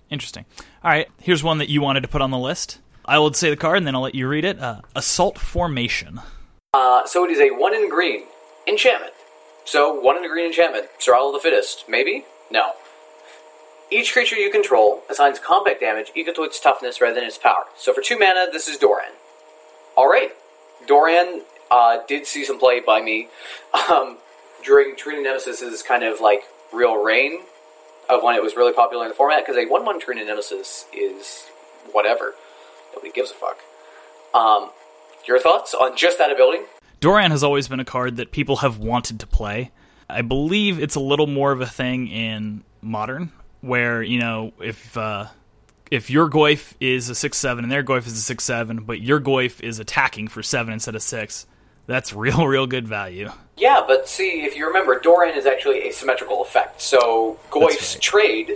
Interesting. 0.09 0.45
All 0.83 0.91
right, 0.91 1.07
here's 1.21 1.43
one 1.43 1.57
that 1.57 1.69
you 1.69 1.81
wanted 1.81 2.01
to 2.01 2.07
put 2.07 2.21
on 2.21 2.31
the 2.31 2.37
list. 2.37 2.79
I 3.05 3.19
will 3.19 3.33
say 3.33 3.49
the 3.49 3.55
card, 3.55 3.77
and 3.77 3.87
then 3.87 3.95
I'll 3.95 4.01
let 4.01 4.15
you 4.15 4.27
read 4.27 4.45
it. 4.45 4.59
Uh, 4.59 4.81
Assault 4.95 5.37
Formation. 5.37 6.21
Uh, 6.73 7.05
so 7.05 7.23
it 7.23 7.31
is 7.31 7.39
a 7.39 7.51
one 7.51 7.73
in 7.73 7.89
green 7.89 8.23
enchantment. 8.67 9.13
So 9.63 9.93
one 9.93 10.17
in 10.17 10.23
a 10.23 10.27
green 10.27 10.47
enchantment. 10.47 10.85
Of 11.07 11.33
the 11.33 11.39
fittest. 11.39 11.85
Maybe? 11.87 12.25
No. 12.51 12.71
Each 13.91 14.11
creature 14.13 14.35
you 14.35 14.51
control 14.51 15.03
assigns 15.09 15.39
combat 15.39 15.79
damage 15.79 16.11
equal 16.15 16.33
to 16.33 16.43
its 16.43 16.59
toughness 16.59 16.99
rather 16.99 17.15
than 17.15 17.23
its 17.23 17.37
power. 17.37 17.65
So 17.77 17.93
for 17.93 18.01
two 18.01 18.17
mana, 18.17 18.47
this 18.51 18.67
is 18.67 18.77
Doran. 18.77 19.11
All 19.95 20.09
right, 20.09 20.31
Doran 20.87 21.43
uh, 21.71 21.99
did 22.07 22.25
see 22.25 22.43
some 22.45 22.59
play 22.59 22.79
by 22.79 23.01
me 23.01 23.29
um, 23.89 24.17
during 24.63 24.95
Trina 24.95 25.21
Nemesis's 25.21 25.83
kind 25.83 26.03
of 26.03 26.19
like 26.19 26.43
real 26.73 27.01
reign 27.01 27.39
of 28.09 28.23
when 28.23 28.35
it 28.35 28.43
was 28.43 28.55
really 28.55 28.73
popular 28.73 29.05
in 29.05 29.09
the 29.09 29.15
format. 29.15 29.45
Because 29.45 29.57
a 29.57 29.69
one-one 29.69 29.99
Trina 29.99 30.25
Nemesis 30.25 30.85
is 30.93 31.45
whatever. 31.91 32.33
Nobody 32.93 33.11
gives 33.11 33.31
a 33.31 33.35
fuck. 33.35 33.59
Um, 34.33 34.71
your 35.27 35.39
thoughts 35.39 35.73
on 35.73 35.95
just 35.95 36.17
that 36.17 36.31
ability? 36.31 36.63
Doran 36.99 37.31
has 37.31 37.43
always 37.43 37.67
been 37.67 37.79
a 37.79 37.85
card 37.85 38.17
that 38.17 38.31
people 38.31 38.57
have 38.57 38.77
wanted 38.79 39.19
to 39.19 39.27
play. 39.27 39.71
I 40.09 40.21
believe 40.21 40.79
it's 40.79 40.95
a 40.95 40.99
little 40.99 41.27
more 41.27 41.51
of 41.51 41.61
a 41.61 41.65
thing 41.65 42.07
in 42.07 42.63
modern, 42.81 43.31
where 43.65 44.01
you 44.03 44.19
know 44.19 44.53
if 44.61 44.95
uh, 44.97 45.27
if 45.91 46.09
your 46.09 46.29
Goyf 46.29 46.73
is 46.79 47.09
a 47.09 47.15
six 47.15 47.37
seven 47.37 47.63
and 47.65 47.71
their 47.71 47.83
Goyf 47.83 48.05
is 48.07 48.13
a 48.13 48.21
six 48.21 48.43
seven, 48.43 48.83
but 48.83 49.01
your 49.01 49.19
Goyf 49.19 49.61
is 49.61 49.79
attacking 49.79 50.27
for 50.27 50.41
seven 50.43 50.73
instead 50.73 50.95
of 50.95 51.01
six, 51.01 51.45
that's 51.87 52.13
real 52.25 52.47
real 52.47 52.67
good 52.67 52.87
value. 52.87 53.29
Yeah, 53.57 53.83
but 53.87 54.07
see, 54.09 54.43
if 54.43 54.55
you 54.57 54.67
remember, 54.67 54.99
Doran 54.99 55.37
is 55.37 55.45
actually 55.45 55.87
a 55.87 55.91
symmetrical 55.91 56.41
effect. 56.41 56.81
So 56.81 57.39
Goyf's 57.51 57.95
right. 57.95 58.01
trade 58.01 58.51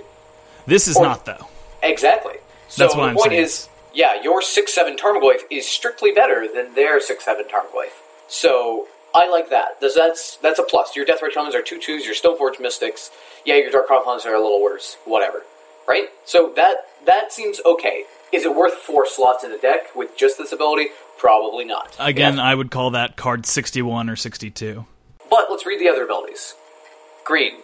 This 0.66 0.88
is 0.88 0.98
Or- 0.98 1.04
not 1.04 1.26
though. 1.26 1.48
exactly. 1.82 2.36
So 2.68 2.84
That's 2.84 2.96
what 2.96 3.04
the 3.06 3.10
I'm 3.10 3.16
point 3.16 3.32
saying. 3.32 3.44
is, 3.44 3.70
yeah, 3.94 4.22
your 4.22 4.42
six 4.42 4.74
seven 4.74 4.96
Tarmogoyf 4.98 5.40
is 5.50 5.68
strictly 5.68 6.12
better 6.12 6.48
than 6.54 6.76
their 6.76 7.00
six 7.02 7.26
seven 7.26 7.46
Tarmogoyf. 7.46 7.92
So 8.28 8.88
I 9.20 9.30
like 9.30 9.50
that. 9.50 9.82
Does 9.82 9.96
that's 9.96 10.38
that's 10.38 10.60
a 10.60 10.64
plus. 10.64 10.96
Your 10.96 11.06
Deathrite 11.06 11.32
Shamans 11.34 11.56
are 11.56 11.62
two 11.62 11.80
twos. 11.80 12.06
Your 12.06 12.16
Stoneforge 12.16 12.60
Mystics, 12.62 13.10
yeah, 13.46 13.56
your 13.56 13.70
Dark 13.72 13.88
Confidants 13.90 14.26
are 14.26 14.34
a 14.34 14.42
little 14.42 14.62
worse. 14.62 14.98
Whatever, 15.06 15.44
right? 15.88 16.06
So 16.26 16.54
that 16.56 16.78
that 17.06 17.34
seems 17.34 17.60
okay. 17.66 18.04
Is 18.32 18.46
it 18.46 18.56
worth 18.56 18.76
four 18.76 19.06
slots 19.08 19.44
in 19.44 19.52
the 19.52 19.58
deck 19.58 19.96
with 19.96 20.16
just 20.16 20.38
this 20.38 20.52
ability? 20.52 20.88
Probably 21.18 21.66
not. 21.66 21.96
Again, 22.00 22.38
Yeah. 22.38 22.44
I 22.44 22.56
would 22.56 22.72
call 22.72 22.92
that 22.92 23.18
card 23.18 23.46
sixty 23.46 23.82
one 23.82 24.10
or 24.10 24.16
sixty 24.16 24.50
two. 24.50 24.86
But 25.30 25.48
let's 25.50 25.66
read 25.66 25.80
the 25.82 25.90
other 25.90 26.04
abilities. 26.06 26.56
Green. 27.26 27.58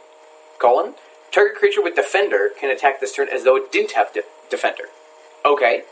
Colon. 0.60 0.96
Target 1.32 1.56
creature 1.58 1.82
with 1.84 1.96
Defender 1.96 2.50
can 2.60 2.70
attack 2.70 3.00
this 3.00 3.14
turn 3.16 3.28
as 3.30 3.44
though 3.44 3.56
it 3.56 3.72
didn't 3.72 3.92
have 3.94 4.12
de- 4.14 4.24
Defender. 4.50 4.86
Okay. 5.46 5.84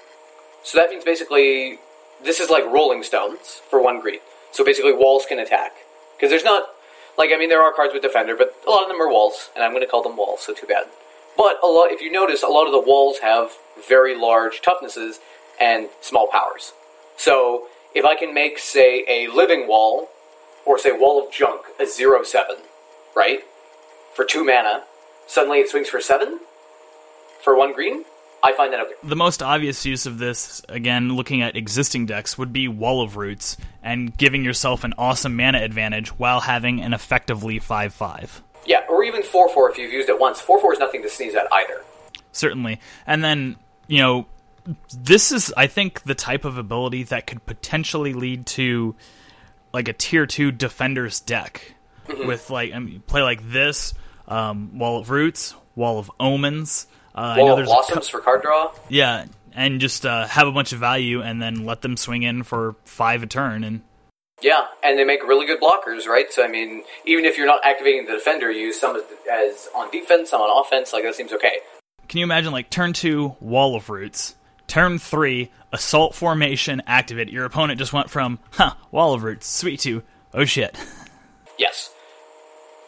So 0.63 0.77
that 0.77 0.89
means 0.89 1.03
basically 1.03 1.79
this 2.23 2.39
is 2.39 2.49
like 2.49 2.65
Rolling 2.65 3.03
Stones 3.03 3.61
for 3.69 3.81
one 3.81 3.99
green. 3.99 4.19
So 4.53 4.63
basically 4.63 4.93
walls 4.93 5.25
can 5.27 5.39
attack. 5.39 5.73
Because 6.15 6.29
there's 6.29 6.45
not, 6.45 6.69
like, 7.17 7.31
I 7.33 7.37
mean, 7.37 7.49
there 7.49 7.61
are 7.61 7.73
cards 7.73 7.91
with 7.93 8.03
Defender, 8.03 8.37
but 8.37 8.55
a 8.65 8.69
lot 8.69 8.83
of 8.83 8.87
them 8.87 9.01
are 9.01 9.09
walls, 9.09 9.49
and 9.55 9.63
I'm 9.63 9.71
going 9.71 9.83
to 9.83 9.89
call 9.89 10.03
them 10.03 10.15
walls, 10.15 10.41
so 10.43 10.53
too 10.53 10.67
bad. 10.67 10.85
But 11.35 11.57
a 11.63 11.67
lot, 11.67 11.91
if 11.91 11.99
you 11.99 12.11
notice, 12.11 12.43
a 12.43 12.47
lot 12.47 12.67
of 12.67 12.71
the 12.71 12.79
walls 12.79 13.19
have 13.19 13.51
very 13.89 14.15
large 14.15 14.61
toughnesses 14.61 15.19
and 15.59 15.89
small 15.99 16.27
powers. 16.31 16.71
So 17.17 17.65
if 17.95 18.05
I 18.05 18.15
can 18.15 18.33
make, 18.33 18.59
say, 18.59 19.03
a 19.09 19.27
living 19.27 19.67
wall 19.67 20.09
or 20.65 20.77
say 20.77 20.91
Wall 20.91 21.23
of 21.23 21.33
Junk, 21.33 21.65
a 21.79 21.85
zero 21.85 22.23
seven, 22.23 22.57
right? 23.15 23.39
For 24.15 24.23
two 24.23 24.43
mana, 24.43 24.83
suddenly 25.27 25.59
it 25.59 25.69
swings 25.69 25.89
for 25.89 25.99
seven 25.99 26.39
for 27.41 27.57
one 27.57 27.73
green. 27.73 28.05
I 28.43 28.51
find 28.51 28.73
that 28.73 28.81
okay. 28.81 28.93
The 29.03 29.15
most 29.15 29.41
obvious 29.41 29.85
use 29.85 30.05
of 30.05 30.17
this, 30.17 30.61
again, 30.67 31.15
looking 31.15 31.41
at 31.41 31.55
existing 31.55 32.07
decks, 32.07 32.37
would 32.37 32.51
be 32.51 32.67
Wall 32.67 33.01
of 33.01 33.15
Roots 33.15 33.55
and 33.81 34.15
giving 34.17 34.43
yourself 34.43 34.83
an 34.83 34.93
awesome 34.97 35.37
mana 35.37 35.59
advantage 35.59 36.09
while 36.19 36.41
having 36.41 36.81
an 36.81 36.93
effectively 36.93 37.59
5 37.59 37.93
5. 37.93 38.43
Yeah, 38.65 38.85
or 38.89 39.03
even 39.03 39.23
4 39.23 39.49
4 39.49 39.71
if 39.71 39.77
you've 39.77 39.93
used 39.93 40.09
it 40.09 40.19
once. 40.19 40.41
4 40.41 40.59
4 40.59 40.73
is 40.73 40.79
nothing 40.79 41.01
to 41.03 41.09
sneeze 41.09 41.35
at 41.35 41.47
either. 41.53 41.83
Certainly. 42.33 42.81
And 43.07 43.23
then, 43.23 43.55
you 43.87 44.01
know, 44.01 44.27
this 44.93 45.31
is, 45.31 45.53
I 45.55 45.67
think, 45.67 46.03
the 46.03 46.15
type 46.15 46.43
of 46.43 46.57
ability 46.57 47.03
that 47.03 47.27
could 47.27 47.45
potentially 47.45 48.13
lead 48.13 48.45
to 48.47 48.95
like 49.71 49.87
a 49.87 49.93
tier 49.93 50.25
2 50.25 50.51
defender's 50.51 51.21
deck 51.21 51.75
with 52.07 52.49
like, 52.49 52.73
I 52.73 52.79
mean, 52.79 53.01
play 53.07 53.21
like 53.21 53.49
this 53.49 53.93
um, 54.27 54.77
Wall 54.77 54.99
of 54.99 55.09
Roots, 55.09 55.55
Wall 55.75 55.97
of 55.97 56.11
Omens. 56.19 56.87
Uh, 57.15 57.19
I 57.19 57.37
know 57.37 57.43
Wall 57.43 57.51
of 57.51 57.57
there's 57.57 57.67
Blossoms 57.67 58.09
for 58.09 58.19
card 58.19 58.41
draw. 58.41 58.71
Yeah, 58.89 59.25
and 59.53 59.79
just 59.79 60.05
uh, 60.05 60.27
have 60.27 60.47
a 60.47 60.51
bunch 60.51 60.73
of 60.73 60.79
value 60.79 61.21
and 61.21 61.41
then 61.41 61.65
let 61.65 61.81
them 61.81 61.97
swing 61.97 62.23
in 62.23 62.43
for 62.43 62.75
five 62.85 63.23
a 63.23 63.27
turn. 63.27 63.63
And 63.63 63.81
Yeah, 64.41 64.65
and 64.83 64.97
they 64.97 65.03
make 65.03 65.23
really 65.23 65.45
good 65.45 65.61
blockers, 65.61 66.07
right? 66.07 66.31
So 66.31 66.43
I 66.43 66.47
mean, 66.47 66.83
even 67.05 67.25
if 67.25 67.37
you're 67.37 67.47
not 67.47 67.61
activating 67.63 68.05
the 68.05 68.13
defender, 68.13 68.51
you 68.51 68.67
use 68.67 68.79
some 68.79 68.95
as, 68.95 69.03
as 69.31 69.69
on 69.75 69.91
defense, 69.91 70.31
some 70.31 70.41
on 70.41 70.65
offense. 70.65 70.93
Like 70.93 71.03
that 71.03 71.15
seems 71.15 71.33
okay. 71.33 71.59
can 72.07 72.19
you 72.19 72.23
imagine 72.23 72.51
like 72.51 72.69
turn 72.69 72.93
two, 72.93 73.35
Wall 73.39 73.75
of 73.75 73.89
Roots, 73.89 74.35
turn 74.67 74.97
three, 74.99 75.51
Assault 75.71 76.15
Formation, 76.15 76.81
activate. 76.87 77.29
Your 77.29 77.45
opponent 77.45 77.79
just 77.79 77.93
went 77.93 78.09
from 78.09 78.39
huh, 78.51 78.73
Wall 78.91 79.13
of 79.13 79.23
Roots, 79.23 79.47
sweet 79.47 79.79
to 79.81 80.03
oh 80.33 80.45
shit. 80.45 80.77
Yes. 81.57 81.91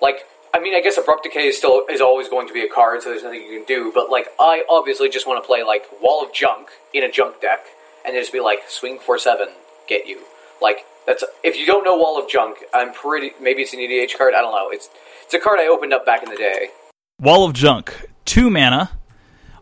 Like, 0.02 0.28
I 0.56 0.60
mean, 0.62 0.74
I 0.74 0.80
guess 0.80 0.98
abrupt 0.98 1.24
decay 1.24 1.48
is 1.48 1.58
still 1.58 1.86
is 1.90 2.00
always 2.00 2.30
going 2.30 2.48
to 2.48 2.54
be 2.54 2.62
a 2.62 2.70
card, 2.70 3.02
so 3.02 3.10
there's 3.10 3.24
nothing 3.24 3.42
you 3.42 3.58
can 3.58 3.66
do. 3.66 3.92
But 3.94 4.10
like, 4.10 4.28
I 4.40 4.64
obviously 4.70 5.10
just 5.10 5.28
want 5.28 5.44
to 5.44 5.46
play 5.46 5.64
like 5.64 5.84
Wall 6.02 6.24
of 6.24 6.32
Junk 6.32 6.70
in 6.94 7.04
a 7.04 7.12
junk 7.12 7.42
deck, 7.42 7.66
and 8.06 8.16
just 8.16 8.32
be 8.32 8.40
like, 8.40 8.60
swing 8.70 8.98
for 8.98 9.20
seven, 9.20 9.50
get 9.90 10.08
you. 10.08 10.22
Like 10.62 10.86
that's 11.06 11.26
if 11.44 11.58
you 11.58 11.66
don't 11.66 11.84
know 11.84 11.98
Wall 11.98 12.18
of 12.18 12.30
Junk, 12.30 12.60
I'm 12.74 12.94
pretty 12.94 13.32
maybe 13.42 13.64
it's 13.64 13.74
an 13.74 13.80
EDH 13.80 14.18
card. 14.18 14.34
I 14.34 14.40
don't 14.40 14.54
know. 14.54 14.70
It's 14.70 14.90
it's 15.26 15.34
a 15.34 15.40
card 15.40 15.60
I 15.60 15.68
opened 15.68 15.92
up 15.92 16.06
back 16.06 16.24
in 16.24 16.30
the 16.30 16.38
day. 16.38 16.70
Wall 17.20 17.44
of 17.44 17.52
Junk, 17.52 18.10
two 18.24 18.50
mana. 18.50 18.92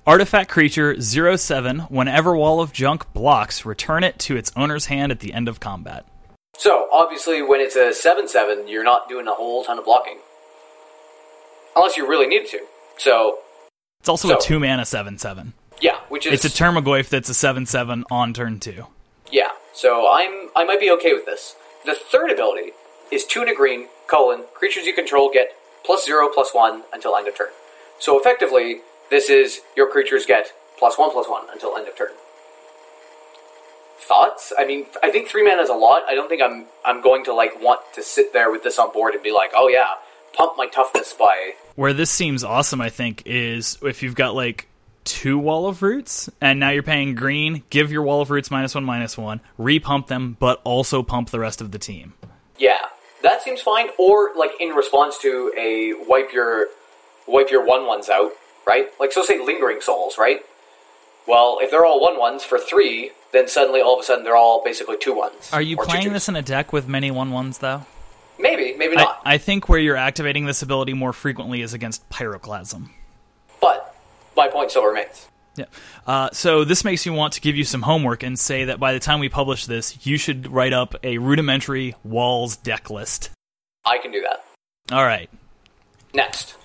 Artifact 0.06 0.52
creature 0.52 1.02
0 1.02 1.38
7. 1.38 1.80
Whenever 1.80 2.36
Wall 2.36 2.62
of 2.62 2.72
Junk 2.72 3.12
blocks, 3.14 3.66
return 3.66 4.04
it 4.04 4.20
to 4.20 4.38
its 4.38 4.52
owner's 4.56 4.86
hand 4.86 5.12
at 5.12 5.22
the 5.22 5.34
end 5.34 5.48
of 5.48 5.60
combat. 5.60 6.06
So 6.56 6.88
obviously, 6.92 7.42
when 7.42 7.62
it's 7.62 7.76
a 7.76 7.96
seven 7.96 8.28
seven, 8.28 8.68
you're 8.68 8.84
not 8.84 9.10
doing 9.10 9.28
a 9.28 9.34
whole 9.34 9.64
ton 9.64 9.80
of 9.80 9.86
blocking, 9.86 10.20
unless 11.76 11.98
you 11.98 12.08
really 12.08 12.28
need 12.28 12.48
to. 12.48 12.60
So 12.98 13.40
It's 14.00 14.10
also 14.10 14.28
So- 14.30 14.38
a 14.38 14.42
two 14.42 14.60
mana 14.60 14.86
7 14.86 15.18
7. 15.18 15.54
yeah, 15.80 16.00
which 16.10 16.26
is 16.26 16.34
It's 16.34 16.46
a 16.46 16.64
Tarmogoyf 16.64 17.10
that's 17.10 17.30
a 17.30 17.34
7 17.34 17.66
7 17.66 18.04
on 18.12 18.34
turn 18.34 18.60
two. 18.60 18.88
Yeah, 19.32 19.52
so 19.74 20.08
I'm 20.12 20.50
I 20.56 20.64
might 20.64 20.80
be 20.80 20.92
okay 20.92 21.14
with 21.14 21.26
this. 21.26 21.56
The 21.86 21.96
third 21.96 22.30
ability 22.32 22.74
is 23.12 23.26
two 23.26 23.42
and 23.42 23.50
a 23.50 23.56
green, 23.56 23.88
colon, 24.08 24.44
creatures 24.54 24.86
you 24.86 24.94
control 24.94 25.30
get 25.32 25.56
plus 25.84 26.06
zero 26.06 26.30
plus 26.34 26.54
one 26.54 26.84
until 26.94 27.16
end 27.16 27.28
of 27.28 27.36
turn. 27.36 27.50
So 28.00 28.20
effectively, 28.20 28.82
this 29.10 29.30
is 29.30 29.62
your 29.76 29.90
creatures 29.90 30.26
get 30.26 30.54
plus 30.78 30.98
one 30.98 31.12
plus 31.12 31.28
one 31.28 31.46
until 31.52 31.76
end 31.78 31.88
of 31.88 31.96
turn. 31.98 32.12
Thoughts? 34.00 34.52
I 34.58 34.66
mean, 34.66 34.88
I 35.02 35.12
think 35.12 35.28
three 35.30 35.44
mana 35.44 35.62
is 35.62 35.70
a 35.70 35.74
lot. 35.76 36.04
I 36.08 36.14
don't 36.14 36.28
think 36.28 36.42
I'm 36.42 36.66
I'm 36.84 37.02
going 37.02 37.24
to 37.26 37.34
like 37.34 37.62
want 37.62 37.82
to 37.94 38.04
sit 38.04 38.34
there 38.34 38.52
with 38.52 38.64
this 38.64 38.78
on 38.78 38.92
board 38.92 39.14
and 39.14 39.24
be 39.24 39.32
like, 39.32 39.52
oh 39.56 39.68
yeah, 39.70 39.96
pump 40.34 40.58
my 40.58 40.68
toughness 40.68 41.14
by 41.14 41.54
Where 41.76 41.94
this 41.94 42.12
seems 42.12 42.44
awesome, 42.44 42.82
I 42.82 42.90
think, 42.90 43.24
is 43.26 43.78
if 43.82 44.04
you've 44.04 44.16
got 44.16 44.36
like 44.36 44.68
two 45.04 45.38
Wall 45.38 45.68
of 45.68 45.82
Roots, 45.82 46.30
and 46.40 46.60
now 46.60 46.70
you're 46.70 46.84
paying 46.84 47.16
green, 47.16 47.64
give 47.70 47.92
your 47.92 48.04
Wall 48.04 48.22
of 48.22 48.30
Roots 48.30 48.52
minus 48.52 48.76
one, 48.76 48.84
minus 48.84 49.18
one, 49.18 49.42
repump 49.60 50.08
them, 50.08 50.38
but 50.40 50.62
also 50.64 51.04
pump 51.04 51.30
the 51.30 51.40
rest 51.40 51.62
of 51.62 51.72
the 51.72 51.80
team. 51.80 52.14
Yeah, 52.58 52.80
that 53.24 53.42
seems 53.42 53.62
fine. 53.62 53.88
Or 53.98 54.32
like 54.36 54.52
in 54.60 54.70
response 54.70 55.18
to 55.20 55.52
a 55.58 55.94
wipe 56.08 56.32
your 56.32 56.68
wipe 57.28 57.50
your 57.50 57.66
one 57.66 57.88
ones 57.88 58.10
out, 58.10 58.32
right? 58.68 58.88
Like 59.00 59.12
so, 59.12 59.24
say 59.24 59.44
lingering 59.44 59.82
souls, 59.82 60.18
right? 60.18 60.42
Well, 61.28 61.60
if 61.62 61.72
they're 61.72 61.86
all 61.86 62.02
one 62.02 62.20
ones 62.20 62.44
for 62.44 62.60
three, 62.60 63.12
then 63.32 63.48
suddenly 63.48 63.82
all 63.82 63.96
of 63.96 64.02
a 64.02 64.04
sudden 64.04 64.24
they're 64.24 64.36
all 64.36 64.64
basically 64.64 64.98
two 64.98 65.14
ones. 65.14 65.50
Are 65.54 65.62
you 65.62 65.78
playing 65.78 66.06
twos. 66.06 66.14
this 66.14 66.30
in 66.30 66.36
a 66.36 66.42
deck 66.42 66.74
with 66.74 66.88
many 66.88 67.12
one 67.12 67.32
ones 67.32 67.60
though? 67.60 67.86
Maybe, 68.84 68.96
maybe 68.96 69.08
I. 69.08 69.34
I 69.34 69.38
think 69.38 69.70
where 69.70 69.80
you're 69.80 69.96
activating 69.98 70.46
this 70.46 70.62
ability 70.62 70.94
more 70.94 71.14
frequently 71.14 71.62
is 71.62 71.74
against 71.74 72.08
Pyroclasm. 72.10 72.90
but 73.62 73.96
my 74.36 74.48
point 74.48 74.72
still 74.72 74.86
remains. 74.86 75.28
Yeah. 75.56 75.66
Uh, 76.08 76.30
so 76.34 76.64
this 76.64 76.84
makes 76.84 77.06
me 77.06 77.12
want 77.16 77.34
to 77.34 77.42
give 77.42 77.56
you 77.56 77.64
some 77.64 77.84
homework 77.84 78.24
and 78.24 78.38
say 78.40 78.66
that 78.66 78.80
by 78.80 78.94
the 78.94 79.00
time 79.00 79.20
we 79.20 79.30
publish 79.30 79.68
this, 79.68 80.06
you 80.06 80.18
should 80.18 80.52
write 80.52 80.74
up 80.74 80.96
a 81.04 81.20
rudimentary 81.20 81.96
walls 82.04 82.58
deck 82.58 82.90
list. 82.90 83.30
I 83.86 84.00
can 84.00 84.12
do 84.12 84.22
that. 84.22 84.44
All 84.92 85.06
right. 85.06 85.30
Next, 86.14 86.56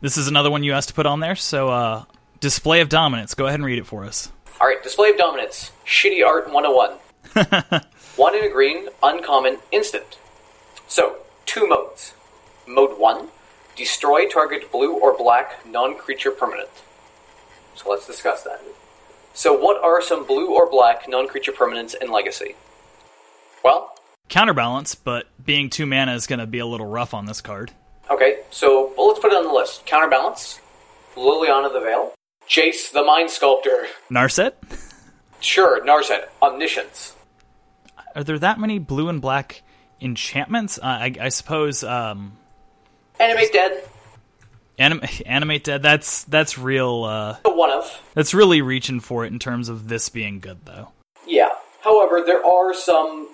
This 0.00 0.16
is 0.16 0.28
another 0.28 0.50
one 0.50 0.62
you 0.62 0.72
asked 0.72 0.88
to 0.88 0.94
put 0.94 1.06
on 1.06 1.20
there. 1.20 1.36
So, 1.36 1.68
uh, 1.68 2.04
display 2.40 2.80
of 2.80 2.88
dominance. 2.88 3.34
Go 3.34 3.46
ahead 3.46 3.58
and 3.60 3.64
read 3.64 3.78
it 3.78 3.86
for 3.86 4.04
us. 4.04 4.30
all 4.60 4.66
right. 4.66 4.82
Display 4.82 5.10
of 5.10 5.16
dominance. 5.16 5.70
Shitty 5.86 6.24
art 6.26 6.52
101. 6.52 6.90
one 8.16 8.34
in 8.34 8.44
a 8.44 8.48
green, 8.48 8.88
uncommon, 9.02 9.58
instant. 9.72 10.18
So 10.88 11.16
two 11.46 11.66
modes. 11.66 12.14
Mode 12.66 12.98
one: 12.98 13.28
destroy 13.76 14.28
target 14.28 14.70
blue 14.70 14.98
or 14.98 15.16
black 15.16 15.64
non-creature 15.66 16.32
permanent. 16.32 16.68
So 17.76 17.90
let's 17.90 18.06
discuss 18.06 18.42
that. 18.42 18.60
So, 19.34 19.52
what 19.52 19.82
are 19.82 20.00
some 20.00 20.26
blue 20.26 20.54
or 20.54 20.68
black 20.68 21.08
non-creature 21.08 21.52
permanents 21.52 21.94
in 21.94 22.10
Legacy? 22.10 22.54
Well, 23.62 23.96
Counterbalance, 24.28 24.94
but 24.94 25.28
being 25.44 25.70
two 25.70 25.86
mana 25.86 26.14
is 26.14 26.26
going 26.26 26.38
to 26.40 26.46
be 26.46 26.58
a 26.58 26.66
little 26.66 26.86
rough 26.86 27.14
on 27.14 27.26
this 27.26 27.40
card. 27.40 27.70
Okay, 28.10 28.40
so 28.50 28.92
well, 28.96 29.08
let's 29.08 29.20
put 29.20 29.32
it 29.32 29.36
on 29.36 29.44
the 29.44 29.52
list. 29.52 29.86
Counterbalance, 29.86 30.60
Liliana 31.14 31.72
the 31.72 31.80
Veil, 31.80 32.12
Jace 32.48 32.90
the 32.92 33.04
Mind 33.04 33.30
Sculptor, 33.30 33.86
Narset? 34.10 34.54
sure, 35.40 35.84
Narset, 35.84 36.26
Omniscience. 36.42 37.14
Are 38.14 38.24
there 38.24 38.38
that 38.38 38.58
many 38.58 38.78
blue 38.78 39.08
and 39.08 39.20
black 39.20 39.62
enchantments? 40.00 40.78
Uh, 40.78 40.86
I, 40.86 41.14
I 41.20 41.28
suppose 41.28 41.84
um, 41.84 42.36
Animate 43.18 43.52
Dead, 43.52 43.82
anim- 44.78 45.02
animate 45.26 45.64
dead. 45.64 45.82
That's 45.82 46.24
that's 46.24 46.58
real. 46.58 47.04
Uh, 47.04 47.36
one 47.44 47.70
of. 47.70 48.02
that's 48.14 48.34
really 48.34 48.62
reaching 48.62 49.00
for 49.00 49.24
it 49.24 49.32
in 49.32 49.38
terms 49.38 49.68
of 49.68 49.88
this 49.88 50.08
being 50.08 50.40
good, 50.40 50.58
though. 50.64 50.92
Yeah. 51.26 51.50
However, 51.82 52.22
there 52.24 52.44
are 52.44 52.74
some. 52.74 53.28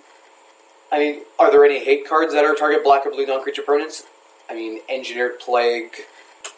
I 0.90 0.98
mean, 0.98 1.22
are 1.38 1.50
there 1.50 1.64
any 1.64 1.82
hate 1.82 2.06
cards 2.06 2.34
that 2.34 2.44
are 2.44 2.54
target 2.54 2.84
black 2.84 3.06
or 3.06 3.10
blue 3.10 3.24
non-creature 3.24 3.62
permanents? 3.62 4.02
I 4.50 4.54
mean, 4.54 4.80
Engineered 4.90 5.38
Plague, 5.40 5.90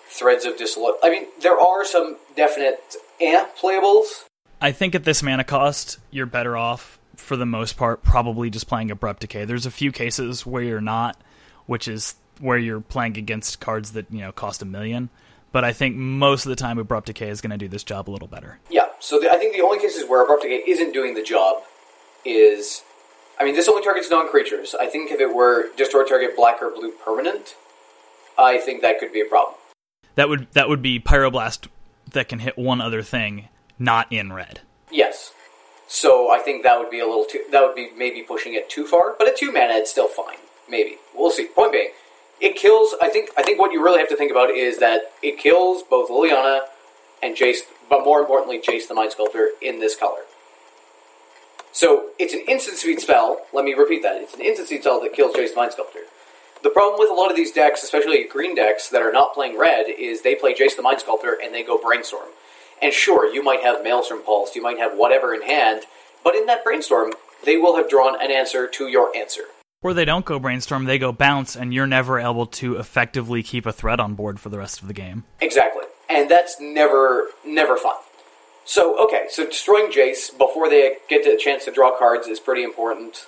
Threads 0.08 0.44
of 0.44 0.56
Disloyal. 0.56 0.96
I 1.04 1.10
mean, 1.10 1.26
there 1.40 1.58
are 1.58 1.84
some 1.84 2.16
definite 2.36 2.80
eh 3.20 3.46
playables. 3.60 4.24
I 4.60 4.72
think 4.72 4.94
at 4.94 5.04
this 5.04 5.22
mana 5.22 5.44
cost, 5.44 5.98
you're 6.10 6.26
better 6.26 6.56
off 6.56 6.98
for 7.16 7.36
the 7.36 7.46
most 7.46 7.76
part 7.76 8.02
probably 8.02 8.50
just 8.50 8.68
playing 8.68 8.90
abrupt 8.90 9.20
decay. 9.20 9.44
There's 9.44 9.66
a 9.66 9.70
few 9.70 9.92
cases 9.92 10.44
where 10.44 10.62
you're 10.62 10.80
not, 10.80 11.20
which 11.66 11.88
is 11.88 12.16
where 12.40 12.58
you're 12.58 12.80
playing 12.80 13.16
against 13.16 13.60
cards 13.60 13.92
that 13.92 14.06
you 14.10 14.20
know 14.20 14.32
cost 14.32 14.62
a 14.62 14.66
million. 14.66 15.10
But 15.52 15.64
I 15.64 15.72
think 15.72 15.94
most 15.94 16.46
of 16.46 16.50
the 16.50 16.56
time, 16.56 16.78
abrupt 16.78 17.06
decay 17.06 17.28
is 17.28 17.40
going 17.40 17.52
to 17.52 17.58
do 17.58 17.68
this 17.68 17.84
job 17.84 18.10
a 18.10 18.12
little 18.12 18.26
better. 18.26 18.58
Yeah, 18.70 18.88
so 19.04 19.20
the, 19.20 19.30
I 19.30 19.36
think 19.36 19.54
the 19.54 19.60
only 19.60 19.78
cases 19.78 20.08
where 20.08 20.22
Abrupt 20.24 20.44
Decay 20.44 20.62
isn't 20.66 20.92
doing 20.92 21.12
the 21.12 21.22
job 21.22 21.62
is. 22.24 22.82
I 23.38 23.44
mean, 23.44 23.54
this 23.54 23.68
only 23.68 23.82
targets 23.82 24.08
non 24.10 24.28
creatures. 24.28 24.74
I 24.78 24.86
think 24.86 25.10
if 25.10 25.20
it 25.20 25.34
were 25.34 25.66
destroy 25.76 26.04
target 26.04 26.34
black 26.36 26.62
or 26.62 26.70
blue 26.70 26.92
permanent, 27.04 27.54
I 28.38 28.56
think 28.58 28.80
that 28.80 28.98
could 28.98 29.12
be 29.12 29.20
a 29.20 29.26
problem. 29.26 29.56
That 30.14 30.30
would 30.30 30.50
that 30.52 30.70
would 30.70 30.80
be 30.80 31.00
pyroblast 31.00 31.68
that 32.12 32.28
can 32.28 32.38
hit 32.38 32.56
one 32.56 32.80
other 32.80 33.02
thing, 33.02 33.48
not 33.78 34.10
in 34.10 34.32
red. 34.32 34.60
Yes. 34.90 35.33
So 35.94 36.28
I 36.28 36.40
think 36.40 36.64
that 36.64 36.80
would 36.80 36.90
be 36.90 36.98
a 36.98 37.06
little 37.06 37.24
too. 37.24 37.44
That 37.52 37.62
would 37.62 37.76
be 37.76 37.88
maybe 37.96 38.22
pushing 38.22 38.54
it 38.54 38.68
too 38.68 38.84
far. 38.84 39.14
But 39.16 39.28
at 39.28 39.36
two 39.36 39.52
mana, 39.52 39.74
it's 39.74 39.92
still 39.92 40.08
fine. 40.08 40.38
Maybe 40.68 40.96
we'll 41.14 41.30
see. 41.30 41.46
Point 41.46 41.70
being, 41.70 41.90
it 42.40 42.56
kills. 42.56 42.96
I 43.00 43.08
think. 43.08 43.30
I 43.38 43.44
think 43.44 43.60
what 43.60 43.70
you 43.70 43.80
really 43.80 44.00
have 44.00 44.08
to 44.08 44.16
think 44.16 44.32
about 44.32 44.50
is 44.50 44.78
that 44.78 45.12
it 45.22 45.38
kills 45.38 45.84
both 45.84 46.10
Liliana 46.10 46.62
and 47.22 47.36
Jace, 47.36 47.60
but 47.88 48.04
more 48.04 48.18
importantly, 48.18 48.58
Jace 48.58 48.88
the 48.88 48.94
Mind 48.94 49.12
Sculptor 49.12 49.50
in 49.62 49.78
this 49.78 49.94
color. 49.94 50.22
So 51.70 52.10
it's 52.18 52.34
an 52.34 52.42
instant 52.48 52.76
speed 52.78 52.98
spell. 52.98 53.46
Let 53.52 53.64
me 53.64 53.72
repeat 53.72 54.02
that. 54.02 54.20
It's 54.20 54.34
an 54.34 54.40
instant 54.40 54.66
speed 54.66 54.82
spell 54.82 55.00
that 55.00 55.12
kills 55.12 55.36
Jace 55.36 55.50
the 55.50 55.56
Mind 55.56 55.72
Sculptor. 55.72 56.00
The 56.64 56.70
problem 56.70 56.98
with 56.98 57.08
a 57.08 57.14
lot 57.14 57.30
of 57.30 57.36
these 57.36 57.52
decks, 57.52 57.84
especially 57.84 58.24
green 58.24 58.56
decks 58.56 58.88
that 58.88 59.00
are 59.00 59.12
not 59.12 59.32
playing 59.32 59.56
red, 59.56 59.86
is 59.88 60.22
they 60.22 60.34
play 60.34 60.54
Jace 60.54 60.74
the 60.74 60.82
Mind 60.82 60.98
Sculptor 60.98 61.38
and 61.40 61.54
they 61.54 61.62
go 61.62 61.78
Brainstorm. 61.78 62.30
And 62.82 62.92
sure, 62.92 63.32
you 63.32 63.42
might 63.42 63.60
have 63.60 63.82
Maelstrom 63.82 64.22
Pulse, 64.22 64.54
you 64.54 64.62
might 64.62 64.78
have 64.78 64.92
whatever 64.94 65.34
in 65.34 65.42
hand, 65.42 65.84
but 66.22 66.34
in 66.34 66.46
that 66.46 66.64
Brainstorm, 66.64 67.12
they 67.44 67.56
will 67.56 67.76
have 67.76 67.88
drawn 67.88 68.20
an 68.22 68.30
answer 68.30 68.66
to 68.66 68.88
your 68.88 69.14
answer. 69.16 69.42
Or 69.82 69.92
they 69.92 70.06
don't 70.06 70.24
go 70.24 70.38
brainstorm, 70.38 70.86
they 70.86 70.98
go 70.98 71.12
bounce, 71.12 71.54
and 71.54 71.74
you're 71.74 71.86
never 71.86 72.18
able 72.18 72.46
to 72.46 72.76
effectively 72.76 73.42
keep 73.42 73.66
a 73.66 73.72
threat 73.72 74.00
on 74.00 74.14
board 74.14 74.40
for 74.40 74.48
the 74.48 74.56
rest 74.56 74.80
of 74.80 74.88
the 74.88 74.94
game. 74.94 75.24
Exactly. 75.42 75.84
And 76.08 76.30
that's 76.30 76.58
never, 76.58 77.28
never 77.44 77.76
fun. 77.76 77.96
So 78.64 79.02
okay, 79.04 79.26
so 79.28 79.44
destroying 79.44 79.92
Jace 79.92 80.36
before 80.36 80.70
they 80.70 80.96
get 81.08 81.22
the 81.22 81.38
chance 81.38 81.66
to 81.66 81.70
draw 81.70 81.96
cards 81.98 82.26
is 82.26 82.40
pretty 82.40 82.62
important. 82.62 83.26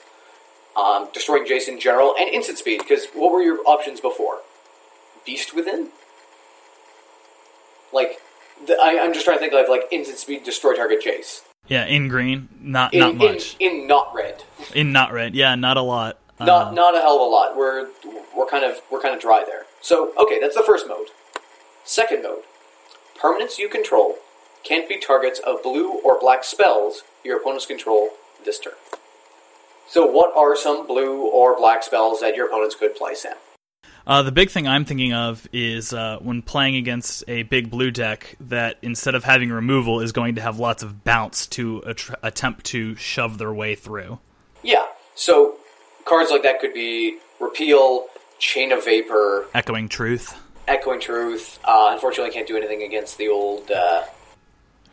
Um, 0.77 1.09
destroying 1.13 1.45
Jace 1.47 1.69
in 1.69 1.79
general 1.79 2.15
and 2.19 2.29
instant 2.31 2.59
speed 2.59 2.79
because 2.79 3.07
what 3.15 3.33
were 3.33 3.43
your 3.43 3.59
options 3.67 4.01
before? 4.01 4.39
Beast 5.27 5.55
Within. 5.55 5.89
Like, 7.93 8.21
the, 8.67 8.79
I, 8.83 8.99
I'm 9.03 9.13
just 9.13 9.25
trying 9.25 9.39
to 9.39 9.41
think 9.41 9.53
of 9.53 9.69
like 9.69 9.89
instant 9.91 10.19
speed 10.19 10.45
destroy 10.45 10.75
target 10.75 11.01
chase. 11.01 11.43
Yeah, 11.69 11.85
in 11.85 12.09
green, 12.09 12.49
not 12.61 12.95
In, 12.95 13.01
not 13.01 13.17
much. 13.17 13.57
In, 13.59 13.71
in 13.71 13.87
not 13.87 14.15
red. 14.15 14.45
In, 14.75 14.93
not 14.93 15.13
red, 15.13 15.35
yeah, 15.35 15.55
not 15.57 15.77
a 15.77 15.83
lot. 15.83 16.19
Not 16.39 16.49
Uh, 16.49 16.71
not 16.73 16.95
a 16.95 17.01
hell 17.01 17.17
of 17.17 17.23
a 17.23 17.25
lot. 17.25 17.57
We're 17.57 17.89
we're 18.37 18.47
kind 18.47 18.65
of 18.65 18.81
we're 18.91 19.01
kind 19.01 19.15
of 19.15 19.21
dry 19.21 19.43
there. 19.45 19.67
So 19.81 20.13
okay, 20.19 20.39
that's 20.41 20.55
the 20.55 20.63
first 20.63 20.87
mode. 20.87 21.09
Second 21.85 22.23
mode, 22.23 22.43
permanents 23.21 23.59
you 23.59 23.69
control 23.69 24.17
can't 24.63 24.89
be 24.89 24.99
targets 24.99 25.39
of 25.39 25.63
blue 25.63 26.01
or 26.01 26.19
black 26.19 26.45
spells 26.45 27.03
your 27.25 27.39
opponents 27.39 27.67
control 27.67 28.11
this 28.45 28.59
turn. 28.59 28.75
So 29.89 30.05
what 30.05 30.37
are 30.37 30.57
some 30.57 30.87
blue 30.87 31.27
or 31.27 31.57
black 31.57 31.83
spells 31.85 32.21
that 32.21 32.35
your 32.35 32.49
opponents 32.49 32.75
could 32.75 32.97
play, 32.97 33.15
Sam? 33.15 33.37
Uh, 34.07 34.23
the 34.23 34.31
big 34.31 34.51
thing 34.51 34.69
I'm 34.69 34.85
thinking 34.85 35.13
of 35.13 35.49
is 35.53 35.93
uh, 35.93 36.19
when 36.21 36.41
playing 36.43 36.77
against 36.77 37.25
a 37.27 37.43
big 37.43 37.71
blue 37.71 37.91
deck 37.91 38.37
that 38.41 38.79
instead 38.83 39.17
of 39.17 39.25
having 39.25 39.51
removal 39.51 40.01
is 40.01 40.13
going 40.13 40.37
to 40.37 40.41
have 40.41 40.59
lots 40.61 40.83
of 40.85 41.03
bounce 41.03 41.47
to 41.49 41.83
attr 41.87 42.15
attempt 42.23 42.67
to 42.67 42.95
shove 42.95 43.39
their 43.39 43.53
way 43.53 43.75
through. 43.75 44.21
Yeah. 44.63 44.87
So 45.17 45.57
cards 46.05 46.31
like 46.31 46.45
that 46.45 46.61
could 46.61 46.73
be 46.73 47.19
repeal, 47.41 48.07
chain 48.39 48.71
of 48.71 48.85
vapor, 48.85 49.47
Echoing 49.55 49.89
Truth. 49.89 50.39
echoing 50.69 51.01
truth. 51.01 51.59
Uh, 51.65 51.91
unfortunately, 51.93 52.33
can't 52.33 52.47
do 52.47 52.57
anything 52.57 52.83
against 52.83 53.19
the 53.19 53.29
old. 53.29 53.71
Uh, 53.71 54.05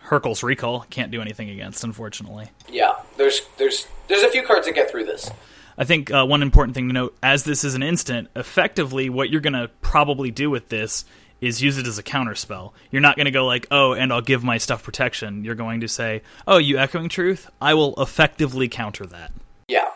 Hurkyl's 0.06 0.42
Recall 0.44 0.86
can't 0.90 1.12
do 1.12 1.22
anything 1.22 1.50
against, 1.50 1.84
unfortunately. 1.84 2.50
yeah. 2.68 2.94
There's 3.18 3.42
there's 3.58 3.88
there's 4.08 4.24
a 4.24 4.30
few 4.30 4.44
cards 4.44 4.66
that 4.66 4.74
get 4.76 4.90
through 4.90 5.06
this. 5.06 5.30
I 5.78 5.86
think 5.86 6.12
uh, 6.12 6.26
one 6.26 6.42
important 6.42 6.76
thing 6.76 6.88
to 6.88 6.94
note, 6.94 7.18
as 7.24 7.44
this 7.44 7.64
is 7.64 7.76
an 7.76 7.84
instant, 7.84 8.30
effectively 8.36 9.10
what 9.10 9.30
you're 9.30 9.42
going 9.42 9.54
to 9.54 9.70
probably 9.82 10.32
do 10.32 10.50
with 10.50 10.70
this 10.70 11.06
is 11.42 11.62
use 11.62 11.78
it 11.78 11.88
as 11.88 11.98
a 11.98 12.04
counter 12.04 12.36
spell. 12.36 12.74
You're 12.90 13.02
not 13.02 13.18
going 13.18 13.26
to 13.26 13.32
go 13.32 13.46
like, 13.46 13.68
oh, 13.70 13.94
and 13.94 14.14
I'll 14.14 14.22
give 14.22 14.44
my 14.44 14.58
stuff 14.58 14.82
protection. 14.84 15.44
You're 15.44 15.56
going 15.56 15.82
to 15.82 15.88
say, 15.88 16.22
oh, 16.48 16.58
you 16.58 16.78
echoing 16.78 17.10
truth? 17.10 17.50
I 17.60 17.74
will 17.74 17.94
effectively 18.02 18.70
counter 18.70 19.06
that. 19.08 19.32
Yeah. 19.68 19.90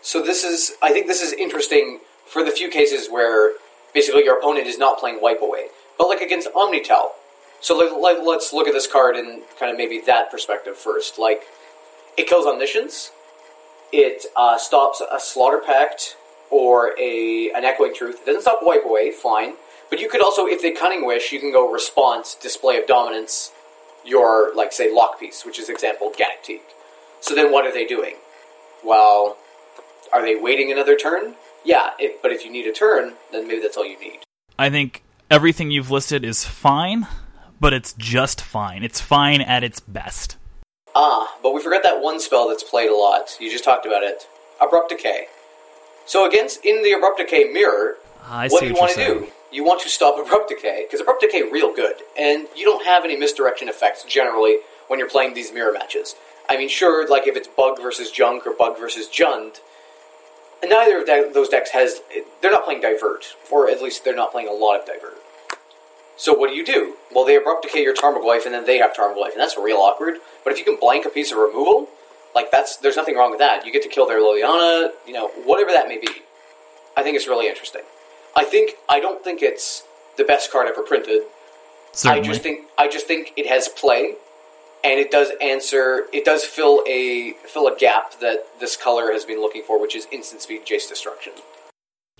So 0.00 0.22
this 0.22 0.44
is, 0.44 0.72
I 0.82 0.92
think 0.92 1.08
this 1.08 1.20
is 1.20 1.32
interesting 1.32 2.00
for 2.26 2.42
the 2.42 2.50
few 2.50 2.70
cases 2.70 3.08
where 3.10 3.52
basically 3.92 4.24
your 4.24 4.38
opponent 4.38 4.66
is 4.66 4.78
not 4.78 4.98
playing 4.98 5.20
wipe 5.20 5.42
away, 5.42 5.66
but 5.98 6.08
like 6.08 6.20
against 6.20 6.48
Omnitel. 6.52 7.10
So 7.60 7.76
let, 7.76 8.24
let's 8.24 8.52
look 8.52 8.66
at 8.66 8.72
this 8.72 8.86
card 8.86 9.14
in 9.14 9.42
kind 9.60 9.70
of 9.70 9.76
maybe 9.76 10.00
that 10.06 10.30
perspective 10.30 10.76
first. 10.76 11.18
Like, 11.18 11.42
it 12.16 12.26
kills 12.26 12.46
Omniscience. 12.46 13.12
It 13.92 14.24
uh, 14.36 14.58
stops 14.58 15.00
a 15.00 15.20
Slaughter 15.20 15.60
Pact 15.64 16.16
or 16.50 16.98
a 16.98 17.50
an 17.54 17.64
Echoing 17.64 17.94
Truth. 17.94 18.20
It 18.22 18.26
doesn't 18.26 18.42
stop 18.42 18.60
wipe 18.62 18.84
away, 18.84 19.10
fine. 19.10 19.54
But 19.90 20.00
you 20.00 20.08
could 20.08 20.22
also, 20.22 20.46
if 20.46 20.62
they 20.62 20.70
Cunning 20.70 21.04
Wish, 21.04 21.32
you 21.32 21.38
can 21.40 21.52
go 21.52 21.70
Response, 21.70 22.34
Display 22.34 22.78
of 22.78 22.86
Dominance, 22.86 23.52
your, 24.06 24.54
like, 24.54 24.72
say, 24.72 24.90
Lock 24.90 25.20
Piece, 25.20 25.44
which 25.44 25.58
is 25.58 25.68
example, 25.68 26.10
Teague. 26.42 26.60
So 27.20 27.34
then 27.34 27.52
what 27.52 27.66
are 27.66 27.72
they 27.72 27.86
doing? 27.86 28.14
Well, 28.82 29.36
are 30.12 30.22
they 30.22 30.34
waiting 30.34 30.72
another 30.72 30.96
turn? 30.96 31.34
Yeah, 31.62 31.90
if, 31.98 32.22
but 32.22 32.32
if 32.32 32.44
you 32.44 32.50
need 32.50 32.66
a 32.66 32.72
turn, 32.72 33.12
then 33.32 33.46
maybe 33.46 33.60
that's 33.60 33.76
all 33.76 33.84
you 33.84 34.00
need. 34.00 34.20
I 34.58 34.70
think 34.70 35.02
everything 35.30 35.70
you've 35.70 35.90
listed 35.90 36.24
is 36.24 36.44
fine, 36.44 37.06
but 37.60 37.72
it's 37.72 37.92
just 37.92 38.40
fine. 38.40 38.82
It's 38.82 39.00
fine 39.00 39.40
at 39.42 39.62
its 39.62 39.78
best. 39.78 40.36
Ah, 40.94 41.36
but 41.42 41.54
we 41.54 41.62
forgot 41.62 41.82
that 41.82 42.02
one 42.02 42.20
spell 42.20 42.48
that's 42.48 42.62
played 42.62 42.90
a 42.90 42.96
lot. 42.96 43.36
You 43.40 43.50
just 43.50 43.64
talked 43.64 43.86
about 43.86 44.02
it. 44.02 44.26
Abrupt 44.60 44.90
Decay. 44.90 45.26
So 46.06 46.26
against 46.26 46.64
in 46.64 46.82
the 46.82 46.92
Abrupt 46.92 47.18
Decay 47.18 47.44
mirror, 47.44 47.96
I 48.24 48.48
what 48.48 48.60
do 48.60 48.66
you 48.66 48.72
what 48.72 48.80
want 48.80 48.92
to 48.94 49.04
do? 49.04 49.28
You 49.50 49.64
want 49.64 49.82
to 49.82 49.88
stop 49.88 50.18
Abrupt 50.18 50.48
Decay 50.48 50.86
because 50.86 51.00
Abrupt 51.00 51.20
Decay 51.20 51.42
real 51.50 51.74
good, 51.74 51.96
and 52.18 52.46
you 52.56 52.64
don't 52.64 52.84
have 52.84 53.04
any 53.04 53.16
misdirection 53.16 53.68
effects 53.68 54.04
generally 54.04 54.58
when 54.88 54.98
you're 54.98 55.08
playing 55.08 55.34
these 55.34 55.52
mirror 55.52 55.72
matches. 55.72 56.14
I 56.48 56.56
mean, 56.56 56.68
sure, 56.68 57.08
like 57.08 57.26
if 57.26 57.36
it's 57.36 57.48
Bug 57.48 57.78
versus 57.80 58.10
Junk 58.10 58.46
or 58.46 58.52
Bug 58.52 58.78
versus 58.78 59.08
Jund, 59.08 59.60
neither 60.62 61.00
of 61.00 61.34
those 61.34 61.48
decks 61.48 61.70
has. 61.70 62.00
They're 62.40 62.50
not 62.50 62.64
playing 62.64 62.82
Divert, 62.82 63.36
or 63.50 63.68
at 63.70 63.80
least 63.80 64.04
they're 64.04 64.16
not 64.16 64.32
playing 64.32 64.48
a 64.48 64.52
lot 64.52 64.80
of 64.80 64.86
Divert. 64.86 65.21
So 66.22 66.32
what 66.32 66.50
do 66.50 66.54
you 66.54 66.64
do? 66.64 66.94
Well, 67.12 67.24
they 67.24 67.34
abrupt 67.34 67.64
decay 67.64 67.82
your 67.82 67.96
Tarmogoyf, 67.96 68.44
and 68.44 68.54
then 68.54 68.64
they 68.64 68.78
have 68.78 68.94
Tarmogoyf, 68.94 69.32
and 69.32 69.40
that's 69.40 69.58
real 69.58 69.78
awkward. 69.78 70.18
But 70.44 70.52
if 70.52 70.58
you 70.60 70.64
can 70.64 70.76
blank 70.78 71.04
a 71.04 71.08
piece 71.08 71.32
of 71.32 71.38
removal, 71.38 71.88
like 72.32 72.52
that's 72.52 72.76
there's 72.76 72.94
nothing 72.94 73.16
wrong 73.16 73.30
with 73.30 73.40
that. 73.40 73.66
You 73.66 73.72
get 73.72 73.82
to 73.82 73.88
kill 73.88 74.06
their 74.06 74.20
Liliana, 74.20 74.92
you 75.04 75.14
know, 75.14 75.30
whatever 75.44 75.72
that 75.72 75.88
may 75.88 75.98
be. 75.98 76.06
I 76.96 77.02
think 77.02 77.16
it's 77.16 77.26
really 77.26 77.48
interesting. 77.48 77.82
I 78.36 78.44
think 78.44 78.74
I 78.88 79.00
don't 79.00 79.24
think 79.24 79.42
it's 79.42 79.82
the 80.16 80.22
best 80.22 80.52
card 80.52 80.68
ever 80.68 80.82
printed. 80.82 81.22
Certainly. 81.90 82.20
I 82.20 82.32
just 82.32 82.42
think 82.42 82.66
I 82.78 82.88
just 82.88 83.08
think 83.08 83.32
it 83.36 83.48
has 83.48 83.66
play, 83.66 84.14
and 84.84 85.00
it 85.00 85.10
does 85.10 85.32
answer. 85.40 86.06
It 86.12 86.24
does 86.24 86.44
fill 86.44 86.84
a 86.88 87.32
fill 87.48 87.66
a 87.66 87.76
gap 87.76 88.20
that 88.20 88.46
this 88.60 88.76
color 88.76 89.10
has 89.10 89.24
been 89.24 89.40
looking 89.40 89.64
for, 89.64 89.80
which 89.80 89.96
is 89.96 90.06
instant 90.12 90.42
speed 90.42 90.64
Jace 90.64 90.88
destruction. 90.88 91.32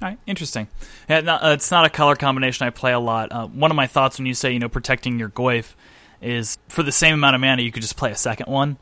All 0.02 0.08
right, 0.08 0.18
interesting. 0.26 0.66
Yeah, 1.08 1.20
no, 1.20 1.34
uh, 1.34 1.52
it's 1.52 1.70
not 1.70 1.84
a 1.84 1.90
color 1.90 2.16
combination 2.16 2.66
I 2.66 2.70
play 2.70 2.92
a 2.92 2.98
lot. 2.98 3.30
Uh, 3.30 3.46
one 3.46 3.70
of 3.70 3.76
my 3.76 3.86
thoughts 3.86 4.18
when 4.18 4.26
you 4.26 4.34
say 4.34 4.52
you 4.52 4.58
know 4.58 4.68
protecting 4.68 5.16
your 5.18 5.28
Goyf 5.28 5.74
is 6.20 6.58
for 6.68 6.82
the 6.82 6.90
same 6.90 7.14
amount 7.14 7.36
of 7.36 7.40
mana 7.40 7.62
you 7.62 7.70
could 7.70 7.82
just 7.82 7.96
play 7.96 8.10
a 8.10 8.16
second 8.16 8.46
one, 8.46 8.78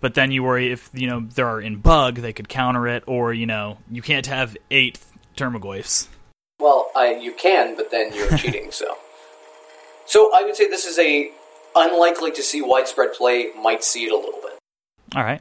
but 0.00 0.14
then 0.14 0.32
you 0.32 0.42
worry 0.42 0.72
if 0.72 0.90
you 0.92 1.06
know 1.06 1.20
there 1.20 1.46
are 1.46 1.60
in 1.60 1.76
bug 1.76 2.16
they 2.16 2.32
could 2.32 2.48
counter 2.48 2.88
it, 2.88 3.04
or 3.06 3.32
you 3.32 3.46
know 3.46 3.78
you 3.88 4.02
can't 4.02 4.26
have 4.26 4.56
eight 4.72 4.98
Tarmogoyfs. 5.36 6.08
Well, 6.58 6.90
I, 6.96 7.14
you 7.14 7.32
can, 7.32 7.76
but 7.76 7.92
then 7.92 8.12
you're 8.12 8.36
cheating. 8.36 8.72
So, 8.72 8.96
so 10.06 10.32
I 10.36 10.42
would 10.42 10.56
say 10.56 10.68
this 10.68 10.86
is 10.86 10.98
a 10.98 11.30
unlikely 11.76 12.32
to 12.32 12.42
see 12.42 12.62
widespread 12.62 13.12
play. 13.12 13.50
Might 13.60 13.84
see 13.84 14.06
it 14.06 14.12
a 14.12 14.16
little 14.16 14.40
bit. 14.42 14.58
All 15.14 15.22
right. 15.22 15.40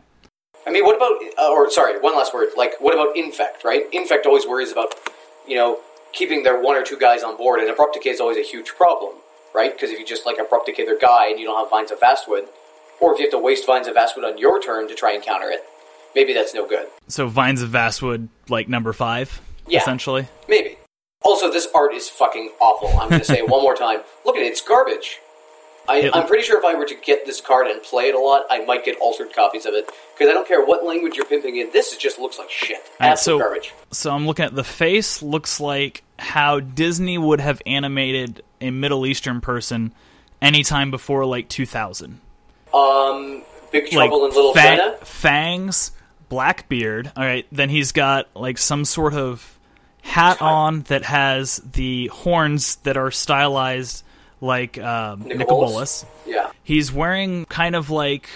I 0.65 0.71
mean, 0.71 0.85
what 0.85 0.95
about? 0.95 1.19
Uh, 1.37 1.51
or 1.51 1.69
sorry, 1.69 1.99
one 1.99 2.15
last 2.15 2.33
word. 2.33 2.49
Like, 2.55 2.79
what 2.79 2.93
about 2.93 3.17
infect? 3.17 3.63
Right? 3.63 3.83
Infect 3.91 4.25
always 4.25 4.45
worries 4.47 4.71
about, 4.71 4.93
you 5.47 5.55
know, 5.55 5.79
keeping 6.11 6.43
their 6.43 6.61
one 6.61 6.75
or 6.75 6.83
two 6.83 6.97
guys 6.97 7.23
on 7.23 7.37
board, 7.37 7.59
and 7.59 7.69
abrupt 7.69 7.93
decay 7.95 8.11
is 8.11 8.19
always 8.19 8.37
a 8.37 8.41
huge 8.41 8.69
problem, 8.69 9.15
right? 9.53 9.73
Because 9.73 9.89
if 9.89 9.99
you 9.99 10.05
just 10.05 10.25
like 10.25 10.37
abrupt 10.39 10.65
decay 10.67 10.85
their 10.85 10.97
guy 10.99 11.27
and 11.29 11.39
you 11.39 11.45
don't 11.45 11.57
have 11.59 11.69
vines 11.69 11.91
of 11.91 11.99
vastwood, 11.99 12.47
or 12.99 13.13
if 13.13 13.19
you 13.19 13.25
have 13.25 13.31
to 13.31 13.39
waste 13.39 13.65
vines 13.65 13.87
of 13.87 13.95
vastwood 13.95 14.23
on 14.25 14.37
your 14.37 14.61
turn 14.61 14.87
to 14.87 14.95
try 14.95 15.11
and 15.13 15.23
counter 15.23 15.49
it, 15.49 15.63
maybe 16.15 16.33
that's 16.33 16.53
no 16.53 16.67
good. 16.67 16.87
So 17.07 17.27
Vines 17.27 17.61
of 17.61 17.69
Vastwood, 17.69 18.27
like 18.49 18.69
number 18.69 18.93
five, 18.93 19.41
Yeah. 19.67 19.79
essentially. 19.81 20.27
Maybe. 20.47 20.77
Also, 21.21 21.51
this 21.51 21.67
art 21.73 21.93
is 21.93 22.09
fucking 22.09 22.51
awful. 22.59 22.89
I'm 22.99 23.09
going 23.09 23.21
to 23.21 23.25
say 23.25 23.37
it 23.39 23.47
one 23.49 23.61
more 23.61 23.75
time. 23.75 24.01
Look 24.25 24.35
at 24.35 24.41
it; 24.43 24.47
it's 24.47 24.61
garbage. 24.61 25.19
I, 25.87 26.09
I'm 26.13 26.27
pretty 26.27 26.43
sure 26.43 26.57
if 26.57 26.63
I 26.65 26.75
were 26.75 26.85
to 26.85 26.95
get 26.95 27.25
this 27.25 27.41
card 27.41 27.67
and 27.67 27.81
play 27.83 28.05
it 28.09 28.15
a 28.15 28.19
lot, 28.19 28.45
I 28.49 28.63
might 28.65 28.85
get 28.85 28.97
altered 28.99 29.33
copies 29.33 29.65
of 29.65 29.73
it 29.73 29.85
because 30.13 30.29
I 30.29 30.33
don't 30.33 30.47
care 30.47 30.63
what 30.65 30.85
language 30.85 31.15
you're 31.17 31.25
pimping 31.25 31.57
in. 31.57 31.71
This 31.71 31.95
just 31.97 32.19
looks 32.19 32.39
like 32.39 32.49
shit. 32.49 32.77
All 32.77 32.83
right, 33.01 33.09
Absolute 33.11 33.37
so- 33.37 33.43
garbage. 33.43 33.73
So 33.91 34.11
I'm 34.11 34.25
looking 34.25 34.45
at 34.45 34.55
the 34.55 34.63
face. 34.63 35.21
Looks 35.21 35.59
like 35.59 36.03
how 36.17 36.59
Disney 36.61 37.17
would 37.17 37.41
have 37.41 37.61
animated 37.65 38.43
a 38.61 38.71
Middle 38.71 39.05
Eastern 39.05 39.41
person 39.41 39.93
anytime 40.41 40.89
before 40.91 41.25
like 41.25 41.49
2000. 41.49 42.19
Um, 42.73 43.43
Big 43.71 43.83
like 43.93 44.09
Trouble 44.09 44.25
in 44.25 44.31
Little 44.33 44.53
fa- 44.53 44.59
China. 44.61 44.97
fangs, 45.03 45.91
black 46.29 46.69
beard. 46.69 47.11
All 47.15 47.23
right, 47.23 47.45
then 47.51 47.69
he's 47.69 47.91
got 47.91 48.27
like 48.35 48.57
some 48.57 48.85
sort 48.85 49.13
of 49.13 49.59
hat 50.01 50.41
on 50.41 50.81
that 50.83 51.03
has 51.03 51.57
the 51.57 52.07
horns 52.07 52.75
that 52.77 52.97
are 52.97 53.11
stylized 53.11 54.03
like 54.43 54.77
um, 54.77 55.21
Nicol 55.23 55.61
Bolas? 55.61 56.05
Yeah. 56.25 56.51
He's 56.63 56.91
wearing 56.91 57.45
kind 57.45 57.75
of 57.75 57.89
like 57.89 58.29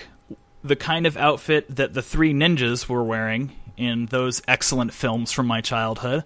the 0.63 0.75
kind 0.75 1.05
of 1.05 1.17
outfit 1.17 1.75
that 1.75 1.93
the 1.93 2.01
three 2.01 2.33
ninjas 2.33 2.87
were 2.89 3.03
wearing 3.03 3.51
in 3.77 4.07
those 4.07 4.41
excellent 4.47 4.93
films 4.93 5.31
from 5.31 5.45
my 5.45 5.61
childhood. 5.61 6.23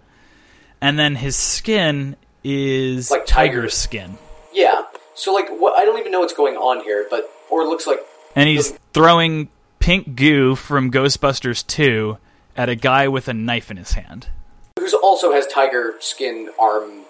And 0.79 0.97
then 0.97 1.15
his 1.15 1.35
skin 1.35 2.15
is 2.43 3.11
Like 3.11 3.25
tiger 3.25 3.61
tiger. 3.61 3.69
skin. 3.69 4.17
Yeah. 4.53 4.83
So 5.15 5.33
like, 5.33 5.49
what? 5.49 5.79
I 5.79 5.85
don't 5.85 5.99
even 5.99 6.11
know 6.11 6.21
what's 6.21 6.33
going 6.33 6.55
on 6.55 6.83
here, 6.83 7.05
but 7.09 7.29
or 7.49 7.61
it 7.61 7.65
looks 7.65 7.85
like 7.85 7.99
And 8.35 8.47
he's 8.47 8.71
throwing 8.93 9.49
pink 9.79 10.15
goo 10.15 10.55
from 10.55 10.91
Ghostbusters 10.91 11.65
2 11.67 12.17
at 12.55 12.69
a 12.69 12.75
guy 12.75 13.07
with 13.07 13.27
a 13.27 13.33
knife 13.33 13.69
in 13.69 13.77
his 13.77 13.91
hand. 13.93 14.27
Who 14.79 14.87
also 15.03 15.31
has 15.33 15.45
tiger 15.47 15.95
skin 15.99 16.49
arm 16.59 17.01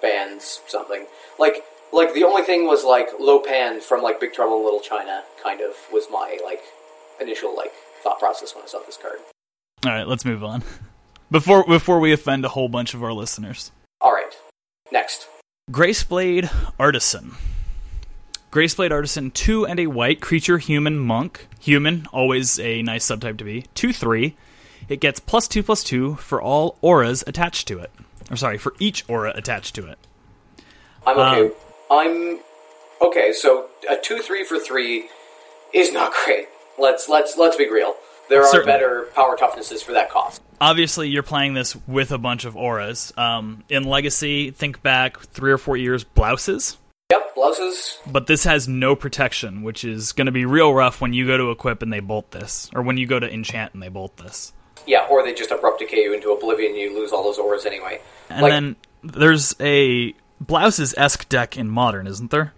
bands, 0.00 0.60
something 0.66 1.06
like 1.38 1.64
like 1.92 2.14
the 2.14 2.24
only 2.24 2.42
thing 2.42 2.66
was 2.66 2.84
like 2.84 3.08
Lo 3.18 3.38
Pan 3.38 3.80
from 3.80 4.02
like 4.02 4.20
Big 4.20 4.32
Trouble 4.32 4.58
in 4.58 4.64
Little 4.64 4.80
China, 4.80 5.22
kind 5.42 5.60
of 5.60 5.74
was 5.92 6.06
my 6.10 6.38
like 6.44 6.62
initial 7.20 7.56
like 7.56 7.72
thought 8.02 8.18
process 8.18 8.54
when 8.54 8.64
I 8.64 8.68
saw 8.68 8.80
this 8.84 8.98
card. 9.00 9.18
All 9.84 9.92
right, 9.92 10.06
let's 10.06 10.24
move 10.24 10.44
on. 10.44 10.62
Before 11.30 11.64
before 11.64 12.00
we 12.00 12.12
offend 12.12 12.44
a 12.44 12.48
whole 12.48 12.68
bunch 12.68 12.94
of 12.94 13.02
our 13.02 13.12
listeners. 13.12 13.70
All 14.00 14.12
right, 14.12 14.34
next. 14.92 15.28
Graceblade 15.70 16.50
Artisan. 16.78 17.32
Graceblade 18.50 18.90
Artisan, 18.90 19.30
2 19.30 19.66
and 19.66 19.78
a 19.78 19.88
white. 19.88 20.22
Creature, 20.22 20.56
human, 20.56 20.98
monk. 20.98 21.46
Human, 21.60 22.06
always 22.14 22.58
a 22.58 22.80
nice 22.80 23.06
subtype 23.06 23.36
to 23.36 23.44
be. 23.44 23.66
2 23.74 23.92
3. 23.92 24.34
It 24.88 25.00
gets 25.00 25.20
plus 25.20 25.46
2 25.48 25.62
plus 25.62 25.84
2 25.84 26.14
for 26.14 26.40
all 26.40 26.78
auras 26.80 27.22
attached 27.26 27.68
to 27.68 27.78
it. 27.78 27.90
Or 28.30 28.36
sorry, 28.36 28.58
for 28.58 28.74
each 28.78 29.04
aura 29.08 29.32
attached 29.34 29.74
to 29.76 29.86
it. 29.86 29.98
I'm 31.06 31.18
okay. 31.18 31.46
Um, 31.46 31.52
I'm 31.90 32.40
okay. 33.08 33.32
So 33.32 33.68
a 33.88 33.96
two 33.96 34.18
three 34.18 34.44
for 34.44 34.58
three 34.58 35.08
is 35.72 35.92
not 35.92 36.12
great. 36.24 36.48
Let's 36.78 37.08
let's 37.08 37.36
let's 37.36 37.56
be 37.56 37.70
real. 37.70 37.94
There 38.28 38.42
are 38.42 38.50
Certainly. 38.50 38.72
better 38.72 39.08
power 39.14 39.36
toughnesses 39.36 39.82
for 39.82 39.92
that 39.92 40.10
cost. 40.10 40.42
Obviously, 40.60 41.08
you're 41.08 41.22
playing 41.22 41.54
this 41.54 41.76
with 41.86 42.12
a 42.12 42.18
bunch 42.18 42.44
of 42.44 42.56
auras. 42.56 43.12
Um, 43.16 43.64
in 43.70 43.84
Legacy, 43.84 44.50
think 44.50 44.82
back 44.82 45.18
three 45.18 45.50
or 45.50 45.56
four 45.58 45.76
years, 45.76 46.04
blouses. 46.04 46.76
Yep, 47.10 47.34
blouses. 47.34 47.98
But 48.06 48.26
this 48.26 48.44
has 48.44 48.68
no 48.68 48.94
protection, 48.94 49.62
which 49.62 49.82
is 49.82 50.12
going 50.12 50.26
to 50.26 50.32
be 50.32 50.44
real 50.44 50.74
rough 50.74 51.00
when 51.00 51.14
you 51.14 51.26
go 51.26 51.38
to 51.38 51.50
equip 51.50 51.80
and 51.80 51.90
they 51.90 52.00
bolt 52.00 52.32
this, 52.32 52.68
or 52.74 52.82
when 52.82 52.98
you 52.98 53.06
go 53.06 53.18
to 53.18 53.32
enchant 53.32 53.72
and 53.72 53.82
they 53.82 53.88
bolt 53.88 54.18
this. 54.18 54.52
Yeah, 54.86 55.06
or 55.10 55.22
they 55.22 55.34
just 55.34 55.50
abrupt 55.50 55.80
decay 55.80 56.02
you 56.02 56.14
into 56.14 56.30
oblivion. 56.32 56.72
and 56.72 56.80
You 56.80 56.94
lose 56.94 57.12
all 57.12 57.22
those 57.24 57.38
auras 57.38 57.66
anyway. 57.66 58.00
And 58.30 58.42
Like- 58.42 58.52
then 58.52 58.76
there's 59.02 59.54
a 59.60 60.14
blouses 60.40 60.94
esque 60.96 61.28
deck 61.28 61.56
in 61.56 61.68
modern, 61.68 62.06
isn't 62.06 62.30
there? 62.30 62.52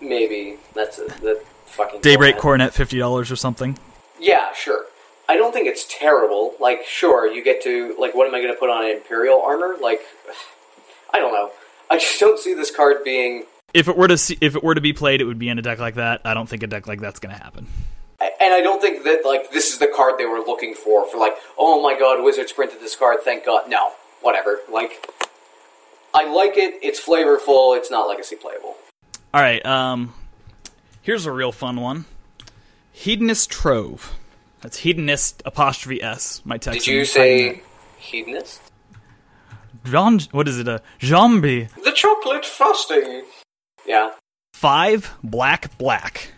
Maybe 0.00 0.58
that's 0.74 0.98
a, 0.98 1.04
the 1.04 1.42
fucking 1.66 2.00
Daybreak. 2.00 2.38
Coronet 2.38 2.72
fifty 2.74 2.98
dollars 2.98 3.30
or 3.30 3.36
something. 3.36 3.78
Yeah, 4.20 4.52
sure. 4.54 4.84
I 5.28 5.36
don't 5.36 5.52
think 5.52 5.66
it's 5.66 5.84
terrible. 5.88 6.54
Like, 6.60 6.84
sure, 6.84 7.26
you 7.26 7.42
get 7.42 7.62
to 7.64 7.96
like, 7.98 8.14
what 8.14 8.26
am 8.28 8.34
I 8.34 8.40
going 8.40 8.52
to 8.52 8.58
put 8.58 8.70
on 8.70 8.84
imperial 8.84 9.40
armor? 9.42 9.76
Like, 9.80 10.00
I 11.12 11.18
don't 11.18 11.32
know. 11.32 11.50
I 11.90 11.98
just 11.98 12.18
don't 12.20 12.38
see 12.38 12.54
this 12.54 12.74
card 12.74 13.04
being. 13.04 13.44
If 13.74 13.88
it 13.88 13.96
were 13.96 14.08
to 14.08 14.16
see, 14.18 14.38
if 14.40 14.54
it 14.56 14.62
were 14.62 14.74
to 14.74 14.80
be 14.80 14.92
played, 14.92 15.20
it 15.20 15.24
would 15.24 15.38
be 15.38 15.48
in 15.48 15.58
a 15.58 15.62
deck 15.62 15.78
like 15.78 15.96
that. 15.96 16.20
I 16.24 16.34
don't 16.34 16.48
think 16.48 16.62
a 16.62 16.66
deck 16.66 16.86
like 16.86 17.00
that's 17.00 17.18
going 17.18 17.34
to 17.34 17.42
happen. 17.42 17.66
And 18.40 18.52
I 18.52 18.60
don't 18.60 18.80
think 18.80 19.04
that 19.04 19.24
like 19.24 19.50
this 19.50 19.72
is 19.72 19.78
the 19.78 19.86
card 19.94 20.18
they 20.18 20.26
were 20.26 20.38
looking 20.38 20.74
for. 20.74 21.08
For 21.08 21.18
like, 21.18 21.34
oh 21.58 21.82
my 21.82 21.98
god, 21.98 22.22
Wizards 22.22 22.52
printed 22.52 22.80
this 22.80 22.96
card. 22.96 23.18
Thank 23.22 23.46
God. 23.46 23.68
No, 23.68 23.92
whatever. 24.20 24.60
Like, 24.72 25.08
I 26.14 26.32
like 26.32 26.56
it. 26.56 26.74
It's 26.82 27.00
flavorful. 27.00 27.76
It's 27.76 27.90
not 27.90 28.08
legacy 28.08 28.36
playable. 28.36 28.76
All 29.32 29.40
right. 29.40 29.64
Um, 29.64 30.14
here's 31.02 31.26
a 31.26 31.32
real 31.32 31.52
fun 31.52 31.80
one. 31.80 32.04
Hedonist 32.92 33.50
Trove. 33.50 34.14
That's 34.60 34.78
hedonist 34.78 35.42
apostrophe 35.44 36.02
s. 36.02 36.42
My 36.44 36.58
text. 36.58 36.84
Did 36.84 36.92
you 36.92 37.04
say 37.04 37.62
hedonist? 37.98 38.60
Jean? 39.84 40.20
What 40.32 40.48
is 40.48 40.58
it? 40.58 40.66
A 40.68 40.82
zombie. 41.02 41.68
The 41.84 41.92
chocolate 41.92 42.44
frosting. 42.44 43.22
Yeah, 43.86 44.10
Five 44.56 45.12
black 45.22 45.76
black. 45.76 46.32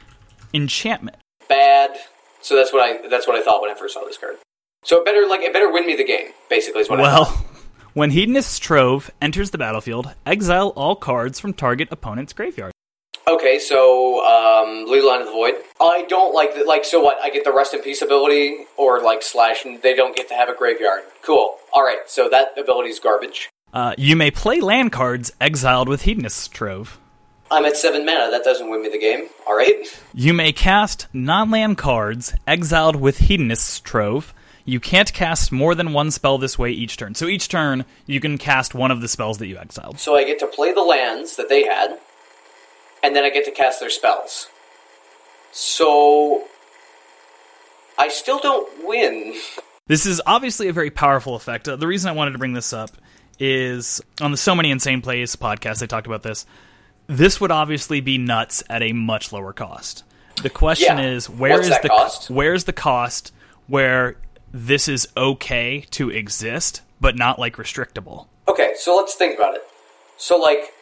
Enchantment. 0.53 1.19
Bad. 1.49 1.97
So 2.41 2.57
that's 2.57 2.73
what 2.73 2.83
I 2.83 3.09
that's 3.09 3.27
what 3.27 3.37
I 3.37 3.43
thought 3.43 3.61
when 3.61 3.71
I 3.71 3.75
first 3.75 3.95
saw 3.95 4.05
this 4.05 4.19
card. 4.19 4.37
So 4.85 4.99
it 4.99 5.05
better 5.05 5.27
like 5.27 5.41
it 5.41 5.53
better 5.53 5.73
win 5.73 5.87
me 5.87 5.97
the 5.97 6.05
game. 6.05 6.29
Basically, 6.49 6.83
is 6.83 6.89
what 6.89 7.01
I 7.01 7.05
thought. 7.05 7.31
Well, 7.31 7.47
when 7.95 8.11
Hedonist 8.11 8.63
Trove 8.63 9.11
enters 9.21 9.51
the 9.51 9.59
battlefield, 9.59 10.15
exile 10.25 10.69
all 10.77 10.97
cards 10.97 11.41
from 11.41 11.53
target 11.53 11.89
opponent's 11.91 12.33
graveyard. 12.33 12.73
Okay, 13.29 13.59
so 13.59 14.25
um, 14.25 14.87
Leyline 14.87 15.21
of 15.21 15.27
the 15.27 15.33
Void. 15.33 15.57
I 15.81 16.07
don't 16.09 16.35
like 16.35 16.55
that. 16.55 16.67
Like, 16.67 16.87
so 16.87 17.03
what? 17.03 17.19
I 17.21 17.29
get 17.29 17.45
the 17.45 17.53
Rest 17.53 17.75
in 17.75 17.83
Peace 17.83 18.01
ability, 18.01 18.65
or 18.79 19.03
like 19.03 19.23
Slash, 19.23 19.67
and 19.67 19.83
they 19.83 19.95
don't 19.95 20.17
get 20.17 20.29
to 20.29 20.35
have 20.35 20.49
a 20.49 20.55
graveyard. 20.55 21.03
Cool. 21.23 21.57
All 21.75 21.83
right, 21.83 21.99
so 22.07 22.31
that 22.31 22.59
ability 22.59 22.89
is 22.89 22.99
garbage. 22.99 23.51
Uh, 23.73 23.95
you 23.99 24.17
may 24.17 24.31
play 24.31 24.61
land 24.61 24.93
cards 24.93 25.31
exiled 25.43 25.91
with 25.91 26.03
Hedonist 26.03 26.53
Trove. 26.53 26.99
I'm 27.51 27.65
at 27.65 27.77
seven 27.77 28.05
mana. 28.05 28.31
That 28.31 28.45
doesn't 28.45 28.69
win 28.69 28.83
me 28.83 28.89
the 28.89 28.99
game. 28.99 29.29
All 29.47 29.57
right. 29.57 29.87
You 30.15 30.35
may 30.35 30.53
cast 30.53 31.07
non-land 31.13 31.79
cards 31.79 32.35
exiled 32.47 32.97
with 32.97 33.19
Hedonist's 33.19 33.81
Trove. 33.81 34.35
You 34.65 34.81
can't 34.81 35.11
cast 35.15 35.51
more 35.51 35.75
than 35.75 35.95
one 35.95 36.11
spell 36.11 36.37
this 36.37 36.59
way 36.59 36.71
each 36.71 36.99
turn. 36.99 37.15
So 37.15 37.27
each 37.27 37.49
turn, 37.49 37.87
you 38.05 38.21
can 38.21 38.37
cast 38.37 38.75
one 38.75 38.91
of 38.91 39.01
the 39.01 39.09
spells 39.09 39.39
that 39.39 39.47
you 39.47 39.57
exiled. 39.57 39.99
So 39.99 40.15
I 40.15 40.25
get 40.25 40.39
to 40.41 40.47
play 40.47 40.75
the 40.75 40.83
lands 40.83 41.37
that 41.37 41.49
they 41.49 41.65
had, 41.65 41.99
and 43.03 43.17
then 43.17 43.25
I 43.25 43.31
get 43.31 43.47
to 43.47 43.51
cast 43.51 43.81
their 43.81 43.89
spells. 43.89 44.49
So 45.53 46.45
I 47.99 48.09
still 48.09 48.41
don't 48.41 48.87
win. 48.87 49.35
This 49.87 50.05
is 50.05 50.21
obviously 50.27 50.69
a 50.69 50.73
very 50.75 50.91
powerful 50.91 51.35
effect. 51.35 51.67
Uh, 51.67 51.77
the 51.77 51.87
reason 51.87 52.11
I 52.11 52.13
wanted 52.13 52.33
to 52.33 52.39
bring 52.39 52.53
this 52.53 52.75
up 52.75 52.91
is 53.39 54.03
on 54.21 54.33
the 54.33 54.37
So 54.37 54.55
Many 54.55 54.71
Insane 54.71 55.01
Plays 55.01 55.35
podcast, 55.35 55.79
they 55.79 55.87
talked 55.87 56.07
about 56.07 56.23
this. 56.23 56.45
This 57.09 57.41
would 57.41 57.51
obviously 57.51 58.01
be 58.03 58.19
nuts 58.19 58.63
at 58.69 58.83
a 58.83 58.93
much 58.93 59.33
lower 59.33 59.55
cost. 59.55 60.05
The 60.43 60.51
question 60.51 60.99
Yeah. 60.99 61.07
is, 61.07 61.29
where 61.29 61.53
What's 61.55 61.69
is 61.69 61.79
the 61.81 61.89
cost? 61.89 62.31
where's 62.31 62.65
the 62.65 62.73
cost 62.75 63.33
where 63.67 64.17
this 64.53 64.89
is 64.89 65.09
okay 65.17 65.87
to 65.93 66.11
exist, 66.11 66.83
but 67.01 67.17
not 67.17 67.39
like 67.39 67.57
restrictable? 67.57 68.27
Okay, 68.47 68.75
so 68.77 68.95
let's 68.95 69.15
think 69.15 69.39
about 69.39 69.55
it. 69.55 69.63
So, 70.19 70.37
like, 70.37 70.73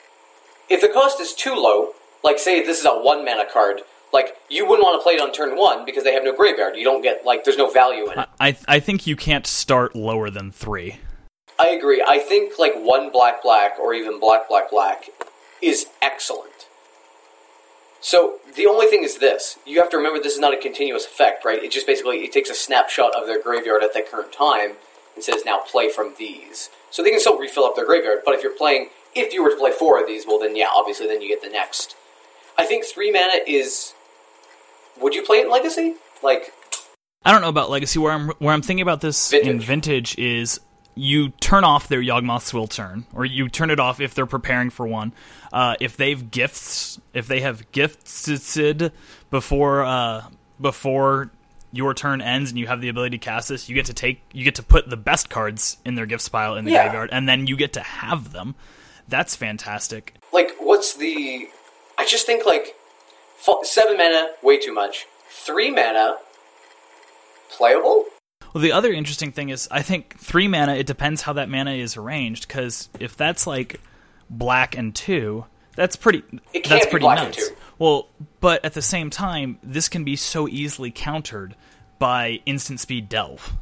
if 0.68 0.80
the 0.80 0.88
cost 0.88 1.20
is 1.20 1.32
too 1.32 1.54
low, 1.54 1.90
like, 2.24 2.38
say 2.40 2.60
this 2.64 2.80
is 2.80 2.86
a 2.86 2.90
one 2.90 3.24
mana 3.24 3.44
card, 3.50 3.82
like, 4.12 4.36
you 4.50 4.66
wouldn't 4.66 4.84
want 4.84 4.98
to 4.98 5.02
play 5.04 5.14
it 5.14 5.20
on 5.20 5.32
turn 5.32 5.56
one 5.56 5.84
because 5.84 6.02
they 6.02 6.12
have 6.12 6.24
no 6.24 6.32
graveyard. 6.34 6.74
You 6.76 6.84
don't 6.84 7.02
get, 7.02 7.24
like, 7.24 7.44
there's 7.44 7.56
no 7.58 7.70
value 7.70 8.10
in 8.10 8.18
it. 8.18 8.28
I 8.40 8.56
I 8.66 8.80
think 8.80 9.06
you 9.06 9.14
can't 9.14 9.46
start 9.46 9.94
lower 9.94 10.28
than 10.30 10.50
three. 10.50 10.96
I 11.58 11.68
agree. 11.68 12.04
I 12.06 12.18
think, 12.18 12.58
like, 12.58 12.74
one 12.74 13.10
black 13.10 13.42
black 13.44 13.78
or 13.78 13.94
even 13.94 14.18
black 14.18 14.48
black 14.48 14.70
black 14.70 15.04
is 15.62 15.86
excellent. 16.02 16.68
So, 18.00 18.38
the 18.54 18.66
only 18.66 18.86
thing 18.86 19.02
is 19.02 19.18
this 19.18 19.58
you 19.66 19.80
have 19.80 19.90
to 19.90 19.96
remember 19.96 20.20
this 20.22 20.34
is 20.34 20.40
not 20.40 20.54
a 20.54 20.58
continuous 20.58 21.06
effect, 21.06 21.44
right? 21.44 21.62
It 21.62 21.72
just 21.72 21.86
basically 21.86 22.18
it 22.18 22.32
takes 22.32 22.50
a 22.50 22.54
snapshot 22.54 23.14
of 23.14 23.26
their 23.26 23.42
graveyard 23.42 23.82
at 23.82 23.94
that 23.94 24.10
current 24.10 24.32
time 24.32 24.72
and 25.16 25.24
says, 25.24 25.42
now 25.44 25.58
play 25.58 25.90
from 25.90 26.14
these. 26.18 26.70
So 26.90 27.02
they 27.02 27.10
can 27.10 27.18
still 27.18 27.38
refill 27.38 27.64
up 27.64 27.74
their 27.74 27.86
graveyard, 27.86 28.20
but 28.24 28.34
if 28.34 28.42
you're 28.42 28.56
playing, 28.56 28.90
if 29.14 29.32
you 29.32 29.42
were 29.42 29.50
to 29.50 29.56
play 29.56 29.72
four 29.72 30.00
of 30.00 30.06
these, 30.06 30.26
well, 30.26 30.38
then 30.38 30.54
yeah, 30.54 30.68
obviously, 30.72 31.06
then 31.06 31.20
you 31.20 31.28
get 31.28 31.42
the 31.42 31.48
next. 31.48 31.96
I 32.56 32.66
think 32.66 32.84
three 32.84 33.10
mana 33.10 33.40
is. 33.46 33.94
Would 35.00 35.14
you 35.14 35.22
play 35.22 35.38
it 35.38 35.46
in 35.46 35.52
Legacy? 35.52 35.94
Like, 36.22 36.52
I 37.24 37.32
don't 37.32 37.40
know 37.40 37.48
about 37.48 37.70
Legacy. 37.70 37.98
Where 37.98 38.12
I'm 38.12 38.28
where 38.38 38.54
I'm 38.54 38.62
thinking 38.62 38.82
about 38.82 39.00
this 39.00 39.32
in 39.32 39.60
Vintage. 39.60 39.66
Vintage 39.66 40.18
is 40.18 40.60
you 40.94 41.30
turn 41.40 41.64
off 41.64 41.88
their 41.88 42.00
Yawgmoth's 42.00 42.54
Will 42.54 42.66
turn, 42.66 43.06
or 43.14 43.24
you 43.24 43.48
turn 43.48 43.70
it 43.70 43.80
off 43.80 44.00
if 44.00 44.14
they're 44.14 44.26
preparing 44.26 44.70
for 44.70 44.86
one. 44.86 45.12
Uh, 45.52 45.74
if 45.80 45.96
they've 45.96 46.30
gifts, 46.30 47.00
if 47.14 47.26
they 47.28 47.40
have 47.40 47.70
gifted 47.72 48.92
before 49.30 49.84
uh, 49.84 50.24
before 50.60 51.30
your 51.72 51.92
turn 51.94 52.20
ends 52.22 52.50
and 52.50 52.58
you 52.58 52.66
have 52.66 52.80
the 52.80 52.88
ability 52.88 53.18
to 53.18 53.24
cast 53.24 53.48
this, 53.48 53.68
you 53.68 53.74
get 53.74 53.86
to 53.86 53.94
take 53.94 54.20
you 54.32 54.44
get 54.44 54.54
to 54.56 54.62
put 54.62 54.88
the 54.88 54.96
best 54.96 55.28
cards 55.30 55.76
in 55.84 55.94
their 55.94 56.06
gifts 56.06 56.28
pile 56.28 56.56
in 56.56 56.64
the 56.64 56.70
Yeah. 56.72 56.84
graveyard, 56.84 57.10
and 57.12 57.28
then 57.28 57.46
you 57.46 57.56
get 57.56 57.72
to 57.74 57.80
have 57.80 58.32
them. 58.32 58.54
That's 59.08 59.36
fantastic. 59.36 60.14
like 60.32 60.52
what's 60.58 60.96
the 60.96 61.48
i 61.98 62.04
just 62.04 62.26
think 62.26 62.44
like 62.44 62.74
f- 63.46 63.64
seven 63.64 63.96
mana 63.96 64.30
way 64.42 64.58
too 64.58 64.72
much 64.74 65.06
three 65.30 65.70
mana 65.70 66.16
playable 67.50 68.04
Well, 68.52 68.62
the 68.62 68.72
other 68.72 68.92
interesting 68.92 69.32
thing 69.32 69.50
is, 69.50 69.68
I 69.70 69.82
think 69.82 70.18
three 70.18 70.48
mana. 70.48 70.74
It 70.74 70.86
depends 70.86 71.22
how 71.22 71.32
that 71.34 71.48
mana 71.48 71.72
is 71.72 71.96
arranged. 71.96 72.48
Because 72.48 72.88
if 72.98 73.16
that's 73.16 73.46
like 73.46 73.80
black 74.30 74.76
and 74.76 74.94
two, 74.94 75.44
that's 75.74 75.96
pretty. 75.96 76.22
It 76.52 76.60
can't 76.64 76.80
that's 76.80 76.86
pretty 76.86 77.06
nuts. 77.06 77.36
two. 77.48 77.54
Well, 77.78 78.08
but 78.40 78.64
at 78.64 78.72
the 78.72 78.82
same 78.82 79.10
time, 79.10 79.58
this 79.62 79.88
can 79.88 80.04
be 80.04 80.16
so 80.16 80.48
easily 80.48 80.90
countered 80.90 81.54
by 81.98 82.40
instant 82.46 82.80
speed 82.80 83.08
delve. 83.08 83.52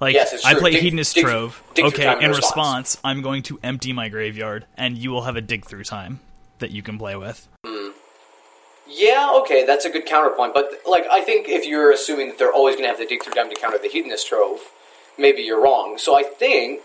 Like 0.00 0.14
Yes, 0.14 0.44
I 0.44 0.54
play 0.54 0.72
Dig- 0.72 0.82
Hedonist 0.82 1.14
dig- 1.14 1.24
Trove. 1.24 1.62
dig 1.74 1.84
okay, 1.86 2.04
in 2.22 2.30
response. 2.30 2.36
response, 2.36 2.98
I'm 3.04 3.22
going 3.22 3.42
to 3.44 3.58
empty 3.62 3.92
my 3.92 4.08
graveyard, 4.08 4.66
and 4.76 4.98
you 4.98 5.10
will 5.10 5.22
have 5.22 5.36
a 5.36 5.40
dig 5.40 5.64
through 5.64 5.84
time 5.84 6.20
that 6.58 6.70
you 6.72 6.82
can 6.82 6.98
play 6.98 7.14
with. 7.16 7.48
Hmm. 7.64 7.90
yeah 8.88 9.32
okay 9.40 9.64
that's 9.64 9.84
a 9.84 9.90
good 9.90 10.04
counterpoint 10.06 10.52
but 10.54 10.70
like 10.86 11.04
i 11.10 11.20
think 11.22 11.48
if 11.48 11.64
you're 11.64 11.90
assuming 11.92 12.28
that 12.28 12.38
they're 12.38 12.52
always 12.52 12.74
going 12.74 12.84
to 12.84 12.88
have 12.88 12.98
the 12.98 13.06
dig 13.06 13.22
through 13.22 13.32
time 13.32 13.48
to 13.48 13.54
counter 13.54 13.78
the 13.78 13.88
hedonist 13.88 14.26
trove 14.28 14.60
maybe 15.18 15.40
you're 15.42 15.62
wrong 15.62 15.96
so 15.98 16.14
i 16.16 16.22
think 16.22 16.82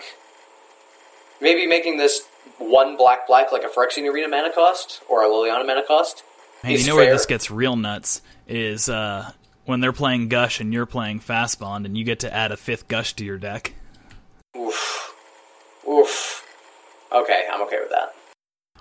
maybe 1.42 1.66
making 1.68 1.98
this 1.98 2.27
one 2.60 2.98
black 2.98 3.28
black 3.28 3.52
like 3.52 3.64
a 3.64 3.68
phyrexian 3.68 4.12
arena 4.12 4.28
mana 4.28 4.52
cost 4.52 5.02
or 5.10 5.24
a 5.24 5.28
liliana 5.28 5.66
mana 5.66 5.84
cost 5.84 6.24
Hey, 6.64 6.78
you 6.78 6.88
know 6.88 6.96
where 6.96 7.12
this 7.14 7.28
gets 7.28 7.52
real 7.52 7.76
nuts 7.76 8.22
is 8.48 8.90
uh, 8.90 9.32
when 9.66 9.80
they're 9.80 9.94
playing 9.94 10.28
Gush 10.28 10.60
and 10.60 10.74
you're 10.74 10.88
playing 10.88 11.20
Fast 11.20 11.60
Bond, 11.60 11.86
and 11.86 11.96
you 11.96 12.04
get 12.04 12.22
to 12.22 12.34
add 12.34 12.52
a 12.52 12.58
fifth 12.58 12.88
Gush 12.88 13.14
to 13.14 13.24
your 13.26 13.38
deck. 13.38 13.74
oof 14.58 15.14
oof 15.88 16.44
okay 17.14 17.46
i'm 17.54 17.62
okay 17.62 17.80
with 17.80 17.92
that 17.92 18.14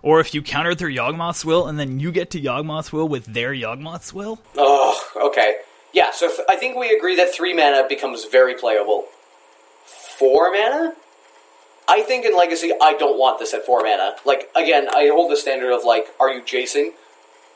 Or 0.02 0.20
if 0.20 0.32
you 0.34 0.40
counter 0.42 0.74
their 0.74 0.88
Yawgmoth's 0.88 1.44
Will, 1.44 1.66
and 1.66 1.78
then 1.78 2.00
you 2.00 2.10
get 2.12 2.30
to 2.30 2.40
Yawgmoth's 2.40 2.92
Will 2.92 3.08
with 3.08 3.26
their 3.26 3.52
Yawgmoth's 3.52 4.12
Will. 4.14 4.38
Oh, 4.56 4.98
okay. 5.30 5.56
Yeah, 5.92 6.10
so 6.12 6.28
th- 6.28 6.40
I 6.48 6.56
think 6.56 6.76
we 6.76 6.90
agree 6.94 7.16
that 7.16 7.34
three 7.34 7.52
mana 7.54 7.86
becomes 7.88 8.24
very 8.26 8.54
playable. 8.54 9.04
Four 9.84 10.52
mana? 10.52 10.94
I 11.88 12.02
think 12.02 12.24
in 12.24 12.36
Legacy, 12.36 12.72
I 12.82 12.94
don't 12.94 13.18
want 13.18 13.38
this 13.38 13.54
at 13.54 13.64
four 13.64 13.82
mana. 13.82 14.16
Like, 14.24 14.50
again, 14.56 14.88
I 14.88 15.08
hold 15.08 15.30
the 15.30 15.36
standard 15.36 15.72
of, 15.72 15.84
like, 15.84 16.06
are 16.18 16.30
you 16.30 16.42
Jason? 16.44 16.92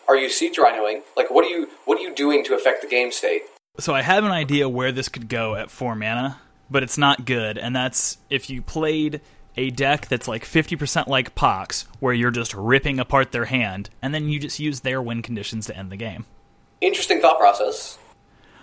Are 0.08 0.16
you 0.16 0.28
siege 0.28 0.56
rhinoing? 0.56 1.02
Like, 1.16 1.30
what 1.30 1.44
are 1.44 1.48
you 1.48 1.68
what 1.84 1.98
are 1.98 2.02
you 2.02 2.14
doing 2.14 2.44
to 2.44 2.54
affect 2.54 2.82
the 2.82 2.88
game 2.88 3.12
state? 3.12 3.42
So 3.78 3.94
I 3.94 4.02
have 4.02 4.24
an 4.24 4.32
idea 4.32 4.68
where 4.68 4.92
this 4.92 5.08
could 5.08 5.28
go 5.28 5.54
at 5.54 5.70
four 5.70 5.94
mana, 5.94 6.40
but 6.68 6.82
it's 6.82 6.98
not 6.98 7.24
good, 7.24 7.56
and 7.56 7.74
that's 7.74 8.18
if 8.28 8.50
you 8.50 8.60
played 8.60 9.20
a 9.56 9.70
deck 9.70 10.06
that's 10.06 10.28
like 10.28 10.44
50% 10.44 11.06
like 11.06 11.34
Pox, 11.34 11.86
where 11.98 12.14
you're 12.14 12.30
just 12.30 12.54
ripping 12.54 12.98
apart 12.98 13.32
their 13.32 13.46
hand, 13.46 13.90
and 14.00 14.14
then 14.14 14.28
you 14.28 14.38
just 14.38 14.58
use 14.58 14.80
their 14.80 15.02
win 15.02 15.22
conditions 15.22 15.66
to 15.66 15.76
end 15.76 15.90
the 15.90 15.96
game. 15.96 16.24
Interesting 16.80 17.20
thought 17.20 17.38
process. 17.38 17.98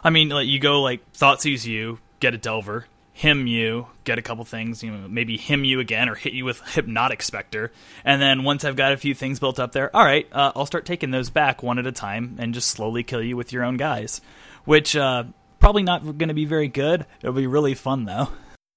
I 0.03 0.09
mean, 0.09 0.30
like 0.30 0.47
you 0.47 0.59
go 0.59 0.82
like 0.82 1.01
Thoughtseize 1.13 1.65
you, 1.65 1.99
get 2.20 2.34
a 2.34 2.38
Delver, 2.38 2.86
him 3.18 3.47
you, 3.47 3.88
get 4.03 4.20
a 4.20 4.22
couple 4.22 4.45
things, 4.45 4.84
you 4.84 4.91
know, 4.91 5.07
maybe 5.07 5.38
him 5.38 5.63
you 5.63 5.80
again 5.80 6.07
or 6.07 6.13
hit 6.13 6.34
you 6.34 6.45
with 6.45 6.61
Hypnotic 6.76 7.24
Spectre, 7.24 7.72
and 8.05 8.22
then 8.22 8.43
once 8.43 8.63
I've 8.63 8.76
got 8.76 8.91
a 8.91 8.97
few 8.97 9.15
things 9.15 9.39
built 9.39 9.59
up 9.59 9.72
there, 9.72 9.93
all 9.95 10.05
right, 10.05 10.28
uh, 10.32 10.51
I'll 10.55 10.68
start 10.68 10.86
taking 10.86 11.09
those 11.09 11.32
back 11.32 11.63
one 11.63 11.80
at 11.80 11.88
a 11.88 11.91
time 11.91 12.36
and 12.38 12.53
just 12.53 12.70
slowly 12.70 13.01
kill 13.01 13.24
you 13.24 13.36
with 13.36 13.51
your 13.51 13.63
own 13.63 13.76
guys, 13.76 14.22
which 14.65 14.95
uh, 14.95 15.24
probably 15.59 15.82
not 15.82 16.03
going 16.03 16.28
to 16.28 16.36
be 16.36 16.45
very 16.45 16.68
good. 16.68 17.07
It'll 17.22 17.34
be 17.34 17.47
really 17.47 17.74
fun 17.74 18.05
though. 18.05 18.30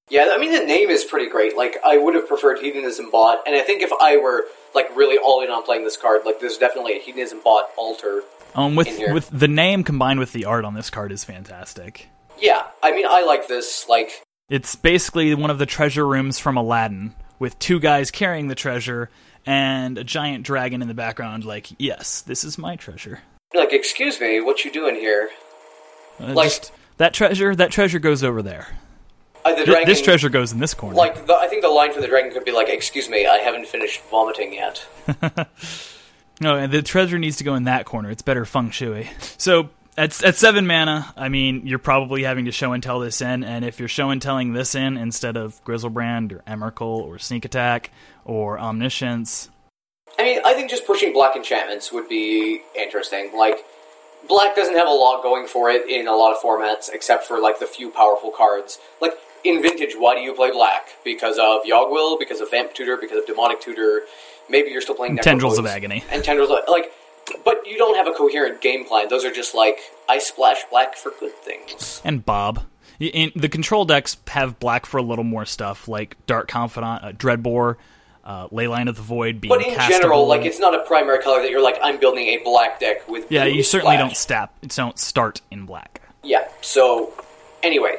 Yeah, 0.08 0.30
I 0.32 0.38
mean 0.38 0.52
the 0.52 0.64
name 0.64 0.88
is 0.88 1.04
pretty 1.04 1.28
great. 1.28 1.54
Like 1.54 1.76
I 1.84 1.98
would 1.98 2.14
have 2.14 2.26
preferred 2.26 2.60
Hedonism 2.60 3.10
Bot, 3.10 3.42
and 3.46 3.54
I 3.54 3.60
think 3.60 3.82
if 3.82 3.92
I 4.00 4.16
were 4.16 4.46
like 4.74 4.96
really 4.96 5.18
all 5.18 5.44
in 5.44 5.50
on 5.50 5.64
playing 5.64 5.84
this 5.84 5.98
card, 5.98 6.22
like 6.24 6.40
there's 6.40 6.56
definitely 6.56 6.96
a 6.96 7.00
Hedonism 7.00 7.42
Bot 7.44 7.68
altar. 7.76 8.22
Um, 8.54 8.74
with 8.74 8.88
with 9.12 9.28
the 9.30 9.48
name 9.48 9.84
combined 9.84 10.18
with 10.18 10.32
the 10.32 10.46
art 10.46 10.64
on 10.64 10.72
this 10.72 10.88
card 10.88 11.12
is 11.12 11.24
fantastic. 11.24 12.08
Yeah, 12.38 12.68
I 12.82 12.92
mean 12.92 13.04
I 13.06 13.22
like 13.22 13.48
this. 13.48 13.86
Like 13.86 14.22
It's 14.50 14.74
basically 14.74 15.32
one 15.34 15.48
of 15.50 15.58
the 15.58 15.64
treasure 15.66 16.06
rooms 16.06 16.38
from 16.38 16.56
Aladdin, 16.58 17.14
with 17.38 17.58
two 17.58 17.78
guys 17.80 18.10
carrying 18.10 18.48
the 18.48 18.54
treasure 18.54 19.08
and 19.46 19.96
a 19.96 20.04
giant 20.04 20.44
dragon 20.44 20.82
in 20.82 20.88
the 20.88 20.94
background. 20.94 21.44
Like, 21.44 21.68
yes, 21.78 22.20
this 22.20 22.44
is 22.44 22.58
my 22.58 22.76
treasure. 22.76 23.20
like 23.54 23.72
excuse 23.72 24.20
me, 24.20 24.40
what 24.40 24.64
you 24.64 24.70
doing 24.72 24.96
here? 24.96 25.30
Uh, 26.20 26.32
Like- 26.34 26.48
just- 26.50 26.72
that 26.98 27.14
treasure, 27.14 27.54
that 27.56 27.70
treasure 27.70 27.98
goes 27.98 28.22
over 28.22 28.42
there. 28.42 28.68
Uh, 29.42 29.50
the 29.52 29.56
Th- 29.56 29.66
dragon, 29.68 29.88
this 29.88 30.02
treasure 30.02 30.28
goes 30.28 30.52
in 30.52 30.58
this 30.58 30.74
corner. 30.74 30.94
Like 30.96 31.26
the, 31.26 31.34
I 31.34 31.48
think 31.48 31.62
the 31.62 31.68
line 31.70 31.94
for 31.94 32.02
the 32.02 32.06
dragon 32.08 32.30
could 32.30 32.44
be 32.44 32.52
like, 32.52 32.68
"Excuse 32.68 33.08
me, 33.08 33.26
I 33.26 33.38
haven't 33.38 33.66
finished 33.68 34.02
vomiting 34.10 34.52
yet." 34.52 34.86
no, 36.42 36.56
and 36.56 36.70
the 36.70 36.82
treasure 36.82 37.18
needs 37.18 37.36
to 37.38 37.44
go 37.44 37.54
in 37.54 37.64
that 37.64 37.86
corner. 37.86 38.10
It's 38.10 38.20
better 38.20 38.44
feng 38.44 38.70
shui. 38.70 39.08
So. 39.38 39.70
At, 39.98 40.22
at 40.22 40.36
seven 40.36 40.66
mana, 40.66 41.12
I 41.16 41.28
mean, 41.28 41.66
you're 41.66 41.78
probably 41.78 42.22
having 42.22 42.44
to 42.46 42.52
show 42.52 42.72
and 42.72 42.82
tell 42.82 43.00
this 43.00 43.20
in, 43.20 43.44
and 43.44 43.64
if 43.64 43.78
you're 43.78 43.88
show 43.88 44.10
and 44.10 44.22
telling 44.22 44.52
this 44.52 44.74
in 44.74 44.96
instead 44.96 45.36
of 45.36 45.62
Griselbrand 45.64 46.32
or 46.32 46.38
Emrakul 46.46 47.02
or 47.02 47.18
Sneak 47.18 47.44
Attack 47.44 47.90
or 48.24 48.58
Omniscience, 48.58 49.50
I 50.18 50.22
mean, 50.22 50.40
I 50.44 50.54
think 50.54 50.70
just 50.70 50.86
pushing 50.86 51.12
black 51.12 51.36
enchantments 51.36 51.92
would 51.92 52.08
be 52.08 52.62
interesting. 52.76 53.30
Like, 53.36 53.64
black 54.28 54.54
doesn't 54.54 54.76
have 54.76 54.88
a 54.88 54.92
lot 54.92 55.22
going 55.22 55.46
for 55.46 55.70
it 55.70 55.88
in 55.88 56.06
a 56.06 56.14
lot 56.14 56.34
of 56.34 56.42
formats, 56.42 56.90
except 56.92 57.24
for 57.24 57.40
like 57.40 57.58
the 57.58 57.66
few 57.66 57.90
powerful 57.90 58.30
cards. 58.30 58.78
Like 59.00 59.14
in 59.44 59.62
vintage, 59.62 59.94
why 59.96 60.14
do 60.14 60.20
you 60.20 60.34
play 60.34 60.50
black? 60.50 60.88
Because 61.04 61.38
of 61.38 61.62
Yogwill, 61.64 62.18
because 62.18 62.40
of 62.40 62.50
Vamp 62.50 62.74
Tutor, 62.74 62.96
because 62.96 63.18
of 63.18 63.26
Demonic 63.26 63.60
Tutor. 63.60 64.02
Maybe 64.48 64.70
you're 64.70 64.80
still 64.80 64.94
playing 64.94 65.16
Tendrils 65.18 65.58
of 65.58 65.66
Agony. 65.66 66.04
and 66.10 66.22
Tendrils 66.22 66.50
of 66.50 66.58
like. 66.68 66.92
But 67.44 67.66
you 67.66 67.78
don't 67.78 67.96
have 67.96 68.06
a 68.06 68.12
coherent 68.12 68.60
game 68.60 68.84
plan. 68.84 69.08
Those 69.08 69.24
are 69.24 69.32
just 69.32 69.54
like 69.54 69.78
I 70.08 70.18
splash 70.18 70.64
black 70.70 70.96
for 70.96 71.12
good 71.18 71.34
things. 71.36 72.00
and 72.04 72.24
Bob. 72.24 72.64
In, 72.98 73.32
the 73.34 73.48
control 73.48 73.86
decks 73.86 74.18
have 74.26 74.58
black 74.58 74.84
for 74.84 74.98
a 74.98 75.02
little 75.02 75.24
more 75.24 75.46
stuff, 75.46 75.88
like 75.88 76.18
Dark 76.26 76.48
Confidant, 76.48 77.02
uh, 77.02 77.12
Dreadbore, 77.12 77.76
uh, 78.24 78.48
Leyline 78.48 78.90
of 78.90 78.96
the 78.96 79.02
Void 79.02 79.40
being 79.40 79.48
But 79.48 79.66
in 79.66 79.74
general, 79.88 80.26
like 80.26 80.44
it's 80.44 80.58
not 80.58 80.74
a 80.74 80.80
primary 80.80 81.22
color 81.22 81.40
that 81.40 81.50
you're 81.50 81.62
like 81.62 81.78
I'm 81.82 81.98
building 81.98 82.26
a 82.26 82.38
black 82.44 82.78
deck 82.78 83.08
with. 83.08 83.30
yeah, 83.32 83.44
you 83.44 83.62
certainly 83.62 83.96
don't 83.96 84.16
stap, 84.16 84.54
don't 84.66 84.98
start 84.98 85.40
in 85.50 85.64
black. 85.64 86.02
Yeah. 86.22 86.46
So, 86.60 87.12
anyway, 87.62 87.98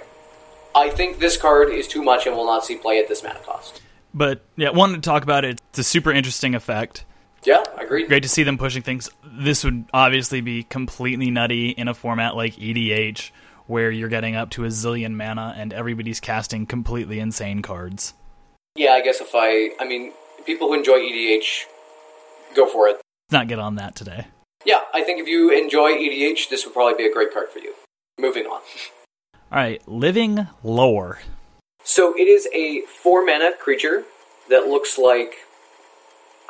I 0.76 0.90
think 0.90 1.20
this 1.20 1.38
card 1.38 1.70
is 1.70 1.88
too 1.88 2.04
much 2.04 2.28
and 2.28 2.36
will 2.36 2.46
not 2.46 2.64
see 2.64 2.76
play 2.76 3.00
at 3.00 3.08
this 3.08 3.24
mana 3.24 3.40
cost. 3.40 3.82
But 4.14 4.42
yeah, 4.56 4.70
wanted 4.70 4.96
to 4.96 5.10
talk 5.10 5.24
about 5.24 5.46
it. 5.46 5.60
It's 5.72 5.80
a 5.80 5.84
super 5.84 6.12
interesting 6.12 6.54
effect. 6.54 7.06
Yeah, 7.44 7.64
agreed. 7.78 8.08
Great 8.08 8.24
to 8.24 8.30
see 8.30 8.44
them 8.44 8.58
pushing 8.58 8.84
things. 8.84 9.10
This 9.24 9.64
would 9.64 9.86
obviously 9.94 10.42
be 10.42 10.64
completely 10.64 11.32
nutty 11.32 11.70
in 11.70 11.88
a 11.88 11.94
format 11.94 12.36
like 12.36 12.56
EDH, 12.56 13.32
where 13.66 13.90
you're 13.90 14.10
getting 14.10 14.36
up 14.36 14.52
to 14.52 14.66
a 14.66 14.68
zillion 14.68 15.14
mana 15.14 15.54
and 15.58 15.74
everybody's 15.74 16.20
casting 16.20 16.66
completely 16.66 17.20
insane 17.20 17.62
cards. 17.62 18.14
Yeah, 18.76 18.92
I 18.92 19.02
guess 19.02 19.22
if 19.22 19.32
I, 19.34 19.72
I 19.80 19.88
mean, 19.88 20.14
people 20.46 20.68
who 20.68 20.74
enjoy 20.76 21.00
EDH, 21.00 21.64
go 22.56 22.68
for 22.68 22.88
it. 22.88 22.94
Let's 22.94 23.32
not 23.32 23.48
get 23.48 23.60
on 23.60 23.76
that 23.76 23.96
today. 23.96 24.28
Yeah, 24.66 24.82
I 24.94 25.04
think 25.04 25.20
if 25.20 25.28
you 25.28 25.52
enjoy 25.52 25.94
EDH, 25.94 26.50
this 26.50 26.66
would 26.66 26.74
probably 26.74 26.96
be 26.96 27.10
a 27.10 27.14
great 27.14 27.34
card 27.34 27.50
for 27.50 27.60
you. 27.60 27.74
Moving 28.20 28.46
on. 28.46 28.62
All 29.52 29.58
right, 29.58 29.86
Living 29.88 30.48
Lore. 30.64 31.20
So 31.84 32.16
it 32.16 32.28
is 32.28 32.48
a 32.54 32.82
four 32.82 33.26
mana 33.26 33.52
creature 33.60 34.04
that 34.50 34.68
looks 34.68 34.98
like 34.98 35.40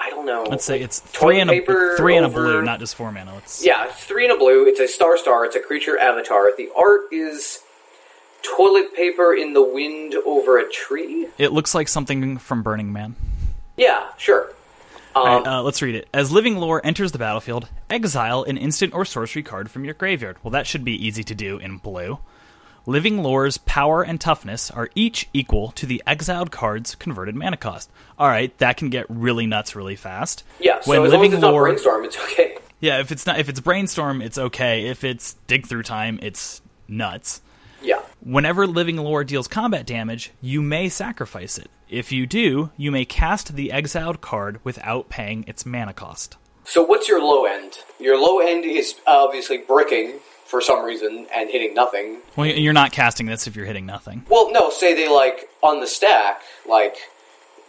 I 0.04 0.10
don't 0.10 0.26
know. 0.26 0.46
Let's 0.50 0.66
say 0.66 0.82
it's 0.82 1.00
three 1.00 1.40
and 1.40 1.50
a 1.50 1.54
paper 1.54 1.96
three 1.96 2.16
and 2.16 2.26
a 2.26 2.30
blue, 2.30 2.62
not 2.62 2.80
just 2.80 2.96
four 2.96 3.12
mana. 3.12 3.34
Let's 3.36 3.64
Yeah, 3.64 3.86
it's 3.86 4.04
three 4.04 4.26
and 4.26 4.34
a 4.34 4.38
blue. 4.38 4.66
It's 4.66 4.80
a 4.80 4.88
star 4.88 5.18
star. 5.18 5.46
It's 5.46 5.56
a 5.56 5.60
creature 5.60 5.98
avatar. 5.98 6.52
The 6.58 6.70
art 6.76 7.02
is 7.12 7.60
toilet 8.42 8.96
paper 8.96 9.34
in 9.34 9.54
the 9.54 9.62
wind 9.62 10.16
over 10.26 10.58
a 10.58 10.70
tree. 10.70 11.28
It 11.38 11.52
looks 11.52 11.76
like 11.76 11.88
something 11.88 12.40
from 12.40 12.64
Burning 12.64 12.92
Man. 12.92 13.16
Yeah, 13.78 14.08
sure. 14.18 14.50
Um, 15.14 15.22
All 15.22 15.38
right, 15.38 15.48
uh, 15.48 15.62
let's 15.62 15.82
read 15.82 15.96
it. 15.96 16.08
As 16.14 16.32
Living 16.32 16.58
Lore 16.58 16.82
enters 16.84 17.12
the 17.12 17.18
battlefield, 17.20 17.68
exile 17.90 18.44
an 18.44 18.58
instant 18.58 18.94
or 18.94 19.04
sorcery 19.04 19.44
card 19.44 19.70
from 19.70 19.84
your 19.84 19.94
graveyard. 19.94 20.38
Well, 20.42 20.52
that 20.52 20.66
should 20.66 20.86
be 20.86 21.06
easy 21.06 21.24
to 21.26 21.36
do 21.36 21.58
in 21.58 21.78
blue. 21.78 22.20
Living 22.86 23.22
Lore's 23.22 23.58
power 23.60 24.02
and 24.02 24.20
toughness 24.20 24.72
are 24.72 24.90
each 24.96 25.30
equal 25.34 25.72
to 25.74 25.86
the 25.86 26.02
exiled 26.08 26.52
card's 26.52 26.96
converted 26.96 27.36
mana 27.36 27.58
cost. 27.58 27.92
All 28.18 28.28
right, 28.28 28.58
that 28.58 28.78
can 28.78 28.90
get 28.90 29.06
really 29.10 29.46
nuts 29.46 29.76
really 29.76 29.96
fast. 29.96 30.44
yeah, 30.60 30.80
so 30.82 30.90
when 30.92 31.06
as 31.06 31.12
long 31.14 31.22
as 31.26 31.32
Living 31.32 31.34
it's 31.34 31.42
not 31.42 31.58
brainstorm, 31.60 32.06
it's 32.06 32.18
okay. 32.18 32.58
yeah, 32.80 33.00
if 33.00 33.12
it's 33.12 33.26
not 33.28 33.40
if 33.40 33.50
it's 33.50 33.60
brainstorm, 33.60 34.22
it's 34.22 34.38
okay. 34.38 34.88
If 34.88 35.04
it's 35.04 35.34
dig 35.48 35.68
through 35.68 35.84
time, 35.84 36.20
it's 36.24 36.62
nuts. 36.88 37.42
Yeah. 37.84 38.02
Whenever 38.22 38.66
Living 38.68 38.98
Lore 38.98 39.24
deals 39.24 39.48
combat 39.48 39.86
damage, 39.86 40.32
you 40.42 40.62
may 40.62 40.90
sacrifice 40.90 41.58
it. 41.58 41.70
If 41.90 42.12
you 42.12 42.26
do, 42.26 42.72
you 42.78 42.92
may 42.92 43.06
cast 43.06 43.56
the 43.56 43.72
exiled 43.72 44.22
card 44.22 44.60
without 44.64 45.10
paying 45.10 45.44
its 45.48 45.66
mana 45.66 45.94
cost. 45.94 46.38
So 46.64 46.84
what's 46.84 47.08
your 47.08 47.22
low 47.22 47.46
end? 47.46 47.80
Your 48.00 48.18
low 48.20 48.40
end 48.40 48.66
is 48.66 48.96
obviously 49.08 49.58
bricking 49.58 50.20
for 50.52 50.62
some 50.62 50.84
reason 50.86 51.26
and 51.34 51.50
hitting 51.50 51.74
nothing. 51.74 52.18
Well, 52.36 52.46
you're 52.46 52.74
not 52.74 52.92
casting 52.92 53.26
this 53.26 53.48
if 53.48 53.56
you're 53.56 53.66
hitting 53.66 53.86
nothing. 53.88 54.24
Well, 54.30 54.52
no, 54.52 54.70
say 54.70 54.94
they 54.94 55.10
like 55.10 55.50
on 55.64 55.80
the 55.80 55.88
stack, 55.88 56.42
like 56.70 56.96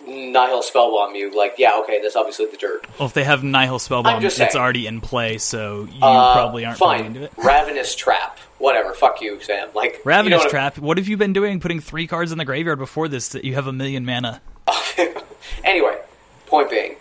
Nihil 0.06 0.62
Spellbomb 0.62 1.16
you, 1.16 1.30
like, 1.34 1.54
yeah, 1.58 1.78
okay, 1.84 2.00
that's 2.02 2.16
obviously 2.16 2.46
the 2.46 2.56
dirt. 2.56 2.84
Well, 2.98 3.06
if 3.06 3.14
they 3.14 3.22
have 3.22 3.44
Nihil 3.44 3.78
Spellbomb, 3.78 4.20
it's 4.24 4.56
already 4.56 4.88
in 4.88 5.00
play, 5.00 5.38
so 5.38 5.84
you 5.84 6.00
Uh, 6.02 6.32
probably 6.34 6.64
aren't 6.64 6.76
fine. 6.78 7.04
into 7.06 7.22
it. 7.22 7.32
Ravenous 7.36 7.94
Trap. 7.94 8.36
Whatever. 8.58 8.94
Fuck 8.94 9.20
you, 9.22 9.40
Sam. 9.40 9.68
Like 9.74 9.92
you 9.92 9.98
know 9.98 10.02
Ravenous 10.04 10.38
what 10.40 10.46
I- 10.48 10.50
Trap. 10.50 10.78
What 10.78 10.98
have 10.98 11.06
you 11.08 11.16
been 11.16 11.32
doing? 11.32 11.60
Putting 11.60 11.80
three 11.80 12.06
cards 12.08 12.32
in 12.32 12.38
the 12.38 12.44
graveyard 12.44 12.78
before 12.80 13.06
this 13.08 13.28
that 13.28 13.44
you 13.44 13.54
have 13.54 13.66
a 13.68 13.72
million 13.72 14.04
mana. 14.04 14.40
anyway, 15.64 15.98
point 16.46 16.70
being. 16.70 16.96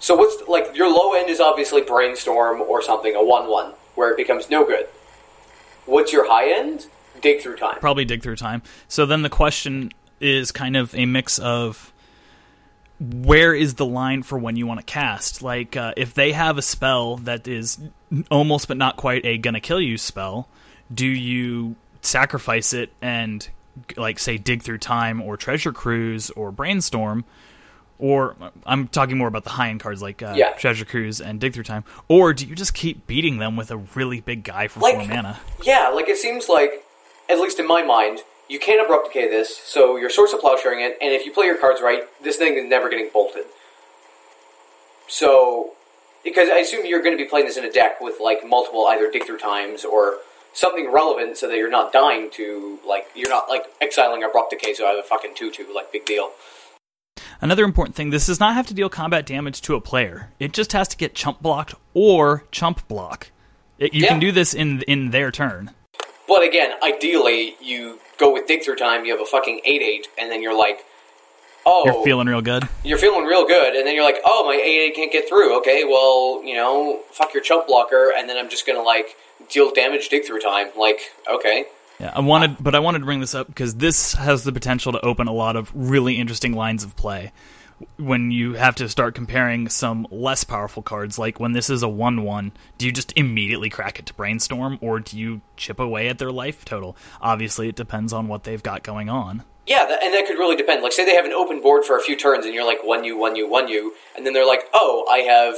So 0.00 0.14
what's 0.14 0.46
like 0.48 0.76
your 0.76 0.90
low 0.90 1.14
end 1.14 1.30
is 1.30 1.40
obviously 1.40 1.80
brainstorm 1.82 2.60
or 2.60 2.82
something, 2.82 3.14
a 3.14 3.24
one 3.24 3.48
one, 3.48 3.72
where 3.94 4.10
it 4.10 4.16
becomes 4.18 4.50
no 4.50 4.64
good. 4.66 4.86
What's 5.86 6.12
your 6.12 6.30
high 6.30 6.52
end? 6.52 6.86
Dig 7.20 7.40
through 7.40 7.56
time. 7.56 7.78
Probably 7.80 8.04
dig 8.04 8.22
through 8.22 8.36
time. 8.36 8.62
So 8.88 9.06
then 9.06 9.22
the 9.22 9.30
question 9.30 9.90
is 10.20 10.52
kind 10.52 10.76
of 10.76 10.94
a 10.94 11.06
mix 11.06 11.38
of 11.38 11.92
where 13.00 13.54
is 13.54 13.74
the 13.74 13.84
line 13.86 14.22
for 14.22 14.38
when 14.38 14.56
you 14.56 14.66
want 14.66 14.80
to 14.80 14.86
cast? 14.86 15.42
Like, 15.42 15.76
uh, 15.76 15.92
if 15.96 16.14
they 16.14 16.32
have 16.32 16.58
a 16.58 16.62
spell 16.62 17.16
that 17.18 17.48
is 17.48 17.78
almost 18.30 18.68
but 18.68 18.76
not 18.76 18.96
quite 18.96 19.24
a 19.24 19.36
gonna 19.38 19.60
kill 19.60 19.80
you 19.80 19.98
spell, 19.98 20.48
do 20.92 21.06
you 21.06 21.76
sacrifice 22.02 22.72
it 22.72 22.92
and, 23.02 23.48
like, 23.96 24.18
say, 24.18 24.38
dig 24.38 24.62
through 24.62 24.78
time 24.78 25.20
or 25.20 25.36
treasure 25.36 25.72
cruise 25.72 26.30
or 26.30 26.52
brainstorm? 26.52 27.24
Or 27.98 28.36
I'm 28.66 28.88
talking 28.88 29.16
more 29.16 29.28
about 29.28 29.44
the 29.44 29.50
high 29.50 29.68
end 29.68 29.80
cards 29.80 30.02
like 30.02 30.22
uh, 30.22 30.34
Yeah. 30.36 30.50
treasure 30.54 30.84
cruise 30.84 31.20
and 31.20 31.40
dig 31.40 31.54
through 31.54 31.62
time. 31.64 31.84
Or 32.08 32.32
do 32.34 32.44
you 32.46 32.54
just 32.54 32.74
keep 32.74 33.06
beating 33.06 33.38
them 33.38 33.56
with 33.56 33.70
a 33.70 33.76
really 33.76 34.20
big 34.20 34.42
guy 34.44 34.66
for 34.68 34.80
Like- 34.80 34.96
four 34.96 35.06
mana? 35.06 35.40
Yeah, 35.62 35.88
like 35.88 36.08
it 36.08 36.16
seems 36.18 36.48
like, 36.48 36.84
at 37.28 37.38
least 37.38 37.58
in 37.60 37.66
my 37.66 37.82
mind, 37.82 38.20
you 38.48 38.58
can't 38.58 38.84
abrupt 38.84 39.06
decay 39.06 39.28
this, 39.28 39.56
so 39.56 39.96
your 39.96 40.10
source 40.10 40.32
of 40.34 40.40
plowsharing 40.40 40.84
it, 40.86 40.98
and 41.00 41.14
if 41.14 41.24
you 41.24 41.32
play 41.32 41.46
your 41.46 41.56
cards 41.56 41.80
right, 41.80 42.02
this 42.22 42.36
thing 42.36 42.54
is 42.56 42.64
never 42.64 42.90
getting 42.90 43.08
bolted. 43.12 43.44
So, 45.08 45.72
because 46.24 46.48
I 46.48 46.56
assume 46.58 46.86
you're 46.86 47.02
going 47.02 47.16
to 47.16 47.22
be 47.22 47.28
playing 47.28 47.46
this 47.46 47.56
in 47.56 47.64
a 47.64 47.70
deck 47.72 48.00
with 48.00 48.16
like 48.20 48.46
multiple 48.46 48.86
either 48.86 49.10
dig 49.10 49.24
through 49.24 49.38
times 49.38 49.84
or 49.84 50.18
something 50.52 50.90
relevant, 50.92 51.36
so 51.36 51.48
that 51.48 51.56
you're 51.56 51.70
not 51.70 51.92
dying 51.92 52.30
to 52.32 52.78
like 52.86 53.06
you're 53.14 53.28
not 53.30 53.48
like 53.48 53.64
exiling 53.80 54.22
abrupt 54.24 54.50
decay. 54.50 54.72
So 54.74 54.86
I 54.86 54.90
have 54.90 54.98
a 54.98 55.02
fucking 55.02 55.32
two 55.34 55.50
two, 55.50 55.66
like 55.74 55.92
big 55.92 56.04
deal. 56.06 56.30
Another 57.44 57.64
important 57.64 57.94
thing: 57.94 58.08
this 58.08 58.24
does 58.24 58.40
not 58.40 58.54
have 58.54 58.66
to 58.68 58.74
deal 58.74 58.88
combat 58.88 59.26
damage 59.26 59.60
to 59.62 59.74
a 59.74 59.80
player. 59.80 60.30
It 60.40 60.54
just 60.54 60.72
has 60.72 60.88
to 60.88 60.96
get 60.96 61.14
chump 61.14 61.42
blocked 61.42 61.74
or 61.92 62.44
chump 62.50 62.88
block. 62.88 63.30
It, 63.78 63.92
you 63.92 64.02
Yeah. 64.02 64.08
can 64.08 64.18
do 64.18 64.32
this 64.32 64.54
in 64.54 64.80
in 64.88 65.10
their 65.10 65.30
turn. 65.30 65.72
But 66.26 66.42
again, 66.42 66.72
ideally, 66.82 67.54
you 67.60 67.98
go 68.18 68.32
with 68.32 68.46
dig 68.46 68.64
through 68.64 68.76
time. 68.76 69.04
You 69.04 69.12
have 69.12 69.20
a 69.20 69.26
fucking 69.26 69.60
eight 69.66 69.82
eight, 69.82 70.08
and 70.18 70.32
then 70.32 70.40
you're 70.40 70.56
like, 70.58 70.86
oh, 71.66 71.82
You're 71.84 72.02
feeling 72.02 72.28
real 72.28 72.40
good. 72.40 72.66
you're 72.82 72.96
feeling 72.96 73.26
real 73.26 73.46
good, 73.46 73.74
and 73.76 73.86
then 73.86 73.94
you're 73.94 74.04
like, 74.06 74.20
oh, 74.24 74.46
my 74.46 74.54
eight 74.54 74.78
eight 74.88 74.94
can't 74.96 75.12
get 75.12 75.28
through. 75.28 75.54
Okay, 75.58 75.84
well, 75.84 76.42
you 76.42 76.54
know, 76.54 77.00
fuck 77.12 77.34
your 77.34 77.42
chump 77.42 77.66
blocker, 77.66 78.10
and 78.16 78.26
then 78.26 78.38
I'm 78.38 78.48
just 78.48 78.66
gonna 78.66 78.80
like 78.82 79.16
deal 79.50 79.70
damage 79.70 80.08
dig 80.08 80.24
through 80.24 80.40
time. 80.40 80.68
Like, 80.78 81.12
okay, 81.30 81.66
Yeah, 82.00 82.12
I 82.14 82.20
wanted, 82.20 82.56
but 82.62 82.74
I 82.74 82.80
wanted 82.80 83.00
to 83.00 83.04
bring 83.04 83.20
this 83.20 83.34
up 83.34 83.46
because 83.46 83.76
this 83.76 84.14
has 84.14 84.44
the 84.44 84.52
potential 84.52 84.92
to 84.92 85.00
open 85.04 85.28
a 85.28 85.32
lot 85.32 85.56
of 85.56 85.70
really 85.74 86.16
interesting 86.16 86.52
lines 86.52 86.82
of 86.82 86.96
play. 86.96 87.32
When 87.96 88.30
you 88.30 88.54
have 88.54 88.76
to 88.76 88.88
start 88.88 89.14
comparing 89.14 89.68
some 89.68 90.06
less 90.10 90.44
powerful 90.44 90.82
cards, 90.82 91.18
like 91.18 91.40
when 91.40 91.52
this 91.52 91.68
is 91.68 91.82
a 91.82 91.88
one-one, 91.88 92.52
do 92.78 92.86
you 92.86 92.92
just 92.92 93.12
immediately 93.16 93.68
crack 93.68 93.98
it 93.98 94.06
to 94.06 94.14
brainstorm, 94.14 94.78
or 94.80 95.00
do 95.00 95.18
you 95.18 95.40
chip 95.56 95.78
away 95.80 96.08
at 96.08 96.18
their 96.18 96.32
life 96.32 96.64
total? 96.64 96.96
Obviously, 97.20 97.68
it 97.68 97.76
depends 97.76 98.12
on 98.12 98.28
what 98.28 98.44
they've 98.44 98.62
got 98.62 98.82
going 98.84 99.08
on. 99.08 99.42
yeah, 99.66 99.82
and 100.02 100.14
that 100.14 100.24
could 100.26 100.38
really 100.38 100.56
depend. 100.56 100.82
Like, 100.82 100.92
say 100.92 101.04
they 101.04 101.14
have 101.16 101.24
an 101.24 101.32
open 101.32 101.60
board 101.60 101.84
for 101.84 101.96
a 101.96 102.00
few 102.02 102.16
turns, 102.16 102.44
and 102.44 102.54
you're 102.54 102.66
like 102.66 102.84
one 102.84 103.02
you, 103.04 103.18
one 103.18 103.34
you, 103.34 103.48
one 103.48 103.68
you, 103.68 103.94
and 104.16 104.24
then 104.24 104.32
they're 104.34 104.46
like, 104.46 104.68
oh, 104.72 105.06
I 105.10 105.18
have 105.18 105.56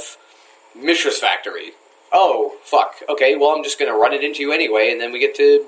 Mishra's 0.75 1.19
Factory. 1.19 1.71
Oh, 2.11 2.57
fuck. 2.63 2.95
Okay, 3.09 3.35
well, 3.35 3.49
I'm 3.49 3.63
just 3.63 3.77
gonna 3.79 3.93
run 3.93 4.13
it 4.13 4.23
into 4.23 4.41
you 4.41 4.51
anyway, 4.51 4.91
and 4.91 4.99
then 4.99 5.11
we 5.11 5.19
get 5.19 5.35
to 5.35 5.65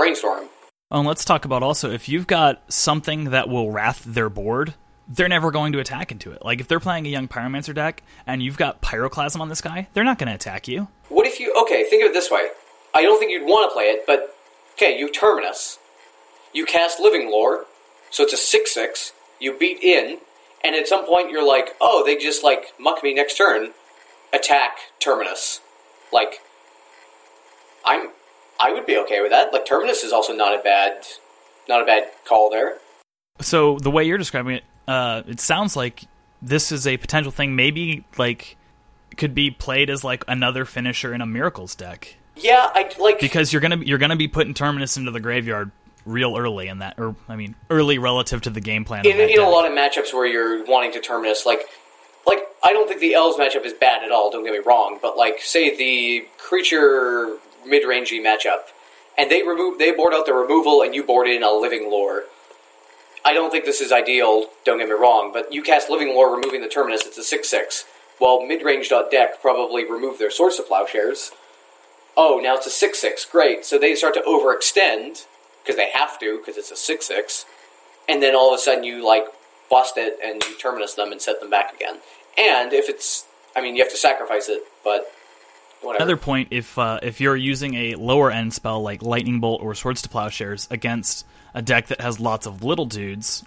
brainstorm. 0.00 0.48
Oh, 0.90 1.00
and 1.00 1.06
let's 1.06 1.26
talk 1.26 1.44
about 1.44 1.62
also 1.62 1.90
if 1.90 2.08
you've 2.08 2.26
got 2.26 2.72
something 2.72 3.24
that 3.30 3.50
will 3.50 3.70
wrath 3.70 4.02
their 4.02 4.30
board, 4.30 4.74
they're 5.06 5.28
never 5.28 5.50
going 5.50 5.72
to 5.74 5.78
attack 5.78 6.10
into 6.10 6.32
it. 6.32 6.42
Like 6.42 6.60
if 6.60 6.68
they're 6.68 6.80
playing 6.80 7.06
a 7.06 7.10
young 7.10 7.28
pyromancer 7.28 7.74
deck 7.74 8.02
and 8.26 8.42
you've 8.42 8.56
got 8.56 8.80
pyroclasm 8.80 9.40
on 9.40 9.50
this 9.50 9.60
guy, 9.60 9.88
they're 9.92 10.04
not 10.04 10.18
going 10.18 10.28
to 10.28 10.34
attack 10.34 10.66
you. 10.66 10.88
What 11.10 11.26
if 11.26 11.38
you 11.38 11.54
okay? 11.62 11.84
Think 11.84 12.02
of 12.02 12.10
it 12.10 12.14
this 12.14 12.30
way. 12.30 12.48
I 12.94 13.02
don't 13.02 13.18
think 13.18 13.30
you'd 13.30 13.46
want 13.46 13.70
to 13.70 13.74
play 13.74 13.84
it, 13.84 14.06
but 14.06 14.34
okay, 14.74 14.98
you 14.98 15.10
terminus. 15.10 15.78
You 16.54 16.64
cast 16.64 16.98
Living 16.98 17.30
Lore, 17.30 17.66
so 18.10 18.24
it's 18.24 18.32
a 18.32 18.38
six 18.38 18.72
six. 18.72 19.12
You 19.38 19.56
beat 19.56 19.82
in, 19.82 20.18
and 20.64 20.74
at 20.74 20.88
some 20.88 21.04
point 21.04 21.30
you're 21.30 21.46
like, 21.46 21.76
oh, 21.80 22.04
they 22.06 22.16
just 22.16 22.42
like 22.42 22.72
muck 22.80 23.02
me 23.02 23.12
next 23.12 23.36
turn. 23.36 23.72
Attack 24.32 24.78
terminus. 24.98 25.60
Like, 26.12 26.40
I'm, 27.84 28.08
I 28.60 28.72
would 28.72 28.86
be 28.86 28.96
okay 28.98 29.20
with 29.22 29.30
that. 29.30 29.52
Like 29.52 29.64
terminus 29.64 30.04
is 30.04 30.12
also 30.12 30.34
not 30.34 30.58
a 30.58 30.62
bad, 30.62 31.06
not 31.68 31.82
a 31.82 31.86
bad 31.86 32.08
call 32.28 32.50
there. 32.50 32.76
So 33.40 33.78
the 33.78 33.90
way 33.90 34.04
you're 34.04 34.18
describing 34.18 34.56
it, 34.56 34.64
uh, 34.86 35.22
it 35.26 35.40
sounds 35.40 35.74
like 35.74 36.04
this 36.42 36.70
is 36.70 36.86
a 36.86 36.96
potential 36.98 37.32
thing. 37.32 37.56
Maybe 37.56 38.04
like 38.18 38.56
could 39.16 39.34
be 39.34 39.50
played 39.50 39.90
as 39.90 40.04
like 40.04 40.24
another 40.28 40.64
finisher 40.64 41.12
in 41.12 41.20
a 41.20 41.26
miracles 41.26 41.74
deck 41.74 42.16
Yeah, 42.36 42.70
I 42.72 42.90
like 42.98 43.18
because 43.18 43.52
you're 43.52 43.60
gonna 43.60 43.78
you're 43.78 43.98
gonna 43.98 44.16
be 44.16 44.28
putting 44.28 44.54
terminus 44.54 44.96
into 44.96 45.10
the 45.10 45.20
graveyard 45.20 45.72
real 46.04 46.36
early 46.36 46.68
in 46.68 46.78
that, 46.78 46.98
or 46.98 47.14
I 47.28 47.36
mean 47.36 47.54
early 47.70 47.98
relative 47.98 48.42
to 48.42 48.50
the 48.50 48.60
game 48.60 48.84
plan. 48.84 49.06
In, 49.06 49.18
in 49.18 49.40
a 49.40 49.48
lot 49.48 49.70
of 49.70 49.76
matchups 49.76 50.12
where 50.12 50.26
you're 50.26 50.64
wanting 50.64 50.92
to 50.92 51.00
terminus, 51.00 51.46
like, 51.46 51.62
like 52.26 52.40
I 52.62 52.72
don't 52.72 52.88
think 52.88 53.00
the 53.00 53.14
elves 53.14 53.38
matchup 53.38 53.64
is 53.64 53.72
bad 53.72 54.02
at 54.02 54.10
all. 54.10 54.30
Don't 54.30 54.44
get 54.44 54.52
me 54.52 54.60
wrong, 54.64 54.98
but 55.00 55.16
like, 55.16 55.40
say 55.40 55.76
the 55.76 56.26
creature 56.38 57.36
mid 57.66 57.84
rangey 57.84 58.20
matchup, 58.20 58.70
and 59.16 59.30
they 59.30 59.42
remove 59.42 59.78
they 59.78 59.92
board 59.92 60.14
out 60.14 60.26
the 60.26 60.34
removal, 60.34 60.82
and 60.82 60.94
you 60.94 61.02
board 61.02 61.28
in 61.28 61.42
a 61.42 61.52
living 61.52 61.90
lore. 61.90 62.24
I 63.24 63.34
don't 63.34 63.50
think 63.50 63.64
this 63.64 63.80
is 63.80 63.92
ideal. 63.92 64.46
Don't 64.64 64.78
get 64.78 64.88
me 64.88 64.94
wrong, 64.94 65.30
but 65.32 65.52
you 65.52 65.62
cast 65.62 65.90
living 65.90 66.14
lore, 66.14 66.34
removing 66.34 66.62
the 66.62 66.68
terminus. 66.68 67.06
It's 67.06 67.18
a 67.18 67.24
six 67.24 67.48
six. 67.48 67.84
Well, 68.20 68.44
mid 68.46 68.62
range 68.62 68.90
deck 69.10 69.40
probably 69.40 69.90
remove 69.90 70.18
their 70.18 70.30
swords 70.30 70.58
of 70.58 70.68
plowshares. 70.68 71.32
Oh, 72.16 72.40
now 72.42 72.56
it's 72.56 72.66
a 72.66 72.70
six 72.70 72.98
six. 72.98 73.24
Great. 73.24 73.64
So 73.64 73.78
they 73.78 73.94
start 73.94 74.14
to 74.14 74.20
overextend 74.20 75.26
because 75.62 75.76
they 75.76 75.90
have 75.90 76.18
to 76.20 76.38
because 76.38 76.56
it's 76.56 76.70
a 76.70 76.76
six 76.76 77.06
six 77.06 77.46
and 78.10 78.20
then 78.20 78.34
all 78.34 78.52
of 78.52 78.58
a 78.58 78.62
sudden 78.62 78.82
you 78.82 79.06
like 79.06 79.26
bust 79.70 79.96
it 79.96 80.18
and 80.22 80.42
you 80.44 80.58
terminus 80.58 80.94
them 80.94 81.12
and 81.12 81.22
set 81.22 81.40
them 81.40 81.48
back 81.48 81.72
again. 81.72 81.98
And 82.36 82.72
if 82.72 82.88
it's, 82.88 83.26
I 83.54 83.60
mean, 83.60 83.76
you 83.76 83.82
have 83.82 83.92
to 83.92 83.96
sacrifice 83.98 84.48
it, 84.48 84.64
but 84.82 85.12
whatever. 85.82 86.02
Another 86.02 86.16
point: 86.16 86.48
if 86.50 86.78
uh, 86.78 87.00
if 87.02 87.20
you're 87.20 87.36
using 87.36 87.74
a 87.74 87.94
lower 87.94 88.30
end 88.30 88.52
spell 88.54 88.82
like 88.82 89.02
Lightning 89.02 89.40
Bolt 89.40 89.62
or 89.62 89.74
Swords 89.74 90.02
to 90.02 90.08
Plowshares 90.08 90.68
against 90.70 91.26
a 91.54 91.62
deck 91.62 91.88
that 91.88 92.00
has 92.00 92.20
lots 92.20 92.46
of 92.46 92.62
little 92.62 92.86
dudes, 92.86 93.44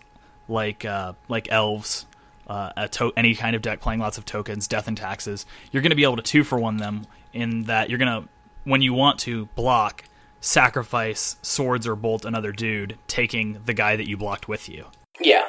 like 0.48 0.86
uh, 0.86 1.14
like 1.28 1.52
elves, 1.52 2.06
uh, 2.48 2.72
a 2.76 2.88
to- 2.90 3.14
any 3.16 3.36
kind 3.36 3.56
of 3.56 3.62
deck 3.62 3.80
playing 3.80 4.00
lots 4.00 4.18
of 4.18 4.26
tokens, 4.26 4.68
death 4.68 4.88
and 4.88 4.98
taxes, 4.98 5.46
you're 5.72 5.82
going 5.82 5.92
to 5.92 5.96
be 5.96 6.04
able 6.04 6.18
to 6.18 6.22
two 6.22 6.44
for 6.44 6.60
one 6.60 6.78
them. 6.78 7.08
In 7.34 7.64
that 7.64 7.90
you're 7.90 7.98
going 7.98 8.22
to, 8.22 8.30
when 8.64 8.84
you 8.84 8.94
want 8.94 9.18
to 9.22 9.48
block, 9.56 10.04
sacrifice 10.40 11.38
swords 11.42 11.88
or 11.88 11.96
bolt 11.96 12.26
another 12.26 12.52
dude, 12.52 12.98
taking 13.08 13.60
the 13.66 13.74
guy 13.74 13.96
that 13.96 14.08
you 14.08 14.18
blocked 14.18 14.48
with 14.48 14.70
you. 14.70 14.86
yeah, 15.20 15.46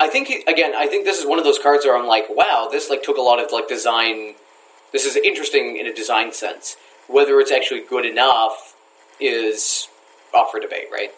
I 0.00 0.08
think 0.08 0.28
again, 0.48 0.74
I 0.74 0.86
think 0.86 1.04
this 1.04 1.18
is 1.18 1.26
one 1.26 1.38
of 1.38 1.44
those 1.44 1.58
cards 1.58 1.84
where 1.84 1.96
I'm 1.96 2.06
like, 2.06 2.26
wow, 2.30 2.68
this 2.70 2.88
like 2.88 3.02
took 3.02 3.16
a 3.16 3.20
lot 3.20 3.38
of 3.38 3.52
like 3.52 3.68
design. 3.68 4.34
This 4.92 5.04
is 5.04 5.16
interesting 5.16 5.76
in 5.76 5.86
a 5.86 5.94
design 5.94 6.32
sense. 6.32 6.76
Whether 7.08 7.40
it's 7.40 7.52
actually 7.52 7.82
good 7.88 8.04
enough 8.04 8.74
is 9.20 9.88
up 10.34 10.50
for 10.50 10.60
debate, 10.60 10.86
right? 10.92 11.10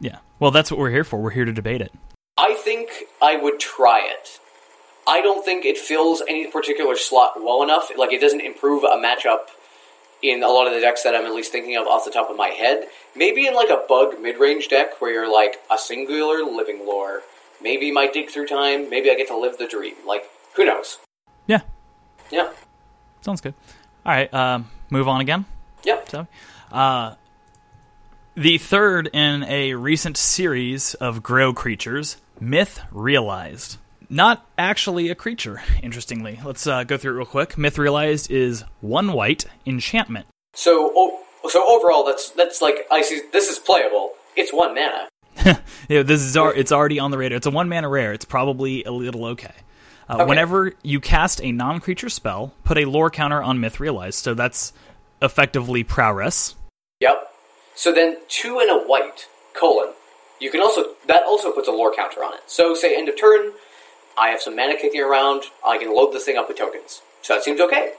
Yeah. 0.00 0.18
Well, 0.38 0.50
that's 0.50 0.70
what 0.70 0.78
we're 0.78 0.90
here 0.90 1.04
for. 1.04 1.18
We're 1.18 1.30
here 1.30 1.44
to 1.44 1.52
debate 1.52 1.80
it. 1.80 1.92
I 2.36 2.54
think 2.54 2.90
I 3.20 3.36
would 3.36 3.58
try 3.58 4.00
it. 4.04 4.38
I 5.06 5.20
don't 5.22 5.44
think 5.44 5.64
it 5.64 5.78
fills 5.78 6.22
any 6.28 6.46
particular 6.46 6.94
slot 6.94 7.42
well 7.42 7.62
enough. 7.62 7.90
Like 7.96 8.12
it 8.12 8.20
doesn't 8.20 8.40
improve 8.40 8.84
a 8.84 8.96
matchup 8.96 9.48
in 10.22 10.42
a 10.42 10.48
lot 10.48 10.66
of 10.66 10.74
the 10.74 10.80
decks 10.80 11.02
that 11.02 11.14
I'm 11.14 11.24
at 11.24 11.34
least 11.34 11.50
thinking 11.52 11.76
of 11.76 11.86
off 11.86 12.04
the 12.04 12.10
top 12.10 12.30
of 12.30 12.36
my 12.36 12.48
head. 12.48 12.88
Maybe 13.16 13.46
in 13.46 13.54
like 13.54 13.70
a 13.70 13.84
bug 13.88 14.20
mid 14.20 14.38
range 14.38 14.68
deck 14.68 15.00
where 15.00 15.12
you're 15.12 15.32
like 15.32 15.56
a 15.70 15.78
singular 15.78 16.44
living 16.44 16.86
lore. 16.86 17.22
Maybe 17.60 17.90
my 17.90 18.06
dig 18.06 18.30
through 18.30 18.46
time. 18.46 18.90
Maybe 18.90 19.10
I 19.10 19.14
get 19.14 19.28
to 19.28 19.36
live 19.36 19.58
the 19.58 19.66
dream. 19.66 19.94
Like 20.06 20.24
who 20.54 20.64
knows? 20.64 20.98
Yeah. 21.46 21.62
Yeah. 22.30 22.50
Sounds 23.20 23.40
good. 23.40 23.54
All 24.06 24.12
right. 24.12 24.32
Um, 24.32 24.70
move 24.90 25.08
on 25.08 25.20
again. 25.20 25.44
Yep. 25.84 26.08
So, 26.08 26.26
uh, 26.72 27.14
the 28.34 28.58
third 28.58 29.10
in 29.12 29.42
a 29.44 29.74
recent 29.74 30.16
series 30.16 30.94
of 30.94 31.22
Grow 31.22 31.52
creatures, 31.52 32.18
Myth 32.40 32.80
Realized. 32.92 33.78
Not 34.10 34.46
actually 34.56 35.10
a 35.10 35.14
creature, 35.14 35.60
interestingly. 35.82 36.40
Let's 36.42 36.66
uh, 36.66 36.84
go 36.84 36.96
through 36.96 37.12
it 37.12 37.16
real 37.16 37.26
quick. 37.26 37.58
Myth 37.58 37.76
Realized 37.78 38.30
is 38.30 38.64
one 38.80 39.12
white 39.12 39.44
enchantment. 39.66 40.26
So 40.54 40.92
oh, 40.94 41.20
so 41.48 41.62
overall, 41.68 42.04
that's 42.04 42.30
that's 42.30 42.62
like 42.62 42.86
I 42.90 43.02
see. 43.02 43.20
This 43.32 43.50
is 43.50 43.58
playable. 43.58 44.12
It's 44.36 44.52
one 44.52 44.74
mana. 44.74 45.08
Yeah, 45.88 46.02
this 46.02 46.20
is 46.20 46.36
it's 46.36 46.72
already 46.72 46.98
on 46.98 47.10
the 47.10 47.18
radar. 47.18 47.36
It's 47.36 47.46
a 47.46 47.50
one 47.50 47.68
mana 47.68 47.88
rare. 47.88 48.12
It's 48.12 48.26
probably 48.26 48.84
a 48.84 48.92
little 48.92 49.24
okay. 49.26 49.54
Uh, 50.08 50.14
Okay. 50.14 50.24
Whenever 50.24 50.72
you 50.82 51.00
cast 51.00 51.42
a 51.42 51.52
non 51.52 51.80
creature 51.80 52.08
spell, 52.08 52.54
put 52.64 52.78
a 52.78 52.86
lore 52.86 53.10
counter 53.10 53.42
on 53.42 53.60
Myth 53.60 53.78
Realized. 53.78 54.18
So 54.18 54.34
that's 54.34 54.72
effectively 55.20 55.84
prowess. 55.84 56.54
Yep. 57.00 57.30
So 57.74 57.92
then 57.92 58.16
two 58.28 58.58
and 58.58 58.70
a 58.70 58.84
white 58.86 59.26
colon. 59.54 59.92
You 60.40 60.50
can 60.50 60.60
also 60.60 60.94
that 61.06 61.22
also 61.24 61.52
puts 61.52 61.68
a 61.68 61.72
lore 61.72 61.94
counter 61.94 62.24
on 62.24 62.34
it. 62.34 62.40
So 62.46 62.74
say 62.74 62.96
end 62.96 63.08
of 63.08 63.18
turn, 63.18 63.52
I 64.18 64.28
have 64.28 64.40
some 64.40 64.56
mana 64.56 64.76
kicking 64.76 65.02
around. 65.02 65.44
I 65.66 65.78
can 65.78 65.94
load 65.94 66.12
this 66.12 66.24
thing 66.24 66.36
up 66.36 66.48
with 66.48 66.58
tokens. 66.58 67.02
So 67.22 67.34
that 67.34 67.44
seems 67.44 67.60
okay. 67.60 67.92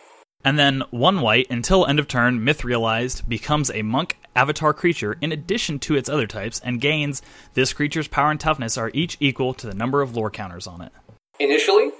And 0.43 0.57
then 0.57 0.83
one 0.89 1.19
white 1.19 1.47
until 1.49 1.85
end 1.85 1.99
of 1.99 2.07
turn, 2.07 2.43
Myth 2.43 2.63
Realized 2.63 3.27
becomes 3.27 3.69
a 3.69 3.81
monk 3.81 4.17
avatar 4.35 4.73
creature 4.73 5.17
in 5.19 5.33
addition 5.33 5.79
to 5.79 5.95
its 5.95 6.07
other 6.07 6.27
types 6.27 6.61
and 6.61 6.79
gains 6.79 7.21
this 7.55 7.73
creature's 7.73 8.07
power 8.07 8.31
and 8.31 8.39
toughness 8.39 8.77
are 8.77 8.91
each 8.93 9.17
equal 9.19 9.53
to 9.53 9.67
the 9.67 9.73
number 9.73 10.01
of 10.01 10.15
lore 10.15 10.31
counters 10.31 10.65
on 10.65 10.81
it. 10.81 10.93
Initially, 11.39 11.91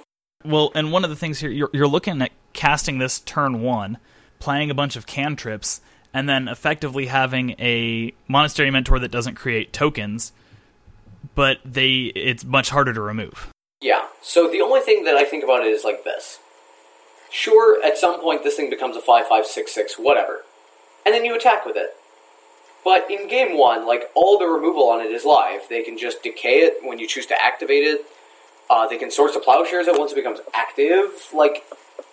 Well, 0.44 0.72
and 0.74 0.90
one 0.90 1.04
of 1.04 1.10
the 1.10 1.16
things 1.16 1.40
here, 1.40 1.50
you're, 1.50 1.70
you're 1.72 1.88
looking 1.88 2.22
at 2.22 2.30
casting 2.52 2.98
this 2.98 3.20
turn 3.20 3.62
one, 3.62 3.98
playing 4.38 4.70
a 4.70 4.74
bunch 4.74 4.96
of 4.96 5.06
cantrips, 5.06 5.80
and 6.14 6.28
then 6.28 6.48
effectively 6.48 7.06
having 7.06 7.50
a 7.58 8.12
monastery 8.26 8.70
mentor 8.70 8.98
that 8.98 9.10
doesn't 9.10 9.34
create 9.34 9.72
tokens, 9.72 10.32
but 11.34 11.58
they 11.64 12.12
it's 12.16 12.44
much 12.44 12.70
harder 12.70 12.92
to 12.92 13.00
remove. 13.00 13.48
yeah. 13.80 14.06
So 14.22 14.50
the 14.50 14.60
only 14.60 14.80
thing 14.80 15.04
that 15.04 15.16
I 15.16 15.24
think 15.24 15.44
about 15.44 15.64
it 15.64 15.68
is 15.68 15.84
like 15.84 16.04
this. 16.04 16.40
Sure, 17.30 17.82
at 17.84 17.96
some 17.96 18.20
point 18.20 18.42
this 18.42 18.56
thing 18.56 18.68
becomes 18.68 18.96
a 18.96 19.00
five 19.00 19.26
five 19.26 19.46
six 19.46 19.72
six 19.72 19.94
whatever, 19.94 20.42
and 21.06 21.14
then 21.14 21.24
you 21.24 21.34
attack 21.34 21.64
with 21.64 21.76
it. 21.76 21.90
But 22.84 23.10
in 23.10 23.28
game 23.28 23.56
one, 23.56 23.86
like 23.86 24.10
all 24.14 24.38
the 24.38 24.46
removal 24.46 24.88
on 24.88 25.00
it 25.00 25.10
is 25.10 25.24
live. 25.24 25.62
They 25.68 25.82
can 25.82 25.96
just 25.96 26.22
decay 26.22 26.60
it 26.60 26.78
when 26.82 26.98
you 26.98 27.06
choose 27.06 27.26
to 27.26 27.44
activate 27.44 27.84
it. 27.84 28.04
Uh, 28.70 28.86
they 28.86 28.96
can 28.96 29.10
source 29.10 29.34
the 29.34 29.40
plowshares 29.40 29.88
it 29.88 29.98
once 29.98 30.12
it 30.12 30.14
becomes 30.14 30.38
active. 30.54 31.10
Like 31.34 31.64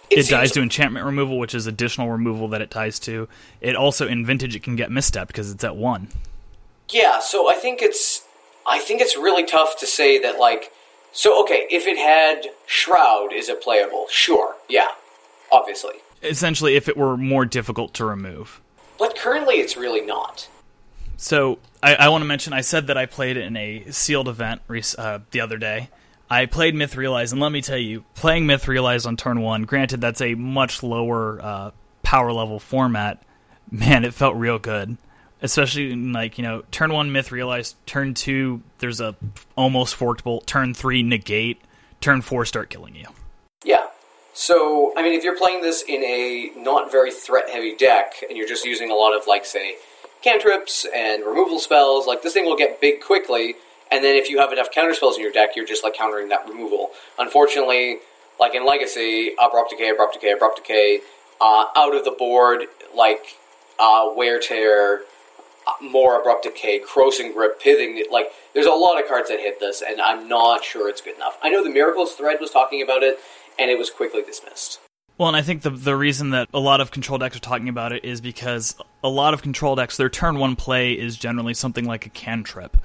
It, 0.10 0.16
seems- 0.16 0.30
dies 0.30 0.52
to 0.54 0.62
enchantment 0.62 1.06
removal, 1.06 1.38
which 1.38 1.54
is 1.54 1.68
additional 1.68 2.10
removal 2.10 2.48
that 2.50 2.62
it 2.62 2.72
ties 2.72 2.98
to. 3.02 3.30
It 3.62 3.76
also 3.76 4.08
in 4.08 4.26
vintage 4.26 4.56
it 4.56 4.64
can 4.64 4.76
get 4.76 4.90
misstepped 4.90 5.28
because 5.28 5.52
it's 5.52 5.64
at 5.64 5.76
one. 5.76 6.08
Yeah, 6.90 7.20
so 7.20 7.50
I 7.50 7.56
think 7.56 7.82
it's 7.82 8.24
I 8.66 8.80
think 8.80 9.02
it's 9.02 9.16
really 9.16 9.46
tough 9.46 9.78
to 9.80 9.86
say 9.86 10.18
that 10.20 10.40
like 10.40 10.72
So 11.12 11.40
okay, 11.44 11.68
if 11.70 11.86
it 11.86 11.98
had 11.98 12.48
Shroud, 12.66 13.34
is 13.34 13.50
it 13.50 13.62
playable? 13.62 14.08
Sure, 14.10 14.56
yeah, 14.68 14.88
obviously. 15.52 15.96
Essentially, 16.24 16.76
if 16.76 16.90
it 16.90 16.98
were 16.98 17.16
more 17.16 17.46
difficult 17.46 17.94
to 17.96 18.06
remove. 18.06 18.60
But 18.98 19.16
currently, 19.16 19.56
it's 19.56 19.78
really 19.78 20.02
not. 20.02 20.48
So 21.18 21.60
I, 21.84 21.96
I 21.96 22.10
want 22.10 22.24
to 22.24 22.26
mention 22.28 22.54
I 22.54 22.62
said 22.62 22.88
that 22.88 22.98
I 22.98 23.06
played 23.06 23.38
in 23.38 23.56
a 23.56 23.86
sealed 23.92 24.28
event 24.28 24.62
uh, 24.98 25.20
the 25.32 25.40
other 25.42 25.58
day. 25.58 25.90
I 26.30 26.46
played 26.46 26.76
Myth 26.76 26.96
Realized, 26.96 27.32
and 27.32 27.42
let 27.42 27.52
me 27.52 27.62
tell 27.62 27.78
you, 27.78 28.04
playing 28.16 28.46
Myth 28.46 28.68
Realized 28.68 29.08
on 29.08 29.16
turn 29.16 29.42
one, 29.42 29.64
granted 29.64 30.02
that's 30.02 30.22
a 30.22 30.36
much 30.36 30.84
lower 30.84 31.42
uh, 31.42 31.72
power 32.04 32.32
level 32.32 32.60
format, 32.60 33.22
man, 33.72 34.06
it 34.06 34.14
felt 34.14 34.36
real 34.36 34.60
good. 34.60 34.98
Especially 35.42 35.92
in 35.92 36.14
like 36.14 36.40
you 36.40 36.44
know, 36.44 36.64
turn 36.72 36.92
one 36.92 37.12
Myth 37.12 37.32
Realized, 37.32 37.76
turn 37.86 38.16
two 38.16 38.64
there's 38.80 39.00
a 39.00 39.16
almost 39.56 39.94
forked 39.94 40.24
bolt, 40.24 40.48
turn 40.48 40.74
three 40.74 41.04
negate, 41.04 41.62
turn 42.02 42.22
four 42.22 42.44
start 42.44 42.72
killing 42.72 42.96
you. 42.96 43.06
Yeah. 43.64 43.86
So 44.34 44.94
I 44.98 45.04
mean, 45.04 45.14
if 45.14 45.24
you're 45.24 45.38
playing 45.38 45.62
this 45.62 45.84
in 45.84 46.04
a 46.04 46.52
not 46.58 46.92
very 46.92 47.12
threat 47.12 47.50
heavy 47.52 47.76
deck, 47.76 48.14
and 48.28 48.36
you're 48.36 48.48
just 48.48 48.66
using 48.66 48.90
a 48.90 48.96
lot 48.96 49.16
of 49.16 49.28
like 49.28 49.46
say 49.46 49.76
cantrips 50.24 50.88
and 50.92 51.24
removal 51.24 51.60
spells, 51.60 52.08
like 52.08 52.24
this 52.24 52.34
thing 52.34 52.46
will 52.46 52.58
get 52.58 52.82
big 52.82 53.02
quickly. 53.02 53.56
And 53.92 54.04
then 54.04 54.16
if 54.16 54.30
you 54.30 54.40
have 54.40 54.52
enough 54.52 54.72
counter 54.72 54.94
spells 54.94 55.16
in 55.16 55.24
your 55.24 55.32
deck, 55.32 55.56
you're 55.56 55.66
just 55.66 55.84
like 55.84 55.96
countering 55.96 56.30
that 56.30 56.48
removal. 56.48 56.90
Unfortunately, 57.18 58.00
like 58.40 58.56
in 58.56 58.66
Legacy, 58.66 59.34
abrupt 59.42 59.72
decay, 59.72 59.90
abrupt 59.90 60.14
decay, 60.14 60.32
abrupt 60.32 60.58
decay, 60.58 61.02
uh, 61.40 61.66
out 61.76 61.96
of 61.96 62.04
the 62.04 62.12
board, 62.12 62.64
like 62.96 63.38
uh, 63.80 64.10
wear 64.16 64.40
tear, 64.40 65.02
uh, 65.68 65.84
more 65.84 66.20
abrupt 66.20 66.44
decay, 66.44 66.80
corrosive 66.80 67.34
grip, 67.34 67.62
pithing. 67.62 68.04
Like 68.12 68.28
there's 68.54 68.66
a 68.66 68.72
lot 68.72 69.02
of 69.02 69.08
cards 69.08 69.30
that 69.30 69.40
hit 69.40 69.60
this, 69.60 69.82
and 69.82 70.02
I'm 70.02 70.28
not 70.28 70.64
sure 70.64 70.90
it's 70.90 71.02
good 71.02 71.16
enough. 71.16 71.38
I 71.42 71.50
know 71.50 71.64
the 71.64 71.70
Miracles 71.70 72.14
thread 72.14 72.40
was 72.40 72.52
talking 72.52 72.82
about 72.82 73.04
it, 73.04 73.20
and 73.58 73.70
it 73.70 73.78
was 73.78 73.90
quickly 73.90 74.22
dismissed. 74.24 74.80
Well, 75.18 75.28
and 75.28 75.38
I 75.38 75.42
think 75.42 75.64
the 75.64 75.72
the 75.72 75.96
reason 75.96 76.30
that 76.32 76.48
a 76.54 76.60
lot 76.60 76.80
of 76.80 76.92
control 76.92 77.18
decks 77.18 77.36
are 77.36 77.40
talking 77.40 77.70
about 77.70 77.92
it 77.92 78.06
is 78.06 78.22
because 78.22 78.76
a 79.04 79.10
lot 79.10 79.34
of 79.34 79.42
control 79.42 79.76
decks, 79.76 79.98
their 79.98 80.10
turn 80.10 80.38
one 80.38 80.56
play 80.56 80.94
is 80.94 81.18
generally 81.18 81.56
something 81.56 81.86
like 81.86 82.06
a 82.06 82.10
cantrip. 82.10 82.78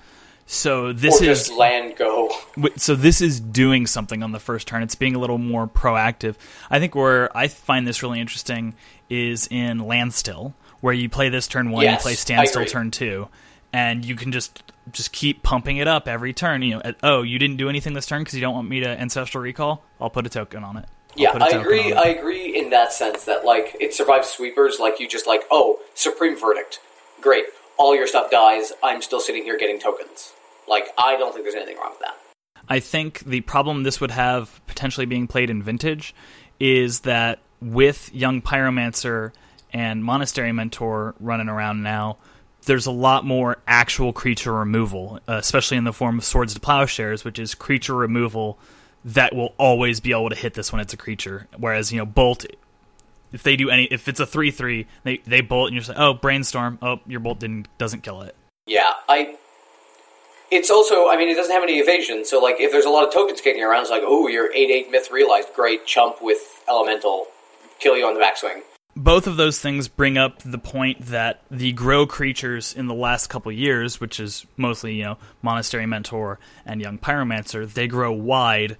So 0.52 0.92
this 0.92 1.22
is 1.22 1.50
land 1.50 1.96
go. 1.96 2.30
So 2.76 2.94
this 2.94 3.22
is 3.22 3.40
doing 3.40 3.86
something 3.86 4.22
on 4.22 4.32
the 4.32 4.38
first 4.38 4.68
turn. 4.68 4.82
It's 4.82 4.94
being 4.94 5.14
a 5.14 5.18
little 5.18 5.38
more 5.38 5.66
proactive. 5.66 6.36
I 6.70 6.78
think 6.78 6.94
where 6.94 7.34
I 7.34 7.48
find 7.48 7.88
this 7.88 8.02
really 8.02 8.20
interesting 8.20 8.74
is 9.08 9.48
in 9.50 9.78
Landstill, 9.78 10.52
where 10.82 10.92
you 10.92 11.08
play 11.08 11.30
this 11.30 11.48
turn 11.48 11.70
one, 11.70 11.84
yes, 11.84 12.00
you 12.00 12.02
play 12.02 12.14
Standstill 12.14 12.66
turn 12.66 12.90
two, 12.90 13.28
and 13.72 14.04
you 14.04 14.14
can 14.14 14.30
just 14.30 14.62
just 14.90 15.12
keep 15.12 15.42
pumping 15.42 15.78
it 15.78 15.88
up 15.88 16.06
every 16.06 16.34
turn. 16.34 16.60
You 16.60 16.74
know, 16.74 16.82
at, 16.84 16.96
oh, 17.02 17.22
you 17.22 17.38
didn't 17.38 17.56
do 17.56 17.70
anything 17.70 17.94
this 17.94 18.04
turn 18.04 18.20
because 18.20 18.34
you 18.34 18.42
don't 18.42 18.54
want 18.54 18.68
me 18.68 18.80
to 18.80 18.88
ancestral 18.88 19.42
recall. 19.42 19.82
I'll 20.02 20.10
put 20.10 20.26
a 20.26 20.28
token 20.28 20.64
on 20.64 20.76
it. 20.76 20.84
Yeah, 21.16 21.30
I 21.32 21.48
agree. 21.48 21.94
I 21.94 22.08
agree 22.08 22.54
in 22.54 22.68
that 22.70 22.92
sense 22.92 23.24
that 23.24 23.46
like 23.46 23.74
it 23.80 23.94
survives 23.94 24.28
sweepers. 24.28 24.78
Like 24.78 25.00
you 25.00 25.08
just 25.08 25.26
like 25.26 25.44
oh 25.50 25.80
supreme 25.94 26.38
verdict, 26.38 26.78
great. 27.22 27.46
All 27.78 27.96
your 27.96 28.06
stuff 28.06 28.30
dies. 28.30 28.74
I'm 28.82 29.00
still 29.00 29.18
sitting 29.18 29.44
here 29.44 29.56
getting 29.56 29.80
tokens. 29.80 30.34
Like 30.68 30.88
I 30.98 31.16
don't 31.16 31.32
think 31.32 31.44
there's 31.44 31.54
anything 31.54 31.76
wrong 31.78 31.90
with 31.90 32.00
that. 32.00 32.16
I 32.68 32.80
think 32.80 33.20
the 33.20 33.40
problem 33.42 33.82
this 33.82 34.00
would 34.00 34.12
have 34.12 34.60
potentially 34.66 35.06
being 35.06 35.26
played 35.26 35.50
in 35.50 35.62
vintage 35.62 36.14
is 36.60 37.00
that 37.00 37.40
with 37.60 38.14
young 38.14 38.40
pyromancer 38.40 39.32
and 39.72 40.04
monastery 40.04 40.52
mentor 40.52 41.14
running 41.18 41.48
around 41.48 41.82
now, 41.82 42.18
there's 42.66 42.86
a 42.86 42.92
lot 42.92 43.24
more 43.24 43.58
actual 43.66 44.12
creature 44.12 44.52
removal, 44.52 45.18
uh, 45.28 45.34
especially 45.34 45.76
in 45.76 45.84
the 45.84 45.92
form 45.92 46.18
of 46.18 46.24
swords 46.24 46.54
to 46.54 46.60
plowshares, 46.60 47.24
which 47.24 47.38
is 47.38 47.54
creature 47.54 47.94
removal 47.94 48.58
that 49.04 49.34
will 49.34 49.54
always 49.58 49.98
be 50.00 50.12
able 50.12 50.28
to 50.28 50.36
hit 50.36 50.54
this 50.54 50.72
when 50.72 50.80
it's 50.80 50.92
a 50.92 50.96
creature. 50.96 51.48
Whereas 51.56 51.92
you 51.92 51.98
know 51.98 52.06
bolt, 52.06 52.46
if 53.32 53.42
they 53.42 53.56
do 53.56 53.70
any, 53.70 53.84
if 53.84 54.06
it's 54.06 54.20
a 54.20 54.26
three 54.26 54.50
three, 54.50 54.86
they 55.02 55.18
they 55.26 55.40
bolt 55.40 55.72
and 55.72 55.76
you're 55.76 55.94
like, 55.94 55.98
oh 55.98 56.14
brainstorm, 56.14 56.78
oh 56.82 57.00
your 57.06 57.20
bolt 57.20 57.40
didn't 57.40 57.66
doesn't 57.78 58.02
kill 58.02 58.22
it. 58.22 58.36
Yeah, 58.66 58.92
I. 59.08 59.36
It's 60.52 60.70
also, 60.70 61.08
I 61.08 61.16
mean, 61.16 61.30
it 61.30 61.34
doesn't 61.34 61.50
have 61.50 61.62
any 61.62 61.78
evasion, 61.78 62.26
so 62.26 62.38
like 62.38 62.56
if 62.60 62.70
there's 62.70 62.84
a 62.84 62.90
lot 62.90 63.08
of 63.08 63.12
tokens 63.12 63.40
kicking 63.40 63.62
around, 63.62 63.80
it's 63.80 63.90
like, 63.90 64.02
oh, 64.04 64.28
you're 64.28 64.52
eight 64.52 64.70
eight 64.70 64.90
myth 64.90 65.10
realized, 65.10 65.48
great 65.56 65.86
chump 65.86 66.20
with 66.20 66.62
elemental, 66.68 67.26
kill 67.78 67.96
you 67.96 68.04
on 68.04 68.12
the 68.12 68.20
backswing. 68.20 68.60
Both 68.94 69.26
of 69.26 69.38
those 69.38 69.58
things 69.58 69.88
bring 69.88 70.18
up 70.18 70.42
the 70.42 70.58
point 70.58 71.06
that 71.06 71.40
the 71.50 71.72
grow 71.72 72.06
creatures 72.06 72.74
in 72.74 72.86
the 72.86 72.94
last 72.94 73.28
couple 73.28 73.50
years, 73.50 73.98
which 73.98 74.20
is 74.20 74.44
mostly 74.58 74.94
you 74.94 75.04
know 75.04 75.18
monastery 75.40 75.86
mentor 75.86 76.38
and 76.66 76.82
young 76.82 76.98
pyromancer, 76.98 77.66
they 77.72 77.88
grow 77.88 78.12
wide, 78.12 78.76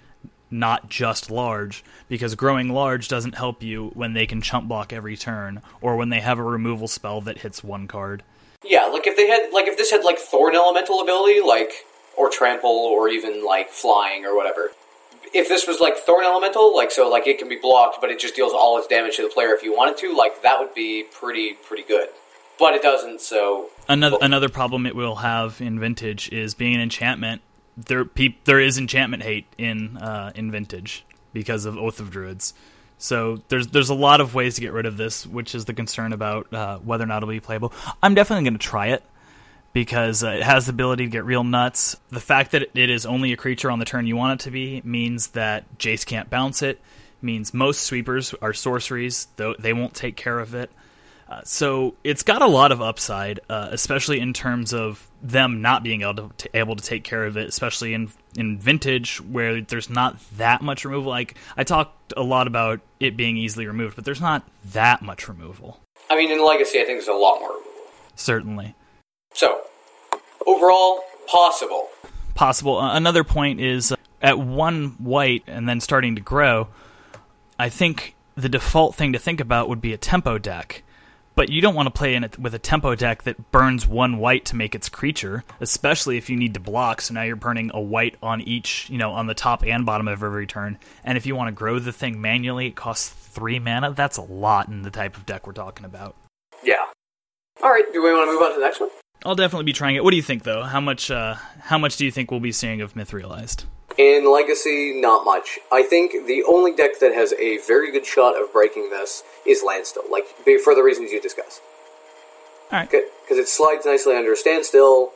not 0.50 0.90
just 0.90 1.30
large, 1.30 1.82
because 2.06 2.34
growing 2.34 2.68
large 2.68 3.08
doesn't 3.08 3.34
help 3.34 3.62
you 3.62 3.92
when 3.94 4.12
they 4.12 4.26
can 4.26 4.42
chump 4.42 4.68
block 4.68 4.92
every 4.92 5.16
turn 5.16 5.62
or 5.80 5.96
when 5.96 6.10
they 6.10 6.20
have 6.20 6.38
a 6.38 6.42
removal 6.42 6.86
spell 6.86 7.22
that 7.22 7.38
hits 7.38 7.64
one 7.64 7.88
card. 7.88 8.22
Yeah, 8.64 8.86
like 8.86 9.06
if 9.06 9.16
they 9.16 9.26
had 9.26 9.52
like 9.52 9.66
if 9.66 9.76
this 9.76 9.90
had 9.90 10.04
like 10.04 10.18
thorn 10.18 10.54
elemental 10.54 11.00
ability, 11.00 11.40
like 11.40 11.72
or 12.16 12.30
trample 12.30 12.70
or 12.70 13.08
even 13.08 13.44
like 13.44 13.70
flying 13.70 14.24
or 14.24 14.36
whatever 14.36 14.70
if 15.34 15.48
this 15.48 15.66
was 15.66 15.80
like 15.80 15.96
Thorn 15.96 16.24
Elemental, 16.24 16.74
like 16.74 16.90
so, 16.90 17.08
like 17.08 17.26
it 17.26 17.38
can 17.38 17.48
be 17.48 17.56
blocked, 17.56 18.00
but 18.00 18.10
it 18.10 18.18
just 18.18 18.34
deals 18.34 18.52
all 18.52 18.78
its 18.78 18.86
damage 18.86 19.16
to 19.16 19.22
the 19.22 19.28
player 19.28 19.54
if 19.54 19.62
you 19.62 19.74
wanted 19.74 19.96
to, 19.98 20.14
like 20.14 20.42
that 20.42 20.58
would 20.60 20.74
be 20.74 21.04
pretty 21.04 21.54
pretty 21.54 21.82
good. 21.82 22.08
But 22.58 22.74
it 22.74 22.82
doesn't, 22.82 23.20
so 23.20 23.70
another 23.88 24.16
well, 24.16 24.24
another 24.24 24.48
problem 24.48 24.86
it 24.86 24.94
will 24.94 25.16
have 25.16 25.60
in 25.60 25.80
Vintage 25.80 26.30
is 26.30 26.54
being 26.54 26.74
an 26.74 26.80
enchantment. 26.80 27.42
There, 27.76 28.04
pe- 28.04 28.36
there 28.44 28.60
is 28.60 28.76
enchantment 28.76 29.22
hate 29.22 29.46
in 29.56 29.96
uh, 29.96 30.32
in 30.34 30.50
Vintage 30.50 31.04
because 31.32 31.64
of 31.64 31.76
Oath 31.76 31.98
of 31.98 32.10
Druids. 32.10 32.52
So 33.02 33.42
there's 33.48 33.66
there's 33.66 33.88
a 33.88 33.94
lot 33.94 34.20
of 34.20 34.32
ways 34.32 34.54
to 34.54 34.60
get 34.60 34.72
rid 34.72 34.86
of 34.86 34.96
this, 34.96 35.26
which 35.26 35.56
is 35.56 35.64
the 35.64 35.74
concern 35.74 36.12
about 36.12 36.54
uh, 36.54 36.78
whether 36.78 37.02
or 37.02 37.08
not 37.08 37.16
it'll 37.16 37.28
be 37.30 37.40
playable. 37.40 37.72
I'm 38.00 38.14
definitely 38.14 38.44
going 38.44 38.54
to 38.54 38.64
try 38.64 38.88
it 38.88 39.02
because 39.72 40.22
uh, 40.22 40.28
it 40.28 40.44
has 40.44 40.66
the 40.66 40.70
ability 40.70 41.06
to 41.06 41.10
get 41.10 41.24
real 41.24 41.42
nuts. 41.42 41.96
The 42.10 42.20
fact 42.20 42.52
that 42.52 42.70
it 42.78 42.90
is 42.90 43.04
only 43.04 43.32
a 43.32 43.36
creature 43.36 43.72
on 43.72 43.80
the 43.80 43.84
turn 43.84 44.06
you 44.06 44.16
want 44.16 44.40
it 44.40 44.44
to 44.44 44.52
be 44.52 44.82
means 44.84 45.28
that 45.28 45.64
Jace 45.78 46.06
can't 46.06 46.30
bounce 46.30 46.62
it. 46.62 46.80
Means 47.20 47.52
most 47.52 47.82
sweepers 47.82 48.34
are 48.40 48.52
sorceries, 48.52 49.26
though 49.34 49.56
they 49.58 49.72
won't 49.72 49.94
take 49.94 50.14
care 50.14 50.38
of 50.38 50.54
it. 50.54 50.70
Uh, 51.28 51.40
so 51.42 51.96
it's 52.04 52.22
got 52.22 52.40
a 52.40 52.46
lot 52.46 52.70
of 52.70 52.80
upside, 52.80 53.40
uh, 53.50 53.68
especially 53.72 54.20
in 54.20 54.32
terms 54.32 54.72
of 54.72 55.10
them 55.22 55.62
not 55.62 55.82
being 55.82 56.02
able 56.02 56.14
to, 56.14 56.30
to, 56.36 56.56
able 56.56 56.76
to 56.76 56.82
take 56.82 57.04
care 57.04 57.24
of 57.24 57.36
it, 57.36 57.48
especially 57.48 57.94
in 57.94 58.10
in 58.36 58.58
vintage 58.58 59.20
where 59.20 59.60
there's 59.60 59.88
not 59.88 60.16
that 60.36 60.62
much 60.62 60.84
removal. 60.84 61.10
Like 61.10 61.36
I 61.56 61.64
talked 61.64 62.12
a 62.16 62.22
lot 62.22 62.46
about 62.46 62.80
it 62.98 63.16
being 63.16 63.36
easily 63.36 63.66
removed, 63.66 63.96
but 63.96 64.04
there's 64.04 64.20
not 64.20 64.46
that 64.72 65.02
much 65.02 65.28
removal. 65.28 65.80
I 66.10 66.16
mean, 66.16 66.30
in 66.30 66.44
Legacy, 66.44 66.80
I 66.80 66.84
think 66.84 66.98
there's 66.98 67.08
a 67.08 67.12
lot 67.12 67.38
more 67.40 67.50
removal. 67.50 67.72
Certainly. 68.16 68.74
So, 69.34 69.62
overall, 70.46 71.02
possible. 71.26 71.88
Possible. 72.34 72.80
Another 72.80 73.24
point 73.24 73.60
is 73.60 73.92
uh, 73.92 73.96
at 74.20 74.38
one 74.38 74.96
white 74.98 75.44
and 75.46 75.68
then 75.68 75.80
starting 75.80 76.16
to 76.16 76.20
grow, 76.20 76.68
I 77.58 77.68
think 77.68 78.14
the 78.34 78.48
default 78.48 78.94
thing 78.94 79.12
to 79.12 79.18
think 79.18 79.40
about 79.40 79.68
would 79.68 79.80
be 79.80 79.92
a 79.92 79.98
tempo 79.98 80.38
deck. 80.38 80.82
But 81.34 81.48
you 81.48 81.60
don't 81.60 81.74
want 81.74 81.86
to 81.86 81.90
play 81.90 82.14
in 82.14 82.24
it 82.24 82.38
with 82.38 82.54
a 82.54 82.58
tempo 82.58 82.94
deck 82.94 83.22
that 83.22 83.50
burns 83.52 83.86
one 83.86 84.18
white 84.18 84.44
to 84.46 84.56
make 84.56 84.74
its 84.74 84.88
creature, 84.88 85.44
especially 85.60 86.18
if 86.18 86.28
you 86.28 86.36
need 86.36 86.54
to 86.54 86.60
block. 86.60 87.00
So 87.00 87.14
now 87.14 87.22
you're 87.22 87.36
burning 87.36 87.70
a 87.72 87.80
white 87.80 88.16
on 88.22 88.40
each, 88.42 88.88
you 88.90 88.98
know, 88.98 89.12
on 89.12 89.26
the 89.26 89.34
top 89.34 89.64
and 89.64 89.86
bottom 89.86 90.08
of 90.08 90.22
every 90.22 90.46
turn. 90.46 90.78
And 91.04 91.16
if 91.16 91.24
you 91.24 91.34
want 91.34 91.48
to 91.48 91.52
grow 91.52 91.78
the 91.78 91.92
thing 91.92 92.20
manually, 92.20 92.66
it 92.66 92.76
costs 92.76 93.08
three 93.08 93.58
mana. 93.58 93.92
That's 93.92 94.18
a 94.18 94.22
lot 94.22 94.68
in 94.68 94.82
the 94.82 94.90
type 94.90 95.16
of 95.16 95.24
deck 95.24 95.46
we're 95.46 95.54
talking 95.54 95.86
about. 95.86 96.16
Yeah. 96.62 96.84
All 97.62 97.70
right. 97.70 97.84
Do 97.92 98.02
we 98.02 98.12
want 98.12 98.28
to 98.28 98.32
move 98.32 98.42
on 98.42 98.54
to 98.54 98.60
the 98.60 98.66
next 98.66 98.80
one? 98.80 98.90
I'll 99.24 99.34
definitely 99.34 99.64
be 99.64 99.72
trying 99.72 99.94
it. 99.94 100.04
What 100.04 100.10
do 100.10 100.16
you 100.16 100.22
think, 100.22 100.42
though? 100.42 100.64
How 100.64 100.80
much? 100.80 101.10
Uh, 101.10 101.36
how 101.60 101.78
much 101.78 101.96
do 101.96 102.04
you 102.04 102.10
think 102.10 102.30
we'll 102.30 102.40
be 102.40 102.52
seeing 102.52 102.80
of 102.80 102.96
Myth 102.96 103.12
Realized? 103.12 103.64
In 103.98 104.30
Legacy, 104.30 104.94
not 105.00 105.24
much. 105.24 105.58
I 105.70 105.82
think 105.82 106.26
the 106.26 106.44
only 106.48 106.74
deck 106.74 106.98
that 107.00 107.12
has 107.14 107.32
a 107.34 107.58
very 107.58 107.92
good 107.92 108.06
shot 108.06 108.40
of 108.40 108.52
breaking 108.52 108.90
this 108.90 109.22
is 109.46 109.62
Landstill, 109.62 110.04
like 110.10 110.26
for 110.64 110.74
the 110.74 110.82
reasons 110.82 111.12
you 111.12 111.20
discussed. 111.20 111.60
All 112.70 112.78
right, 112.78 112.90
because 112.90 113.38
it 113.38 113.48
slides 113.48 113.84
nicely 113.84 114.16
under 114.16 114.34
Standstill. 114.34 115.12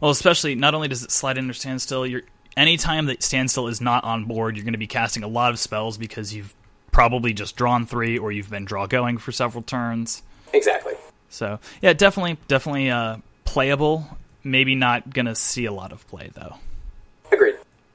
Well, 0.00 0.10
especially 0.10 0.54
not 0.54 0.74
only 0.74 0.88
does 0.88 1.02
it 1.02 1.10
slide 1.10 1.36
under 1.36 1.52
Standstill, 1.52 2.06
you're 2.06 2.22
anytime 2.56 3.06
that 3.06 3.22
Standstill 3.22 3.68
is 3.68 3.80
not 3.80 4.04
on 4.04 4.24
board, 4.24 4.56
you're 4.56 4.64
going 4.64 4.72
to 4.72 4.78
be 4.78 4.86
casting 4.86 5.22
a 5.22 5.28
lot 5.28 5.50
of 5.50 5.58
spells 5.58 5.98
because 5.98 6.34
you've 6.34 6.54
probably 6.92 7.32
just 7.32 7.56
drawn 7.56 7.86
three 7.86 8.18
or 8.18 8.32
you've 8.32 8.50
been 8.50 8.64
draw 8.64 8.86
going 8.86 9.18
for 9.18 9.32
several 9.32 9.62
turns. 9.62 10.22
Exactly. 10.52 10.94
So 11.28 11.58
yeah, 11.82 11.92
definitely, 11.92 12.38
definitely 12.48 12.90
uh, 12.90 13.18
playable. 13.44 14.06
Maybe 14.42 14.74
not 14.74 15.10
gonna 15.10 15.34
see 15.34 15.66
a 15.66 15.72
lot 15.72 15.92
of 15.92 16.06
play 16.08 16.30
though. 16.34 16.56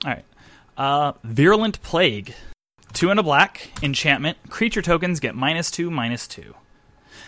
All 0.05 0.11
right. 0.11 0.25
Uh, 0.77 1.13
Virulent 1.23 1.81
Plague. 1.81 2.33
Two 2.93 3.09
and 3.09 3.19
a 3.19 3.23
black 3.23 3.69
enchantment. 3.83 4.37
Creature 4.49 4.83
tokens 4.83 5.19
get 5.19 5.35
minus 5.35 5.69
two, 5.69 5.91
minus 5.91 6.27
two. 6.27 6.53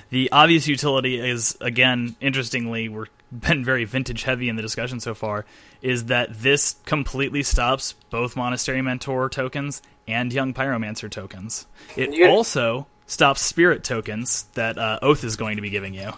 The 0.09 0.31
obvious 0.31 0.67
utility 0.67 1.19
is 1.19 1.57
again, 1.59 2.15
interestingly, 2.21 2.87
we're 2.87 3.07
been 3.31 3.65
very 3.65 3.83
vintage 3.83 4.23
heavy 4.23 4.47
in 4.47 4.55
the 4.55 4.61
discussion 4.61 5.01
so 5.01 5.13
far, 5.13 5.45
is 5.81 6.05
that 6.05 6.29
this 6.41 6.75
completely 6.85 7.43
stops 7.43 7.93
both 8.09 8.37
Monastery 8.37 8.81
Mentor 8.81 9.27
tokens 9.29 9.81
and 10.07 10.31
Young 10.31 10.53
Pyromancer 10.53 11.09
tokens. 11.11 11.65
It 11.97 12.13
Yeah. 12.13 12.27
also 12.29 12.87
stops 13.05 13.41
Spirit 13.41 13.83
tokens 13.83 14.43
that 14.53 14.77
uh, 14.77 14.99
Oath 15.01 15.25
is 15.25 15.35
going 15.35 15.57
to 15.57 15.61
be 15.61 15.69
giving 15.69 15.93
you. 15.93 16.11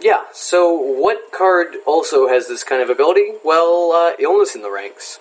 Yeah, 0.00 0.24
so 0.32 0.72
what 0.74 1.30
card 1.32 1.68
also 1.86 2.26
has 2.28 2.48
this 2.48 2.64
kind 2.64 2.82
of 2.82 2.90
ability? 2.90 3.32
Well, 3.44 3.92
uh, 3.92 4.16
Illness 4.18 4.56
in 4.56 4.62
the 4.62 4.70
ranks. 4.70 5.20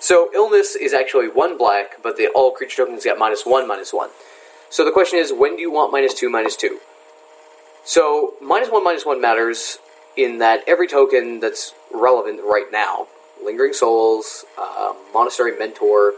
So, 0.00 0.30
Illness 0.34 0.74
is 0.74 0.92
actually 0.92 1.28
one 1.28 1.56
black, 1.56 2.02
but 2.02 2.16
the 2.16 2.28
all 2.34 2.52
creature 2.52 2.84
tokens 2.84 3.04
get 3.04 3.18
minus 3.18 3.44
one, 3.44 3.68
minus 3.68 3.92
one. 3.92 4.10
So 4.70 4.84
the 4.84 4.92
question 4.92 5.18
is, 5.18 5.32
when 5.32 5.56
do 5.56 5.62
you 5.62 5.70
want 5.70 5.92
minus 5.92 6.14
two, 6.14 6.30
minus 6.30 6.56
two? 6.56 6.80
So, 7.84 8.34
minus 8.40 8.70
one, 8.70 8.82
minus 8.82 9.04
one 9.04 9.20
matters 9.20 9.78
in 10.16 10.38
that 10.38 10.62
every 10.66 10.88
token 10.88 11.40
that's 11.40 11.74
relevant 11.92 12.40
right 12.42 12.66
now 12.72 13.06
Lingering 13.42 13.72
Souls, 13.72 14.44
uh, 14.58 14.92
Monastery 15.14 15.56
Mentor, 15.56 16.12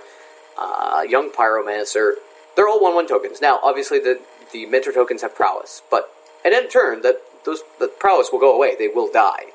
uh, 0.59 1.05
Young 1.09 1.31
Pyromancer 1.31 2.15
they're 2.55 2.69
all 2.69 2.83
1 2.83 2.95
1 2.95 3.07
tokens. 3.07 3.41
Now, 3.41 3.61
obviously, 3.63 3.99
the, 3.99 4.21
the 4.53 4.67
Mentor 4.67 4.93
tokens 4.93 5.23
have 5.23 5.35
prowess, 5.35 5.83
but 5.91 6.11
at 6.45 6.53
end 6.53 6.71
turn, 6.71 7.03
that 7.03 7.17
those 7.45 7.63
the 7.79 7.89
prowess 7.89 8.29
will 8.33 8.41
go 8.41 8.55
away. 8.55 8.77
They 8.77 8.89
will 8.89 9.11
die. 9.11 9.47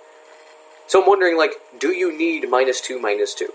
So 0.88 1.01
I'm 1.01 1.07
wondering, 1.07 1.38
like, 1.38 1.53
do 1.80 1.89
you 1.89 2.17
need 2.17 2.49
minus 2.49 2.82
2, 2.82 2.99
minus 2.99 3.34
2? 3.34 3.49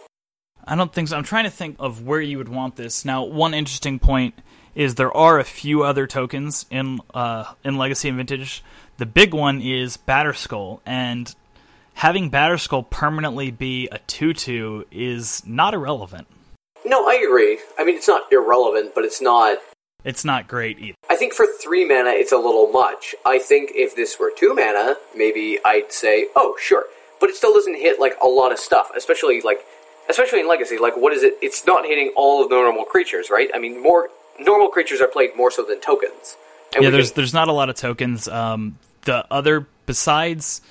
I 0.65 0.77
don't 0.77 0.93
think 0.93 1.09
so. 1.09 1.17
I'm 1.17 1.25
trying 1.25 1.45
to 1.45 1.51
think 1.51 1.77
of 1.79 2.07
where 2.07 2.21
you 2.21 2.39
would 2.39 2.49
want 2.49 2.77
this. 2.77 3.05
Now, 3.05 3.25
one 3.25 3.55
interesting 3.55 3.99
point 3.99 4.35
is 4.75 4.95
there 4.95 5.15
are 5.15 5.39
a 5.39 5.45
few 5.45 5.83
other 5.83 6.07
tokens 6.07 6.67
in 6.71 7.01
uh, 7.13 7.53
in 7.65 7.77
Legacy 7.77 8.09
and 8.09 8.17
Vintage. 8.17 8.63
The 8.99 9.07
big 9.07 9.35
one 9.35 9.61
is 9.61 9.97
Batterskull, 9.97 10.81
and 10.87 11.35
having 11.95 12.31
Batterskull 12.31 12.89
permanently 12.91 13.51
be 13.51 13.89
a 13.91 13.99
two-two 13.99 14.87
is 14.91 15.43
not 15.47 15.75
irrelevant. 15.75 16.29
No, 16.85 17.07
I 17.09 17.15
agree. 17.15 17.59
I 17.79 17.85
mean, 17.85 17.97
it's 17.97 18.09
not 18.09 18.33
irrelevant, 18.33 18.95
but 18.95 19.05
it's 19.05 19.21
not. 19.21 19.59
It's 20.05 20.25
not 20.25 20.49
great 20.49 20.79
either. 20.81 20.97
I 21.09 21.15
think 21.15 21.33
for 21.33 21.47
3 21.47 21.85
mana, 21.85 22.11
it's 22.11 22.33
a 22.33 22.37
little 22.37 22.67
much. 22.67 23.15
I 23.25 23.39
think 23.39 23.71
if 23.75 23.95
this 23.95 24.19
were 24.19 24.33
2 24.37 24.53
mana, 24.55 24.97
maybe 25.17 25.61
I'd 25.65 25.93
say, 25.93 26.27
oh, 26.35 26.57
sure. 26.61 26.87
But 27.21 27.31
it 27.31 27.37
still 27.37 27.55
doesn't 27.55 27.77
hit, 27.77 28.01
like, 28.01 28.17
a 28.21 28.27
lot 28.27 28.51
of 28.51 28.59
stuff, 28.59 28.91
especially, 28.97 29.41
like, 29.43 29.65
especially 30.09 30.41
in 30.41 30.49
Legacy. 30.49 30.79
Like, 30.79 30.97
what 30.97 31.13
is 31.13 31.23
it? 31.23 31.35
It's 31.43 31.67
not 31.67 31.85
hitting 31.87 32.13
all 32.17 32.43
of 32.43 32.49
the 32.49 32.55
normal 32.57 32.85
creatures, 32.85 33.29
right? 33.31 33.51
I 33.55 33.59
mean, 33.59 33.83
more 33.83 34.09
normal 34.39 34.69
creatures 34.69 35.01
are 35.01 35.09
played 35.09 35.37
more 35.37 35.51
so 35.51 35.65
than 35.65 35.81
tokens. 35.81 36.37
And 36.75 36.85
yeah, 36.85 36.91
there's 36.91 37.11
can- 37.11 37.17
there's 37.17 37.35
not 37.35 37.49
a 37.49 37.53
lot 37.53 37.69
of 37.69 37.77
tokens. 37.77 38.29
Um, 38.29 38.79
the 39.03 39.27
other 39.31 39.67
besides 39.87 40.63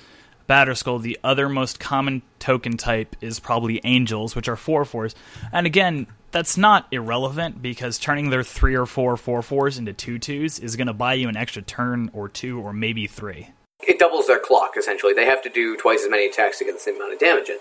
Batterskull, 0.48 1.00
the 1.02 1.18
other 1.22 1.48
most 1.48 1.78
common 1.78 2.22
token 2.38 2.76
type 2.76 3.14
is 3.20 3.38
probably 3.40 3.80
Angels, 3.84 4.34
which 4.34 4.48
are 4.48 4.56
four 4.56 4.84
fours. 4.84 5.14
And 5.52 5.66
again, 5.66 6.06
that's 6.32 6.56
not 6.56 6.86
irrelevant 6.90 7.62
because 7.62 7.98
turning 7.98 8.30
their 8.30 8.42
three 8.42 8.74
or 8.74 8.86
four 8.86 9.16
four 9.16 9.42
fours 9.42 9.78
into 9.78 9.92
two 9.92 10.18
twos 10.18 10.58
is 10.58 10.76
going 10.76 10.86
to 10.88 10.92
buy 10.92 11.14
you 11.14 11.28
an 11.28 11.36
extra 11.36 11.62
turn 11.62 12.10
or 12.12 12.28
two 12.28 12.58
or 12.60 12.72
maybe 12.72 13.06
three. 13.06 13.50
it 13.86 13.98
doubles 13.98 14.26
their 14.26 14.38
clock 14.38 14.72
essentially. 14.78 15.12
They 15.12 15.26
have 15.26 15.42
to 15.42 15.50
do 15.50 15.76
twice 15.76 16.02
as 16.02 16.10
many 16.10 16.26
attacks 16.26 16.58
to 16.58 16.64
get 16.64 16.74
the 16.74 16.80
same 16.80 16.96
amount 16.96 17.12
of 17.12 17.18
damage 17.20 17.48
in. 17.48 17.58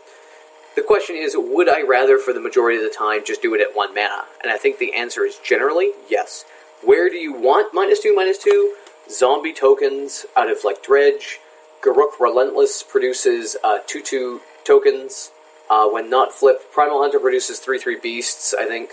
The 0.75 0.81
question 0.81 1.15
is, 1.17 1.35
would 1.37 1.67
I 1.67 1.81
rather, 1.81 2.17
for 2.17 2.33
the 2.33 2.39
majority 2.39 2.77
of 2.77 2.83
the 2.83 2.95
time, 2.95 3.21
just 3.25 3.41
do 3.41 3.53
it 3.53 3.61
at 3.61 3.75
one 3.75 3.93
mana? 3.93 4.25
And 4.41 4.51
I 4.51 4.57
think 4.57 4.77
the 4.77 4.93
answer 4.93 5.25
is 5.25 5.37
generally 5.43 5.91
yes. 6.09 6.45
Where 6.81 7.09
do 7.09 7.17
you 7.17 7.33
want 7.33 7.73
minus 7.73 7.99
two, 7.99 8.15
minus 8.15 8.37
two? 8.37 8.75
Zombie 9.09 9.53
tokens 9.53 10.25
out 10.37 10.49
of 10.49 10.63
like 10.63 10.81
Dredge. 10.81 11.39
Garruk 11.83 12.19
Relentless 12.19 12.83
produces 12.83 13.57
uh, 13.63 13.79
two 13.87 14.01
two 14.01 14.41
tokens. 14.63 15.31
Uh, 15.69 15.87
when 15.87 16.09
not 16.09 16.31
flipped, 16.31 16.71
Primal 16.71 17.01
Hunter 17.01 17.19
produces 17.19 17.59
three 17.59 17.79
three 17.79 17.99
beasts. 17.99 18.53
I 18.57 18.65
think. 18.65 18.91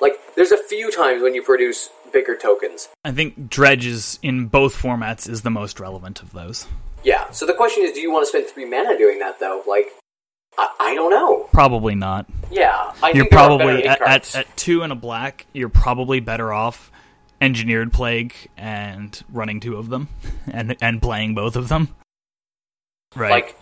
Like, 0.00 0.18
there's 0.34 0.52
a 0.52 0.56
few 0.56 0.90
times 0.90 1.22
when 1.22 1.34
you 1.34 1.42
produce 1.42 1.90
bigger 2.10 2.34
tokens. 2.34 2.88
I 3.04 3.12
think 3.12 3.50
Dredge 3.50 3.84
is 3.84 4.18
in 4.22 4.46
both 4.46 4.74
formats 4.74 5.28
is 5.28 5.42
the 5.42 5.50
most 5.50 5.78
relevant 5.78 6.22
of 6.22 6.32
those. 6.32 6.66
Yeah. 7.04 7.30
So 7.30 7.44
the 7.44 7.52
question 7.52 7.84
is, 7.84 7.92
do 7.92 8.00
you 8.00 8.10
want 8.10 8.24
to 8.24 8.28
spend 8.28 8.46
three 8.46 8.64
mana 8.64 8.96
doing 8.96 9.18
that 9.18 9.40
though? 9.40 9.62
Like, 9.68 9.88
I, 10.58 10.68
I 10.80 10.94
don't 10.94 11.10
know. 11.10 11.48
Probably 11.52 11.94
not. 11.94 12.26
Yeah, 12.50 12.92
I 13.02 13.12
You're 13.12 13.24
think 13.24 13.30
there 13.30 13.40
are 13.40 13.58
better 13.58 13.72
probably 13.72 13.88
at, 13.88 14.02
at, 14.02 14.34
at 14.34 14.56
two 14.56 14.82
and 14.82 14.92
a 14.92 14.96
black. 14.96 15.46
You're 15.52 15.68
probably 15.68 16.20
better 16.20 16.52
off 16.52 16.90
engineered 17.40 17.92
plague 17.92 18.34
and 18.56 19.22
running 19.30 19.60
two 19.60 19.76
of 19.76 19.88
them 19.88 20.08
and 20.50 20.76
and 20.80 21.00
playing 21.00 21.34
both 21.34 21.56
of 21.56 21.68
them. 21.68 21.94
Right. 23.16 23.30
like, 23.30 23.56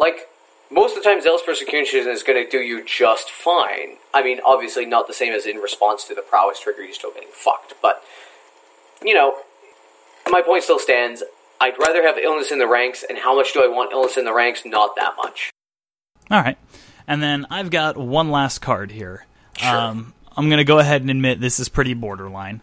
like 0.00 0.28
most 0.70 0.96
of 0.96 1.02
the 1.02 1.08
time, 1.08 1.20
Zealous 1.20 1.42
Persecution 1.44 2.08
is 2.08 2.22
going 2.22 2.42
to 2.42 2.50
do 2.50 2.58
you 2.58 2.84
just 2.84 3.30
fine. 3.30 3.96
I 4.14 4.22
mean, 4.22 4.40
obviously 4.44 4.86
not 4.86 5.06
the 5.06 5.12
same 5.12 5.32
as 5.32 5.46
in 5.46 5.56
response 5.56 6.04
to 6.04 6.14
the 6.14 6.22
prowess 6.22 6.60
trigger. 6.60 6.82
You're 6.82 6.94
still 6.94 7.12
getting 7.12 7.28
fucked, 7.32 7.74
but 7.82 8.02
you 9.02 9.14
know, 9.14 9.36
my 10.30 10.42
point 10.42 10.64
still 10.64 10.78
stands. 10.78 11.22
I'd 11.60 11.78
rather 11.78 12.02
have 12.02 12.18
illness 12.18 12.50
in 12.50 12.58
the 12.58 12.66
ranks, 12.66 13.04
and 13.08 13.18
how 13.18 13.36
much 13.36 13.52
do 13.52 13.62
I 13.62 13.68
want 13.68 13.92
illness 13.92 14.16
in 14.16 14.24
the 14.24 14.34
ranks? 14.34 14.64
Not 14.64 14.96
that 14.96 15.14
much. 15.16 15.50
All 16.30 16.40
right. 16.40 16.58
And 17.06 17.22
then 17.22 17.46
I've 17.50 17.70
got 17.70 17.96
one 17.96 18.30
last 18.30 18.60
card 18.60 18.90
here. 18.90 19.26
Sure. 19.58 19.78
Um, 19.78 20.14
I'm 20.36 20.48
going 20.48 20.58
to 20.58 20.64
go 20.64 20.78
ahead 20.78 21.02
and 21.02 21.10
admit 21.10 21.40
this 21.40 21.60
is 21.60 21.68
pretty 21.68 21.94
borderline. 21.94 22.60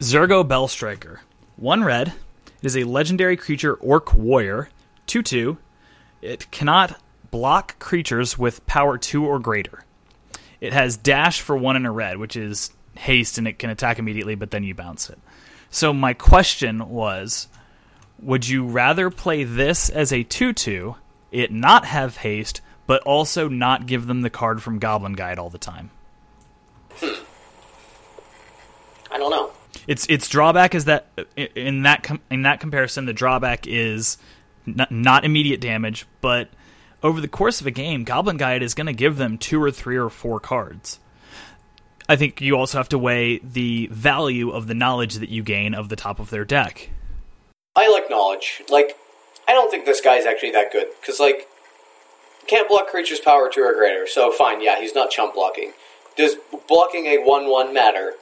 Zurgo 0.00 0.46
Bellstriker. 0.46 1.18
One 1.56 1.84
red. 1.84 2.08
It 2.62 2.66
is 2.66 2.76
a 2.76 2.84
legendary 2.84 3.36
creature 3.36 3.74
orc 3.74 4.14
warrior. 4.14 4.68
2 5.06 5.22
2. 5.22 5.58
It 6.22 6.50
cannot 6.50 7.00
block 7.30 7.78
creatures 7.78 8.38
with 8.38 8.64
power 8.66 8.98
2 8.98 9.24
or 9.24 9.38
greater. 9.38 9.84
It 10.60 10.72
has 10.72 10.96
dash 10.96 11.40
for 11.40 11.56
1 11.56 11.76
and 11.76 11.86
a 11.86 11.90
red, 11.90 12.18
which 12.18 12.36
is 12.36 12.70
haste, 12.96 13.38
and 13.38 13.48
it 13.48 13.58
can 13.58 13.70
attack 13.70 13.98
immediately, 13.98 14.34
but 14.34 14.50
then 14.50 14.64
you 14.64 14.74
bounce 14.74 15.10
it. 15.10 15.18
So 15.70 15.92
my 15.92 16.14
question 16.14 16.88
was 16.88 17.48
would 18.20 18.48
you 18.48 18.66
rather 18.66 19.10
play 19.10 19.42
this 19.42 19.90
as 19.90 20.12
a 20.12 20.22
2 20.22 20.52
2, 20.52 20.94
it 21.32 21.50
not 21.50 21.84
have 21.86 22.18
haste, 22.18 22.60
but 22.86 23.02
also 23.02 23.48
not 23.48 23.86
give 23.86 24.06
them 24.06 24.22
the 24.22 24.30
card 24.30 24.62
from 24.62 24.78
Goblin 24.78 25.14
Guide 25.14 25.38
all 25.38 25.50
the 25.50 25.58
time? 25.58 25.90
Hmm. 26.96 27.22
I 29.10 29.18
don't 29.18 29.30
know. 29.30 29.52
Its 29.86 30.06
its 30.06 30.28
drawback 30.28 30.74
is 30.74 30.84
that 30.86 31.06
in 31.36 31.82
that 31.82 32.02
com- 32.02 32.20
in 32.30 32.42
that 32.42 32.60
comparison, 32.60 33.04
the 33.04 33.12
drawback 33.12 33.66
is 33.66 34.16
n- 34.66 34.86
not 34.90 35.24
immediate 35.24 35.60
damage, 35.60 36.06
but 36.20 36.48
over 37.02 37.20
the 37.20 37.28
course 37.28 37.60
of 37.60 37.66
a 37.66 37.70
game, 37.70 38.04
Goblin 38.04 38.36
Guide 38.36 38.62
is 38.62 38.74
going 38.74 38.86
to 38.86 38.92
give 38.92 39.16
them 39.16 39.38
two 39.38 39.62
or 39.62 39.70
three 39.70 39.96
or 39.96 40.08
four 40.08 40.38
cards. 40.38 41.00
I 42.08 42.16
think 42.16 42.40
you 42.40 42.56
also 42.56 42.78
have 42.78 42.88
to 42.90 42.98
weigh 42.98 43.38
the 43.38 43.88
value 43.90 44.50
of 44.50 44.66
the 44.66 44.74
knowledge 44.74 45.16
that 45.16 45.30
you 45.30 45.42
gain 45.42 45.74
of 45.74 45.88
the 45.88 45.96
top 45.96 46.20
of 46.20 46.30
their 46.30 46.44
deck. 46.44 46.90
I 47.74 47.88
like 47.90 48.10
knowledge. 48.10 48.62
Like, 48.68 48.96
I 49.48 49.52
don't 49.52 49.70
think 49.70 49.84
this 49.84 50.00
guy's 50.00 50.26
actually 50.26 50.52
that 50.52 50.72
good 50.72 50.88
because 51.00 51.18
like 51.18 51.48
can't 52.46 52.68
block 52.68 52.88
creatures 52.88 53.20
power 53.20 53.50
two 53.52 53.62
or 53.62 53.74
greater. 53.74 54.06
So 54.06 54.32
fine, 54.32 54.62
yeah, 54.62 54.80
he's 54.80 54.94
not 54.94 55.10
chump 55.10 55.34
blocking. 55.34 55.72
Does 56.16 56.36
blocking 56.68 57.06
a 57.06 57.18
one 57.18 57.48
one 57.48 57.72
matter? 57.72 58.14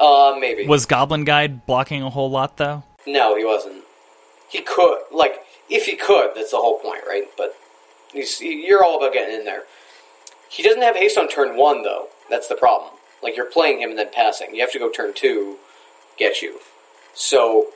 Uh, 0.00 0.36
maybe. 0.38 0.66
Was 0.66 0.86
Goblin 0.86 1.24
Guide 1.24 1.66
blocking 1.66 2.02
a 2.02 2.10
whole 2.10 2.30
lot 2.30 2.56
though? 2.56 2.82
No, 3.06 3.36
he 3.36 3.44
wasn't. 3.44 3.84
He 4.48 4.60
could, 4.60 4.98
like, 5.10 5.40
if 5.70 5.86
he 5.86 5.96
could, 5.96 6.32
that's 6.34 6.50
the 6.50 6.58
whole 6.58 6.78
point, 6.78 7.02
right? 7.06 7.24
But 7.38 7.56
he's, 8.12 8.40
you're 8.40 8.84
all 8.84 8.98
about 8.98 9.14
getting 9.14 9.34
in 9.34 9.44
there. 9.44 9.62
He 10.48 10.62
doesn't 10.62 10.82
have 10.82 10.94
haste 10.94 11.16
on 11.16 11.28
turn 11.28 11.56
one, 11.56 11.82
though. 11.82 12.08
That's 12.28 12.48
the 12.48 12.54
problem. 12.54 12.92
Like, 13.22 13.34
you're 13.34 13.50
playing 13.50 13.80
him 13.80 13.90
and 13.90 13.98
then 13.98 14.10
passing. 14.12 14.54
You 14.54 14.60
have 14.60 14.72
to 14.72 14.78
go 14.78 14.90
turn 14.90 15.14
two, 15.14 15.56
get 16.18 16.42
you. 16.42 16.60
So, 17.14 17.68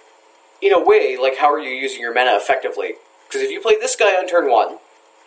in 0.61 0.73
a 0.75 0.79
way, 0.79 1.17
like, 1.21 1.39
how 1.39 1.51
are 1.51 1.59
you 1.59 1.71
using 1.71 2.01
your 2.01 2.13
mana 2.13 2.37
effectively? 2.37 2.95
Because 3.27 3.41
if 3.41 3.51
you 3.51 3.61
play 3.61 3.79
this 3.79 3.97
guy 3.97 4.11
on 4.11 4.27
turn 4.29 4.51
one, 4.51 4.79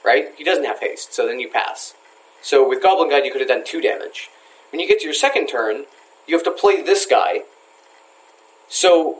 right, 0.09 0.27
he 0.37 0.43
doesn't 0.43 0.65
have 0.65 0.79
haste, 0.79 1.13
so 1.13 1.25
then 1.25 1.39
you 1.39 1.49
pass. 1.49 1.93
So 2.41 2.67
with 2.67 2.81
Goblin 2.81 3.09
Guide, 3.09 3.25
you 3.25 3.31
could 3.31 3.41
have 3.41 3.49
done 3.49 3.63
two 3.65 3.81
damage. 3.81 4.29
When 4.71 4.79
you 4.79 4.87
get 4.87 4.99
to 4.99 5.05
your 5.05 5.13
second 5.13 5.47
turn, 5.47 5.85
you 6.27 6.35
have 6.35 6.43
to 6.45 6.51
play 6.51 6.81
this 6.81 7.05
guy. 7.05 7.41
So 8.67 9.19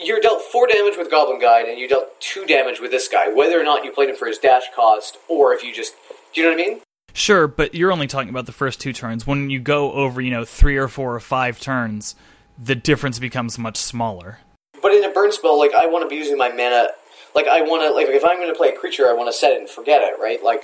you're 0.00 0.20
dealt 0.20 0.42
four 0.42 0.66
damage 0.66 0.96
with 0.96 1.10
Goblin 1.10 1.40
Guide, 1.40 1.66
and 1.66 1.78
you 1.78 1.88
dealt 1.88 2.20
two 2.20 2.46
damage 2.46 2.80
with 2.80 2.90
this 2.90 3.08
guy, 3.08 3.28
whether 3.28 3.60
or 3.60 3.64
not 3.64 3.84
you 3.84 3.92
played 3.92 4.08
him 4.08 4.16
for 4.16 4.26
his 4.26 4.38
dash 4.38 4.64
cost, 4.74 5.18
or 5.28 5.52
if 5.52 5.62
you 5.62 5.74
just. 5.74 5.94
Do 6.34 6.40
you 6.40 6.46
know 6.46 6.54
what 6.54 6.64
I 6.64 6.68
mean? 6.68 6.80
Sure, 7.14 7.48
but 7.48 7.74
you're 7.74 7.90
only 7.90 8.06
talking 8.06 8.28
about 8.28 8.46
the 8.46 8.52
first 8.52 8.80
two 8.80 8.92
turns. 8.92 9.26
When 9.26 9.50
you 9.50 9.58
go 9.58 9.92
over, 9.92 10.20
you 10.20 10.30
know, 10.30 10.44
three 10.44 10.76
or 10.76 10.88
four 10.88 11.14
or 11.14 11.20
five 11.20 11.58
turns, 11.58 12.14
the 12.62 12.74
difference 12.74 13.18
becomes 13.18 13.58
much 13.58 13.76
smaller. 13.76 14.38
But 14.80 14.92
in 14.92 15.04
a 15.04 15.10
burn 15.10 15.32
spell, 15.32 15.58
like, 15.58 15.74
I 15.74 15.86
want 15.86 16.04
to 16.04 16.08
be 16.08 16.16
using 16.16 16.36
my 16.36 16.50
mana. 16.50 16.88
Like, 17.34 17.46
I 17.46 17.62
want 17.62 17.82
to. 17.82 17.90
Like, 17.94 18.08
if 18.08 18.24
I'm 18.24 18.36
going 18.38 18.48
to 18.48 18.54
play 18.56 18.68
a 18.68 18.76
creature, 18.76 19.08
I 19.08 19.12
want 19.12 19.28
to 19.28 19.32
set 19.32 19.52
it 19.52 19.60
and 19.60 19.68
forget 19.68 20.02
it, 20.02 20.18
right? 20.20 20.42
Like, 20.42 20.62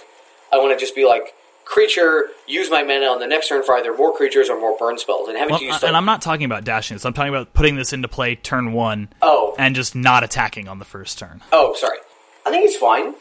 I 0.52 0.58
want 0.58 0.72
to 0.72 0.78
just 0.78 0.94
be 0.94 1.06
like, 1.06 1.34
creature, 1.64 2.28
use 2.46 2.70
my 2.70 2.82
mana 2.82 3.06
on 3.06 3.20
the 3.20 3.26
next 3.26 3.48
turn 3.48 3.62
for 3.62 3.76
either 3.76 3.96
more 3.96 4.14
creatures 4.14 4.48
or 4.50 4.58
more 4.60 4.76
burn 4.78 4.98
spells, 4.98 5.28
and 5.28 5.36
having 5.36 5.52
Well, 5.52 5.60
to 5.60 5.64
use. 5.66 5.82
Uh, 5.82 5.86
and 5.88 5.96
I'm 5.96 6.04
not 6.04 6.22
talking 6.22 6.44
about 6.44 6.64
dashing 6.64 6.94
this. 6.96 7.04
I'm 7.04 7.12
talking 7.12 7.34
about 7.34 7.54
putting 7.54 7.76
this 7.76 7.92
into 7.92 8.08
play 8.08 8.34
turn 8.34 8.72
one 8.72 9.08
oh, 9.22 9.54
and 9.58 9.74
just 9.74 9.94
not 9.94 10.24
attacking 10.24 10.68
on 10.68 10.78
the 10.78 10.84
first 10.84 11.18
turn. 11.18 11.42
oh, 11.52 11.74
sorry. 11.74 11.98
I 12.46 12.50
think 12.50 12.64
he's 12.66 12.76
fine. 12.76 13.14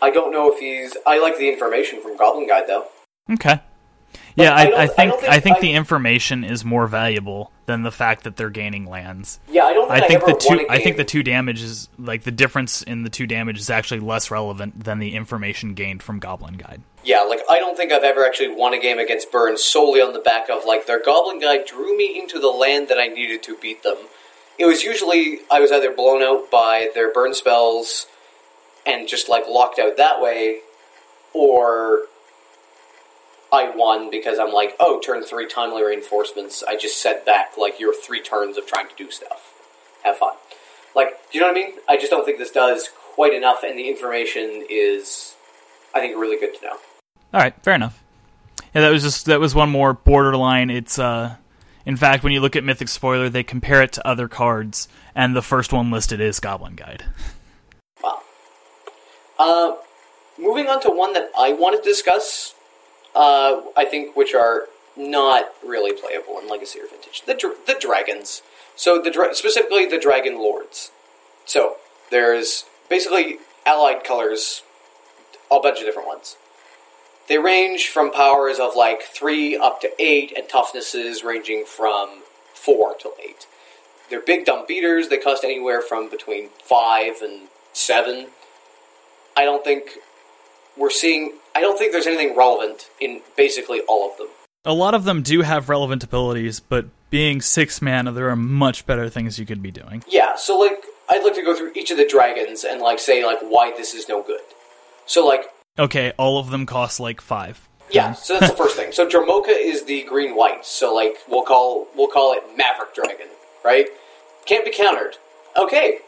I 0.00 0.10
don't 0.10 0.30
know 0.32 0.52
if 0.52 0.60
he's. 0.60 0.96
I 1.06 1.18
like 1.18 1.38
the 1.38 1.48
information 1.52 2.00
from 2.00 2.16
Goblin 2.16 2.46
Guide 2.46 2.64
though. 2.68 2.86
Okay. 3.32 3.60
Yeah, 4.38 4.54
I 4.54 4.62
I, 4.62 4.64
I, 4.64 4.82
I 4.82 4.86
think 4.86 5.14
I 5.14 5.16
think 5.16 5.42
think, 5.42 5.60
the 5.60 5.72
information 5.72 6.44
is 6.44 6.64
more 6.64 6.86
valuable 6.86 7.52
than 7.66 7.82
the 7.82 7.90
fact 7.90 8.24
that 8.24 8.36
they're 8.36 8.50
gaining 8.50 8.86
lands. 8.86 9.40
Yeah, 9.48 9.64
I 9.64 9.74
don't 9.74 9.88
think 9.88 10.02
I 10.02 10.04
I, 10.04 10.08
think 10.08 10.24
the 10.24 10.34
two 10.34 10.66
I 10.70 10.78
think 10.78 10.96
the 10.96 11.04
two 11.04 11.22
damage 11.22 11.62
is 11.62 11.88
like 11.98 12.22
the 12.22 12.30
difference 12.30 12.82
in 12.82 13.02
the 13.02 13.10
two 13.10 13.26
damage 13.26 13.58
is 13.58 13.68
actually 13.68 14.00
less 14.00 14.30
relevant 14.30 14.84
than 14.84 15.00
the 15.00 15.14
information 15.14 15.74
gained 15.74 16.02
from 16.02 16.18
Goblin 16.18 16.54
Guide. 16.54 16.82
Yeah, 17.04 17.22
like 17.22 17.40
I 17.50 17.58
don't 17.58 17.76
think 17.76 17.92
I've 17.92 18.04
ever 18.04 18.24
actually 18.24 18.54
won 18.54 18.74
a 18.74 18.80
game 18.80 18.98
against 18.98 19.32
Burn 19.32 19.58
solely 19.58 20.00
on 20.00 20.12
the 20.12 20.20
back 20.20 20.48
of 20.48 20.64
like 20.64 20.86
their 20.86 21.02
Goblin 21.02 21.40
Guide 21.40 21.66
drew 21.66 21.96
me 21.96 22.18
into 22.18 22.38
the 22.38 22.48
land 22.48 22.88
that 22.88 22.98
I 22.98 23.08
needed 23.08 23.42
to 23.44 23.56
beat 23.56 23.82
them. 23.82 23.96
It 24.58 24.66
was 24.66 24.82
usually 24.82 25.40
I 25.50 25.60
was 25.60 25.72
either 25.72 25.92
blown 25.92 26.22
out 26.22 26.50
by 26.50 26.90
their 26.94 27.12
burn 27.12 27.34
spells 27.34 28.06
and 28.86 29.08
just 29.08 29.28
like 29.28 29.44
locked 29.48 29.78
out 29.78 29.96
that 29.96 30.20
way, 30.20 30.60
or 31.32 32.02
I 33.52 33.70
won 33.74 34.10
because 34.10 34.38
I'm 34.38 34.52
like, 34.52 34.76
oh, 34.78 35.00
turn 35.00 35.22
three 35.24 35.46
timely 35.46 35.82
reinforcements. 35.82 36.62
I 36.62 36.76
just 36.76 37.00
set 37.00 37.24
back 37.24 37.56
like 37.56 37.80
your 37.80 37.94
three 37.94 38.22
turns 38.22 38.56
of 38.56 38.66
trying 38.66 38.88
to 38.88 38.94
do 38.96 39.10
stuff. 39.10 39.54
Have 40.04 40.18
fun. 40.18 40.34
Like, 40.94 41.10
do 41.30 41.38
you 41.38 41.40
know 41.40 41.52
what 41.52 41.56
I 41.56 41.66
mean? 41.66 41.74
I 41.88 41.96
just 41.96 42.10
don't 42.10 42.24
think 42.24 42.38
this 42.38 42.50
does 42.50 42.88
quite 43.14 43.34
enough, 43.34 43.62
and 43.62 43.78
the 43.78 43.88
information 43.88 44.64
is, 44.68 45.34
I 45.94 46.00
think, 46.00 46.16
really 46.16 46.38
good 46.38 46.58
to 46.58 46.66
know. 46.66 46.76
All 47.34 47.40
right, 47.40 47.54
fair 47.62 47.74
enough. 47.74 48.02
Yeah, 48.74 48.82
that 48.82 48.90
was 48.90 49.02
just 49.02 49.26
that 49.26 49.40
was 49.40 49.54
one 49.54 49.70
more 49.70 49.92
borderline. 49.92 50.70
It's 50.70 50.98
uh 50.98 51.36
in 51.86 51.96
fact 51.96 52.22
when 52.22 52.32
you 52.32 52.40
look 52.40 52.56
at 52.56 52.64
Mythic 52.64 52.88
Spoiler, 52.88 53.28
they 53.28 53.42
compare 53.42 53.82
it 53.82 53.92
to 53.92 54.06
other 54.06 54.28
cards 54.28 54.88
and 55.14 55.34
the 55.34 55.42
first 55.42 55.72
one 55.72 55.90
listed 55.90 56.20
is 56.20 56.38
Goblin 56.38 56.76
Guide. 56.76 57.04
Wow. 58.02 58.20
Uh, 59.38 59.72
moving 60.38 60.68
on 60.68 60.80
to 60.82 60.90
one 60.90 61.12
that 61.14 61.30
I 61.36 61.52
wanted 61.52 61.82
to 61.82 61.90
discuss, 61.90 62.54
uh, 63.14 63.62
I 63.76 63.84
think 63.84 64.16
which 64.16 64.34
are 64.34 64.68
not 64.96 65.52
really 65.64 65.92
playable 65.92 66.38
in 66.40 66.48
Legacy 66.48 66.80
or 66.80 66.88
Vintage. 66.88 67.22
The, 67.26 67.34
dr- 67.34 67.66
the 67.66 67.76
dragons. 67.78 68.42
So 68.76 69.00
the 69.00 69.10
dra- 69.10 69.34
specifically 69.34 69.86
the 69.86 69.98
dragon 69.98 70.38
lords. 70.38 70.90
So 71.44 71.76
there's 72.10 72.64
basically 72.88 73.38
allied 73.64 74.04
colors, 74.04 74.62
a 75.50 75.60
bunch 75.60 75.78
of 75.78 75.86
different 75.86 76.08
ones. 76.08 76.36
They 77.28 77.38
range 77.38 77.88
from 77.88 78.10
powers 78.10 78.58
of 78.58 78.74
like 78.74 79.02
three 79.02 79.56
up 79.56 79.80
to 79.82 79.90
eight, 79.98 80.32
and 80.36 80.48
toughnesses 80.48 81.22
ranging 81.22 81.64
from 81.66 82.22
four 82.54 82.94
to 83.00 83.12
eight. 83.22 83.46
They're 84.08 84.22
big 84.22 84.46
dumb 84.46 84.64
beaters. 84.66 85.08
They 85.08 85.18
cost 85.18 85.44
anywhere 85.44 85.82
from 85.82 86.08
between 86.08 86.48
five 86.64 87.20
and 87.22 87.48
seven. 87.74 88.28
I 89.36 89.44
don't 89.44 89.62
think 89.62 89.98
we're 90.76 90.90
seeing. 90.90 91.34
I 91.58 91.60
don't 91.60 91.76
think 91.76 91.90
there's 91.90 92.06
anything 92.06 92.36
relevant 92.36 92.88
in 93.00 93.20
basically 93.36 93.80
all 93.88 94.08
of 94.10 94.16
them. 94.16 94.28
A 94.64 94.72
lot 94.72 94.94
of 94.94 95.02
them 95.04 95.22
do 95.22 95.42
have 95.42 95.68
relevant 95.68 96.04
abilities, 96.04 96.60
but 96.60 96.86
being 97.10 97.40
six 97.40 97.82
mana, 97.82 98.12
there 98.12 98.28
are 98.30 98.36
much 98.36 98.86
better 98.86 99.08
things 99.08 99.38
you 99.40 99.44
could 99.46 99.60
be 99.60 99.72
doing. 99.72 100.04
Yeah, 100.06 100.36
so 100.36 100.56
like 100.58 100.84
I'd 101.08 101.24
like 101.24 101.34
to 101.34 101.42
go 101.42 101.56
through 101.56 101.72
each 101.74 101.90
of 101.90 101.96
the 101.96 102.06
dragons 102.06 102.62
and 102.62 102.80
like 102.80 103.00
say 103.00 103.24
like 103.24 103.40
why 103.40 103.72
this 103.76 103.92
is 103.92 104.08
no 104.08 104.22
good. 104.22 104.40
So 105.06 105.26
like 105.26 105.46
Okay, 105.80 106.12
all 106.16 106.38
of 106.38 106.50
them 106.50 106.64
cost 106.64 107.00
like 107.00 107.20
five. 107.20 107.68
yeah, 107.90 108.12
so 108.12 108.38
that's 108.38 108.50
the 108.52 108.56
first 108.56 108.76
thing. 108.76 108.92
So 108.92 109.08
Dromoka 109.08 109.48
is 109.50 109.84
the 109.84 110.02
green 110.04 110.36
white. 110.36 110.64
So 110.64 110.94
like 110.94 111.16
we'll 111.28 111.44
call 111.44 111.88
we'll 111.96 112.08
call 112.08 112.34
it 112.34 112.42
Maverick 112.56 112.94
Dragon, 112.94 113.28
right? 113.64 113.86
Can't 114.46 114.64
be 114.64 114.70
countered. 114.72 115.16
Okay, 115.60 115.98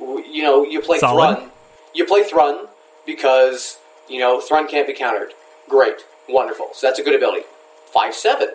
W- 0.00 0.26
you 0.26 0.42
know 0.42 0.64
you 0.64 0.80
play 0.80 0.98
Solid. 0.98 1.36
Thrun. 1.38 1.50
You 1.94 2.06
play 2.06 2.24
Thrun 2.24 2.66
because 3.04 3.78
you 4.08 4.18
know 4.18 4.40
Thrun 4.40 4.68
can't 4.68 4.86
be 4.86 4.94
countered. 4.94 5.32
Great, 5.68 6.04
wonderful. 6.28 6.68
So 6.72 6.86
that's 6.86 6.98
a 6.98 7.02
good 7.02 7.14
ability. 7.14 7.46
Five 7.92 8.14
seven, 8.14 8.50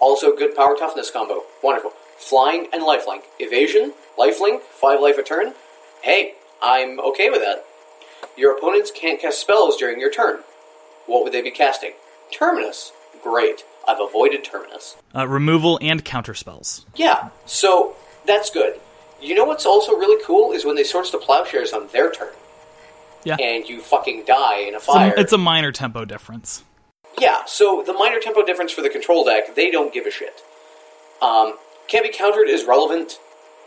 also 0.00 0.34
good 0.34 0.54
power 0.54 0.76
toughness 0.76 1.10
combo. 1.10 1.42
Wonderful. 1.62 1.92
Flying 2.18 2.68
and 2.72 2.82
lifelink. 2.82 3.22
Evasion, 3.38 3.94
lifelink, 4.18 4.60
five 4.60 5.00
life 5.00 5.18
a 5.18 5.22
turn. 5.22 5.54
Hey, 6.02 6.34
I'm 6.62 7.00
okay 7.00 7.30
with 7.30 7.40
that. 7.40 7.64
Your 8.36 8.56
opponents 8.56 8.90
can't 8.94 9.20
cast 9.20 9.40
spells 9.40 9.76
during 9.76 10.00
your 10.00 10.10
turn. 10.10 10.40
What 11.06 11.24
would 11.24 11.32
they 11.32 11.42
be 11.42 11.50
casting? 11.50 11.92
Terminus. 12.30 12.92
Great. 13.22 13.64
I've 13.88 14.00
avoided 14.00 14.44
Terminus. 14.44 14.96
Uh, 15.14 15.26
removal 15.26 15.78
and 15.82 16.04
counter 16.04 16.34
spells. 16.34 16.86
Yeah, 16.94 17.30
so 17.46 17.96
that's 18.26 18.50
good. 18.50 18.78
You 19.20 19.34
know 19.34 19.44
what's 19.44 19.66
also 19.66 19.92
really 19.92 20.22
cool 20.24 20.52
is 20.52 20.64
when 20.64 20.76
they 20.76 20.84
Swords 20.84 21.10
the 21.10 21.18
plowshares 21.18 21.72
on 21.72 21.88
their 21.88 22.10
turn. 22.10 22.32
Yeah. 23.24 23.36
And 23.36 23.68
you 23.68 23.80
fucking 23.80 24.24
die 24.26 24.58
in 24.60 24.74
a 24.74 24.78
It's 24.78 24.88
a- 24.88 24.92
fire. 24.92 25.14
it's 25.16 25.32
a 25.32 25.38
minor 25.38 25.72
tempo 25.72 26.04
difference. 26.04 26.64
Yeah, 27.18 27.44
so 27.44 27.82
the 27.84 27.92
minor 27.92 28.18
tempo 28.20 28.42
difference 28.44 28.72
for 28.72 28.82
the 28.82 28.88
control 28.88 29.24
deck, 29.24 29.54
they 29.54 29.70
don't 29.70 29.92
give 29.92 30.06
a 30.06 30.10
shit. 30.10 30.42
Um, 31.20 31.54
can't 31.88 32.04
be 32.04 32.10
countered 32.16 32.48
is 32.48 32.64
relevant, 32.64 33.18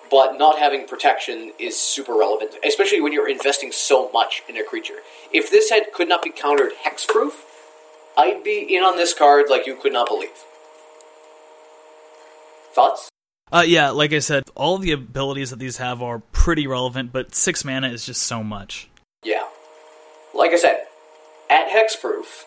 but 0.09 0.37
not 0.39 0.57
having 0.57 0.87
protection 0.87 1.51
is 1.59 1.77
super 1.79 2.13
relevant, 2.17 2.51
especially 2.65 3.01
when 3.01 3.13
you're 3.13 3.29
investing 3.29 3.71
so 3.71 4.09
much 4.11 4.41
in 4.49 4.57
a 4.57 4.63
creature. 4.63 4.99
If 5.31 5.51
this 5.51 5.69
had 5.69 5.91
could 5.93 6.07
not 6.09 6.23
be 6.23 6.31
countered 6.31 6.71
hexproof, 6.85 7.33
I'd 8.17 8.43
be 8.43 8.59
in 8.75 8.81
on 8.83 8.95
this 8.97 9.13
card 9.13 9.45
like 9.49 9.67
you 9.67 9.75
could 9.75 9.93
not 9.93 10.07
believe. 10.07 10.29
Thoughts? 12.73 13.09
Uh, 13.51 13.63
yeah, 13.65 13.91
like 13.91 14.13
I 14.13 14.19
said, 14.19 14.45
all 14.55 14.77
the 14.79 14.91
abilities 14.93 15.51
that 15.51 15.59
these 15.59 15.77
have 15.77 16.01
are 16.01 16.19
pretty 16.31 16.65
relevant, 16.65 17.11
but 17.13 17.35
six 17.35 17.63
mana 17.63 17.89
is 17.89 18.05
just 18.05 18.23
so 18.23 18.43
much. 18.43 18.89
Like 20.33 20.51
I 20.51 20.57
said, 20.57 20.87
at 21.49 21.69
hexproof, 21.69 22.45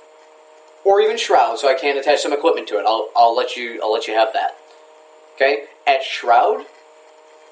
or 0.85 1.01
even 1.01 1.17
shroud, 1.17 1.59
so 1.59 1.69
I 1.69 1.75
can 1.75 1.99
attach 1.99 2.21
some 2.21 2.33
equipment 2.33 2.69
to 2.69 2.79
it. 2.79 2.85
I'll, 2.87 3.11
I'll 3.17 3.35
let 3.35 3.57
you 3.57 3.81
I'll 3.83 3.93
let 3.93 4.07
you 4.07 4.15
have 4.15 4.33
that. 4.33 4.57
Okay? 5.35 5.65
At 5.87 6.03
shroud, 6.03 6.65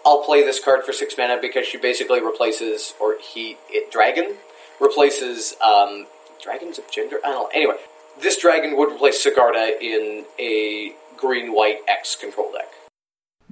I'll 0.07 0.22
play 0.22 0.43
this 0.45 0.62
card 0.62 0.85
for 0.85 0.93
six 0.93 1.16
mana 1.18 1.39
because 1.41 1.66
she 1.66 1.76
basically 1.76 2.20
replaces 2.20 2.95
or 3.01 3.16
he 3.20 3.57
it 3.68 3.91
dragon 3.91 4.37
replaces 4.80 5.55
um 5.64 6.07
dragons 6.43 6.78
of 6.78 6.91
gender 6.91 7.18
I 7.24 7.28
don't 7.28 7.45
know. 7.45 7.51
Anyway, 7.53 7.76
this 8.20 8.39
dragon 8.41 8.76
would 8.76 8.93
replace 8.93 9.24
Sigarda 9.24 9.81
in 9.81 10.24
a 10.39 10.93
green 11.16 11.55
white 11.55 11.78
X 11.89 12.16
control 12.16 12.52
deck. 12.52 12.69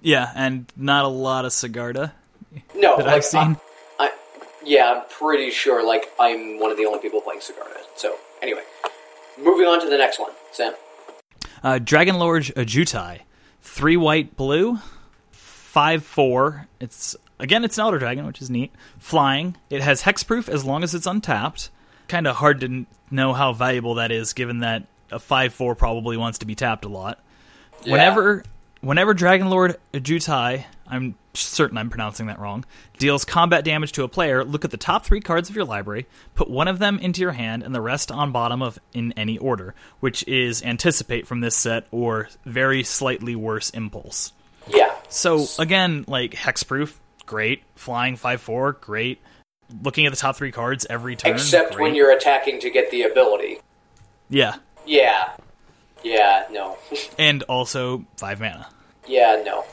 Yeah, 0.00 0.32
and 0.34 0.66
not 0.76 1.04
a 1.04 1.09
lot 1.09 1.44
of 1.44 1.52
Sigarda 1.52 2.12
No, 2.74 2.96
that 2.96 3.06
like, 3.06 3.16
I've 3.16 3.24
seen. 3.24 3.56
Yeah, 4.64 4.93
I'm 4.93 5.02
pretty 5.09 5.51
sure. 5.51 5.86
Like 5.86 6.12
I'm 6.18 6.60
one 6.60 6.70
of 6.70 6.76
the 6.76 6.86
only 6.86 7.01
people 7.01 7.20
playing 7.20 7.40
Sigarda. 7.40 7.82
So 7.97 8.16
anyway, 8.40 8.62
moving 9.39 9.66
on 9.66 9.80
to 9.80 9.89
the 9.89 9.98
next 9.98 10.18
one, 10.18 10.30
Sam. 10.52 10.74
Uh, 11.62 11.78
Dragon 11.78 12.18
Lord 12.18 12.44
Ajutai, 12.44 13.20
three 13.60 13.97
white, 13.97 14.36
blue, 14.36 14.78
five 15.30 16.05
four. 16.05 16.68
It's 16.80 17.16
again, 17.39 17.64
it's 17.64 17.78
an 17.78 17.82
Elder 17.82 17.98
Dragon, 17.98 18.26
which 18.26 18.40
is 18.43 18.51
neat. 18.51 18.72
Flying. 18.98 19.56
It 19.70 19.82
has 19.82 20.02
hexproof 20.02 20.48
as 20.48 20.64
long 20.64 20.82
as 20.82 20.94
it's 20.94 21.06
untapped. 21.06 21.70
Kind 22.09 22.26
of 22.26 22.36
hard 22.36 22.60
to 22.60 22.86
know 23.10 23.32
how 23.32 23.52
valuable 23.52 23.94
that 23.94 24.10
is, 24.10 24.32
given 24.32 24.60
that 24.60 24.84
a 25.10 25.18
five 25.18 25.52
four 25.52 25.74
probably 25.74 26.16
wants 26.16 26.39
to 26.39 26.47
be 26.47 26.55
tapped 26.55 26.84
a 26.84 26.89
lot. 26.89 27.22
Yeah. 27.84 27.93
Whenever, 27.93 28.44
whenever 28.82 29.14
Dragon 29.14 29.48
Lord 29.48 29.76
Ajutai, 29.94 30.64
I'm 30.86 31.14
certain 31.34 31.78
I'm 31.78 31.88
pronouncing 31.88 32.26
that 32.26 32.38
wrong, 32.38 32.64
deals 32.98 33.24
combat 33.24 33.64
damage 33.64 33.92
to 33.92 34.04
a 34.04 34.09
player, 34.09 34.44
look 34.44 34.66
at 34.66 34.70
the 34.70 34.76
top 34.76 35.06
three 35.06 35.20
cards 35.20 35.48
of 35.48 35.56
your 35.56 35.64
library, 35.64 36.06
put 36.34 36.50
one 36.50 36.68
of 36.68 36.78
them 36.78 36.98
into 36.98 37.22
your 37.22 37.32
hand, 37.32 37.62
and 37.62 37.74
the 37.74 37.80
rest 37.80 38.12
on 38.12 38.32
bottom 38.32 38.60
of 38.60 38.78
in 38.92 39.12
any 39.12 39.38
order, 39.38 39.74
which 40.00 40.26
is 40.28 40.62
anticipate 40.62 41.26
from 41.26 41.40
this 41.40 41.56
set 41.56 41.86
or 41.90 42.28
very 42.44 42.82
slightly 42.82 43.34
worse 43.34 43.70
impulse. 43.70 44.32
Yeah, 44.68 44.94
So 45.09 45.46
again, 45.59 46.04
like 46.06 46.32
hexproof, 46.32 46.94
great. 47.24 47.62
Flying 47.74 48.16
five 48.16 48.40
four, 48.40 48.72
great. 48.72 49.20
Looking 49.82 50.04
at 50.06 50.12
the 50.12 50.18
top 50.18 50.36
three 50.36 50.52
cards 50.52 50.86
every 50.90 51.16
turn, 51.16 51.32
except 51.32 51.78
when 51.78 51.94
you're 51.94 52.12
attacking 52.12 52.60
to 52.60 52.70
get 52.70 52.90
the 52.90 53.04
ability. 53.04 53.59
yeah, 54.28 54.56
Yeah, 54.86 55.30
yeah, 56.02 56.44
no, 56.50 56.76
and 57.18 57.42
also 57.44 58.04
five 58.16 58.40
mana. 58.40 58.68
yeah, 59.06 59.42
no. 59.44 59.64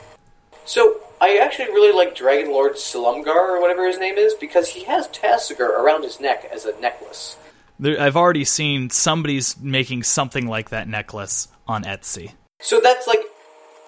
So 0.64 1.00
I 1.20 1.38
actually 1.38 1.66
really 1.68 1.92
like 1.92 2.14
Dragon 2.14 2.52
Lord 2.52 2.74
Slumgar 2.74 3.26
or 3.34 3.60
whatever 3.60 3.86
his 3.86 3.98
name 3.98 4.16
is 4.16 4.34
because 4.34 4.68
he 4.68 4.84
has 4.84 5.08
Tasigur 5.08 5.68
around 5.68 6.04
his 6.04 6.20
neck 6.20 6.48
as 6.52 6.64
a 6.64 6.78
necklace. 6.80 7.36
There, 7.78 8.00
I've 8.00 8.16
already 8.16 8.44
seen 8.44 8.90
somebody's 8.90 9.58
making 9.58 10.02
something 10.04 10.46
like 10.46 10.70
that 10.70 10.86
necklace 10.86 11.48
on 11.66 11.84
Etsy. 11.84 12.32
So 12.60 12.80
that's 12.80 13.06
like, 13.06 13.20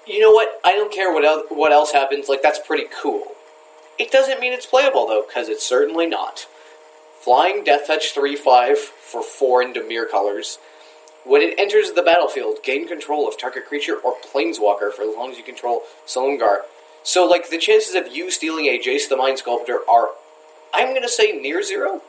you 0.06 0.18
know 0.18 0.30
what? 0.32 0.48
I 0.64 0.72
don't 0.72 0.92
care 0.92 1.12
what 1.12 1.24
el- 1.24 1.46
what 1.56 1.72
else 1.72 1.92
happens. 1.92 2.28
Like 2.28 2.42
that's 2.42 2.58
pretty 2.58 2.86
cool. 3.02 3.22
It 3.98 4.10
doesn't 4.10 4.40
mean 4.40 4.52
it's 4.52 4.66
playable 4.66 5.06
though, 5.06 5.24
because 5.26 5.48
it's 5.48 5.64
certainly 5.66 6.06
not. 6.06 6.46
Flying 7.20 7.62
Death 7.62 7.86
Touch 7.86 8.12
three 8.12 8.34
five 8.34 8.78
for 8.78 9.22
four 9.22 9.62
in 9.62 9.72
Dimir 9.72 10.10
colors. 10.10 10.58
When 11.24 11.40
it 11.42 11.54
enters 11.58 11.92
the 11.92 12.02
battlefield, 12.02 12.58
gain 12.64 12.88
control 12.88 13.28
of 13.28 13.38
target 13.38 13.66
creature 13.66 13.96
or 13.96 14.14
planeswalker 14.32 14.92
for 14.92 15.02
as 15.02 15.14
long 15.16 15.30
as 15.30 15.38
you 15.38 15.44
control 15.44 15.82
Silumgar. 16.06 16.62
So, 17.04 17.24
like, 17.26 17.48
the 17.50 17.58
chances 17.58 17.94
of 17.94 18.08
you 18.14 18.30
stealing 18.30 18.66
a 18.66 18.78
Jace 18.78 19.08
the 19.08 19.16
Mind 19.16 19.38
Sculptor 19.38 19.80
are, 19.88 20.10
I'm 20.74 20.88
going 20.88 21.02
to 21.02 21.08
say, 21.08 21.32
near 21.32 21.62
zero. 21.62 22.00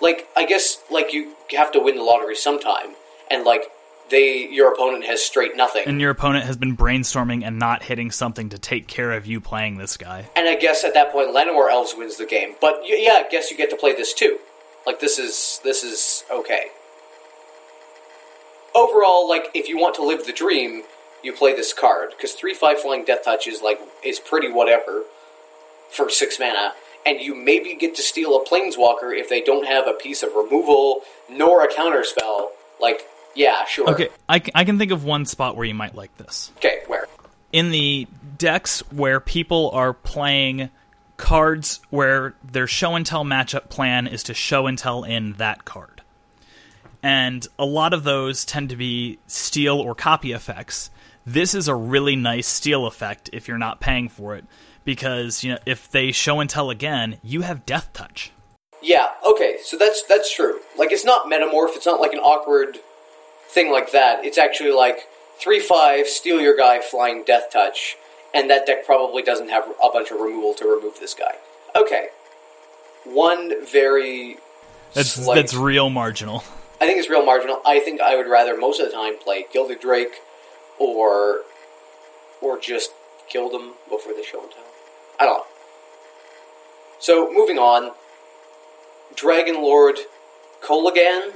like 0.00 0.28
I 0.36 0.44
guess 0.44 0.78
like 0.90 1.12
you 1.12 1.34
have 1.52 1.72
to 1.72 1.80
win 1.80 1.96
the 1.96 2.02
lottery 2.02 2.36
sometime, 2.36 2.94
and 3.30 3.44
like 3.44 3.70
they 4.10 4.46
your 4.48 4.72
opponent 4.72 5.04
has 5.04 5.22
straight 5.22 5.56
nothing. 5.56 5.84
And 5.86 6.00
your 6.00 6.10
opponent 6.10 6.44
has 6.44 6.56
been 6.56 6.76
brainstorming 6.76 7.44
and 7.46 7.58
not 7.58 7.84
hitting 7.84 8.10
something 8.10 8.50
to 8.50 8.58
take 8.58 8.86
care 8.86 9.12
of 9.12 9.26
you 9.26 9.40
playing 9.40 9.78
this 9.78 9.96
guy. 9.96 10.28
And 10.36 10.48
I 10.48 10.56
guess 10.56 10.84
at 10.84 10.94
that 10.94 11.10
point, 11.12 11.34
Llanowar 11.34 11.70
Elves 11.70 11.94
wins 11.96 12.16
the 12.18 12.26
game. 12.26 12.54
But 12.60 12.80
y- 12.82 12.98
yeah, 12.98 13.22
I 13.24 13.28
guess 13.30 13.50
you 13.50 13.56
get 13.56 13.70
to 13.70 13.76
play 13.76 13.94
this 13.94 14.12
too. 14.12 14.38
Like 14.86 15.00
this 15.00 15.18
is 15.18 15.60
this 15.64 15.82
is 15.82 16.24
okay. 16.30 16.66
Overall, 18.74 19.28
like 19.28 19.50
if 19.54 19.68
you 19.68 19.78
want 19.78 19.94
to 19.96 20.04
live 20.04 20.26
the 20.26 20.32
dream, 20.32 20.82
you 21.22 21.32
play 21.32 21.54
this 21.54 21.72
card 21.72 22.10
because 22.10 22.32
three 22.32 22.54
five 22.54 22.80
flying 22.80 23.04
Death 23.04 23.24
Touch 23.24 23.46
is 23.46 23.62
like 23.62 23.80
is 24.04 24.18
pretty 24.18 24.50
whatever 24.50 25.04
for 25.90 26.10
six 26.10 26.38
mana, 26.38 26.72
and 27.06 27.20
you 27.20 27.34
maybe 27.34 27.74
get 27.74 27.94
to 27.96 28.02
steal 28.02 28.36
a 28.36 28.44
Planeswalker 28.44 29.16
if 29.16 29.28
they 29.28 29.40
don't 29.40 29.66
have 29.66 29.86
a 29.86 29.92
piece 29.92 30.22
of 30.22 30.34
removal 30.34 31.02
nor 31.30 31.64
a 31.64 31.72
counter 31.72 32.04
spell. 32.04 32.52
Like 32.80 33.06
yeah, 33.34 33.64
sure. 33.64 33.90
Okay, 33.90 34.08
I, 34.28 34.38
c- 34.40 34.52
I 34.54 34.64
can 34.64 34.78
think 34.78 34.92
of 34.92 35.04
one 35.04 35.24
spot 35.24 35.56
where 35.56 35.64
you 35.64 35.74
might 35.74 35.94
like 35.94 36.16
this. 36.18 36.52
Okay, 36.58 36.82
where? 36.86 37.06
in 37.54 37.70
the 37.70 38.08
decks 38.36 38.80
where 38.90 39.20
people 39.20 39.70
are 39.70 39.92
playing 39.92 40.68
cards 41.16 41.78
where 41.90 42.34
their 42.42 42.66
show 42.66 42.96
and 42.96 43.06
tell 43.06 43.24
matchup 43.24 43.68
plan 43.68 44.08
is 44.08 44.24
to 44.24 44.34
show 44.34 44.66
and 44.66 44.76
tell 44.76 45.04
in 45.04 45.34
that 45.34 45.64
card. 45.64 45.93
And 47.04 47.46
a 47.58 47.66
lot 47.66 47.92
of 47.92 48.02
those 48.02 48.46
tend 48.46 48.70
to 48.70 48.76
be 48.76 49.18
steal 49.26 49.78
or 49.78 49.94
copy 49.94 50.32
effects. 50.32 50.88
This 51.26 51.54
is 51.54 51.68
a 51.68 51.74
really 51.74 52.16
nice 52.16 52.48
steal 52.48 52.86
effect 52.86 53.28
if 53.34 53.46
you're 53.46 53.58
not 53.58 53.78
paying 53.78 54.08
for 54.08 54.34
it 54.34 54.46
because 54.86 55.44
you 55.44 55.52
know 55.52 55.58
if 55.66 55.90
they 55.90 56.12
show 56.12 56.40
and 56.40 56.48
tell 56.48 56.70
again, 56.70 57.18
you 57.22 57.42
have 57.42 57.66
death 57.66 57.92
touch. 57.92 58.32
Yeah, 58.82 59.10
okay, 59.26 59.58
so 59.62 59.76
that's 59.76 60.02
that's 60.04 60.34
true. 60.34 60.60
Like 60.78 60.92
it's 60.92 61.04
not 61.04 61.26
metamorph, 61.30 61.76
it's 61.76 61.84
not 61.84 62.00
like 62.00 62.14
an 62.14 62.20
awkward 62.20 62.78
thing 63.48 63.70
like 63.70 63.92
that. 63.92 64.24
It's 64.24 64.38
actually 64.38 64.72
like 64.72 65.06
three 65.38 65.60
five, 65.60 66.06
steal 66.06 66.40
your 66.40 66.56
guy, 66.56 66.80
flying 66.80 67.22
death 67.24 67.50
touch, 67.52 67.96
and 68.34 68.48
that 68.48 68.64
deck 68.64 68.86
probably 68.86 69.22
doesn't 69.22 69.50
have 69.50 69.64
a 69.82 69.90
bunch 69.90 70.10
of 70.10 70.20
removal 70.20 70.54
to 70.54 70.64
remove 70.64 70.98
this 71.00 71.12
guy. 71.12 71.34
Okay. 71.76 72.08
One 73.04 73.62
very 73.66 74.38
That's 74.94 75.10
slight- 75.10 75.34
that's 75.34 75.52
real 75.52 75.90
marginal. 75.90 76.42
I 76.80 76.86
think 76.86 76.98
it's 76.98 77.08
real 77.08 77.24
marginal. 77.24 77.60
I 77.64 77.80
think 77.80 78.00
I 78.00 78.16
would 78.16 78.26
rather 78.26 78.56
most 78.56 78.80
of 78.80 78.86
the 78.86 78.92
time 78.92 79.18
play 79.18 79.46
Gilded 79.52 79.80
Drake 79.80 80.20
or 80.78 81.42
or 82.40 82.58
just 82.58 82.90
kill 83.28 83.48
them 83.48 83.74
before 83.88 84.12
they 84.12 84.22
show 84.22 84.42
and 84.42 84.50
tell. 84.50 84.64
I 85.18 85.24
don't 85.24 85.38
know. 85.38 85.44
So 86.98 87.32
moving 87.32 87.58
on, 87.58 87.92
Dragon 89.14 89.56
Lord 89.56 89.96
Kolaghan. 90.62 91.32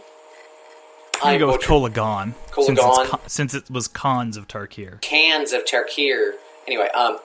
I'm 1.20 1.38
gonna 1.38 1.38
go 1.38 1.46
with 1.48 1.60
butchered 1.60 1.92
Kolaghan, 1.92 2.34
since, 3.26 3.32
since 3.32 3.54
it 3.54 3.70
was 3.70 3.88
Khans 3.88 4.36
of 4.36 4.46
Tarkir. 4.46 5.00
cans 5.00 5.52
of 5.52 5.64
Tarkir. 5.64 6.32
Anyway, 6.66 6.88
um, 6.94 7.18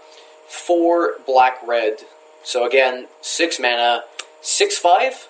four 0.47 1.15
black 1.27 1.57
red. 1.65 1.99
So 2.43 2.65
again, 2.65 3.07
six 3.21 3.59
mana, 3.59 4.03
six 4.41 4.77
five, 4.77 5.27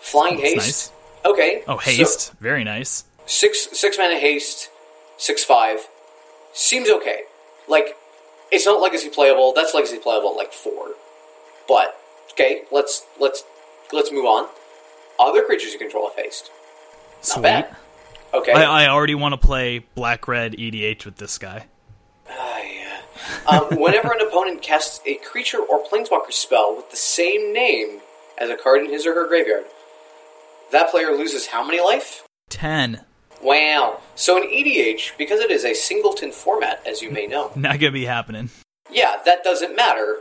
flying 0.00 0.36
That's 0.36 0.48
haste. 0.48 0.56
nice. 0.56 0.92
Okay. 1.24 1.62
Oh, 1.66 1.78
so- 1.78 1.90
haste, 1.90 2.32
very 2.40 2.64
nice. 2.64 3.04
six 3.26 3.68
six 3.78 3.98
mana 3.98 4.18
haste, 4.18 4.70
six 5.16 5.44
five, 5.44 5.80
seems 6.52 6.88
okay. 6.90 7.22
Like 7.68 7.96
it's 8.50 8.66
not 8.66 8.80
legacy 8.80 9.08
playable. 9.10 9.52
That's 9.54 9.74
legacy 9.74 9.98
playable 9.98 10.36
like 10.36 10.52
four, 10.52 10.88
but 11.66 11.98
okay. 12.32 12.62
Let's 12.70 13.04
let's 13.20 13.44
let's 13.92 14.10
move 14.12 14.24
on. 14.24 14.48
Other 15.18 15.42
creatures 15.42 15.72
you 15.72 15.78
control 15.78 16.08
have 16.08 16.16
haste. 16.16 16.50
Not 17.16 17.24
Sweet. 17.24 17.42
bad. 17.42 17.76
Okay. 18.32 18.52
I, 18.52 18.84
I 18.84 18.88
already 18.88 19.14
want 19.14 19.32
to 19.32 19.38
play 19.38 19.80
black 19.94 20.28
red 20.28 20.52
EDH 20.52 21.04
with 21.04 21.16
this 21.16 21.38
guy. 21.38 21.66
Ah, 22.30 22.60
yeah. 22.62 23.00
um, 23.46 23.64
whenever 23.80 24.12
an 24.12 24.20
opponent 24.20 24.62
casts 24.62 25.00
a 25.06 25.14
creature 25.16 25.58
or 25.58 25.82
planeswalker 25.84 26.30
spell 26.30 26.76
with 26.76 26.90
the 26.90 26.96
same 26.96 27.52
name 27.52 28.00
as 28.38 28.50
a 28.50 28.56
card 28.56 28.82
in 28.84 28.90
his 28.90 29.06
or 29.06 29.14
her 29.14 29.26
graveyard, 29.26 29.64
that 30.72 30.90
player 30.90 31.12
loses 31.16 31.46
how 31.46 31.64
many 31.64 31.80
life? 31.80 32.24
Ten. 32.48 33.04
Wow. 33.42 34.00
So 34.14 34.36
in 34.36 34.48
EDH, 34.48 35.16
because 35.16 35.40
it 35.40 35.50
is 35.50 35.64
a 35.64 35.74
singleton 35.74 36.32
format, 36.32 36.84
as 36.86 37.02
you 37.02 37.10
may 37.10 37.26
know, 37.26 37.52
Not 37.56 37.78
gonna 37.78 37.92
be 37.92 38.04
happening. 38.06 38.50
yeah, 38.90 39.16
that 39.24 39.44
doesn't 39.44 39.76
matter. 39.76 40.18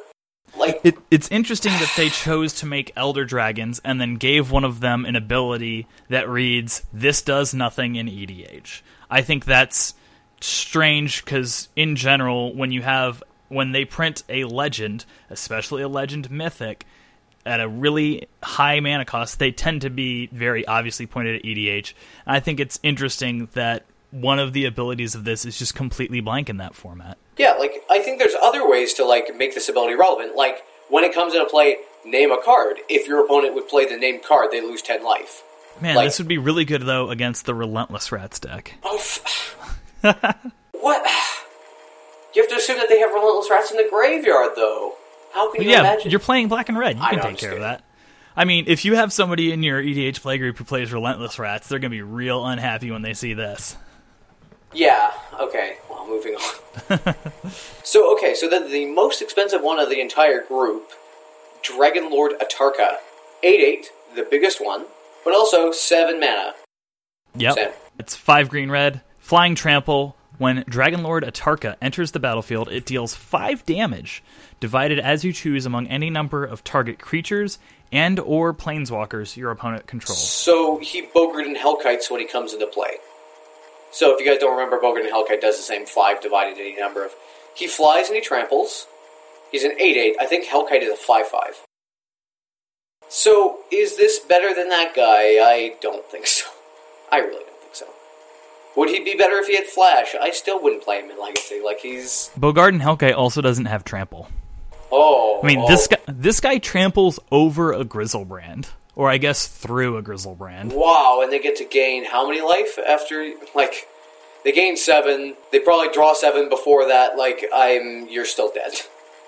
Like, 0.57 0.79
It, 0.83 0.97
it's 1.11 1.27
interesting 1.29 1.73
that 1.73 1.91
they 1.97 2.09
chose 2.09 2.53
to 2.53 2.65
make 2.65 2.91
Elder 2.95 3.25
Dragons 3.25 3.81
and 3.83 3.99
then 3.99 4.15
gave 4.15 4.49
one 4.49 4.63
of 4.63 4.79
them 4.79 5.05
an 5.05 5.15
ability 5.15 5.87
that 6.09 6.29
reads, 6.29 6.83
This 6.93 7.21
does 7.21 7.53
nothing 7.53 7.95
in 7.95 8.07
EDH. 8.07 8.81
I 9.09 9.21
think 9.21 9.45
that's 9.45 9.93
strange 10.41 11.23
because, 11.23 11.69
in 11.75 11.95
general, 11.95 12.53
when 12.55 12.71
you 12.71 12.81
have. 12.81 13.23
When 13.49 13.71
they 13.71 13.85
print 13.85 14.23
a 14.27 14.43
legend, 14.43 15.05
especially 15.29 15.81
a 15.81 15.87
legend 15.87 16.29
mythic, 16.29 16.85
at 17.47 17.59
a 17.61 17.67
really 17.67 18.27
high 18.43 18.79
mana 18.79 19.05
cost, 19.05 19.39
they 19.39 19.51
tend 19.51 19.81
to 19.81 19.89
be 19.89 20.27
very 20.27 20.65
obviously 20.67 21.07
pointed 21.07 21.37
at 21.37 21.43
EDH. 21.43 21.93
And 22.25 22.35
I 22.35 22.39
think 22.39 22.59
it's 22.59 22.79
interesting 22.83 23.47
that 23.53 23.85
one 24.11 24.39
of 24.39 24.53
the 24.53 24.65
abilities 24.65 25.15
of 25.15 25.23
this 25.23 25.45
is 25.45 25.57
just 25.57 25.75
completely 25.75 26.19
blank 26.21 26.49
in 26.49 26.57
that 26.57 26.75
format. 26.75 27.17
yeah, 27.37 27.53
like 27.53 27.83
I 27.89 27.99
think 27.99 28.19
there's 28.19 28.35
other 28.41 28.67
ways 28.69 28.93
to 28.95 29.05
like 29.05 29.35
make 29.35 29.53
this 29.53 29.67
ability 29.69 29.95
relevant. 29.95 30.35
Like 30.35 30.63
when 30.89 31.03
it 31.03 31.13
comes 31.13 31.33
into 31.33 31.45
play, 31.47 31.77
name 32.05 32.31
a 32.31 32.41
card. 32.43 32.77
If 32.89 33.07
your 33.07 33.23
opponent 33.25 33.53
would 33.55 33.67
play 33.67 33.85
the 33.85 33.97
named 33.97 34.23
card, 34.23 34.51
they 34.51 34.61
lose 34.61 34.81
ten 34.81 35.03
life. 35.03 35.43
Man, 35.81 35.95
Like- 35.95 36.07
this 36.07 36.19
would 36.19 36.27
be 36.27 36.37
really 36.37 36.65
good 36.65 36.83
though 36.83 37.09
against 37.09 37.45
the 37.45 37.53
Relentless 37.53 38.11
Rats 38.11 38.39
deck. 38.39 38.75
Oh, 38.83 38.95
f- 38.97 39.55
what? 40.71 41.05
You 42.35 42.43
have 42.43 42.51
to 42.51 42.57
assume 42.57 42.77
that 42.77 42.87
they 42.87 42.99
have 42.99 43.11
relentless 43.13 43.49
rats 43.49 43.71
in 43.71 43.77
the 43.77 43.87
graveyard, 43.89 44.51
though. 44.55 44.93
How 45.37 45.51
can 45.51 45.61
you 45.61 45.69
yeah, 45.69 45.81
imagine? 45.81 46.09
you're 46.09 46.19
playing 46.19 46.47
black 46.47 46.67
and 46.67 46.77
red. 46.79 46.97
You 46.97 47.03
I 47.03 47.09
can 47.11 47.19
know, 47.19 47.23
take 47.25 47.37
care 47.37 47.53
of 47.53 47.59
that. 47.59 47.83
I 48.35 48.45
mean, 48.45 48.65
if 48.67 48.85
you 48.85 48.95
have 48.95 49.13
somebody 49.13 49.51
in 49.51 49.61
your 49.61 49.79
EDH 49.79 50.21
play 50.21 50.39
group 50.39 50.57
who 50.57 50.63
plays 50.63 50.91
Relentless 50.91 51.37
Rats, 51.37 51.69
they're 51.69 51.77
going 51.77 51.91
to 51.91 51.95
be 51.95 52.01
real 52.01 52.43
unhappy 52.43 52.89
when 52.89 53.03
they 53.03 53.13
see 53.13 53.35
this. 53.35 53.77
Yeah. 54.73 55.11
Okay. 55.39 55.77
Well, 55.89 56.07
moving 56.07 56.35
on. 56.35 57.15
so 57.83 58.15
okay, 58.15 58.33
so 58.33 58.49
then 58.49 58.71
the 58.71 58.87
most 58.87 59.21
expensive 59.21 59.61
one 59.61 59.79
of 59.79 59.89
the 59.89 60.01
entire 60.01 60.41
group, 60.43 60.91
Dragon 61.61 62.09
Lord 62.09 62.33
Atarka, 62.39 62.97
eight 63.43 63.61
eight, 63.61 63.91
the 64.15 64.25
biggest 64.29 64.63
one, 64.63 64.85
but 65.23 65.35
also 65.35 65.71
seven 65.71 66.19
mana. 66.19 66.55
Yep. 67.35 67.53
Same. 67.53 67.69
It's 67.99 68.15
five 68.15 68.49
green 68.49 68.71
red, 68.71 69.01
flying 69.19 69.53
trample. 69.53 70.15
When 70.37 70.63
Dragon 70.69 71.01
Lord 71.01 71.23
Atarka 71.23 71.77
enters 71.81 72.11
the 72.11 72.19
battlefield, 72.19 72.69
it 72.69 72.85
deals 72.85 73.15
five 73.15 73.65
damage, 73.65 74.23
divided 74.59 74.99
as 74.99 75.23
you 75.23 75.33
choose 75.33 75.65
among 75.65 75.87
any 75.87 76.09
number 76.09 76.43
of 76.43 76.63
target 76.63 76.99
creatures 76.99 77.59
and 77.91 78.19
or 78.19 78.53
planeswalkers 78.53 79.37
your 79.37 79.51
opponent 79.51 79.87
controls. 79.87 80.31
So 80.31 80.79
he 80.79 81.03
Bogardan 81.03 81.55
Hellkites 81.55 82.09
when 82.11 82.19
he 82.19 82.27
comes 82.27 82.53
into 82.53 82.67
play. 82.67 82.97
So 83.91 84.13
if 84.13 84.19
you 84.19 84.29
guys 84.29 84.39
don't 84.39 84.57
remember, 84.57 84.79
Bogardan 84.79 85.09
Hellkite 85.09 85.41
does 85.41 85.57
the 85.57 85.63
same 85.63 85.85
five 85.85 86.21
divided 86.21 86.57
any 86.59 86.75
number 86.75 87.05
of. 87.05 87.11
He 87.55 87.67
flies 87.67 88.07
and 88.07 88.15
he 88.15 88.21
tramples. 88.21 88.87
He's 89.51 89.63
an 89.63 89.71
eight 89.79 89.97
eight. 89.97 90.15
I 90.19 90.25
think 90.25 90.45
Hellkite 90.45 90.81
is 90.81 90.91
a 90.91 90.95
five 90.95 91.27
five. 91.27 91.63
So 93.09 93.59
is 93.71 93.95
this 93.95 94.19
better 94.19 94.53
than 94.53 94.69
that 94.69 94.93
guy? 94.93 95.39
I 95.41 95.75
don't 95.81 96.05
think 96.05 96.27
so. 96.27 96.47
I 97.11 97.19
really 97.19 97.45
don't 97.45 97.61
think 97.61 97.75
so. 97.75 97.85
Would 98.75 98.89
he 98.89 99.03
be 99.03 99.15
better 99.15 99.35
if 99.35 99.47
he 99.47 99.55
had 99.55 99.65
Flash? 99.65 100.13
I 100.19 100.31
still 100.31 100.61
wouldn't 100.61 100.83
play 100.83 100.99
him 101.01 101.09
in 101.09 101.19
Legacy. 101.19 101.61
Like 101.63 101.79
he's 101.79 102.29
Bogardan 102.37 102.81
Hellkite 102.81 103.15
also 103.15 103.41
doesn't 103.41 103.65
have 103.65 103.85
trample. 103.85 104.27
Oh. 104.91 105.41
I 105.43 105.47
mean, 105.47 105.59
oh. 105.59 105.67
this 105.67 105.87
guy 105.87 105.97
this 106.07 106.39
guy 106.39 106.57
tramples 106.57 107.19
over 107.31 107.73
a 107.73 107.83
Griselbrand, 107.83 108.67
or 108.95 109.09
I 109.09 109.17
guess 109.17 109.47
through 109.47 109.97
a 109.97 110.03
Griselbrand. 110.03 110.73
Wow, 110.73 111.21
and 111.23 111.31
they 111.31 111.39
get 111.39 111.57
to 111.57 111.65
gain 111.65 112.05
how 112.05 112.27
many 112.27 112.41
life 112.41 112.79
after 112.79 113.33
like 113.53 113.87
they 114.43 114.51
gain 114.51 114.77
seven. 114.77 115.35
They 115.51 115.59
probably 115.59 115.93
draw 115.93 116.13
seven 116.13 116.49
before 116.49 116.87
that. 116.87 117.17
Like 117.17 117.45
I'm, 117.53 118.07
you're 118.09 118.25
still 118.25 118.51
dead. 118.51 118.71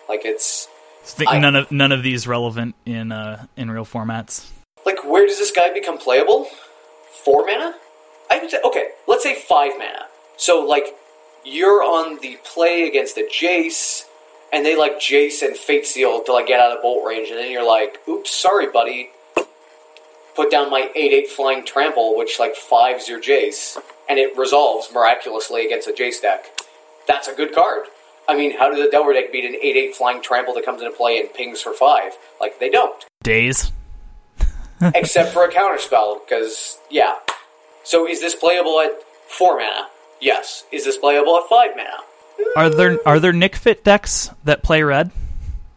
Like 0.09 0.25
it's 0.25 0.67
I- 1.27 1.37
none 1.37 1.55
of 1.55 1.71
none 1.71 1.91
of 1.91 2.01
these 2.01 2.25
relevant 2.27 2.73
in 2.83 3.11
uh, 3.11 3.45
in 3.55 3.69
real 3.69 3.85
formats. 3.85 4.49
like 4.87 5.05
where 5.05 5.27
does 5.27 5.37
this 5.37 5.51
guy 5.51 5.71
become 5.71 5.99
playable? 5.99 6.47
Four 7.23 7.45
mana? 7.45 7.75
I 8.31 8.39
would 8.39 8.49
say 8.49 8.57
okay. 8.65 8.87
Let's 9.07 9.21
say 9.21 9.35
five 9.35 9.73
mana. 9.77 10.07
So 10.37 10.65
like 10.65 10.95
you're 11.45 11.83
on 11.83 12.17
the 12.21 12.39
play 12.43 12.87
against 12.87 13.13
the 13.13 13.29
Jace, 13.31 14.05
and 14.51 14.65
they 14.65 14.75
like 14.75 14.99
Jace 14.99 15.41
and 15.41 15.55
Fate 15.55 15.85
Seal 15.85 16.23
to 16.23 16.33
like 16.33 16.47
get 16.47 16.59
out 16.59 16.75
of 16.75 16.81
bolt 16.81 17.07
range, 17.07 17.29
and 17.29 17.37
then 17.37 17.51
you're 17.51 17.67
like, 17.67 17.99
oops, 18.07 18.31
sorry, 18.31 18.67
buddy. 18.67 19.11
Put 20.35 20.51
down 20.51 20.69
my 20.69 20.89
eight 20.95 21.11
eight 21.11 21.29
flying 21.29 21.65
trample, 21.65 22.17
which 22.17 22.39
like 22.39 22.55
fives 22.55 23.07
your 23.09 23.19
Jace, 23.19 23.77
and 24.09 24.19
it 24.19 24.37
resolves 24.37 24.89
miraculously 24.93 25.65
against 25.65 25.87
a 25.87 25.91
Jace 25.91 26.21
deck. 26.21 26.45
That's 27.07 27.27
a 27.27 27.33
good 27.33 27.53
card. 27.53 27.87
I 28.27 28.35
mean, 28.35 28.57
how 28.57 28.69
does 28.69 28.79
the 28.79 28.89
Delver 28.89 29.13
deck 29.13 29.31
beat 29.31 29.43
an 29.43 29.55
eight 29.55 29.75
eight 29.75 29.95
flying 29.95 30.21
trample 30.21 30.53
that 30.53 30.63
comes 30.63 30.81
into 30.81 30.95
play 30.95 31.19
and 31.19 31.33
pings 31.33 31.61
for 31.61 31.73
five? 31.73 32.13
Like 32.39 32.59
they 32.59 32.69
don't. 32.69 33.03
Daze. 33.23 33.71
except 34.95 35.33
for 35.33 35.43
a 35.43 35.51
counterspell, 35.51 36.21
because, 36.25 36.79
yeah. 36.89 37.15
So 37.83 38.07
is 38.07 38.21
this 38.21 38.35
playable 38.35 38.79
at 38.79 38.91
4 39.27 39.57
mana? 39.57 39.87
Yes. 40.21 40.63
Is 40.71 40.85
this 40.85 40.97
playable 40.97 41.37
at 41.37 41.49
5 41.49 41.71
mana? 41.75 41.97
Are 42.55 42.69
there 42.69 42.99
are 43.07 43.19
there 43.19 43.33
Nic 43.33 43.55
Fit 43.55 43.83
decks 43.83 44.31
that 44.43 44.63
play 44.63 44.83
red? 44.83 45.11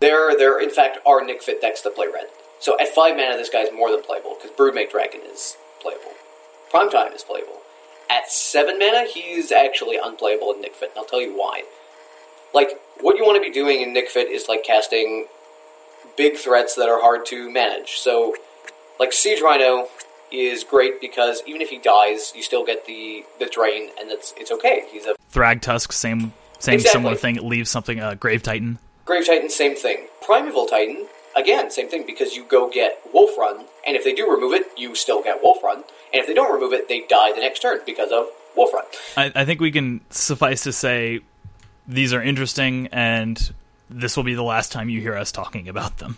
There, 0.00 0.36
there, 0.36 0.60
in 0.60 0.70
fact, 0.70 0.98
are 1.06 1.24
Nic 1.24 1.42
Fit 1.42 1.60
decks 1.60 1.82
that 1.82 1.94
play 1.94 2.08
red. 2.12 2.26
So 2.58 2.76
at 2.80 2.88
5 2.88 3.16
mana, 3.16 3.36
this 3.36 3.48
guy's 3.48 3.72
more 3.72 3.90
than 3.90 4.02
playable, 4.02 4.36
because 4.36 4.56
Broodmate 4.56 4.90
Dragon 4.90 5.20
is 5.32 5.56
playable. 5.80 6.10
Primetime 6.72 7.14
is 7.14 7.22
playable. 7.22 7.60
At 8.10 8.28
7 8.28 8.80
mana, 8.80 9.04
he's 9.04 9.52
actually 9.52 9.98
unplayable 10.02 10.52
in 10.52 10.60
Nic 10.60 10.74
Fit, 10.74 10.90
and 10.90 10.98
I'll 10.98 11.04
tell 11.04 11.20
you 11.20 11.38
why. 11.38 11.62
Like, 12.52 12.80
what 13.00 13.16
you 13.16 13.24
want 13.24 13.42
to 13.42 13.48
be 13.48 13.52
doing 13.52 13.80
in 13.80 13.92
Nic 13.92 14.10
Fit 14.10 14.28
is, 14.28 14.46
like, 14.48 14.64
casting 14.64 15.26
big 16.16 16.36
threats 16.36 16.74
that 16.74 16.88
are 16.88 17.00
hard 17.00 17.24
to 17.26 17.50
manage. 17.50 17.98
So, 17.98 18.34
like, 18.98 19.12
Siege 19.12 19.40
Rhino 19.40 19.88
is 20.32 20.64
great 20.64 21.00
because 21.00 21.42
even 21.46 21.60
if 21.60 21.70
he 21.70 21.78
dies, 21.78 22.32
you 22.34 22.42
still 22.42 22.64
get 22.64 22.86
the, 22.86 23.24
the 23.38 23.46
drain, 23.46 23.90
and 24.00 24.10
it's, 24.10 24.34
it's 24.36 24.50
okay. 24.50 24.84
He's 24.90 25.06
a 25.06 25.14
Thragtusk, 25.32 25.92
same 25.92 26.32
same 26.62 26.74
Exactly. 26.74 26.98
similar 26.98 27.16
thing. 27.16 27.36
It 27.36 27.44
leaves 27.44 27.70
something. 27.70 28.00
Uh, 28.00 28.14
Grave 28.14 28.42
Titan. 28.42 28.78
Grave 29.04 29.26
Titan, 29.26 29.50
same 29.50 29.74
thing. 29.74 30.06
Primeval 30.24 30.66
Titan, 30.66 31.06
again, 31.36 31.70
same 31.70 31.88
thing 31.88 32.04
because 32.06 32.36
you 32.36 32.44
go 32.44 32.70
get 32.70 33.00
Wolf 33.12 33.36
Run, 33.36 33.64
and 33.86 33.96
if 33.96 34.04
they 34.04 34.14
do 34.14 34.30
remove 34.30 34.52
it, 34.52 34.66
you 34.76 34.94
still 34.94 35.22
get 35.22 35.42
Wolf 35.42 35.62
Run, 35.62 35.78
and 35.78 35.84
if 36.20 36.26
they 36.26 36.34
don't 36.34 36.54
remove 36.54 36.72
it, 36.72 36.88
they 36.88 37.00
die 37.08 37.32
the 37.32 37.40
next 37.40 37.60
turn 37.60 37.80
because 37.84 38.12
of 38.12 38.26
Wolf 38.56 38.72
Run. 38.72 38.84
I, 39.16 39.32
I 39.42 39.44
think 39.44 39.60
we 39.60 39.72
can 39.72 40.00
suffice 40.10 40.62
to 40.62 40.72
say 40.72 41.20
these 41.88 42.12
are 42.12 42.22
interesting, 42.22 42.86
and 42.92 43.52
this 43.90 44.16
will 44.16 44.22
be 44.24 44.34
the 44.34 44.42
last 44.44 44.70
time 44.70 44.88
you 44.88 45.00
hear 45.00 45.16
us 45.16 45.32
talking 45.32 45.68
about 45.68 45.98
them. 45.98 46.16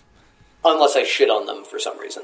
Unless 0.62 0.94
I 0.96 1.04
shit 1.04 1.30
on 1.30 1.46
them 1.46 1.64
for 1.64 1.78
some 1.78 1.98
reason. 1.98 2.22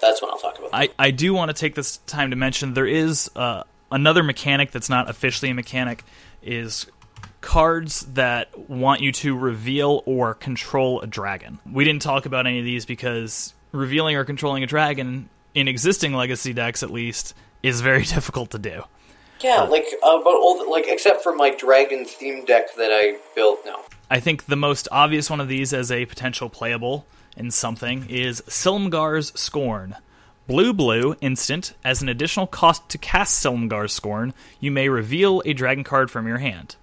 That's 0.00 0.20
when 0.22 0.30
I'll 0.30 0.38
talk 0.38 0.58
about 0.58 0.72
them. 0.72 0.80
I, 0.80 0.88
I 0.98 1.10
do 1.12 1.34
want 1.34 1.50
to 1.50 1.54
take 1.54 1.74
this 1.76 1.98
time 1.98 2.30
to 2.30 2.36
mention 2.36 2.74
there 2.74 2.86
is 2.86 3.30
uh, 3.36 3.62
another 3.92 4.22
mechanic 4.24 4.70
that's 4.72 4.88
not 4.88 5.08
officially 5.08 5.50
a 5.50 5.54
mechanic 5.54 6.02
is 6.42 6.86
cards 7.40 8.00
that 8.14 8.68
want 8.68 9.00
you 9.00 9.12
to 9.12 9.36
reveal 9.36 10.02
or 10.06 10.34
control 10.34 11.00
a 11.00 11.06
dragon. 11.06 11.58
We 11.70 11.84
didn't 11.84 12.02
talk 12.02 12.26
about 12.26 12.46
any 12.46 12.58
of 12.58 12.64
these 12.64 12.84
because 12.84 13.54
revealing 13.72 14.16
or 14.16 14.24
controlling 14.24 14.62
a 14.62 14.66
dragon 14.66 15.28
in 15.54 15.68
existing 15.68 16.14
legacy 16.14 16.52
decks 16.52 16.82
at 16.82 16.90
least 16.90 17.34
is 17.62 17.80
very 17.80 18.04
difficult 18.04 18.50
to 18.50 18.58
do. 18.58 18.82
Yeah, 19.40 19.62
like, 19.62 19.86
uh, 20.02 20.18
but 20.18 20.34
all 20.34 20.62
the, 20.62 20.70
like, 20.70 20.84
except 20.86 21.22
for 21.22 21.34
my 21.34 21.54
dragon 21.54 22.04
theme 22.04 22.44
deck 22.44 22.74
that 22.76 22.90
I 22.92 23.16
built, 23.34 23.60
no. 23.64 23.80
I 24.10 24.20
think 24.20 24.46
the 24.46 24.56
most 24.56 24.86
obvious 24.92 25.30
one 25.30 25.40
of 25.40 25.48
these 25.48 25.72
as 25.72 25.90
a 25.90 26.04
potential 26.04 26.50
playable 26.50 27.06
in 27.36 27.50
something 27.50 28.06
is 28.10 28.42
Silumgar's 28.42 29.32
Scorn. 29.38 29.96
Blue 30.46 30.74
blue 30.74 31.14
instant 31.20 31.74
as 31.84 32.02
an 32.02 32.08
additional 32.08 32.46
cost 32.46 32.88
to 32.90 32.98
cast 32.98 33.42
Silumgar's 33.42 33.92
Scorn, 33.92 34.34
you 34.58 34.70
may 34.70 34.88
reveal 34.88 35.42
a 35.46 35.52
dragon 35.54 35.84
card 35.84 36.10
from 36.10 36.26
your 36.26 36.38
hand. 36.38 36.76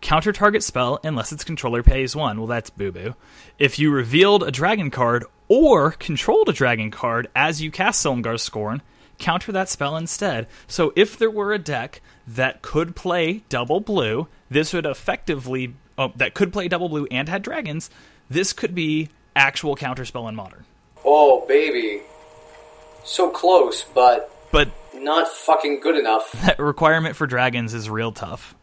Counter 0.00 0.32
target 0.32 0.62
spell 0.62 1.00
unless 1.02 1.32
its 1.32 1.44
controller 1.44 1.82
pays 1.82 2.14
one. 2.14 2.38
Well, 2.38 2.46
that's 2.46 2.70
boo 2.70 2.92
boo. 2.92 3.14
If 3.58 3.78
you 3.78 3.90
revealed 3.90 4.42
a 4.42 4.50
dragon 4.50 4.90
card 4.90 5.24
or 5.48 5.92
controlled 5.92 6.48
a 6.48 6.52
dragon 6.52 6.90
card 6.90 7.28
as 7.34 7.60
you 7.60 7.70
cast 7.70 8.04
Silumgar's 8.04 8.42
Scorn, 8.42 8.82
counter 9.18 9.50
that 9.52 9.68
spell 9.68 9.96
instead. 9.96 10.46
So 10.66 10.92
if 10.94 11.18
there 11.18 11.30
were 11.30 11.52
a 11.52 11.58
deck 11.58 12.00
that 12.26 12.62
could 12.62 12.94
play 12.94 13.42
double 13.48 13.80
blue, 13.80 14.28
this 14.50 14.72
would 14.72 14.86
effectively 14.86 15.74
oh, 15.96 16.12
that 16.16 16.34
could 16.34 16.52
play 16.52 16.68
double 16.68 16.88
blue 16.88 17.06
and 17.10 17.28
had 17.28 17.42
dragons. 17.42 17.90
This 18.30 18.52
could 18.52 18.74
be 18.74 19.08
actual 19.34 19.76
counterspell 19.76 20.28
in 20.28 20.36
modern. 20.36 20.64
Oh, 21.04 21.44
baby. 21.46 22.02
So 23.04 23.30
close, 23.30 23.84
but 23.94 24.32
But 24.52 24.68
not 24.94 25.28
fucking 25.28 25.80
good 25.80 25.96
enough. 25.96 26.32
that 26.44 26.58
requirement 26.58 27.16
for 27.16 27.26
dragons 27.26 27.74
is 27.74 27.88
real 27.88 28.12
tough. 28.12 28.54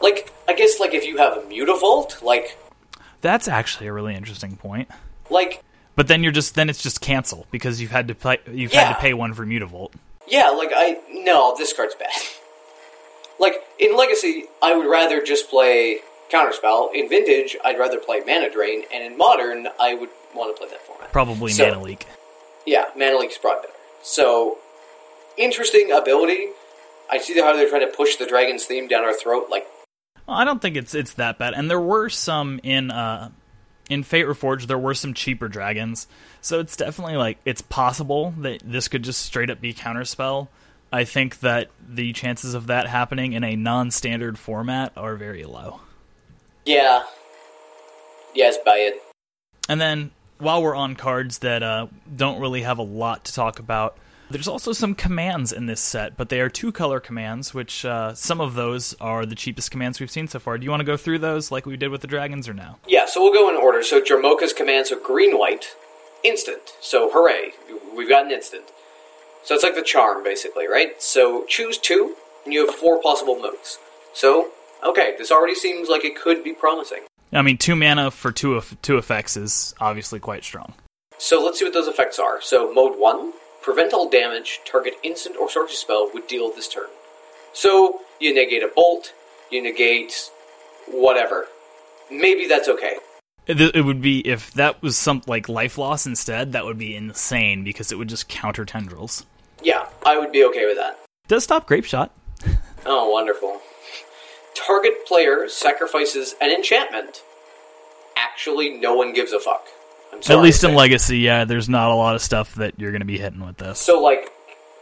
Like, 0.00 0.32
I 0.48 0.54
guess, 0.54 0.78
like, 0.80 0.94
if 0.94 1.04
you 1.04 1.16
have 1.18 1.36
a 1.36 1.40
Mutavault, 1.42 2.22
like, 2.22 2.56
That's 3.20 3.48
actually 3.48 3.86
a 3.88 3.92
really 3.92 4.14
interesting 4.14 4.56
point. 4.56 4.88
like, 5.30 5.62
But 5.96 6.06
then 6.08 6.22
you're 6.22 6.32
just 6.32 6.54
then 6.54 6.70
it's 6.70 6.82
just 6.82 7.00
cancel 7.00 7.46
because 7.50 7.80
you've 7.80 7.90
had 7.90 8.08
to 8.08 8.14
play 8.14 8.38
you've 8.50 8.72
had 8.72 8.94
to 8.94 9.00
pay 9.00 9.14
one 9.14 9.34
for 9.34 9.44
Mutavault. 9.44 9.92
Yeah, 10.28 10.50
like 10.50 10.70
I 10.74 10.98
no, 11.10 11.54
this 11.56 11.72
card's 11.72 11.94
bad. 11.96 12.10
like 13.40 13.54
in 13.78 13.96
Legacy, 13.96 14.44
I 14.62 14.76
would 14.76 14.86
rather 14.86 15.22
just 15.22 15.50
play 15.50 15.98
Counterspell. 16.30 16.94
In 16.94 17.08
Vintage, 17.08 17.56
I'd 17.64 17.78
rather 17.78 17.98
play 17.98 18.20
Mana 18.26 18.50
Drain, 18.50 18.84
and 18.94 19.02
in 19.02 19.16
Modern, 19.18 19.66
I 19.80 19.94
would 19.94 20.10
want 20.34 20.54
to 20.54 20.60
play 20.60 20.70
that 20.70 20.82
format. 20.86 21.10
Probably 21.12 21.50
So- 21.52 21.66
mana 21.66 21.82
leak. 21.82 22.06
Yeah, 22.66 22.84
Mana 22.94 23.16
Leak's 23.18 23.38
probably 23.38 23.62
better. 23.62 23.72
So 24.02 24.58
interesting 25.36 25.90
ability. 25.90 26.48
I 27.10 27.18
see 27.18 27.38
how 27.40 27.54
they're 27.56 27.68
trying 27.68 27.88
to 27.90 27.96
push 27.96 28.16
the 28.16 28.26
dragon's 28.26 28.66
theme 28.66 28.86
down 28.88 29.04
our 29.04 29.14
throat. 29.14 29.46
Like, 29.50 29.66
Well, 30.28 30.36
I 30.36 30.44
don't 30.44 30.60
think 30.60 30.76
it's 30.76 30.94
it's 30.94 31.14
that 31.14 31.38
bad. 31.38 31.54
And 31.54 31.70
there 31.70 31.80
were 31.80 32.10
some 32.10 32.60
in 32.62 32.90
uh 32.90 33.30
in 33.88 34.02
Fate 34.02 34.26
Reforged 34.26 34.66
there 34.66 34.78
were 34.78 34.94
some 34.94 35.14
cheaper 35.14 35.48
dragons. 35.48 36.06
So 36.42 36.60
it's 36.60 36.76
definitely 36.76 37.16
like 37.16 37.38
it's 37.46 37.62
possible 37.62 38.34
that 38.38 38.60
this 38.62 38.88
could 38.88 39.02
just 39.02 39.22
straight 39.22 39.48
up 39.48 39.60
be 39.60 39.72
counterspell. 39.72 40.48
I 40.92 41.04
think 41.04 41.40
that 41.40 41.70
the 41.86 42.12
chances 42.12 42.54
of 42.54 42.66
that 42.68 42.86
happening 42.86 43.32
in 43.32 43.42
a 43.44 43.56
non-standard 43.56 44.38
format 44.38 44.92
are 44.96 45.16
very 45.16 45.44
low. 45.44 45.80
yeah, 46.64 47.04
yes, 48.34 48.56
buy 48.64 48.76
it. 48.76 49.02
And 49.68 49.80
then 49.80 50.10
while 50.38 50.62
we're 50.62 50.74
on 50.74 50.94
cards 50.94 51.38
that 51.38 51.62
uh, 51.62 51.88
don't 52.14 52.40
really 52.40 52.62
have 52.62 52.78
a 52.78 52.82
lot 52.82 53.24
to 53.26 53.34
talk 53.34 53.58
about, 53.58 53.98
there's 54.30 54.48
also 54.48 54.72
some 54.72 54.94
commands 54.94 55.52
in 55.52 55.66
this 55.66 55.80
set, 55.80 56.16
but 56.16 56.28
they 56.28 56.40
are 56.40 56.48
two 56.48 56.72
color 56.72 57.00
commands, 57.00 57.54
which 57.54 57.84
uh, 57.84 58.14
some 58.14 58.40
of 58.40 58.54
those 58.54 58.94
are 59.00 59.24
the 59.24 59.34
cheapest 59.34 59.70
commands 59.70 60.00
we've 60.00 60.10
seen 60.10 60.28
so 60.28 60.38
far. 60.38 60.58
Do 60.58 60.64
you 60.64 60.70
want 60.70 60.80
to 60.80 60.86
go 60.86 60.96
through 60.96 61.20
those 61.20 61.50
like 61.50 61.66
we 61.66 61.76
did 61.76 61.88
with 61.88 62.02
the 62.02 62.06
dragons 62.06 62.48
or 62.48 62.54
no? 62.54 62.76
Yeah, 62.86 63.06
so 63.06 63.22
we'll 63.22 63.32
go 63.32 63.48
in 63.48 63.56
order. 63.56 63.82
So 63.82 64.00
Dromoka's 64.00 64.52
commands 64.52 64.92
are 64.92 65.00
green 65.00 65.38
white, 65.38 65.68
instant. 66.22 66.72
So 66.80 67.10
hooray, 67.10 67.52
we've 67.96 68.08
got 68.08 68.26
an 68.26 68.32
instant. 68.32 68.64
So 69.44 69.54
it's 69.54 69.64
like 69.64 69.74
the 69.74 69.82
charm, 69.82 70.22
basically, 70.22 70.68
right? 70.68 71.00
So 71.02 71.44
choose 71.46 71.78
two, 71.78 72.14
and 72.44 72.52
you 72.52 72.66
have 72.66 72.74
four 72.74 73.00
possible 73.00 73.38
modes. 73.38 73.78
So, 74.12 74.50
okay, 74.84 75.14
this 75.16 75.30
already 75.30 75.54
seems 75.54 75.88
like 75.88 76.04
it 76.04 76.20
could 76.20 76.44
be 76.44 76.52
promising. 76.52 77.00
I 77.32 77.42
mean, 77.42 77.56
two 77.56 77.76
mana 77.76 78.10
for 78.10 78.32
two 78.32 78.60
two 78.82 78.98
effects 78.98 79.36
is 79.36 79.74
obviously 79.80 80.18
quite 80.18 80.44
strong. 80.44 80.74
So 81.18 81.44
let's 81.44 81.58
see 81.58 81.64
what 81.64 81.74
those 81.74 81.88
effects 81.88 82.18
are. 82.18 82.40
So 82.40 82.72
mode 82.72 82.98
one, 82.98 83.32
prevent 83.68 83.92
all 83.92 84.08
damage 84.08 84.60
target 84.64 84.94
instant 85.02 85.36
or 85.36 85.50
sorcery 85.50 85.74
spell 85.74 86.10
would 86.14 86.26
deal 86.26 86.50
this 86.50 86.68
turn. 86.68 86.86
So 87.52 88.00
you 88.18 88.32
negate 88.32 88.62
a 88.62 88.70
bolt, 88.74 89.12
you 89.50 89.62
negate 89.62 90.30
whatever. 90.86 91.48
Maybe 92.10 92.46
that's 92.46 92.66
okay. 92.66 92.96
It, 93.46 93.84
would 93.84 94.00
be 94.00 94.26
if 94.26 94.52
that 94.54 94.80
was 94.80 94.96
some 94.96 95.20
like 95.26 95.50
life 95.50 95.76
loss 95.76 96.06
instead. 96.06 96.52
That 96.52 96.64
would 96.64 96.78
be 96.78 96.96
insane 96.96 97.62
because 97.62 97.92
it 97.92 97.98
would 97.98 98.08
just 98.08 98.26
counter 98.26 98.64
tendrils. 98.64 99.26
Yeah, 99.62 99.86
I 100.06 100.16
would 100.18 100.32
be 100.32 100.44
okay 100.44 100.64
with 100.64 100.78
that. 100.78 100.98
Does 101.28 101.44
stop 101.44 101.66
grape 101.66 101.84
shot. 101.84 102.10
Oh, 102.86 103.10
wonderful. 103.10 103.60
Target 104.54 105.04
player 105.04 105.46
sacrifices 105.48 106.36
an 106.40 106.50
enchantment. 106.50 107.22
Actually, 108.16 108.70
no 108.70 108.94
one 108.94 109.12
gives 109.12 109.32
a 109.32 109.40
fuck. 109.40 109.66
At 110.28 110.40
least 110.40 110.64
in. 110.64 110.74
Legacy, 110.74 111.18
yeah, 111.18 111.44
there's 111.44 111.68
not 111.68 111.90
a 111.90 111.94
lot 111.94 112.14
of 112.14 112.22
stuff 112.22 112.54
that 112.56 112.78
you're 112.78 112.90
going 112.90 113.00
to 113.00 113.06
be 113.06 113.18
hitting 113.18 113.44
with 113.44 113.56
this. 113.58 113.78
So, 113.78 114.00
like, 114.02 114.30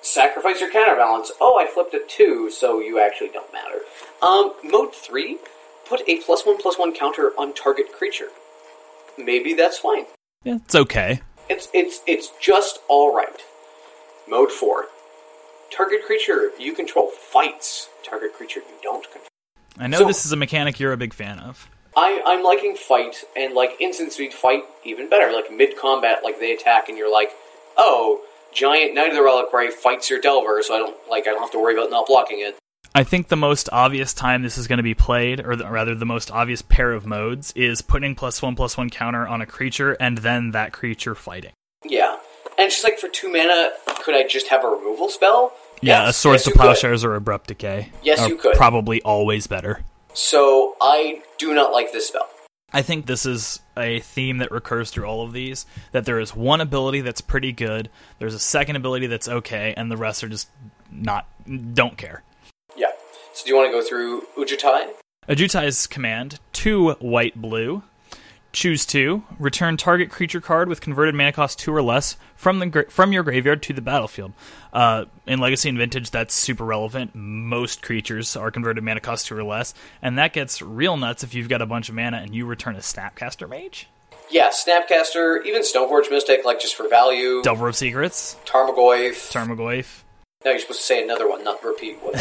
sacrifice 0.02 0.60
your 0.60 0.70
counterbalance. 0.70 1.30
Oh, 1.40 1.58
I 1.58 1.66
flipped 1.66 1.94
a 1.94 2.00
two, 2.08 2.50
so 2.50 2.80
you 2.80 2.98
actually 3.00 3.30
don't 3.30 3.52
matter. 3.52 3.78
Um, 4.22 4.52
mode 4.64 4.94
three, 4.94 5.38
put 5.88 6.00
a 6.08 6.16
plus 6.18 6.46
one 6.46 6.56
plus 6.58 6.78
one 6.78 6.94
counter 6.94 7.32
on 7.38 7.52
target 7.54 7.92
creature. 7.92 8.28
Maybe 9.18 9.52
that's 9.54 9.78
fine. 9.78 10.06
Yeah, 10.44 10.56
it's 10.56 10.74
okay. 10.74 11.20
It's 11.48 11.68
it's 11.74 12.00
it's 12.06 12.30
just 12.40 12.78
all 12.88 13.14
right. 13.14 13.40
Mode 14.28 14.50
four, 14.50 14.86
target 15.70 16.04
creature 16.04 16.50
you 16.58 16.72
control 16.74 17.10
fights. 17.10 17.88
Target 18.04 18.34
creature 18.34 18.60
you 18.60 18.76
don't 18.82 19.02
control. 19.04 19.24
I 19.78 19.86
know 19.86 19.98
So- 19.98 20.06
this 20.06 20.24
is 20.24 20.32
a 20.32 20.36
mechanic 20.36 20.80
you're 20.80 20.92
a 20.92 20.96
big 20.96 21.12
fan 21.14 21.38
of. 21.40 21.68
I, 21.96 22.20
I'm 22.26 22.44
liking 22.44 22.76
fight 22.76 23.24
and 23.34 23.54
like 23.54 23.80
instant 23.80 24.12
speed 24.12 24.34
fight 24.34 24.64
even 24.84 25.08
better. 25.08 25.32
Like 25.32 25.50
mid 25.50 25.78
combat, 25.78 26.22
like 26.22 26.38
they 26.38 26.52
attack 26.52 26.88
and 26.88 26.98
you're 26.98 27.10
like, 27.10 27.30
oh, 27.76 28.20
giant 28.52 28.94
knight 28.94 29.10
of 29.10 29.16
the 29.16 29.22
reliquary 29.22 29.70
fights 29.70 30.10
your 30.10 30.20
delver, 30.20 30.62
so 30.62 30.74
I 30.74 30.78
don't 30.78 30.96
like 31.08 31.26
I 31.26 31.30
don't 31.30 31.40
have 31.40 31.52
to 31.52 31.58
worry 31.58 31.74
about 31.74 31.90
not 31.90 32.06
blocking 32.06 32.40
it. 32.40 32.56
I 32.94 33.04
think 33.04 33.28
the 33.28 33.36
most 33.36 33.68
obvious 33.72 34.14
time 34.14 34.42
this 34.42 34.56
is 34.56 34.66
going 34.66 34.78
to 34.78 34.82
be 34.82 34.94
played, 34.94 35.44
or 35.44 35.54
the, 35.54 35.68
rather, 35.68 35.94
the 35.94 36.06
most 36.06 36.30
obvious 36.30 36.62
pair 36.62 36.92
of 36.92 37.04
modes, 37.04 37.52
is 37.52 37.82
putting 37.82 38.14
plus 38.14 38.40
one 38.40 38.56
plus 38.56 38.76
one 38.76 38.88
counter 38.88 39.26
on 39.26 39.42
a 39.42 39.46
creature 39.46 39.92
and 40.00 40.18
then 40.18 40.52
that 40.52 40.72
creature 40.72 41.14
fighting. 41.14 41.52
Yeah, 41.84 42.16
and 42.58 42.72
she's 42.72 42.84
like, 42.84 42.98
for 42.98 43.08
two 43.08 43.30
mana, 43.30 43.70
could 44.02 44.14
I 44.14 44.26
just 44.26 44.48
have 44.48 44.64
a 44.64 44.68
removal 44.68 45.08
spell? 45.10 45.52
Yeah, 45.82 46.04
Yes, 46.04 46.08
a 46.08 46.12
Swords 46.20 46.40
yes, 46.40 46.44
to 46.44 46.50
could. 46.52 46.60
Plowshares 46.60 47.04
or 47.04 47.14
Abrupt 47.14 47.48
Decay. 47.48 47.92
Yes, 48.02 48.26
you 48.26 48.36
could. 48.36 48.56
Probably 48.56 49.02
always 49.02 49.46
better. 49.46 49.80
So 50.16 50.76
I 50.80 51.22
do 51.36 51.52
not 51.52 51.72
like 51.72 51.92
this 51.92 52.08
spell. 52.08 52.26
I 52.72 52.80
think 52.80 53.04
this 53.04 53.26
is 53.26 53.60
a 53.76 54.00
theme 54.00 54.38
that 54.38 54.50
recurs 54.50 54.90
through 54.90 55.04
all 55.04 55.22
of 55.22 55.34
these 55.34 55.66
that 55.92 56.06
there 56.06 56.18
is 56.18 56.34
one 56.34 56.62
ability 56.62 57.02
that's 57.02 57.20
pretty 57.20 57.52
good, 57.52 57.90
there's 58.18 58.32
a 58.32 58.38
second 58.38 58.76
ability 58.76 59.08
that's 59.08 59.28
okay, 59.28 59.74
and 59.76 59.90
the 59.92 59.96
rest 59.96 60.24
are 60.24 60.28
just 60.28 60.48
not 60.90 61.28
don't 61.74 61.98
care. 61.98 62.22
Yeah. 62.78 62.92
So 63.34 63.44
do 63.44 63.50
you 63.50 63.56
want 63.56 63.68
to 63.68 63.72
go 63.72 63.86
through 63.86 64.22
Ujutai? 64.38 64.88
Ajutai's 65.28 65.86
command, 65.86 66.40
two 66.54 66.92
white 66.92 67.34
blue. 67.36 67.82
Choose 68.56 68.86
two. 68.86 69.22
Return 69.38 69.76
target 69.76 70.08
creature 70.08 70.40
card 70.40 70.70
with 70.70 70.80
converted 70.80 71.14
mana 71.14 71.30
cost 71.30 71.58
two 71.58 71.74
or 71.74 71.82
less 71.82 72.16
from 72.36 72.58
the 72.58 72.64
gra- 72.64 72.90
from 72.90 73.12
your 73.12 73.22
graveyard 73.22 73.62
to 73.64 73.74
the 73.74 73.82
battlefield. 73.82 74.32
Uh, 74.72 75.04
in 75.26 75.40
Legacy 75.40 75.68
and 75.68 75.76
Vintage, 75.76 76.10
that's 76.10 76.32
super 76.32 76.64
relevant. 76.64 77.14
Most 77.14 77.82
creatures 77.82 78.34
are 78.34 78.50
converted 78.50 78.82
mana 78.82 79.00
cost 79.00 79.26
two 79.26 79.36
or 79.36 79.44
less, 79.44 79.74
and 80.00 80.16
that 80.16 80.32
gets 80.32 80.62
real 80.62 80.96
nuts 80.96 81.22
if 81.22 81.34
you've 81.34 81.50
got 81.50 81.60
a 81.60 81.66
bunch 81.66 81.90
of 81.90 81.94
mana 81.96 82.16
and 82.16 82.34
you 82.34 82.46
return 82.46 82.76
a 82.76 82.78
Snapcaster 82.78 83.46
Mage, 83.46 83.88
Yeah, 84.30 84.48
Snapcaster, 84.48 85.44
even 85.44 85.60
Stoneforge 85.60 86.10
Mystic, 86.10 86.46
like 86.46 86.58
just 86.58 86.76
for 86.76 86.88
value. 86.88 87.42
Delver 87.42 87.68
of 87.68 87.76
Secrets, 87.76 88.36
Tarmogoyf. 88.46 89.30
Tarmogoyf. 89.30 90.02
no, 90.46 90.52
you're 90.52 90.60
supposed 90.60 90.80
to 90.80 90.86
say 90.86 91.04
another 91.04 91.28
one, 91.28 91.44
not 91.44 91.62
repeat 91.62 91.98
what. 92.00 92.16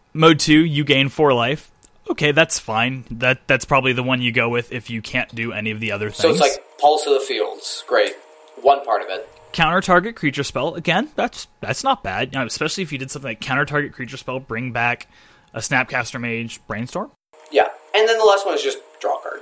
Mode 0.14 0.38
two, 0.38 0.64
you 0.64 0.84
gain 0.84 1.10
four 1.10 1.34
life. 1.34 1.70
Okay, 2.10 2.32
that's 2.32 2.58
fine. 2.58 3.04
That 3.10 3.46
that's 3.46 3.64
probably 3.64 3.92
the 3.92 4.02
one 4.02 4.22
you 4.22 4.32
go 4.32 4.48
with 4.48 4.72
if 4.72 4.90
you 4.90 5.02
can't 5.02 5.32
do 5.34 5.52
any 5.52 5.70
of 5.70 5.80
the 5.80 5.92
other 5.92 6.08
things. 6.10 6.18
so 6.22 6.30
it's 6.30 6.40
like 6.40 6.52
Pulse 6.80 7.06
of 7.06 7.14
the 7.14 7.20
Fields. 7.20 7.84
Great. 7.86 8.14
One 8.62 8.84
part 8.84 9.02
of 9.02 9.08
it. 9.08 9.28
counter 9.52 9.80
target 9.80 10.16
creature 10.16 10.42
spell 10.44 10.74
again 10.74 11.08
that's 11.14 11.46
that's 11.60 11.82
not 11.84 12.02
bad 12.02 12.32
you 12.32 12.38
know, 12.38 12.44
especially 12.46 12.82
if 12.82 12.92
you 12.92 12.98
did 12.98 13.10
something 13.10 13.30
like 13.30 13.40
counter 13.40 13.64
target 13.64 13.92
creature 13.92 14.16
spell 14.16 14.38
bring 14.40 14.72
back 14.72 15.06
a 15.54 15.58
snapcaster 15.60 16.20
mage 16.20 16.60
brainstorm 16.66 17.10
Yeah. 17.50 17.68
And 17.94 18.06
then 18.08 18.18
the 18.18 18.24
last 18.24 18.44
one 18.44 18.54
is 18.54 18.62
just 18.62 18.78
draw 19.00 19.18
a 19.18 19.22
card. 19.22 19.40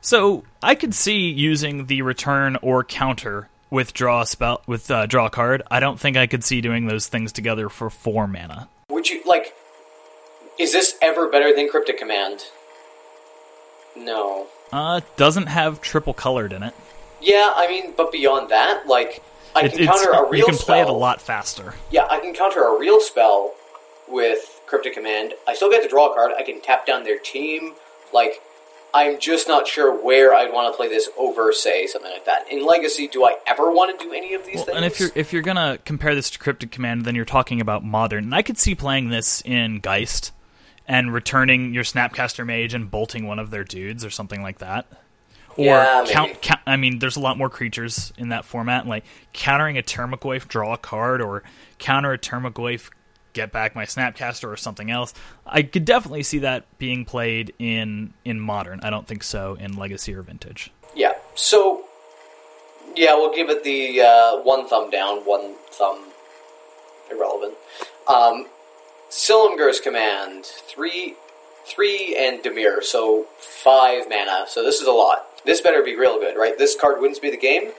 so 0.00 0.44
i 0.62 0.74
could 0.74 0.94
see 0.94 1.28
using 1.30 1.86
the 1.86 2.02
return 2.02 2.56
or 2.62 2.84
counter 2.84 3.48
with 3.70 3.92
draw 3.94 4.22
spell 4.24 4.62
with 4.66 4.90
uh, 4.90 5.06
draw 5.06 5.28
card 5.28 5.62
i 5.70 5.80
don't 5.80 5.98
think 5.98 6.16
i 6.16 6.26
could 6.26 6.44
see 6.44 6.60
doing 6.60 6.86
those 6.86 7.08
things 7.08 7.32
together 7.32 7.68
for 7.68 7.90
four 7.90 8.26
mana 8.28 8.68
Would 8.90 9.08
you, 9.08 9.22
like, 9.24 9.54
is 10.58 10.72
this 10.72 10.96
ever 11.02 11.28
better 11.28 11.54
than 11.54 11.68
Cryptic 11.68 11.98
Command? 11.98 12.44
No. 13.96 14.46
uh 14.72 15.00
doesn't 15.16 15.46
have 15.46 15.80
triple 15.80 16.12
colored 16.12 16.52
in 16.52 16.62
it 16.62 16.74
Yeah, 17.20 17.52
I 17.54 17.66
mean, 17.68 17.94
but 17.96 18.12
beyond 18.12 18.50
that, 18.50 18.86
like, 18.86 19.22
I 19.54 19.62
It- 19.64 19.72
can 19.72 19.86
counter 19.86 20.10
a 20.10 20.24
real 20.28 20.40
you 20.40 20.44
can 20.46 20.56
play 20.56 20.80
it 20.80 20.88
a 20.88 20.92
lot 20.92 21.20
faster 21.22 21.74
Yeah, 21.90 22.06
I 22.10 22.18
can 22.20 22.34
counter 22.34 22.62
a 22.64 22.78
real 22.78 23.00
spell 23.00 23.54
with 24.08 24.60
Cryptic 24.66 24.94
Command. 24.94 25.34
I 25.48 25.54
still 25.54 25.70
get 25.70 25.82
to 25.82 25.88
draw 25.88 26.10
a 26.12 26.14
card. 26.14 26.32
I 26.38 26.42
can 26.44 26.60
tap 26.60 26.86
down 26.86 27.02
their 27.04 27.18
team. 27.18 27.72
Like, 28.12 28.40
I'm 28.94 29.18
just 29.18 29.48
not 29.48 29.66
sure 29.66 29.90
where 29.92 30.32
I'd 30.32 30.52
want 30.52 30.72
to 30.72 30.76
play 30.76 30.88
this 30.88 31.08
over, 31.18 31.52
say, 31.52 31.86
something 31.88 32.10
like 32.12 32.24
that. 32.24 32.46
In 32.50 32.64
Legacy, 32.64 33.08
do 33.08 33.24
I 33.24 33.36
ever 33.48 33.68
want 33.72 33.98
to 33.98 34.04
do 34.04 34.12
any 34.12 34.34
of 34.34 34.44
these 34.46 34.56
Well, 34.56 34.64
things? 34.66 34.76
and 34.76 34.84
if 34.84 35.00
you're 35.00 35.10
if 35.16 35.32
you're 35.32 35.42
gonna 35.42 35.78
compare 35.84 36.14
this 36.14 36.30
to 36.30 36.38
Cryptic 36.38 36.70
Command, 36.70 37.04
then 37.04 37.14
you're 37.16 37.24
talking 37.24 37.60
about 37.60 37.82
modern. 37.84 38.24
And 38.24 38.34
I 38.34 38.42
could 38.42 38.58
see 38.58 38.74
playing 38.76 39.08
this 39.08 39.42
in 39.44 39.80
Geist 39.80 40.30
and 40.86 41.12
returning 41.12 41.74
your 41.74 41.84
Snapcaster 41.84 42.46
Mage 42.46 42.74
and 42.74 42.90
bolting 42.90 43.26
one 43.26 43.38
of 43.38 43.50
their 43.50 43.64
dudes 43.64 44.04
or 44.04 44.10
something 44.10 44.42
like 44.42 44.58
that. 44.58 44.86
Or 45.56 45.64
Yeah, 45.64 46.04
count, 46.08 46.42
count. 46.42 46.60
I 46.66 46.76
mean, 46.76 46.98
there's 46.98 47.16
a 47.16 47.20
lot 47.20 47.38
more 47.38 47.48
creatures 47.48 48.12
in 48.18 48.28
that 48.28 48.44
format. 48.44 48.86
Like 48.86 49.04
countering 49.32 49.78
a 49.78 49.82
Tarmogoyf, 49.82 50.48
draw 50.48 50.74
a 50.74 50.78
card, 50.78 51.22
or 51.22 51.42
counter 51.78 52.12
a 52.12 52.18
Tarmogoyf, 52.18 52.90
get 53.32 53.52
back 53.52 53.74
my 53.74 53.84
Snapcaster 53.84 54.50
or 54.52 54.56
something 54.56 54.90
else. 54.90 55.14
I 55.46 55.62
could 55.62 55.84
definitely 55.84 56.22
see 56.22 56.40
that 56.40 56.64
being 56.78 57.04
played 57.04 57.54
in 57.58 58.12
in 58.24 58.38
modern. 58.38 58.80
I 58.82 58.90
don't 58.90 59.06
think 59.06 59.22
so 59.22 59.54
in 59.54 59.76
Legacy 59.76 60.14
or 60.14 60.22
Vintage. 60.22 60.70
Yeah. 60.94 61.14
So, 61.34 61.84
yeah, 62.94 63.14
we'll 63.14 63.34
give 63.34 63.48
it 63.50 63.64
the 63.64 64.00
uh, 64.00 64.42
one 64.42 64.66
thumb 64.68 64.90
down, 64.90 65.18
one 65.20 65.54
thumb 65.70 66.04
irrelevant. 67.10 67.54
Um, 68.08 68.46
Silumgar's 69.10 69.80
command 69.80 70.44
three, 70.44 71.14
three 71.64 72.16
and 72.18 72.42
Dimir, 72.42 72.82
so 72.82 73.26
five 73.38 74.08
mana. 74.08 74.44
So 74.48 74.62
this 74.62 74.80
is 74.80 74.86
a 74.86 74.92
lot. 74.92 75.26
This 75.44 75.60
better 75.60 75.82
be 75.82 75.96
real 75.96 76.18
good, 76.18 76.36
right? 76.36 76.58
This 76.58 76.76
card 76.78 77.00
wins 77.00 77.22
me 77.22 77.30
the 77.30 77.36
game. 77.36 77.70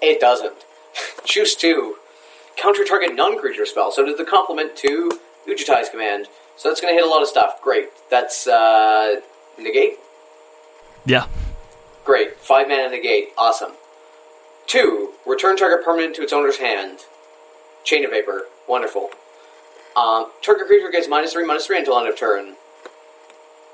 It 0.00 0.20
doesn't. 0.20 0.64
Choose 1.24 1.54
two. 1.54 1.96
Counter 2.56 2.84
target 2.84 3.14
non-creature 3.14 3.66
spell. 3.66 3.92
So 3.92 4.04
does 4.04 4.16
the 4.16 4.24
complement 4.24 4.76
to 4.76 5.18
Ujutai's 5.46 5.88
command. 5.88 6.26
So 6.56 6.68
that's 6.68 6.80
going 6.80 6.92
to 6.92 6.98
hit 6.98 7.06
a 7.06 7.10
lot 7.10 7.22
of 7.22 7.28
stuff. 7.28 7.62
Great. 7.62 7.88
That's 8.10 8.46
uh, 8.46 9.20
negate. 9.58 9.94
Yeah, 11.06 11.26
Great. 12.04 12.36
Five 12.38 12.68
mana 12.68 12.88
negate. 12.90 13.28
Awesome. 13.38 13.72
Two, 14.66 15.12
return 15.26 15.56
target 15.56 15.84
permanent 15.84 16.14
to 16.16 16.22
its 16.22 16.32
owner's 16.32 16.58
hand. 16.58 17.00
Chain 17.84 18.04
of 18.04 18.10
Vapor. 18.10 18.46
Wonderful. 18.68 19.10
Um, 19.96 20.26
target 20.42 20.66
creature 20.66 20.90
gets 20.90 21.08
minus 21.08 21.32
three, 21.32 21.44
minus 21.44 21.66
three 21.66 21.78
until 21.78 21.98
end 21.98 22.08
of 22.08 22.18
turn. 22.18 22.54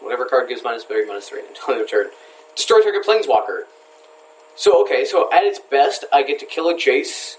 Whatever 0.01 0.27
card 0.27 0.49
gives 0.49 0.63
minus 0.63 0.85
three, 0.85 1.07
minus 1.07 1.29
three 1.29 1.41
until 1.41 1.75
end 1.75 1.83
of 1.85 1.91
turn. 1.91 2.07
Destroy 2.55 2.81
target 2.83 3.05
planeswalker. 3.07 3.63
So, 4.57 4.83
okay, 4.83 5.05
so 5.05 5.31
at 5.33 5.45
its 5.45 5.59
best, 5.59 6.05
I 6.13 6.23
get 6.23 6.39
to 6.39 6.47
kill 6.47 6.69
a 6.71 6.75
Jace 6.75 7.37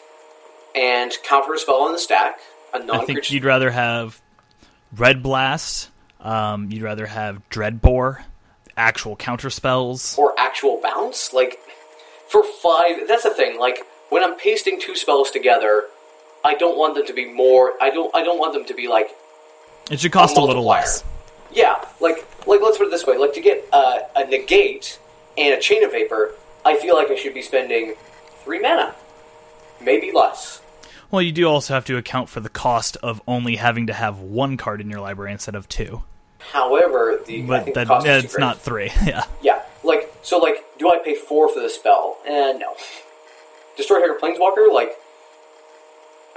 and 0.75 1.11
counter 1.23 1.53
a 1.53 1.57
spell 1.57 1.81
on 1.81 1.91
the 1.91 1.97
stack. 1.97 2.39
A 2.73 2.77
I 2.93 3.05
think 3.05 3.31
you'd 3.31 3.43
rather 3.45 3.71
have 3.71 4.21
Red 4.95 5.23
Blast. 5.23 5.89
Um, 6.19 6.71
you'd 6.71 6.83
rather 6.83 7.07
have 7.07 7.41
Dreadbore, 7.49 8.23
actual 8.75 9.15
counter 9.15 9.49
spells. 9.49 10.17
or 10.17 10.33
actual 10.37 10.79
bounce. 10.81 11.33
Like 11.33 11.57
for 12.29 12.43
five, 12.43 13.07
that's 13.07 13.23
the 13.23 13.31
thing. 13.31 13.59
Like 13.59 13.79
when 14.09 14.23
I'm 14.23 14.37
pasting 14.37 14.79
two 14.79 14.95
spells 14.95 15.31
together, 15.31 15.85
I 16.47 16.55
don't 16.55 16.77
want 16.77 16.95
them 16.95 17.05
to 17.05 17.13
be 17.13 17.25
more. 17.25 17.73
I 17.81 17.89
don't. 17.89 18.13
I 18.15 18.23
don't 18.23 18.39
want 18.39 18.53
them 18.53 18.65
to 18.65 18.73
be 18.73 18.87
like 18.87 19.09
It 19.91 19.99
should 19.99 20.13
cost 20.13 20.37
a, 20.37 20.41
little 20.41 20.65
less. 20.65 21.03
yeah. 21.51 21.83
Like 21.99 22.25
like 22.47 22.61
let's 22.61 22.77
put 22.77 22.87
it 22.87 22.91
this 22.91 23.05
way. 23.05 23.17
Like 23.17 23.33
to 23.33 23.41
get 23.41 23.65
uh, 23.73 23.99
a 24.15 24.25
negate 24.25 24.97
and 25.37 25.53
a 25.53 25.59
chain 25.59 25.83
of 25.83 25.91
vapor, 25.91 26.31
I 26.65 26.77
feel 26.77 26.95
like 26.95 27.09
I 27.11 27.15
should 27.15 27.33
be 27.33 27.41
spending 27.41 27.95
three 28.43 28.59
mana, 28.59 28.95
maybe 29.81 30.11
less. 30.13 30.61
Well, 31.11 31.21
you 31.21 31.31
do 31.31 31.45
also 31.47 31.73
have 31.73 31.85
to 31.85 31.97
account 31.97 32.29
for 32.29 32.39
the 32.39 32.49
cost 32.49 32.97
of 33.03 33.21
only 33.27 33.57
having 33.57 33.87
to 33.87 33.93
have 33.93 34.19
one 34.19 34.57
card 34.57 34.81
in 34.81 34.89
your 34.89 34.99
library 35.01 35.31
instead 35.33 35.55
of 35.55 35.67
two. 35.69 36.03
However, 36.53 37.19
the 37.25 37.41
But 37.41 37.73
that, 37.73 37.87
the 37.87 38.17
is 38.17 38.23
it's 38.25 38.37
not 38.37 38.61
three. 38.61 38.91
yeah. 39.05 39.25
Yeah, 39.41 39.61
like 39.83 40.13
so. 40.21 40.37
Like, 40.37 40.63
do 40.79 40.89
I 40.89 40.99
pay 41.03 41.15
four 41.15 41.53
for 41.53 41.59
the 41.61 41.69
spell? 41.69 42.17
And 42.27 42.59
no. 42.59 42.73
Destroy 43.75 43.99
Target 43.99 44.21
Planeswalker. 44.21 44.73
Like, 44.73 44.91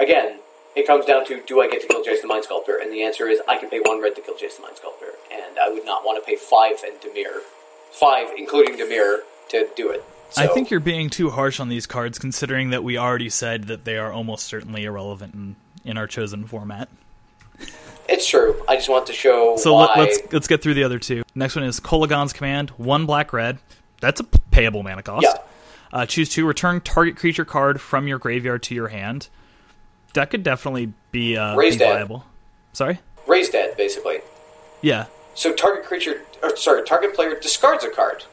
again, 0.01 0.39
it 0.75 0.87
comes 0.87 1.05
down 1.05 1.25
to 1.27 1.41
do 1.45 1.61
I 1.61 1.69
get 1.69 1.81
to 1.81 1.87
kill 1.87 2.03
Jace 2.03 2.21
the 2.21 2.27
Mind 2.27 2.43
Sculptor? 2.43 2.77
And 2.81 2.91
the 2.91 3.03
answer 3.03 3.27
is 3.27 3.39
I 3.47 3.57
can 3.57 3.69
pay 3.69 3.79
one 3.79 4.01
red 4.01 4.15
to 4.15 4.21
kill 4.21 4.35
Jace 4.35 4.55
the 4.57 4.63
Mind 4.63 4.77
Sculptor, 4.77 5.11
and 5.31 5.59
I 5.59 5.69
would 5.69 5.85
not 5.85 6.03
want 6.05 6.21
to 6.23 6.25
pay 6.25 6.35
five 6.35 6.77
and 6.85 6.99
Dimir, 7.01 7.41
five 7.91 8.27
including 8.37 8.77
Dimir 8.77 9.19
to 9.49 9.67
do 9.75 9.89
it. 9.89 10.03
So, 10.31 10.41
I 10.43 10.47
think 10.47 10.69
you're 10.71 10.79
being 10.79 11.09
too 11.09 11.29
harsh 11.29 11.59
on 11.59 11.67
these 11.67 11.85
cards, 11.85 12.17
considering 12.17 12.69
that 12.69 12.85
we 12.85 12.97
already 12.97 13.29
said 13.29 13.65
that 13.65 13.83
they 13.83 13.97
are 13.97 14.13
almost 14.13 14.45
certainly 14.45 14.85
irrelevant 14.85 15.33
in, 15.33 15.55
in 15.83 15.97
our 15.97 16.07
chosen 16.07 16.45
format. 16.47 16.87
it's 18.07 18.25
true. 18.25 18.63
I 18.69 18.77
just 18.77 18.87
want 18.87 19.07
to 19.07 19.13
show 19.13 19.57
So 19.57 19.73
why. 19.73 19.87
let, 19.87 19.97
let's 19.97 20.33
let's 20.33 20.47
get 20.47 20.61
through 20.63 20.75
the 20.75 20.85
other 20.85 20.99
two. 20.99 21.23
Next 21.35 21.55
one 21.57 21.65
is 21.65 21.81
Kolaghan's 21.81 22.31
command, 22.31 22.69
one 22.71 23.05
black 23.05 23.33
red. 23.33 23.59
That's 23.99 24.21
a 24.21 24.23
payable 24.23 24.83
mana 24.83 25.03
cost. 25.03 25.23
Yeah. 25.23 25.33
Uh, 25.91 26.05
choose 26.05 26.29
two. 26.29 26.45
Return 26.47 26.79
target 26.79 27.17
creature 27.17 27.43
card 27.43 27.81
from 27.81 28.07
your 28.07 28.17
graveyard 28.17 28.63
to 28.63 28.73
your 28.73 28.87
hand. 28.87 29.27
That 30.13 30.29
could 30.29 30.43
definitely 30.43 30.93
be, 31.11 31.37
uh, 31.37 31.53
be 31.53 31.57
Raise 31.59 31.77
dead. 31.77 31.93
viable. 31.93 32.25
Sorry. 32.73 32.99
Raise 33.27 33.49
dead, 33.49 33.77
basically. 33.77 34.19
Yeah. 34.81 35.05
So 35.35 35.53
target 35.53 35.85
creature, 35.85 36.21
or 36.43 36.55
sorry, 36.57 36.83
target 36.83 37.15
player 37.15 37.39
discards 37.39 37.83
a 37.83 37.89
card. 37.89 38.23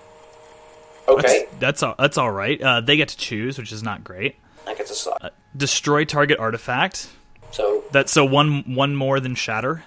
Okay, 1.07 1.47
That's 1.59 1.59
that's 1.61 1.83
all, 1.83 1.95
that's 1.99 2.19
all 2.19 2.31
right. 2.31 2.61
Uh, 2.61 2.81
they 2.83 2.97
get 2.97 3.09
to 3.09 3.17
choose, 3.17 3.57
which 3.59 3.73
is 3.73 3.83
not 3.83 4.05
great. 4.05 4.37
that 4.67 4.77
gets 4.77 4.91
a 4.91 4.95
slot. 4.95 5.33
Destroy 5.57 6.05
target 6.05 6.39
artifact. 6.39 7.09
So, 7.53 7.83
That's 7.93 8.13
so 8.13 8.27
one 8.27 8.75
one 8.75 8.95
more 8.95 9.21
than 9.21 9.35
shatter 9.35 9.85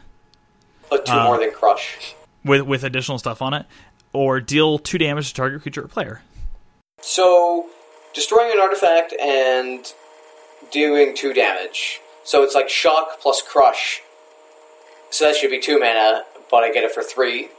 but 0.90 1.06
two 1.06 1.12
Uh, 1.14 1.26
more 1.26 1.38
than 1.40 1.52
crush. 1.52 2.16
with 2.44 2.62
with 2.64 2.84
additional 2.84 3.20
stuff 3.20 3.40
on 3.42 3.54
it, 3.54 3.66
or 4.14 4.40
deal 4.42 4.80
two 4.80 4.98
damage 4.98 5.28
to 5.30 5.36
target 5.36 5.62
creature 5.62 5.84
or 5.84 5.88
player. 5.88 6.22
So, 7.02 7.68
destroying 8.16 8.52
an 8.52 8.60
artifact 8.60 9.14
and 9.22 9.86
doing 10.72 11.16
two 11.16 11.34
damage. 11.34 12.02
So 12.24 12.44
it's 12.44 12.56
like 12.56 12.70
shock 12.70 13.20
plus 13.22 13.42
crush. 13.42 14.02
So 15.10 15.26
that 15.26 15.36
should 15.36 15.52
be 15.52 15.60
two 15.60 15.80
mana, 15.80 16.24
but 16.50 16.64
I 16.64 16.72
get 16.72 16.84
it 16.84 16.92
for 16.92 17.04
three. 17.04 17.50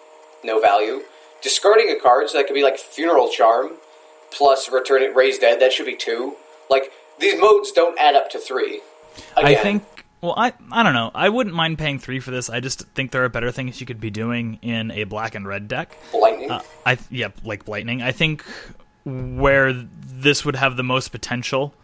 No 0.44 0.60
value. 0.60 1.02
Discarding 1.42 1.90
a 1.90 2.00
card, 2.00 2.30
so 2.30 2.38
that 2.38 2.46
could 2.46 2.54
be 2.54 2.62
like 2.62 2.78
Funeral 2.78 3.28
Charm 3.28 3.72
plus 4.30 4.70
Return 4.70 5.02
it 5.02 5.14
Raise 5.14 5.38
Dead. 5.38 5.60
That 5.60 5.72
should 5.72 5.86
be 5.86 5.96
two. 5.96 6.36
Like, 6.70 6.92
these 7.18 7.38
modes 7.38 7.72
don't 7.72 7.98
add 7.98 8.14
up 8.14 8.30
to 8.30 8.38
three. 8.38 8.80
I 9.36 9.54
think 9.56 9.84
Well, 10.22 10.34
I 10.36 10.52
I 10.70 10.82
don't 10.82 10.94
know. 10.94 11.10
I 11.14 11.28
wouldn't 11.28 11.54
mind 11.54 11.78
paying 11.78 11.98
three 11.98 12.20
for 12.20 12.30
this. 12.30 12.48
I 12.48 12.60
just 12.60 12.86
think 12.94 13.10
there 13.10 13.24
are 13.24 13.28
better 13.28 13.50
things 13.50 13.80
you 13.80 13.86
could 13.86 14.00
be 14.00 14.10
doing 14.10 14.58
in 14.62 14.90
a 14.92 15.04
black 15.04 15.34
and 15.34 15.46
red 15.46 15.68
deck. 15.68 15.96
Lightning. 16.14 16.50
Uh, 16.50 16.62
I 16.86 16.96
yeah, 17.10 17.28
like 17.44 17.68
lightning. 17.68 18.02
I 18.02 18.12
think 18.12 18.44
where 19.04 19.72
this 19.72 20.44
would 20.44 20.56
have 20.56 20.76
the 20.76 20.84
most 20.84 21.08
potential 21.08 21.74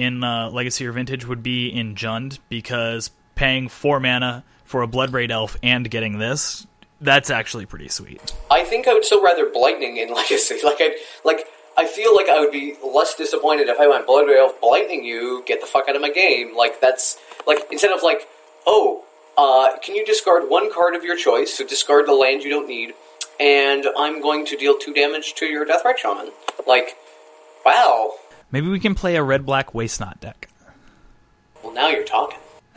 in 0.00 0.24
uh, 0.24 0.50
Legacy 0.50 0.86
or 0.86 0.92
Vintage 0.92 1.26
would 1.26 1.42
be 1.42 1.68
in 1.68 1.94
Jund 1.94 2.38
because 2.48 3.10
paying 3.34 3.68
four 3.68 4.00
mana 4.00 4.44
for 4.64 4.82
a 4.82 4.88
Bloodbraid 4.88 5.30
Elf 5.30 5.56
and 5.62 5.90
getting 5.90 6.18
this, 6.18 6.66
that's 7.00 7.28
actually 7.30 7.66
pretty 7.66 7.88
sweet. 7.88 8.32
I 8.50 8.64
think 8.64 8.88
I 8.88 8.94
would 8.94 9.04
still 9.04 9.22
rather 9.22 9.46
Blightning 9.50 9.98
in 9.98 10.08
Legacy. 10.14 10.60
Like 10.64 10.78
I 10.80 10.96
like 11.24 11.46
I 11.76 11.86
feel 11.86 12.14
like 12.16 12.28
I 12.28 12.40
would 12.40 12.52
be 12.52 12.76
less 12.82 13.14
disappointed 13.14 13.68
if 13.68 13.78
I 13.78 13.86
went 13.88 14.06
Blood 14.06 14.26
Bloodbraid 14.26 14.38
Elf 14.38 14.60
Blightning 14.60 15.04
you, 15.04 15.42
get 15.46 15.60
the 15.60 15.66
fuck 15.66 15.88
out 15.88 15.96
of 15.96 16.02
my 16.02 16.10
game. 16.10 16.56
Like 16.56 16.80
that's 16.80 17.18
like 17.46 17.58
instead 17.70 17.92
of 17.92 18.02
like, 18.02 18.26
oh, 18.66 19.04
uh, 19.36 19.78
can 19.82 19.94
you 19.94 20.04
discard 20.04 20.48
one 20.48 20.72
card 20.72 20.94
of 20.94 21.04
your 21.04 21.16
choice? 21.16 21.54
So 21.54 21.66
discard 21.66 22.06
the 22.06 22.14
land 22.14 22.42
you 22.42 22.50
don't 22.50 22.68
need, 22.68 22.94
and 23.38 23.86
I'm 23.98 24.20
going 24.22 24.46
to 24.46 24.56
deal 24.56 24.78
two 24.78 24.94
damage 24.94 25.34
to 25.34 25.46
your 25.46 25.66
Deathrite 25.66 25.98
Shaman. 25.98 26.30
Like, 26.66 26.96
wow. 27.64 28.14
Maybe 28.52 28.68
we 28.68 28.80
can 28.80 28.94
play 28.94 29.16
a 29.16 29.22
red 29.22 29.46
black 29.46 29.74
Waste 29.74 30.00
Not 30.00 30.20
deck. 30.20 30.48
Well, 31.62 31.72
now 31.72 31.88
you're 31.88 32.04
talking. 32.04 32.38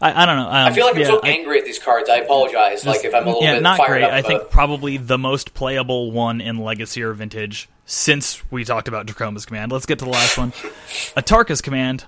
I, 0.00 0.22
I 0.22 0.26
don't 0.26 0.36
know. 0.36 0.48
Um, 0.48 0.52
I 0.52 0.72
feel 0.72 0.84
like 0.86 0.96
I'm 0.96 1.00
yeah, 1.00 1.06
so 1.06 1.20
I- 1.22 1.28
angry 1.28 1.58
at 1.58 1.64
these 1.64 1.78
cards. 1.78 2.08
I 2.10 2.16
apologize. 2.16 2.84
like 2.84 3.04
if 3.04 3.14
I'm 3.14 3.22
a 3.24 3.26
little 3.26 3.42
yeah, 3.42 3.54
bit 3.54 3.62
not 3.62 3.78
fired 3.78 3.88
great. 3.88 4.02
up. 4.04 4.12
I 4.12 4.22
think 4.22 4.50
probably 4.50 4.96
the 4.96 5.16
most 5.18 5.54
playable 5.54 6.10
one 6.10 6.40
in 6.40 6.58
Legacy 6.58 7.02
or 7.02 7.12
Vintage 7.12 7.68
since 7.86 8.42
we 8.50 8.64
talked 8.64 8.88
about 8.88 9.06
Dromoka's 9.06 9.46
command. 9.46 9.70
Let's 9.72 9.86
get 9.86 10.00
to 10.00 10.04
the 10.04 10.10
last 10.10 10.36
one. 10.36 10.50
Atarka's 11.16 11.60
command, 11.62 12.04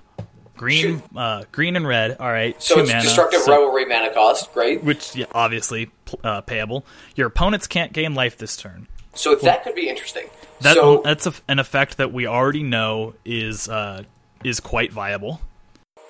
green, 0.57 1.01
uh, 1.15 1.45
green 1.53 1.75
and 1.77 1.87
red. 1.87 2.17
All 2.19 2.31
right, 2.31 2.61
so 2.61 2.75
two 2.75 2.81
it's 2.81 2.89
mana. 2.91 3.01
destructive 3.03 3.41
so- 3.41 3.51
rivalry 3.53 3.85
mana 3.85 4.13
cost. 4.13 4.53
Great. 4.53 4.83
which 4.83 5.15
yeah, 5.15 5.25
obviously 5.33 5.89
uh, 6.23 6.41
payable. 6.41 6.85
Your 7.15 7.27
opponents 7.27 7.65
can't 7.65 7.93
gain 7.93 8.13
life 8.13 8.37
this 8.37 8.57
turn. 8.57 8.87
So 9.13 9.35
that 9.35 9.63
could 9.63 9.75
be 9.75 9.87
interesting. 9.87 10.27
That 10.65 10.75
so 10.75 11.01
that's 11.03 11.27
a, 11.27 11.33
an 11.47 11.59
effect 11.59 11.97
that 11.97 12.11
we 12.11 12.25
already 12.25 12.63
know 12.63 13.13
is 13.23 13.69
uh, 13.69 14.03
is 14.43 14.59
quite 14.59 14.91
viable. 14.91 15.39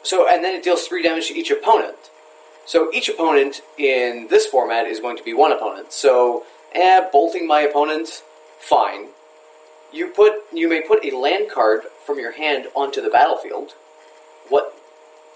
So, 0.01 0.29
and 0.31 0.45
then 0.45 0.55
it 0.55 0.63
deals 0.63 0.87
three 0.87 1.03
damage 1.03 1.27
to 1.27 1.33
each 1.33 1.51
opponent. 1.51 1.97
So 2.65 2.89
each 2.93 3.09
opponent 3.09 3.61
in 3.77 4.27
this 4.29 4.45
format 4.45 4.85
is 4.87 4.99
going 5.01 5.17
to 5.17 5.23
be 5.23 5.33
one 5.33 5.51
opponent. 5.51 5.91
So, 5.91 6.45
eh, 6.73 7.05
bolting 7.11 7.47
my 7.47 7.61
opponent, 7.61 8.23
fine. 8.59 9.07
You 9.91 10.07
put, 10.07 10.33
you 10.53 10.69
may 10.69 10.81
put 10.81 11.03
a 11.03 11.15
land 11.15 11.49
card 11.51 11.81
from 12.05 12.19
your 12.19 12.31
hand 12.31 12.67
onto 12.75 13.01
the 13.01 13.09
battlefield. 13.09 13.71
What, 14.49 14.73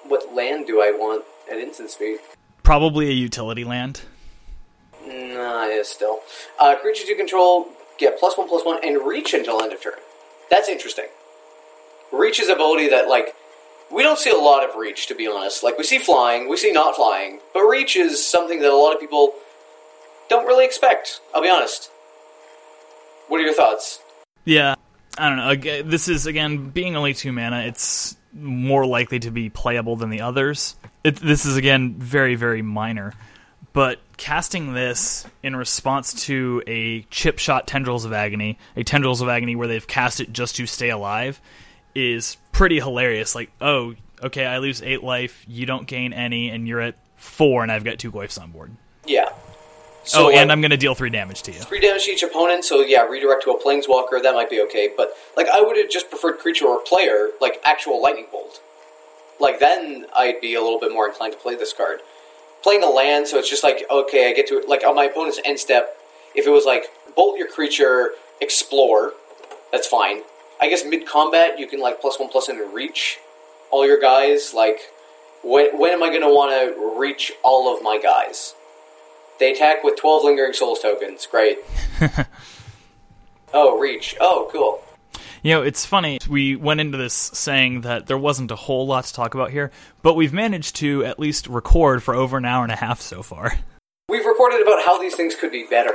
what 0.08 0.34
land 0.34 0.68
do 0.68 0.82
I 0.82 0.92
want 0.92 1.26
at 1.52 1.58
instant 1.58 1.90
speed? 1.90 2.20
Probably 2.64 3.10
a 3.10 3.14
utility 3.14 3.64
land. 3.64 4.02
Nah, 5.06 5.66
yeah, 5.66 5.82
still. 5.84 6.20
Uh, 6.58 6.76
creatures 6.76 7.10
you 7.10 7.16
control 7.16 7.70
get 8.00 8.20
plus 8.20 8.38
one, 8.38 8.48
plus 8.48 8.66
one, 8.66 8.80
and 8.84 9.06
reach 9.06 9.34
until 9.34 9.62
end 9.62 9.74
of 9.74 9.82
turn. 9.82 9.94
That's 10.50 10.70
interesting. 10.70 11.06
Reach 12.12 12.40
is 12.40 12.50
ability 12.50 12.90
that, 12.90 13.08
like, 13.08 13.36
we 13.92 14.04
don't 14.04 14.18
see 14.18 14.32
a 14.32 14.38
lot 14.38 14.68
of 14.68 14.76
reach, 14.76 15.08
to 15.08 15.16
be 15.16 15.28
honest. 15.28 15.64
Like, 15.64 15.78
we 15.78 15.84
see 15.84 16.00
flying, 16.00 16.50
we 16.50 16.58
see 16.58 16.72
not 16.72 16.96
flying, 16.96 17.40
but 17.54 17.62
reach 17.62 17.96
is 17.96 18.26
something 18.26 18.60
that 18.62 18.72
a 18.72 18.76
lot 18.76 18.94
of 18.94 19.00
people 19.00 19.34
don't 20.30 20.46
really 20.46 20.66
expect, 20.66 21.22
I'll 21.34 21.42
be 21.42 21.50
honest. 21.50 21.92
What 23.28 23.40
are 23.40 23.44
your 23.44 23.54
thoughts? 23.54 24.00
Yeah, 24.46 24.76
I 25.18 25.30
don't 25.30 25.38
know. 25.38 25.84
This 25.84 26.08
is 26.08 26.26
again 26.26 26.70
being 26.70 26.96
only 26.96 27.14
two 27.14 27.32
mana. 27.32 27.62
It's 27.62 28.16
more 28.34 28.86
likely 28.86 29.20
to 29.20 29.32
be 29.32 29.50
playable 29.50 29.96
than 29.96 30.10
the 30.10 30.22
others. 30.22 30.76
It, 31.04 31.18
this 31.18 31.46
is 31.46 31.58
again 31.58 31.96
very 31.96 32.36
very 32.36 32.62
minor, 32.62 33.14
but 33.74 34.00
casting 34.20 34.74
this 34.74 35.26
in 35.42 35.56
response 35.56 36.26
to 36.26 36.62
a 36.68 37.02
chip 37.10 37.40
shot 37.40 37.66
Tendrils 37.66 38.06
of 38.06 38.14
Agony, 38.14 38.60
a 38.76 38.84
Tendrils 38.84 39.22
of 39.22 39.30
Agony 39.30 39.56
where 39.56 39.68
they've 39.68 39.88
cast 39.88 40.20
it 40.20 40.32
just 40.32 40.58
to 40.58 40.68
stay 40.68 40.90
alive, 40.90 41.42
is 41.96 42.38
pretty 42.52 42.80
hilarious. 42.80 43.34
Like, 43.34 43.50
oh, 43.62 43.96
okay, 44.22 44.46
I 44.46 44.60
lose 44.60 44.84
eight 44.84 45.04
life, 45.04 45.44
you 45.48 45.66
don't 45.66 45.88
gain 45.88 46.14
any, 46.14 46.50
and 46.50 46.68
you're 46.68 46.82
at 46.82 46.96
four, 47.16 47.64
and 47.64 47.72
I've 47.72 47.86
got 47.86 47.98
two 47.98 48.12
glyphs 48.12 48.40
on 48.40 48.52
board. 48.52 48.72
Yeah. 49.08 49.30
Oh, 49.32 49.38
so, 50.04 50.26
oh, 50.26 50.30
and 50.30 50.36
like, 50.36 50.50
I'm 50.50 50.62
going 50.62 50.72
to 50.72 50.78
deal 50.78 50.96
three 50.96 51.10
damage 51.10 51.42
to 51.44 51.54
you. 51.54 51.60
three 51.60 51.80
damage 51.80 52.06
to 52.06 52.12
each 52.12 52.24
opponent, 52.24 52.66
so 52.66 52.82
yeah, 52.82 53.04
redirect 53.04 53.44
to 53.44 53.52
a 53.52 53.64
planeswalker, 53.64 54.22
that 54.22 54.34
might 54.34 54.50
be 54.50 54.62
okay. 54.64 54.92
But 54.96 55.14
like 55.38 55.48
I 55.48 55.62
would 55.62 55.78
have 55.78 55.90
just 55.90 56.10
preferred 56.10 56.40
creature 56.40 56.66
or 56.66 56.82
player, 56.82 57.30
like 57.40 57.62
actual 57.64 58.02
lightning 58.02 58.28
bolt. 58.32 58.62
Like 59.40 59.60
then 59.60 60.06
I'd 60.14 60.42
be 60.42 60.56
a 60.56 60.62
little 60.62 60.80
bit 60.80 60.92
more 60.92 61.08
inclined 61.08 61.34
to 61.34 61.40
play 61.40 61.56
this 61.56 61.72
card. 61.72 62.02
Playing 62.62 62.84
a 62.84 62.90
land, 62.90 63.28
so 63.28 63.38
it's 63.38 63.50
just 63.50 63.64
like 63.64 63.84
okay, 63.90 64.30
I 64.30 64.34
get 64.34 64.48
to 64.48 64.64
like 64.68 64.84
on 64.86 64.96
my 64.96 65.06
opponent's 65.06 65.40
end 65.46 65.60
step. 65.60 65.98
If 66.36 66.46
it 66.46 66.52
was 66.52 66.66
like 66.66 66.86
bolt 67.16 67.38
your 67.38 67.48
creature, 67.48 68.12
explore, 68.42 69.14
that's 69.72 69.88
fine. 69.88 70.22
I 70.62 70.70
guess 70.70 70.84
mid 70.84 71.08
combat 71.08 71.58
you 71.58 71.68
can 71.68 71.80
like 71.80 72.02
plus 72.02 72.20
one 72.20 72.30
plus 72.30 72.50
one 72.50 72.60
and 72.60 72.74
reach 72.74 73.20
all 73.72 73.88
your 73.88 74.00
guys. 74.00 74.54
Like 74.54 74.80
when 75.44 75.78
when 75.78 75.92
am 75.92 76.04
I 76.04 76.10
going 76.10 76.22
to 76.22 76.28
want 76.28 76.52
to 76.52 77.00
reach 77.00 77.32
all 77.44 77.74
of 77.74 77.82
my 77.82 77.98
guys? 77.98 78.56
They 79.40 79.54
attack 79.54 79.86
with 79.86 79.98
12 79.98 80.26
Lingering 80.26 80.52
Souls 80.52 80.82
tokens. 80.82 81.26
Great. 81.26 81.60
oh, 83.54 83.80
reach. 83.80 84.18
Oh, 84.20 84.50
cool. 84.52 84.84
You 85.44 85.54
know, 85.56 85.62
it's 85.62 85.86
funny. 85.86 86.20
We 86.30 86.56
went 86.56 86.82
into 86.82 86.98
this 86.98 87.14
saying 87.14 87.82
that 87.82 88.08
there 88.08 88.18
wasn't 88.18 88.52
a 88.52 88.56
whole 88.56 88.86
lot 88.86 89.06
to 89.06 89.14
talk 89.14 89.36
about 89.36 89.52
here, 89.52 89.72
but 90.02 90.16
we've 90.16 90.34
managed 90.34 90.76
to 90.78 91.06
at 91.06 91.20
least 91.20 91.48
record 91.48 92.04
for 92.04 92.14
over 92.14 92.38
an 92.38 92.46
hour 92.46 92.64
and 92.64 92.72
a 92.72 92.76
half 92.76 93.02
so 93.02 93.24
far. 93.24 93.54
We've 94.10 94.26
recorded 94.26 94.62
about 94.62 94.84
how 94.84 95.00
these 95.00 95.16
things 95.16 95.36
could 95.36 95.52
be 95.52 95.66
better. 95.70 95.94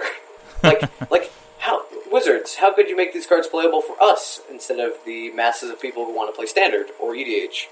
Like, 0.63 0.83
like 1.11 1.33
how 1.59 1.83
Wizards, 2.11 2.55
how 2.55 2.73
could 2.73 2.89
you 2.89 2.97
make 2.97 3.13
these 3.13 3.27
cards 3.27 3.47
playable 3.47 3.83
for 3.83 3.97
us 4.01 4.41
instead 4.51 4.79
of 4.79 4.93
the 5.05 5.31
masses 5.33 5.71
of 5.71 5.81
people 5.81 6.05
who 6.05 6.15
want 6.15 6.33
to 6.33 6.37
play 6.37 6.47
Standard 6.47 6.87
or 7.01 7.13
EDH? 7.13 7.65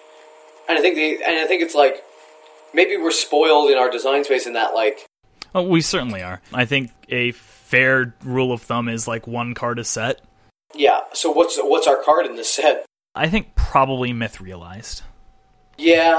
And 0.69 0.79
I 0.79 0.83
think 0.83 0.97
the 0.97 1.25
and 1.25 1.39
I 1.39 1.47
think 1.47 1.63
it's 1.63 1.75
like 1.75 2.05
maybe 2.75 2.97
we're 2.97 3.11
spoiled 3.11 3.71
in 3.71 3.79
our 3.79 3.91
design 3.91 4.25
space 4.25 4.47
in 4.47 4.53
that 4.55 4.75
like 4.75 5.07
Oh, 5.55 5.63
we 5.63 5.81
certainly 5.83 6.23
are. 6.23 6.41
I 6.53 6.65
think 6.65 6.91
a 7.09 7.33
fair 7.33 8.15
rule 8.25 8.53
of 8.53 8.63
thumb 8.63 8.89
is 8.89 9.07
like 9.07 9.27
one 9.27 9.55
card 9.55 9.79
a 9.79 9.85
set. 9.85 10.23
Yeah. 10.75 11.01
So 11.13 11.31
what's 11.31 11.59
what's 11.59 11.87
our 11.87 12.03
card 12.03 12.27
in 12.27 12.37
this 12.37 12.51
set? 12.51 12.85
I 13.15 13.29
think 13.29 13.55
probably 13.55 14.13
Myth 14.13 14.41
realized. 14.41 15.03
Yeah, 15.79 16.19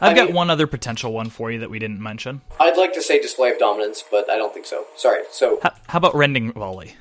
I've 0.00 0.12
I 0.12 0.14
got 0.14 0.26
mean- 0.26 0.34
one 0.34 0.50
other 0.50 0.66
potential 0.66 1.12
one 1.12 1.30
for 1.30 1.50
you 1.50 1.60
that 1.60 1.70
we 1.70 1.78
didn't 1.78 2.00
mention. 2.00 2.42
I'd 2.60 2.76
like 2.76 2.92
to 2.94 3.02
say 3.02 3.20
Display 3.20 3.50
of 3.50 3.58
Dominance, 3.58 4.04
but 4.10 4.28
I 4.30 4.36
don't 4.36 4.52
think 4.52 4.66
so. 4.66 4.84
Sorry. 4.96 5.22
So 5.30 5.60
How, 5.62 5.72
how 5.88 5.98
about 5.98 6.14
Rending 6.14 6.52
Volley? 6.52 6.94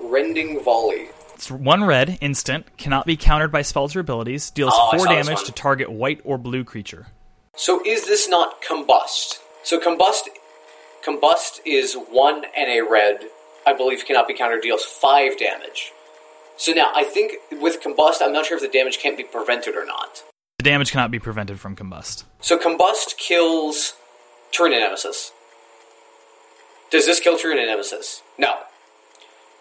Rending 0.00 0.62
Volley. 0.62 1.08
It's 1.34 1.50
one 1.50 1.84
red, 1.84 2.18
instant, 2.20 2.76
cannot 2.76 3.06
be 3.06 3.16
countered 3.16 3.50
by 3.50 3.62
spells 3.62 3.96
or 3.96 4.00
abilities, 4.00 4.50
deals 4.50 4.74
Oh, 4.76 4.96
four 4.98 5.06
damage 5.06 5.44
to 5.44 5.52
target 5.52 5.90
white 5.90 6.20
or 6.24 6.36
blue 6.36 6.64
creature. 6.64 7.06
So 7.56 7.80
is 7.86 8.06
this 8.06 8.28
not 8.28 8.62
combust? 8.62 9.38
So 9.62 9.80
combust, 9.80 10.22
combust 11.04 11.60
is 11.64 11.94
one 11.94 12.44
and 12.56 12.70
a 12.70 12.82
red. 12.82 13.20
I 13.66 13.72
believe 13.72 14.04
cannot 14.06 14.28
be 14.28 14.34
countered. 14.34 14.62
Deals 14.62 14.84
five 14.84 15.38
damage. 15.38 15.92
So 16.60 16.72
now 16.72 16.92
I 16.94 17.04
think 17.04 17.36
with 17.50 17.82
combust, 17.82 18.20
I'm 18.20 18.34
not 18.34 18.44
sure 18.44 18.54
if 18.54 18.62
the 18.62 18.68
damage 18.68 18.98
can't 18.98 19.16
be 19.16 19.24
prevented 19.24 19.76
or 19.76 19.86
not. 19.86 20.22
The 20.58 20.64
damage 20.64 20.92
cannot 20.92 21.10
be 21.10 21.18
prevented 21.18 21.58
from 21.58 21.74
combust. 21.74 22.24
So 22.40 22.58
combust 22.58 23.16
kills 23.16 23.94
Turn 24.52 24.72
Nemesis. 24.72 25.32
Does 26.90 27.06
this 27.06 27.18
kill 27.18 27.38
Turn 27.38 27.56
Nemesis? 27.56 28.20
No. 28.36 28.56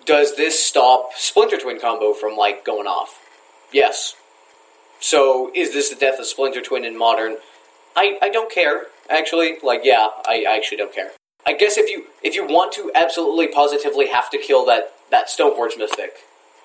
Does 0.05 0.35
this 0.35 0.61
stop 0.61 1.11
Splinter 1.15 1.57
Twin 1.57 1.80
combo 1.80 2.11
from 2.13 2.35
like 2.35 2.65
going 2.65 2.85
off? 2.85 3.17
Yes. 3.71 4.17
So 4.99 5.51
is 5.55 5.71
this 5.71 5.89
the 5.89 5.95
death 5.95 6.19
of 6.19 6.26
Splinter 6.26 6.61
Twin 6.61 6.84
in 6.84 6.97
modern? 6.97 7.38
I, 7.95 8.17
I 8.21 8.27
don't 8.27 8.51
care 8.51 8.88
actually. 9.09 9.55
Like 9.63 9.81
yeah, 9.85 10.09
I, 10.27 10.43
I 10.49 10.57
actually 10.57 10.80
don't 10.80 10.93
care. 10.93 11.11
I 11.47 11.53
guess 11.53 11.77
if 11.77 11.89
you 11.89 12.07
if 12.23 12.35
you 12.35 12.45
want 12.45 12.73
to 12.73 12.91
absolutely 12.93 13.47
positively 13.47 14.07
have 14.09 14.30
to 14.31 14.38
kill 14.38 14.65
that 14.65 14.91
that 15.11 15.30
Stoneforge 15.30 15.77
Mystic, 15.77 16.11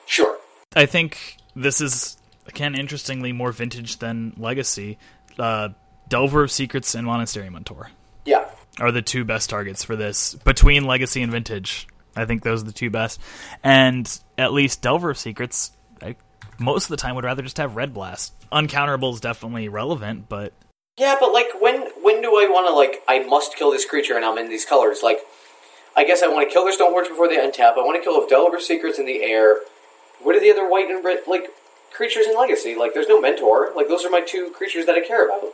sure. 0.07 0.37
I 0.77 0.87
think 0.87 1.37
this 1.55 1.81
is 1.81 2.17
again 2.47 2.75
interestingly 2.75 3.33
more 3.33 3.53
vintage 3.53 3.99
than 3.99 4.35
legacy. 4.37 4.99
Uh, 5.39 5.71
Delver 6.09 6.43
of 6.43 6.51
Secrets 6.51 6.95
and 6.95 7.07
Monastery 7.07 7.49
Mentor 7.51 7.91
Yeah. 8.25 8.45
are 8.79 8.93
the 8.93 9.03
two 9.03 9.25
best 9.25 9.49
targets 9.51 9.83
for 9.85 9.97
this 9.97 10.35
between 10.35 10.85
legacy 10.85 11.23
and 11.23 11.33
vintage. 11.33 11.87
I 12.17 12.25
think 12.27 12.43
those 12.43 12.63
are 12.63 12.67
the 12.67 12.73
two 12.73 12.91
best, 12.91 13.21
and 13.65 14.09
at 14.39 14.53
least 14.53 14.83
Delver 14.83 15.11
of 15.11 15.19
Secrets. 15.19 15.73
I, 16.03 16.15
most 16.59 16.85
of 16.85 16.91
the 16.91 16.97
time, 16.97 17.17
would 17.17 17.25
rather 17.25 17.43
just 17.43 17.57
have 17.59 17.75
Red 17.77 17.93
Blast. 17.95 18.33
Uncounterable 18.53 19.13
is 19.15 19.21
definitely 19.21 19.69
relevant, 19.69 20.29
but 20.29 20.53
Yeah, 20.97 21.17
but 21.19 21.33
like 21.33 21.49
when 21.61 21.81
when 22.03 22.23
do 22.23 22.29
I 22.39 22.47
want 22.49 22.69
to 22.69 22.73
like 22.75 23.03
I 23.09 23.21
must 23.27 23.57
kill 23.57 23.73
this 23.73 23.85
creature 23.85 24.15
and 24.15 24.25
I'm 24.25 24.39
in 24.39 24.49
these 24.49 24.65
colors? 24.65 25.01
Like 25.03 25.19
I 25.97 26.05
guess 26.05 26.23
I 26.23 26.29
want 26.29 26.49
to 26.49 26.53
kill 26.53 26.65
their 26.65 26.77
Stoneforge 26.77 27.09
before 27.09 27.27
they 27.29 27.37
untap. 27.37 27.73
I 27.79 27.79
want 27.85 27.97
to 27.97 28.03
kill 28.03 28.21
if 28.23 28.29
Delver 28.29 28.57
of 28.57 28.63
Secrets 28.63 28.99
in 29.01 29.07
the 29.07 29.23
air. 29.25 29.57
What 30.25 30.35
are 30.35 30.41
the 30.41 30.51
other 30.51 30.69
white 30.69 30.91
and 30.91 31.05
red 31.05 31.21
like 31.29 31.49
creatures 31.95 32.27
in 32.27 32.37
Legacy. 32.37 32.75
Like, 32.75 32.93
there's 32.93 33.09
no 33.09 33.21
mentor. 33.21 33.71
Like, 33.77 33.89
those 33.89 34.05
are 34.05 34.11
my 34.11 34.21
two 34.21 34.51
creatures 34.51 34.85
that 34.87 34.97
I 34.97 35.01
care 35.01 35.27
about. 35.27 35.45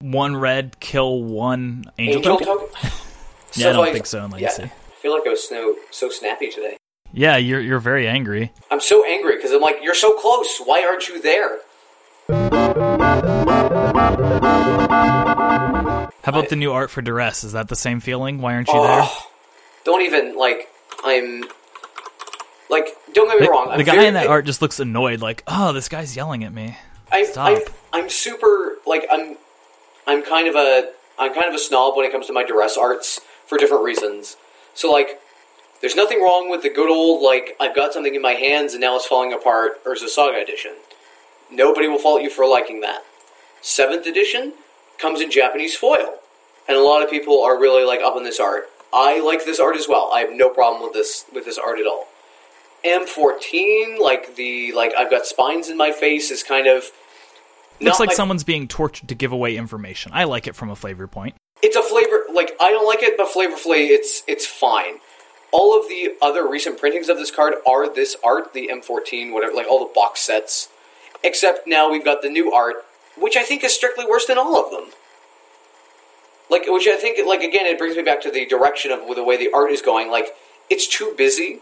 One 0.00 0.36
red, 0.36 0.80
kill 0.80 1.22
one 1.22 1.84
angel, 1.98 2.16
Angel 2.32 2.38
token. 2.38 2.68
token. 2.68 2.90
Yeah, 3.56 3.68
I 3.68 3.72
don't 3.72 3.82
like- 3.82 3.92
think 3.92 4.06
so 4.06 4.18
in 4.24 4.30
Yeah, 4.32 4.36
Legacy. 4.48 4.62
I 4.64 4.68
feel 5.00 5.12
like 5.12 5.24
I 5.24 5.30
was 5.30 5.48
so, 5.48 5.76
so 5.92 6.08
snappy 6.10 6.50
today. 6.50 6.76
Yeah, 7.12 7.36
you're 7.36 7.60
you're 7.60 7.78
very 7.78 8.08
angry. 8.08 8.52
I'm 8.68 8.80
so 8.80 9.04
angry 9.06 9.36
because 9.36 9.52
I'm 9.52 9.60
like, 9.60 9.76
you're 9.80 9.94
so 9.94 10.18
close. 10.18 10.58
Why 10.58 10.84
aren't 10.84 11.06
you 11.08 11.22
there? 11.22 11.58
How 15.04 16.08
about 16.24 16.48
the 16.48 16.56
new 16.56 16.72
art 16.72 16.90
for 16.90 17.00
Duress? 17.00 17.44
Is 17.44 17.52
that 17.52 17.68
the 17.68 17.76
same 17.76 18.00
feeling? 18.00 18.40
Why 18.40 18.54
aren't 18.54 18.66
you 18.66 18.74
there? 18.74 19.02
Oh, 19.04 19.26
don't 19.84 20.02
even 20.02 20.36
like. 20.36 20.68
I'm 21.04 21.44
like. 22.68 22.88
Don't 23.14 23.28
get 23.28 23.40
me 23.40 23.46
The, 23.46 23.50
wrong. 23.50 23.68
I'm 23.70 23.78
the 23.78 23.84
guy 23.84 23.94
very 23.94 24.08
in 24.08 24.14
that 24.14 24.26
pa- 24.26 24.32
art 24.32 24.44
just 24.46 24.60
looks 24.60 24.78
annoyed, 24.80 25.20
like, 25.20 25.42
oh, 25.46 25.72
this 25.72 25.88
guy's 25.88 26.14
yelling 26.16 26.44
at 26.44 26.52
me. 26.52 26.76
I, 27.10 27.24
Stop. 27.24 27.48
I, 27.48 27.64
I'm 27.92 28.08
super 28.08 28.76
like 28.86 29.06
I'm. 29.10 29.36
I'm 30.06 30.22
kind 30.22 30.48
of 30.48 30.54
a. 30.54 30.92
I'm 31.18 31.32
kind 31.32 31.48
of 31.48 31.54
a 31.54 31.58
snob 31.58 31.96
when 31.96 32.04
it 32.04 32.12
comes 32.12 32.26
to 32.26 32.32
my 32.32 32.44
duress 32.44 32.76
arts 32.76 33.20
for 33.46 33.56
different 33.56 33.84
reasons. 33.84 34.36
So 34.74 34.90
like, 34.90 35.20
there's 35.80 35.94
nothing 35.94 36.20
wrong 36.20 36.50
with 36.50 36.62
the 36.62 36.70
good 36.70 36.90
old 36.90 37.22
like 37.22 37.56
I've 37.60 37.74
got 37.74 37.92
something 37.92 38.14
in 38.14 38.22
my 38.22 38.32
hands 38.32 38.72
and 38.72 38.80
now 38.80 38.96
it's 38.96 39.06
falling 39.06 39.32
apart 39.32 39.84
Urza 39.84 40.08
Saga 40.08 40.42
edition. 40.42 40.72
Nobody 41.50 41.86
will 41.88 41.98
fault 41.98 42.22
you 42.22 42.30
for 42.30 42.46
liking 42.46 42.80
that. 42.80 43.02
Seventh 43.60 44.06
edition 44.06 44.54
comes 44.98 45.20
in 45.20 45.30
Japanese 45.30 45.76
foil, 45.76 46.18
and 46.68 46.76
a 46.76 46.82
lot 46.82 47.02
of 47.02 47.10
people 47.10 47.42
are 47.42 47.58
really 47.60 47.84
like 47.84 48.00
up 48.00 48.16
on 48.16 48.24
this 48.24 48.40
art. 48.40 48.68
I 48.92 49.20
like 49.20 49.44
this 49.44 49.60
art 49.60 49.76
as 49.76 49.86
well. 49.88 50.10
I 50.12 50.20
have 50.20 50.32
no 50.32 50.48
problem 50.48 50.82
with 50.82 50.92
this 50.92 51.24
with 51.32 51.44
this 51.44 51.58
art 51.58 51.78
at 51.78 51.86
all. 51.86 52.08
M14, 52.84 53.98
like 53.98 54.36
the 54.36 54.72
like 54.72 54.92
I've 54.96 55.10
got 55.10 55.26
spines 55.26 55.68
in 55.68 55.76
my 55.76 55.92
face, 55.92 56.30
is 56.30 56.42
kind 56.42 56.66
of 56.66 56.84
Looks 57.80 57.98
like 58.00 58.08
my- 58.08 58.14
someone's 58.14 58.44
being 58.44 58.68
tortured 58.68 59.08
to 59.08 59.14
give 59.14 59.32
away 59.32 59.56
information. 59.56 60.12
I 60.14 60.24
like 60.24 60.46
it 60.46 60.54
from 60.54 60.70
a 60.70 60.76
flavor 60.76 61.06
point. 61.06 61.34
It's 61.62 61.76
a 61.76 61.82
flavor 61.82 62.24
like 62.32 62.56
I 62.60 62.70
don't 62.70 62.86
like 62.86 63.02
it, 63.02 63.16
but 63.16 63.28
flavorfully 63.28 63.88
it's 63.88 64.22
it's 64.26 64.46
fine. 64.46 64.96
All 65.50 65.78
of 65.78 65.88
the 65.88 66.14
other 66.20 66.48
recent 66.48 66.78
printings 66.78 67.08
of 67.08 67.16
this 67.16 67.30
card 67.30 67.54
are 67.66 67.92
this 67.92 68.16
art, 68.24 68.52
the 68.54 68.68
M14, 68.72 69.32
whatever, 69.32 69.54
like 69.54 69.66
all 69.68 69.78
the 69.86 69.92
box 69.94 70.20
sets. 70.20 70.68
Except 71.22 71.66
now 71.66 71.90
we've 71.90 72.04
got 72.04 72.22
the 72.22 72.28
new 72.28 72.52
art, 72.52 72.84
which 73.16 73.36
I 73.36 73.42
think 73.44 73.64
is 73.64 73.72
strictly 73.72 74.04
worse 74.04 74.26
than 74.26 74.36
all 74.36 74.62
of 74.62 74.70
them. 74.70 74.90
Like, 76.50 76.64
which 76.66 76.86
I 76.86 76.96
think, 76.96 77.26
like 77.26 77.40
again, 77.40 77.64
it 77.66 77.78
brings 77.78 77.96
me 77.96 78.02
back 78.02 78.20
to 78.22 78.30
the 78.30 78.44
direction 78.44 78.90
of 78.90 79.00
the 79.14 79.24
way 79.24 79.36
the 79.38 79.50
art 79.54 79.70
is 79.70 79.80
going. 79.80 80.10
Like, 80.10 80.34
it's 80.68 80.86
too 80.86 81.14
busy. 81.16 81.60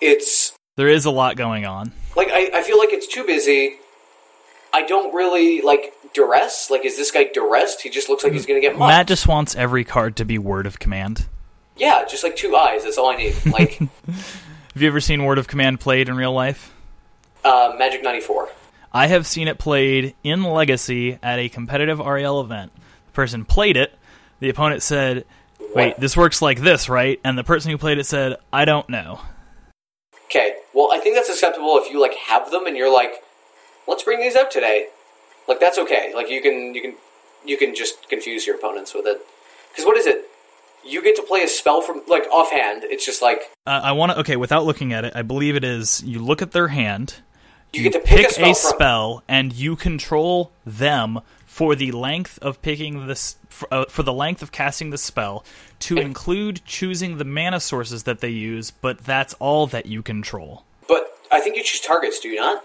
It's 0.00 0.52
There 0.76 0.88
is 0.88 1.04
a 1.04 1.10
lot 1.10 1.36
going 1.36 1.64
on. 1.66 1.92
like 2.16 2.28
I, 2.30 2.50
I 2.54 2.62
feel 2.62 2.78
like 2.78 2.92
it's 2.92 3.06
too 3.06 3.24
busy. 3.24 3.76
I 4.72 4.82
don't 4.86 5.14
really 5.14 5.62
like 5.62 5.92
duress. 6.12 6.70
Like, 6.70 6.84
is 6.84 6.96
this 6.96 7.10
guy 7.10 7.24
duressed? 7.32 7.80
He 7.82 7.88
just 7.90 8.08
looks 8.08 8.24
like 8.24 8.32
he's 8.32 8.46
gonna 8.46 8.60
get 8.60 8.76
mugged. 8.76 8.90
Matt 8.90 9.06
just 9.08 9.26
wants 9.26 9.54
every 9.54 9.84
card 9.84 10.16
to 10.16 10.24
be 10.24 10.38
word 10.38 10.66
of 10.66 10.78
command. 10.78 11.26
Yeah, 11.76 12.04
just 12.06 12.22
like 12.24 12.36
two 12.36 12.54
eyes. 12.56 12.84
That's 12.84 12.98
all 12.98 13.10
I 13.10 13.16
need. 13.16 13.34
Like 13.46 13.78
Have 14.06 14.82
you 14.82 14.88
ever 14.88 15.00
seen 15.00 15.24
word 15.24 15.38
of 15.38 15.48
command 15.48 15.80
played 15.80 16.08
in 16.08 16.16
real 16.16 16.32
life? 16.32 16.72
uh, 17.44 17.74
Magic 17.78 18.02
ninety 18.02 18.20
four. 18.20 18.48
I 18.92 19.06
have 19.08 19.26
seen 19.26 19.46
it 19.48 19.58
played 19.58 20.14
in 20.24 20.42
Legacy 20.42 21.18
at 21.22 21.38
a 21.38 21.48
competitive 21.48 21.98
REL 21.98 22.40
event. 22.40 22.72
The 23.06 23.12
person 23.12 23.44
played 23.44 23.76
it. 23.76 23.94
The 24.40 24.48
opponent 24.50 24.82
said, 24.82 25.24
"Wait, 25.74 25.88
What? 25.92 26.00
this 26.00 26.16
works 26.16 26.40
like 26.42 26.60
this, 26.60 26.88
right?" 26.88 27.18
And 27.24 27.36
the 27.38 27.44
person 27.44 27.70
who 27.70 27.78
played 27.78 27.98
it 27.98 28.04
said, 28.04 28.36
"I 28.52 28.64
don't 28.66 28.88
know." 28.90 29.20
Okay, 30.26 30.56
well, 30.74 30.90
I 30.92 30.98
think 30.98 31.14
that's 31.14 31.28
acceptable 31.28 31.78
if 31.78 31.90
you 31.90 32.00
like 32.00 32.14
have 32.14 32.50
them 32.50 32.66
and 32.66 32.76
you're 32.76 32.92
like, 32.92 33.22
let's 33.86 34.02
bring 34.02 34.20
these 34.20 34.36
out 34.36 34.50
today. 34.50 34.88
Like 35.48 35.60
that's 35.60 35.78
okay. 35.78 36.12
Like 36.14 36.28
you 36.28 36.42
can 36.42 36.74
you 36.74 36.82
can 36.82 36.94
you 37.44 37.56
can 37.56 37.74
just 37.74 38.08
confuse 38.08 38.46
your 38.46 38.56
opponents 38.56 38.94
with 38.94 39.06
it. 39.06 39.20
Because 39.70 39.84
what 39.84 39.96
is 39.96 40.06
it? 40.06 40.28
You 40.84 41.02
get 41.02 41.16
to 41.16 41.22
play 41.22 41.42
a 41.42 41.48
spell 41.48 41.80
from 41.80 42.02
like 42.08 42.24
offhand. 42.32 42.84
It's 42.84 43.04
just 43.06 43.22
like 43.22 43.42
Uh, 43.66 43.80
I 43.82 43.92
want 43.92 44.12
to. 44.12 44.18
Okay, 44.20 44.36
without 44.36 44.64
looking 44.64 44.92
at 44.92 45.04
it, 45.04 45.12
I 45.14 45.22
believe 45.22 45.54
it 45.56 45.64
is. 45.64 46.02
You 46.02 46.18
look 46.18 46.42
at 46.42 46.52
their 46.52 46.68
hand, 46.68 47.16
you, 47.72 47.82
get 47.82 47.92
to 47.92 48.00
pick, 48.00 48.18
pick 48.18 48.26
a 48.28 48.32
spell, 48.32 48.54
from. 48.54 48.54
spell, 48.54 49.22
and 49.28 49.52
you 49.52 49.76
control 49.76 50.52
them 50.64 51.20
for 51.46 51.74
the 51.74 51.92
length 51.92 52.38
of 52.42 52.60
picking 52.62 53.06
this 53.06 53.36
for, 53.48 53.72
uh, 53.72 53.84
for 53.86 54.02
the 54.02 54.12
length 54.12 54.42
of 54.42 54.52
casting 54.52 54.90
the 54.90 54.98
spell 54.98 55.44
to 55.80 55.96
include 55.96 56.62
choosing 56.64 57.18
the 57.18 57.24
mana 57.24 57.60
sources 57.60 58.04
that 58.04 58.20
they 58.20 58.30
use, 58.30 58.70
but 58.70 58.98
that's 58.98 59.34
all 59.34 59.66
that 59.68 59.86
you 59.86 60.02
control. 60.02 60.64
But 60.88 61.06
I 61.30 61.40
think 61.40 61.56
you 61.56 61.62
choose 61.62 61.80
targets, 61.80 62.20
do 62.20 62.28
you 62.28 62.36
not? 62.36 62.64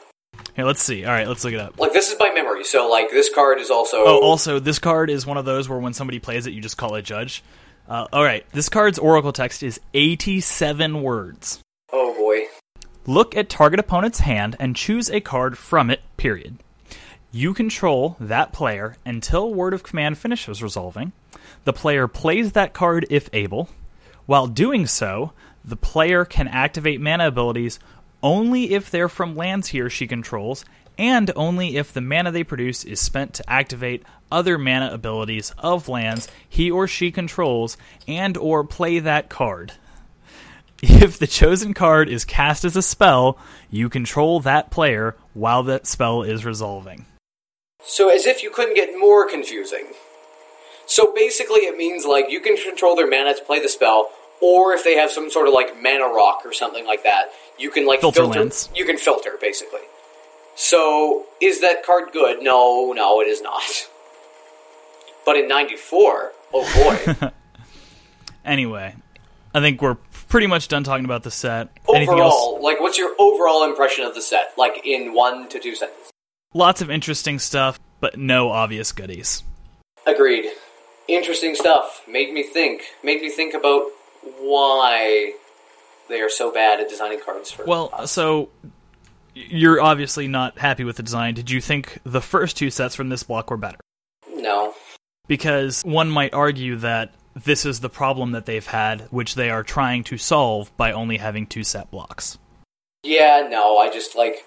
Here, 0.55 0.65
let's 0.65 0.81
see. 0.81 1.05
All 1.05 1.11
right, 1.11 1.27
let's 1.27 1.43
look 1.43 1.53
it 1.53 1.59
up. 1.59 1.79
Like 1.79 1.93
this 1.93 2.11
is 2.11 2.17
by 2.17 2.31
memory, 2.33 2.63
so 2.63 2.89
like 2.89 3.09
this 3.09 3.33
card 3.33 3.59
is 3.59 3.69
also. 3.69 3.97
Oh, 3.97 4.21
also, 4.21 4.59
this 4.59 4.79
card 4.79 5.09
is 5.09 5.25
one 5.25 5.37
of 5.37 5.45
those 5.45 5.69
where 5.69 5.79
when 5.79 5.93
somebody 5.93 6.19
plays 6.19 6.47
it, 6.47 6.53
you 6.53 6.61
just 6.61 6.77
call 6.77 6.95
it 6.95 7.03
judge. 7.03 7.43
Uh, 7.87 8.07
all 8.13 8.23
right, 8.23 8.45
this 8.51 8.69
card's 8.69 8.99
oracle 8.99 9.33
text 9.33 9.63
is 9.63 9.79
87 9.93 11.01
words. 11.01 11.61
Oh 11.91 12.13
boy. 12.15 12.47
Look 13.05 13.35
at 13.35 13.49
target 13.49 13.79
opponent's 13.79 14.19
hand 14.19 14.55
and 14.59 14.75
choose 14.75 15.09
a 15.09 15.19
card 15.19 15.57
from 15.57 15.89
it, 15.89 16.01
period. 16.17 16.57
You 17.31 17.53
control 17.53 18.17
that 18.19 18.53
player 18.53 18.97
until 19.05 19.53
Word 19.53 19.73
of 19.73 19.83
Command 19.83 20.17
finishes 20.17 20.61
resolving. 20.61 21.13
The 21.63 21.73
player 21.73 22.07
plays 22.07 22.51
that 22.53 22.73
card 22.73 23.05
if 23.09 23.29
able. 23.33 23.69
While 24.25 24.47
doing 24.47 24.87
so, 24.87 25.33
the 25.63 25.75
player 25.75 26.25
can 26.25 26.47
activate 26.47 27.01
mana 27.01 27.27
abilities 27.27 27.79
only 28.23 28.73
if 28.73 28.89
they're 28.89 29.09
from 29.09 29.35
lands 29.35 29.69
he 29.69 29.81
or 29.81 29.89
she 29.89 30.07
controls, 30.07 30.63
and 30.97 31.31
only 31.35 31.77
if 31.77 31.91
the 31.91 32.01
mana 32.01 32.31
they 32.31 32.43
produce 32.43 32.83
is 32.83 32.99
spent 32.99 33.33
to 33.33 33.49
activate 33.49 34.03
other 34.31 34.57
mana 34.57 34.93
abilities 34.93 35.53
of 35.57 35.89
lands 35.89 36.27
he 36.47 36.69
or 36.69 36.87
she 36.87 37.11
controls 37.11 37.77
and 38.07 38.37
or 38.37 38.63
play 38.63 38.99
that 38.99 39.29
card. 39.29 39.73
If 40.83 41.19
the 41.19 41.27
chosen 41.27 41.73
card 41.73 42.09
is 42.09 42.25
cast 42.25 42.65
as 42.65 42.75
a 42.75 42.81
spell, 42.81 43.37
you 43.69 43.89
control 43.89 44.39
that 44.41 44.71
player 44.71 45.15
while 45.33 45.63
that 45.63 45.85
spell 45.85 46.23
is 46.23 46.45
resolving. 46.45 47.05
So 47.83 48.09
as 48.09 48.25
if 48.25 48.41
you 48.43 48.49
couldn't 48.49 48.75
get 48.75 48.97
more 48.97 49.29
confusing. 49.29 49.87
So 50.91 51.13
basically, 51.13 51.61
it 51.61 51.77
means 51.77 52.03
like 52.03 52.25
you 52.29 52.41
can 52.41 52.57
control 52.57 52.97
their 52.97 53.07
mana 53.07 53.33
to 53.33 53.41
play 53.45 53.61
the 53.61 53.69
spell, 53.69 54.09
or 54.41 54.73
if 54.73 54.83
they 54.83 54.95
have 54.97 55.09
some 55.09 55.31
sort 55.31 55.47
of 55.47 55.53
like 55.53 55.81
mana 55.81 56.03
rock 56.03 56.41
or 56.43 56.51
something 56.51 56.85
like 56.85 57.03
that, 57.03 57.31
you 57.57 57.71
can 57.71 57.85
like 57.85 58.01
Filter 58.01 58.23
filter. 58.23 58.39
lands. 58.39 58.69
You 58.75 58.83
can 58.83 58.97
filter 58.97 59.37
basically. 59.39 59.79
So 60.55 61.27
is 61.39 61.61
that 61.61 61.85
card 61.85 62.09
good? 62.11 62.43
No, 62.43 62.91
no, 62.91 63.21
it 63.21 63.27
is 63.27 63.41
not. 63.41 63.63
But 65.23 65.37
in 65.37 65.47
'94, 65.47 66.31
oh 66.53 67.15
boy! 67.15 67.29
Anyway, 68.43 68.95
I 69.53 69.59
think 69.59 69.83
we're 69.83 69.97
pretty 70.29 70.47
much 70.47 70.67
done 70.67 70.83
talking 70.83 71.05
about 71.05 71.21
the 71.21 71.29
set. 71.29 71.69
Overall, 71.87 72.55
else? 72.55 72.63
like, 72.63 72.81
what's 72.81 72.97
your 72.97 73.13
overall 73.19 73.63
impression 73.63 74.03
of 74.03 74.15
the 74.15 74.21
set? 74.21 74.53
Like 74.57 74.81
in 74.83 75.13
one 75.13 75.47
to 75.49 75.59
two 75.59 75.75
sentences. 75.75 76.11
Lots 76.55 76.81
of 76.81 76.89
interesting 76.89 77.37
stuff, 77.37 77.79
but 77.99 78.17
no 78.17 78.49
obvious 78.49 78.91
goodies. 78.91 79.43
Agreed. 80.07 80.47
Interesting 81.11 81.55
stuff. 81.55 82.03
Made 82.07 82.33
me 82.33 82.41
think. 82.43 82.83
Made 83.03 83.21
me 83.21 83.29
think 83.29 83.53
about 83.53 83.83
why 84.39 85.33
they 86.07 86.21
are 86.21 86.29
so 86.29 86.51
bad 86.51 86.79
at 86.79 86.87
designing 86.89 87.19
cards 87.19 87.51
for. 87.51 87.65
Well, 87.65 88.07
so 88.07 88.49
you're 89.33 89.81
obviously 89.81 90.27
not 90.27 90.57
happy 90.57 90.83
with 90.83 90.97
the 90.97 91.03
design. 91.03 91.33
Did 91.33 91.51
you 91.51 91.59
think 91.59 91.99
the 92.03 92.21
first 92.21 92.55
two 92.57 92.69
sets 92.69 92.95
from 92.95 93.09
this 93.09 93.23
block 93.23 93.49
were 93.49 93.57
better? 93.57 93.77
no. 94.33 94.73
Because 95.27 95.81
one 95.83 96.09
might 96.09 96.33
argue 96.33 96.75
that 96.77 97.13
this 97.35 97.65
is 97.65 97.79
the 97.79 97.89
problem 97.89 98.31
that 98.31 98.45
they've 98.45 98.65
had, 98.65 99.01
which 99.11 99.35
they 99.35 99.49
are 99.49 99.63
trying 99.63 100.03
to 100.05 100.17
solve 100.17 100.75
by 100.75 100.91
only 100.91 101.17
having 101.17 101.45
two 101.45 101.63
set 101.63 101.89
blocks. 101.91 102.37
Yeah, 103.03 103.47
no. 103.49 103.77
I 103.77 103.89
just 103.89 104.15
like. 104.15 104.45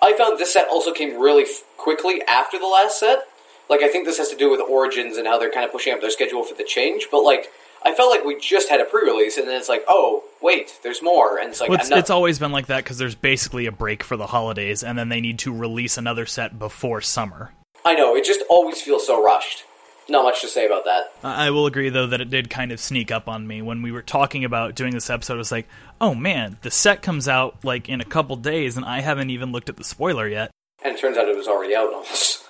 I 0.00 0.16
found 0.16 0.38
this 0.38 0.52
set 0.52 0.68
also 0.68 0.92
came 0.92 1.18
really 1.18 1.42
f- 1.42 1.64
quickly 1.76 2.22
after 2.28 2.58
the 2.58 2.66
last 2.66 3.00
set. 3.00 3.26
Like, 3.68 3.82
I 3.82 3.88
think 3.88 4.06
this 4.06 4.18
has 4.18 4.30
to 4.30 4.36
do 4.36 4.50
with 4.50 4.60
Origins 4.60 5.16
and 5.16 5.26
how 5.26 5.38
they're 5.38 5.50
kind 5.50 5.64
of 5.64 5.72
pushing 5.72 5.92
up 5.92 6.00
their 6.00 6.10
schedule 6.10 6.42
for 6.44 6.54
the 6.54 6.64
change. 6.64 7.08
But 7.10 7.22
like, 7.22 7.48
I 7.84 7.94
felt 7.94 8.10
like 8.10 8.24
we 8.24 8.38
just 8.38 8.68
had 8.68 8.80
a 8.80 8.84
pre-release, 8.84 9.36
and 9.36 9.46
then 9.46 9.56
it's 9.58 9.68
like, 9.68 9.84
oh 9.88 10.24
wait, 10.40 10.78
there's 10.82 11.02
more, 11.02 11.38
and 11.38 11.50
it's 11.50 11.60
like, 11.60 11.70
Well, 11.70 11.78
it's, 11.80 11.90
it's 11.90 12.10
always 12.10 12.38
been 12.38 12.52
like 12.52 12.66
that 12.66 12.84
because 12.84 12.98
there's 12.98 13.14
basically 13.14 13.66
a 13.66 13.72
break 13.72 14.02
for 14.02 14.16
the 14.16 14.26
holidays, 14.26 14.82
and 14.82 14.98
then 14.98 15.08
they 15.08 15.20
need 15.20 15.38
to 15.40 15.54
release 15.54 15.96
another 15.96 16.26
set 16.26 16.58
before 16.58 17.00
summer. 17.00 17.52
I 17.84 17.94
know 17.94 18.16
it 18.16 18.24
just 18.24 18.42
always 18.48 18.80
feels 18.80 19.06
so 19.06 19.22
rushed. 19.24 19.64
Not 20.10 20.24
much 20.24 20.40
to 20.40 20.48
say 20.48 20.64
about 20.64 20.86
that. 20.86 21.12
I 21.22 21.48
I 21.48 21.50
will 21.50 21.66
agree, 21.66 21.90
though, 21.90 22.06
that 22.06 22.20
it 22.20 22.30
did 22.30 22.48
kind 22.48 22.72
of 22.72 22.80
sneak 22.80 23.10
up 23.10 23.28
on 23.28 23.46
me 23.46 23.60
when 23.60 23.82
we 23.82 23.92
were 23.92 24.02
talking 24.02 24.44
about 24.44 24.74
doing 24.74 24.94
this 24.94 25.10
episode. 25.10 25.34
It 25.34 25.38
was 25.38 25.52
like, 25.52 25.68
oh 26.00 26.14
man, 26.14 26.56
the 26.62 26.70
set 26.70 27.02
comes 27.02 27.28
out 27.28 27.62
like 27.62 27.90
in 27.90 28.00
a 28.00 28.06
couple 28.06 28.36
days, 28.36 28.76
and 28.76 28.86
I 28.86 29.00
haven't 29.00 29.30
even 29.30 29.52
looked 29.52 29.68
at 29.68 29.76
the 29.76 29.84
spoiler 29.84 30.26
yet. 30.26 30.50
And 30.82 30.96
it 30.96 31.00
turns 31.00 31.18
out 31.18 31.28
it 31.28 31.36
was 31.36 31.46
already 31.46 31.76
out 31.76 31.92
almost. 31.92 32.42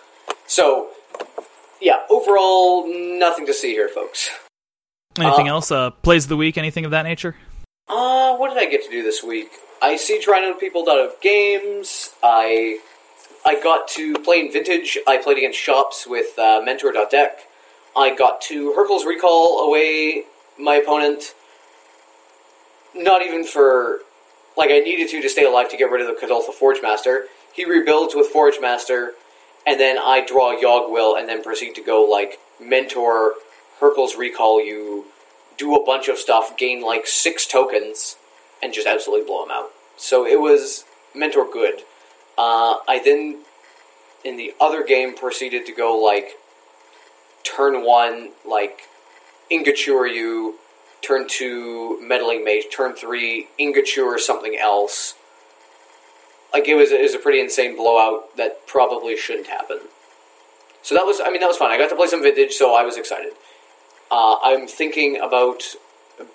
So, 0.47 0.91
yeah, 1.81 2.01
overall, 2.11 2.87
nothing 2.87 3.47
to 3.47 3.55
see 3.55 3.73
here, 3.73 3.89
folks. 3.89 4.31
Anything 5.19 5.49
Uh, 5.49 5.55
else? 5.55 5.71
Uh, 5.73 5.91
plays 5.91 6.25
of 6.25 6.29
the 6.29 6.37
week? 6.37 6.57
Anything 6.59 6.85
of 6.85 6.91
that 6.93 7.03
nature? 7.03 7.37
Uh, 7.89 8.37
what 8.37 8.49
did 8.53 8.59
I 8.59 8.67
get 8.67 8.85
to 8.85 8.91
do 8.91 9.03
this 9.03 9.23
week? 9.23 9.51
I 9.81 9.97
siege 9.97 10.27
rhino 10.27 10.55
people 10.55 10.89
out 10.91 10.99
of 10.99 11.21
games. 11.21 12.11
I 12.23 12.79
I 13.45 13.61
got 13.61 13.89
to 13.89 14.15
play 14.15 14.41
in 14.41 14.53
Vintage. 14.53 14.99
I 15.07 15.17
played 15.17 15.39
against 15.39 15.59
shops 15.59 16.07
with 16.07 16.39
uh, 16.39 16.61
Mentor.deck. 16.65 17.39
I 17.97 18.15
got 18.15 18.41
to 18.43 18.73
Hurkyl's 18.75 19.05
Recall 19.07 19.61
away 19.67 20.25
my 20.59 20.77
opponent. 20.77 21.35
Not 22.95 23.23
even 23.23 23.45
for. 23.45 24.01
Like, 24.57 24.71
I 24.71 24.79
needed 24.81 25.09
to 25.11 25.23
to 25.23 25.29
stay 25.29 25.45
alive 25.45 25.69
to 25.71 25.77
get 25.77 25.89
rid 25.91 26.01
of 26.01 26.09
the 26.09 26.15
Kuldotha 26.21 26.53
Forge 26.53 26.83
Master. 26.83 27.27
He 27.55 27.65
rebuilds 27.65 28.15
with 28.17 28.27
Forge 28.27 28.57
Master, 28.61 29.13
and 29.69 29.79
then 29.79 29.99
I 29.99 30.25
draw 30.25 30.59
Yawg 30.59 30.91
Will 30.91 31.15
and 31.15 31.29
then 31.29 31.45
proceed 31.45 31.75
to 31.75 31.83
go, 31.83 32.03
like, 32.03 32.41
Mentor, 32.59 33.35
Hurkyl's 33.81 34.17
Recall 34.17 34.65
you, 34.65 35.05
do 35.59 35.77
a 35.77 35.85
bunch 35.85 36.09
of 36.09 36.17
stuff, 36.17 36.57
gain, 36.57 36.81
like, 36.83 37.07
six 37.07 37.47
tokens, 37.47 38.17
and 38.63 38.73
just 38.73 38.87
absolutely 38.87 39.27
blow 39.27 39.43
them 39.43 39.53
out. 39.53 39.71
So 39.99 40.27
it 40.27 40.41
was 40.41 40.87
Mentor 41.15 41.47
good. 41.53 41.83
Uh, 42.39 42.79
I 42.89 43.01
then, 43.05 43.41
in 44.25 44.37
the 44.37 44.55
other 44.59 44.85
game, 44.85 45.15
proceeded 45.15 45.67
to 45.67 45.73
go 45.73 45.97
like 45.99 46.39
turn 47.43 47.85
one, 47.85 48.31
like 48.47 48.83
Ingature 49.51 50.07
you, 50.07 50.57
turn 51.03 51.27
two, 51.29 52.01
Meddling 52.01 52.45
Mage, 52.45 52.65
turn 52.75 52.95
three, 52.95 53.49
Ingature 53.59 54.19
something 54.19 54.57
else. 54.57 55.15
Like 56.53 56.67
it 56.69 56.75
was, 56.75 56.91
it 56.91 57.01
was 57.03 57.15
a 57.15 57.19
pretty 57.19 57.41
insane 57.41 57.77
blowout 57.77 58.37
that 58.37 58.67
probably 58.67 59.17
shouldn't 59.17 59.49
happen. 59.49 59.79
So 60.83 60.95
that 60.95 61.05
was, 61.05 61.21
I 61.21 61.31
mean, 61.31 61.41
that 61.41 61.47
was 61.49 61.57
fun. 61.57 61.71
I 61.71 61.79
got 61.79 61.89
to 61.91 61.97
play 61.97 62.07
some 62.07 62.23
vintage, 62.23 62.53
so 62.55 62.75
I 62.75 62.83
was 62.85 62.97
excited. 62.97 63.33
Uh, 64.11 64.37
I'm 64.43 64.67
thinking 64.67 65.21
about 65.21 65.63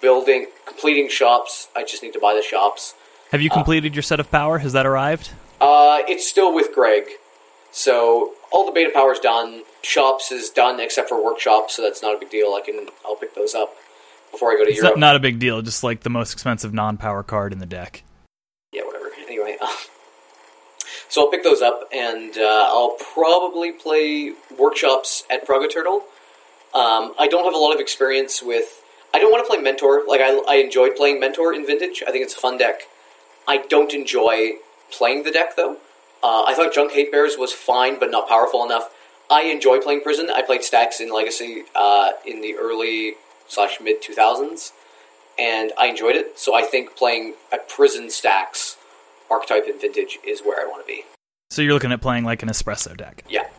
building, 0.02 0.48
completing 0.68 1.10
shops. 1.10 1.68
I 1.76 1.84
just 1.84 2.04
need 2.04 2.14
to 2.14 2.20
buy 2.20 2.36
the 2.36 2.44
shops. 2.44 2.94
Have 3.32 3.42
you 3.42 3.50
completed 3.50 3.96
your 3.96 4.04
set 4.04 4.20
of 4.20 4.30
power? 4.30 4.60
Has 4.60 4.74
that 4.74 4.86
arrived? 4.86 5.32
Uh, 5.60 6.00
it's 6.08 6.28
still 6.28 6.54
with 6.54 6.74
Greg. 6.76 7.06
So 7.72 8.34
all 8.52 8.66
the 8.68 8.72
beta 8.72 8.92
power 8.94 9.14
is 9.14 9.20
done. 9.20 9.64
Shops 9.82 10.32
is 10.32 10.52
done 10.52 10.80
except 10.80 11.10
for 11.10 11.24
workshops, 11.24 11.76
so 11.76 11.82
that's 11.82 12.04
not 12.04 12.16
a 12.16 12.20
big 12.20 12.30
deal. 12.30 12.54
I 12.54 12.62
can 12.64 12.88
I'll 13.04 13.16
pick 13.16 13.34
those 13.34 13.56
up 13.56 13.74
before 14.32 14.52
I 14.52 14.56
go 14.58 14.64
to 14.66 14.70
It's 14.70 14.78
Europe. 14.78 14.98
not, 14.98 15.00
not 15.00 15.16
a 15.16 15.20
big 15.20 15.40
deal, 15.40 15.62
just 15.64 15.84
like 15.84 16.02
the 16.02 16.10
most 16.12 16.34
expensive 16.34 16.74
non-power 16.74 17.24
card 17.24 17.52
in 17.54 17.58
the 17.60 17.66
deck. 17.66 18.04
yeah, 18.72 18.84
whatever. 18.84 19.10
Anyway, 19.26 19.58
uh, 19.60 19.68
so 21.14 21.22
I'll 21.22 21.30
pick 21.30 21.44
those 21.44 21.62
up, 21.62 21.88
and 21.94 22.36
uh, 22.40 22.66
I'll 22.70 22.96
probably 23.14 23.72
play 23.72 24.34
workshops 24.58 25.24
at 25.30 25.46
Praga 25.46 25.68
Turtle. 25.68 26.06
Um, 26.74 27.14
I 27.20 27.28
don't 27.30 27.44
have 27.44 27.54
a 27.54 27.58
lot 27.58 27.72
of 27.72 27.80
experience 27.80 28.42
with. 28.42 28.82
I 29.14 29.20
don't 29.20 29.32
want 29.32 29.46
to 29.46 29.48
play 29.48 29.62
Mentor. 29.62 30.02
Like 30.08 30.22
I, 30.22 30.42
I 30.50 30.56
enjoyed 30.56 30.96
playing 30.96 31.20
Mentor 31.20 31.54
in 31.54 31.68
Vintage. 31.68 32.02
I 32.08 32.12
think 32.12 32.24
it's 32.24 32.36
a 32.36 32.40
fun 32.40 32.58
deck. 32.58 32.88
I 33.48 33.58
don't 33.58 33.94
enjoy 33.94 34.54
playing 34.90 35.22
the 35.22 35.30
deck 35.30 35.56
though. 35.56 35.78
Uh, 36.24 36.46
I 36.48 36.56
thought 36.56 36.74
Junk 36.74 36.94
Hate 36.94 37.12
Bears 37.12 37.38
was 37.38 37.54
fine, 37.54 38.00
but 38.00 38.10
not 38.10 38.28
powerful 38.28 38.66
enough. 38.66 38.90
I 39.30 39.44
enjoy 39.44 39.82
playing 39.82 40.02
Prison. 40.02 40.32
I 40.34 40.42
played 40.42 40.64
Stacks 40.64 41.00
in 41.00 41.14
Legacy 41.14 41.66
uh, 41.76 42.14
in 42.26 42.42
the 42.42 42.56
early 42.56 43.18
slash 43.48 43.78
mid 43.80 44.02
two 44.02 44.14
thousands, 44.14 44.74
and 45.38 45.74
I 45.78 45.86
enjoyed 45.86 46.16
it. 46.16 46.40
So 46.40 46.56
I 46.56 46.64
think 46.64 46.96
playing 46.96 47.36
a 47.52 47.60
Prison 47.60 48.10
Stacks 48.10 48.78
archetype 49.34 49.66
and 49.68 49.80
Vintage 49.82 50.20
is 50.26 50.42
where 50.42 50.60
I 50.62 50.70
want 50.70 50.86
to 50.86 50.88
be. 50.88 51.04
So 51.50 51.62
you're 51.62 51.74
looking 51.74 51.92
at 51.92 52.02
playing 52.02 52.24
like 52.24 52.44
an 52.44 52.50
espresso 52.50 52.96
deck. 52.96 53.24
Yeah. 53.30 53.42
All 53.42 53.50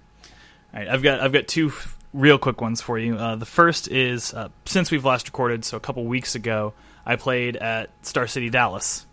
right, 0.80 0.88
I've 0.88 1.02
got 1.02 1.20
I've 1.20 1.32
got 1.32 1.46
two 1.46 1.68
f- 1.68 1.96
real 2.12 2.38
quick 2.38 2.60
ones 2.60 2.80
for 2.80 2.98
you. 2.98 3.16
Uh, 3.16 3.36
the 3.36 3.46
first 3.46 3.88
is 3.88 4.32
uh, 4.34 4.48
since 4.64 4.90
we've 4.90 5.04
last 5.04 5.28
recorded, 5.28 5.64
so 5.64 5.76
a 5.76 5.80
couple 5.80 6.04
weeks 6.04 6.34
ago, 6.34 6.72
I 7.06 7.16
played 7.16 7.56
at 7.56 7.90
Star 8.04 8.26
City 8.26 8.50
Dallas. 8.50 9.06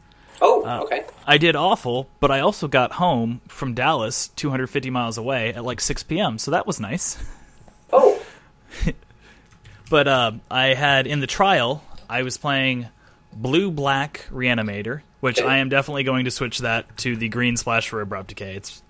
Oh, 0.43 0.63
Uh, 0.65 0.81
okay. 0.83 1.05
I 1.27 1.37
did 1.37 1.55
awful, 1.55 2.09
but 2.19 2.31
I 2.31 2.39
also 2.39 2.67
got 2.67 2.93
home 2.93 3.41
from 3.47 3.75
Dallas, 3.75 4.29
250 4.29 4.89
miles 4.89 5.19
away, 5.19 5.53
at 5.53 5.63
like 5.63 5.79
6 5.79 6.01
p.m. 6.03 6.39
So 6.39 6.49
that 6.51 6.65
was 6.65 6.79
nice. 6.79 7.23
Oh, 7.93 8.19
But 9.89 10.07
uh, 10.07 10.31
I 10.49 10.73
had 10.73 11.05
in 11.05 11.19
the 11.19 11.27
trial, 11.27 11.83
I 12.09 12.23
was 12.23 12.37
playing 12.37 12.87
blue 13.33 13.69
black 13.71 14.25
reanimator, 14.31 15.01
which. 15.21 15.41
I 15.41 15.57
am 15.57 15.69
definitely 15.69 16.03
going 16.03 16.25
to 16.25 16.31
switch 16.31 16.59
that 16.59 16.97
to 16.97 17.15
the 17.15 17.29
green 17.29 17.55
splash 17.55 17.87
for 17.87 18.01
abrupt 18.01 18.27
decay. 18.27 18.57
It's 18.57 18.83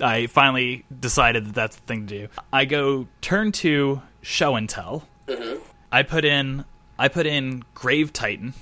I 0.00 0.26
finally 0.28 0.84
decided 0.98 1.46
that 1.46 1.54
that's 1.54 1.76
the 1.76 1.82
thing 1.82 2.06
to 2.06 2.18
do. 2.18 2.28
I 2.52 2.64
go 2.64 3.08
turn 3.20 3.52
two 3.52 4.00
show 4.22 4.56
and 4.56 4.68
tell. 4.68 5.06
Mm-hmm. 5.26 5.62
I 5.90 6.02
put 6.04 6.24
in 6.24 6.64
I 6.98 7.08
put 7.08 7.26
in 7.26 7.64
Grave 7.74 8.12
Titan. 8.12 8.54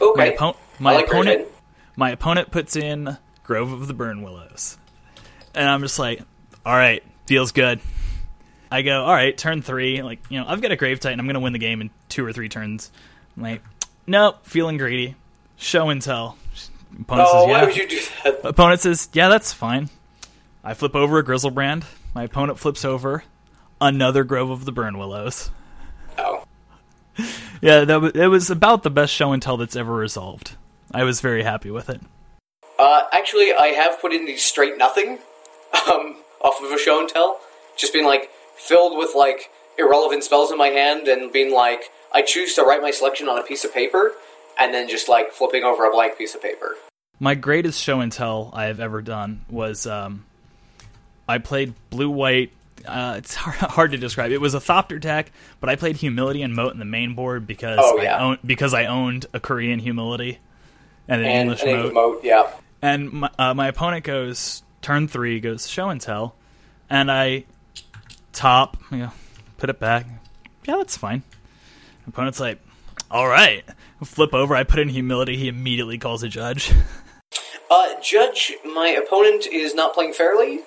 My, 0.00 0.06
okay. 0.06 0.36
oppo- 0.36 0.56
my 0.78 0.94
like 0.96 1.08
opponent 1.08 1.48
my 1.96 2.10
opponent 2.10 2.50
puts 2.50 2.76
in 2.76 3.16
Grove 3.44 3.72
of 3.72 3.86
the 3.86 3.94
Burn 3.94 4.22
Willows. 4.22 4.78
And 5.54 5.68
I'm 5.68 5.82
just 5.82 5.98
like, 5.98 6.20
all 6.66 6.74
right, 6.74 7.02
feels 7.26 7.52
good. 7.52 7.80
I 8.70 8.82
go, 8.82 9.04
all 9.04 9.12
right, 9.12 9.36
turn 9.36 9.62
three. 9.62 10.02
Like, 10.02 10.18
you 10.28 10.40
know, 10.40 10.46
I've 10.48 10.60
got 10.60 10.72
a 10.72 10.76
Grave 10.76 10.98
Titan. 10.98 11.20
I'm 11.20 11.26
going 11.26 11.34
to 11.34 11.40
win 11.40 11.52
the 11.52 11.60
game 11.60 11.80
in 11.80 11.90
two 12.08 12.26
or 12.26 12.32
three 12.32 12.48
turns. 12.48 12.90
I'm 13.36 13.42
like, 13.44 13.62
nope, 14.06 14.44
feeling 14.44 14.78
greedy. 14.78 15.14
Show 15.56 15.90
and 15.90 16.02
tell. 16.02 16.36
Opponent 17.00 17.28
Oh, 17.30 17.40
says, 17.40 17.48
why 17.50 17.58
yeah. 17.60 17.64
would 17.66 17.76
you 17.76 17.88
do 17.88 18.00
that? 18.24 18.40
Opponent 18.44 18.80
says, 18.80 19.08
yeah, 19.12 19.28
that's 19.28 19.52
fine. 19.52 19.90
I 20.62 20.74
flip 20.74 20.94
over 20.94 21.18
a 21.18 21.24
Griselbrand. 21.24 21.84
My 22.14 22.24
opponent 22.24 22.58
flips 22.58 22.84
over 22.84 23.24
another 23.80 24.24
Grove 24.24 24.50
of 24.50 24.64
the 24.64 24.72
Burn 24.72 24.96
Willows. 24.98 25.50
Oh, 26.18 26.44
Yeah, 27.60 27.84
that 27.84 28.00
was, 28.00 28.12
it 28.12 28.26
was 28.26 28.50
about 28.50 28.82
the 28.82 28.90
best 28.90 29.12
show 29.12 29.32
and 29.32 29.42
tell 29.42 29.56
that's 29.56 29.76
ever 29.76 29.94
resolved. 29.94 30.56
I 30.92 31.04
was 31.04 31.20
very 31.20 31.42
happy 31.42 31.70
with 31.70 31.88
it. 31.90 32.00
uh, 32.78 33.02
actually, 33.12 33.52
I 33.52 33.68
have 33.68 34.00
put 34.00 34.12
in 34.12 34.26
the 34.26 34.36
straight 34.36 34.76
nothing 34.78 35.18
um, 35.90 36.16
off 36.42 36.62
of 36.62 36.70
a 36.70 36.78
show 36.78 37.00
and 37.00 37.08
tell, 37.08 37.40
just 37.76 37.92
being 37.92 38.04
like 38.06 38.30
filled 38.56 38.96
with 38.98 39.10
like 39.16 39.50
irrelevant 39.78 40.22
spells 40.24 40.52
in 40.52 40.58
my 40.58 40.68
hand, 40.68 41.08
and 41.08 41.32
being 41.32 41.52
like, 41.52 41.90
I 42.12 42.22
choose 42.22 42.54
to 42.54 42.62
write 42.62 42.82
my 42.82 42.90
selection 42.90 43.28
on 43.28 43.38
a 43.38 43.42
piece 43.42 43.64
of 43.64 43.72
paper, 43.74 44.12
and 44.58 44.72
then 44.74 44.88
just 44.88 45.08
like 45.08 45.30
flipping 45.32 45.62
over 45.64 45.84
a 45.84 45.90
blank 45.90 46.16
piece 46.18 46.34
of 46.34 46.42
paper. 46.42 46.74
My 47.20 47.34
greatest 47.34 47.80
show 47.80 48.00
and 48.00 48.10
tell 48.10 48.50
I 48.52 48.64
have 48.66 48.80
ever 48.80 49.00
done 49.02 49.44
was 49.48 49.86
um, 49.86 50.24
I 51.28 51.38
played 51.38 51.74
blue 51.90 52.10
white. 52.10 52.50
Uh, 52.86 53.14
it's 53.18 53.34
hard, 53.34 53.56
hard 53.70 53.90
to 53.92 53.98
describe. 53.98 54.30
It 54.32 54.40
was 54.40 54.54
a 54.54 54.58
Thopter 54.60 55.00
deck, 55.00 55.30
but 55.60 55.70
I 55.70 55.76
played 55.76 55.96
Humility 55.96 56.42
and 56.42 56.54
Moat 56.54 56.72
in 56.72 56.78
the 56.78 56.84
main 56.84 57.14
board 57.14 57.46
because 57.46 57.78
Oh, 57.80 57.98
I 58.00 58.18
own, 58.18 58.38
because 58.44 58.74
I 58.74 58.86
owned 58.86 59.26
a 59.32 59.40
Korean 59.40 59.78
Humility 59.78 60.38
and 61.08 61.20
an 61.22 61.26
And 61.26 61.40
English 61.42 61.62
an 61.62 61.68
English 61.68 61.94
Moat. 61.94 62.20
yeah. 62.24 62.50
And 62.82 63.12
my, 63.12 63.30
uh, 63.38 63.54
my 63.54 63.68
opponent 63.68 64.04
goes 64.04 64.62
turn 64.82 65.08
three, 65.08 65.40
goes 65.40 65.66
show 65.68 65.88
and 65.88 65.98
tell, 66.00 66.34
and 66.90 67.10
I 67.10 67.44
top, 68.34 68.76
you 68.90 68.98
know, 68.98 69.12
put 69.56 69.70
it 69.70 69.78
back. 69.80 70.04
Yeah, 70.66 70.76
that's 70.76 70.96
fine. 70.96 71.22
Opponent's 72.06 72.40
like, 72.40 72.58
all 73.14 73.28
right. 73.28 73.64
Flip 74.04 74.34
over. 74.34 74.54
I 74.54 74.64
put 74.64 74.80
in 74.80 74.88
humility. 74.90 75.36
He 75.36 75.48
immediately 75.48 75.96
calls 75.98 76.22
a 76.22 76.28
judge. 76.28 76.72
Uh, 77.70 77.98
Judge, 78.00 78.52
my 78.64 78.88
opponent 78.88 79.46
is 79.46 79.74
not 79.74 79.94
playing 79.94 80.12
fairly. 80.12 80.60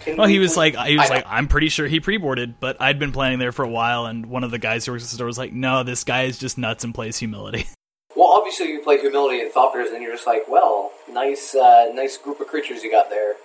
Can 0.00 0.16
Well, 0.16 0.26
he 0.26 0.40
was 0.40 0.56
like, 0.56 0.76
he 0.76 0.98
was 0.98 1.08
I- 1.10 1.14
like, 1.14 1.24
I'm 1.26 1.46
pretty 1.48 1.68
sure 1.68 1.86
he 1.86 2.00
pre-boarded, 2.00 2.58
but 2.60 2.78
I'd 2.82 2.98
been 2.98 3.12
playing 3.12 3.38
there 3.38 3.52
for 3.52 3.64
a 3.64 3.68
while, 3.68 4.04
and 4.06 4.26
one 4.26 4.42
of 4.44 4.50
the 4.50 4.58
guys 4.58 4.84
who 4.84 4.92
works 4.92 5.04
at 5.04 5.10
the 5.10 5.14
store 5.14 5.28
was 5.28 5.38
like, 5.38 5.52
no, 5.52 5.84
this 5.84 6.02
guy 6.04 6.24
is 6.24 6.38
just 6.38 6.58
nuts 6.58 6.82
and 6.84 6.92
plays 6.94 7.16
humility. 7.18 7.66
Well, 8.14 8.28
obviously 8.36 8.70
you 8.70 8.80
play 8.80 8.98
humility 9.00 9.40
and 9.40 9.50
Thopters, 9.52 9.90
and 9.94 10.02
you're 10.02 10.12
just 10.12 10.26
like, 10.26 10.42
well, 10.46 10.92
nice, 11.10 11.54
uh, 11.54 11.90
nice 11.94 12.18
group 12.18 12.40
of 12.40 12.46
creatures 12.48 12.82
you 12.82 12.90
got 12.90 13.08
there. 13.08 13.36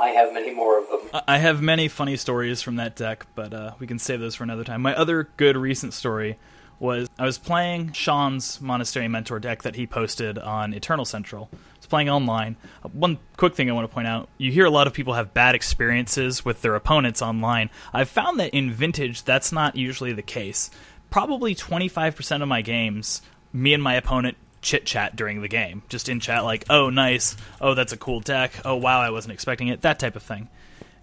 I 0.00 0.08
have 0.10 0.32
many 0.32 0.54
more 0.54 0.78
of 0.80 0.88
them. 0.88 1.00
I- 1.12 1.34
I 1.34 1.38
have 1.38 1.60
many 1.60 1.88
funny 1.88 2.16
stories 2.16 2.62
from 2.62 2.76
that 2.76 2.96
deck, 2.96 3.26
but 3.34 3.52
uh, 3.52 3.72
we 3.78 3.86
can 3.86 3.98
save 3.98 4.20
those 4.20 4.34
for 4.36 4.44
another 4.44 4.64
time. 4.64 4.80
My 4.80 4.94
other 4.96 5.28
good 5.36 5.56
recent 5.58 5.92
story 5.92 6.38
was 6.78 7.08
I 7.18 7.24
was 7.24 7.38
playing 7.38 7.92
Sean's 7.92 8.60
Monastery 8.60 9.08
Mentor 9.08 9.38
deck 9.38 9.62
that 9.62 9.76
he 9.76 9.86
posted 9.86 10.38
on 10.38 10.74
Eternal 10.74 11.04
Central. 11.04 11.48
I 11.52 11.56
was 11.78 11.86
playing 11.86 12.08
online. 12.08 12.56
One 12.92 13.18
quick 13.36 13.54
thing 13.54 13.70
I 13.70 13.72
want 13.72 13.88
to 13.88 13.94
point 13.94 14.06
out 14.06 14.28
you 14.38 14.52
hear 14.52 14.66
a 14.66 14.70
lot 14.70 14.86
of 14.86 14.92
people 14.92 15.14
have 15.14 15.34
bad 15.34 15.54
experiences 15.54 16.44
with 16.44 16.62
their 16.62 16.74
opponents 16.74 17.22
online. 17.22 17.70
I've 17.92 18.08
found 18.08 18.40
that 18.40 18.54
in 18.54 18.72
Vintage, 18.72 19.24
that's 19.24 19.52
not 19.52 19.76
usually 19.76 20.12
the 20.12 20.22
case. 20.22 20.70
Probably 21.10 21.54
25% 21.54 22.42
of 22.42 22.48
my 22.48 22.62
games, 22.62 23.22
me 23.52 23.72
and 23.72 23.82
my 23.82 23.94
opponent 23.94 24.36
chit 24.60 24.84
chat 24.84 25.14
during 25.14 25.40
the 25.40 25.48
game. 25.48 25.82
Just 25.88 26.08
in 26.08 26.18
chat, 26.18 26.44
like, 26.44 26.64
oh, 26.68 26.90
nice. 26.90 27.36
Oh, 27.60 27.74
that's 27.74 27.92
a 27.92 27.96
cool 27.96 28.18
deck. 28.18 28.52
Oh, 28.64 28.74
wow, 28.74 29.00
I 29.00 29.10
wasn't 29.10 29.32
expecting 29.32 29.68
it. 29.68 29.82
That 29.82 30.00
type 30.00 30.16
of 30.16 30.24
thing 30.24 30.48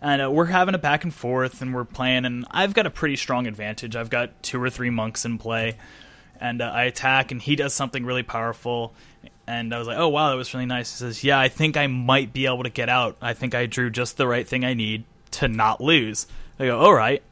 and 0.04 0.22
uh, 0.22 0.30
we're 0.30 0.46
having 0.46 0.76
a 0.76 0.78
back 0.78 1.06
and 1.06 1.14
forth 1.14 1.62
and 1.62 1.74
we're 1.74 1.86
playing 1.86 2.26
and 2.26 2.46
i've 2.52 2.74
got 2.74 2.86
a 2.86 2.92
pretty 2.92 3.16
strong 3.16 3.48
advantage. 3.48 3.96
I've 3.96 4.10
got 4.10 4.44
two 4.44 4.62
or 4.62 4.70
three 4.70 4.90
monks 4.90 5.26
in 5.26 5.40
play 5.40 5.78
and 6.40 6.62
uh, 6.62 6.66
i 6.66 6.84
attack 6.84 7.32
and 7.32 7.42
he 7.42 7.56
does 7.56 7.74
something 7.74 8.06
really 8.06 8.22
powerful. 8.22 8.94
And 9.48 9.74
i 9.74 9.80
was 9.80 9.88
like 9.88 9.98
oh 9.98 10.10
wow 10.10 10.30
that 10.30 10.36
was 10.36 10.54
really 10.54 10.68
nice. 10.68 10.92
He 10.92 10.98
says 10.98 11.24
yeah 11.24 11.40
i 11.40 11.48
think 11.48 11.78
i 11.78 11.88
might 11.88 12.34
be 12.34 12.46
able 12.46 12.64
to 12.64 12.70
get 12.70 12.90
out. 12.90 13.18
I 13.22 13.34
think 13.34 13.56
i 13.56 13.66
drew 13.66 13.90
just 13.90 14.18
the 14.18 14.28
right 14.28 14.48
thing 14.48 14.64
i 14.66 14.74
need 14.74 15.06
to 15.32 15.48
not 15.48 15.82
lose. 15.82 16.28
I 16.60 16.66
go 16.66 16.80
all 16.80 16.94
right. 16.94 17.24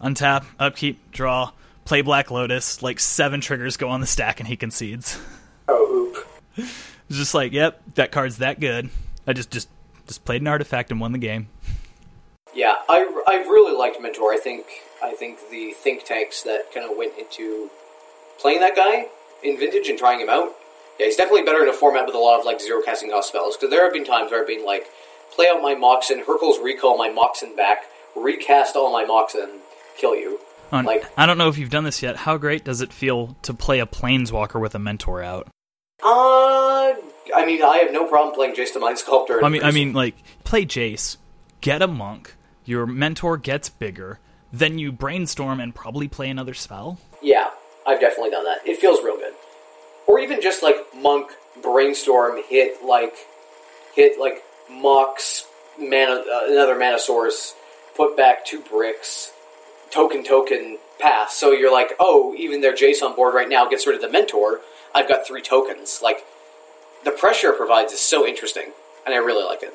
Untap 0.00 0.44
upkeep 0.58 1.10
draw 1.10 1.52
play 1.86 2.02
black 2.02 2.30
lotus. 2.30 2.82
Like 2.82 3.00
seven 3.00 3.40
triggers 3.40 3.76
go 3.78 3.88
on 3.88 4.00
the 4.00 4.06
stack 4.06 4.40
and 4.40 4.46
he 4.46 4.56
concedes. 4.56 5.18
Oh, 5.66 6.24
just 7.10 7.34
like 7.34 7.52
yep 7.52 7.80
that 7.94 8.12
card's 8.12 8.38
that 8.38 8.60
good. 8.60 8.90
I 9.26 9.32
just 9.32 9.50
just 9.50 9.68
just 10.06 10.24
played 10.24 10.42
an 10.42 10.48
artifact 10.48 10.90
and 10.90 11.00
won 11.00 11.12
the 11.12 11.18
game 11.18 11.48
Yeah, 12.54 12.74
I, 12.88 13.06
I 13.28 13.36
really 13.48 13.76
liked 13.76 14.00
Mentor. 14.00 14.32
I 14.32 14.38
think 14.38 14.66
I 15.02 15.12
think 15.12 15.38
the 15.50 15.72
think 15.72 16.04
tanks 16.04 16.42
that 16.42 16.72
kind 16.74 16.90
of 16.90 16.96
went 16.96 17.12
into 17.18 17.70
playing 18.40 18.60
that 18.60 18.74
guy 18.76 19.06
in 19.42 19.58
Vintage 19.58 19.88
and 19.88 19.98
trying 19.98 20.20
him 20.20 20.28
out. 20.28 20.50
Yeah, 20.98 21.06
he's 21.06 21.16
definitely 21.16 21.42
better 21.44 21.62
in 21.62 21.68
a 21.68 21.72
format 21.72 22.06
with 22.06 22.14
a 22.14 22.18
lot 22.18 22.40
of 22.40 22.44
like 22.46 22.60
zero 22.60 22.82
casting 22.84 23.10
cost 23.10 23.28
spells. 23.28 23.56
Because 23.56 23.70
there 23.70 23.84
have 23.84 23.92
been 23.92 24.04
times 24.04 24.30
where 24.30 24.40
I've 24.40 24.46
been 24.46 24.64
like, 24.66 24.86
play 25.34 25.46
out 25.48 25.62
my 25.62 25.74
Moxen, 25.74 26.24
Hurkyl's 26.24 26.58
recall 26.58 26.98
my 26.98 27.08
Moxen 27.08 27.54
back, 27.56 27.84
recast 28.16 28.76
all 28.76 28.92
my 28.92 29.04
Moxen, 29.04 29.60
kill 29.96 30.14
you. 30.16 30.40
On- 30.72 30.84
Like- 30.84 31.04
I 31.16 31.24
don't 31.26 31.38
know 31.38 31.48
if 31.48 31.56
you've 31.56 31.70
done 31.70 31.84
this 31.84 32.02
yet. 32.02 32.16
How 32.16 32.36
great 32.36 32.64
does 32.64 32.80
it 32.82 32.92
feel 32.92 33.36
to 33.42 33.54
play 33.54 33.78
a 33.80 33.86
planeswalker 33.86 34.60
with 34.60 34.74
a 34.74 34.78
mentor 34.78 35.22
out? 35.22 35.48
Uh, 36.02 36.94
I 37.34 37.44
mean, 37.46 37.62
I 37.62 37.78
have 37.78 37.92
no 37.92 38.06
problem 38.06 38.34
playing 38.34 38.54
Jace 38.54 38.72
the 38.72 38.80
Mind 38.80 38.98
Sculptor. 38.98 39.44
I 39.44 39.48
mean, 39.48 39.62
I 39.62 39.70
mean, 39.70 39.92
like 39.92 40.16
play 40.44 40.64
Jace, 40.66 41.16
get 41.60 41.82
a 41.82 41.86
monk. 41.86 42.34
Your 42.70 42.86
mentor 42.86 43.36
gets 43.36 43.68
bigger. 43.68 44.20
Then 44.52 44.78
you 44.78 44.92
brainstorm 44.92 45.58
and 45.58 45.74
probably 45.74 46.06
play 46.06 46.30
another 46.30 46.54
spell. 46.54 47.00
Yeah, 47.20 47.50
I've 47.84 47.98
definitely 48.00 48.30
done 48.30 48.44
that. 48.44 48.58
It 48.64 48.78
feels 48.78 49.02
real 49.02 49.16
good. 49.16 49.32
Or 50.06 50.20
even 50.20 50.40
just 50.40 50.62
like 50.62 50.76
monk 50.94 51.32
brainstorm 51.64 52.40
hit 52.48 52.84
like 52.84 53.16
hit 53.96 54.20
like 54.20 54.44
mox 54.70 55.48
mana 55.80 56.22
uh, 56.32 56.42
another 56.46 56.78
mana 56.78 57.00
source, 57.00 57.56
put 57.96 58.16
back 58.16 58.46
two 58.46 58.60
bricks, 58.60 59.32
token 59.90 60.22
token 60.22 60.78
pass. 61.00 61.34
So 61.34 61.50
you're 61.50 61.72
like, 61.72 61.94
oh, 61.98 62.36
even 62.38 62.60
their 62.60 62.72
Jace 62.72 63.02
on 63.02 63.16
board 63.16 63.34
right 63.34 63.48
now 63.48 63.68
gets 63.68 63.84
rid 63.84 63.96
of 63.96 64.00
the 64.00 64.08
mentor. 64.08 64.60
I've 64.94 65.08
got 65.08 65.26
three 65.26 65.42
tokens. 65.42 66.02
Like 66.04 66.24
the 67.04 67.10
pressure 67.10 67.48
it 67.48 67.56
provides 67.56 67.92
is 67.92 67.98
so 67.98 68.24
interesting, 68.24 68.70
and 69.04 69.12
I 69.12 69.18
really 69.18 69.44
like 69.44 69.64
it. 69.64 69.74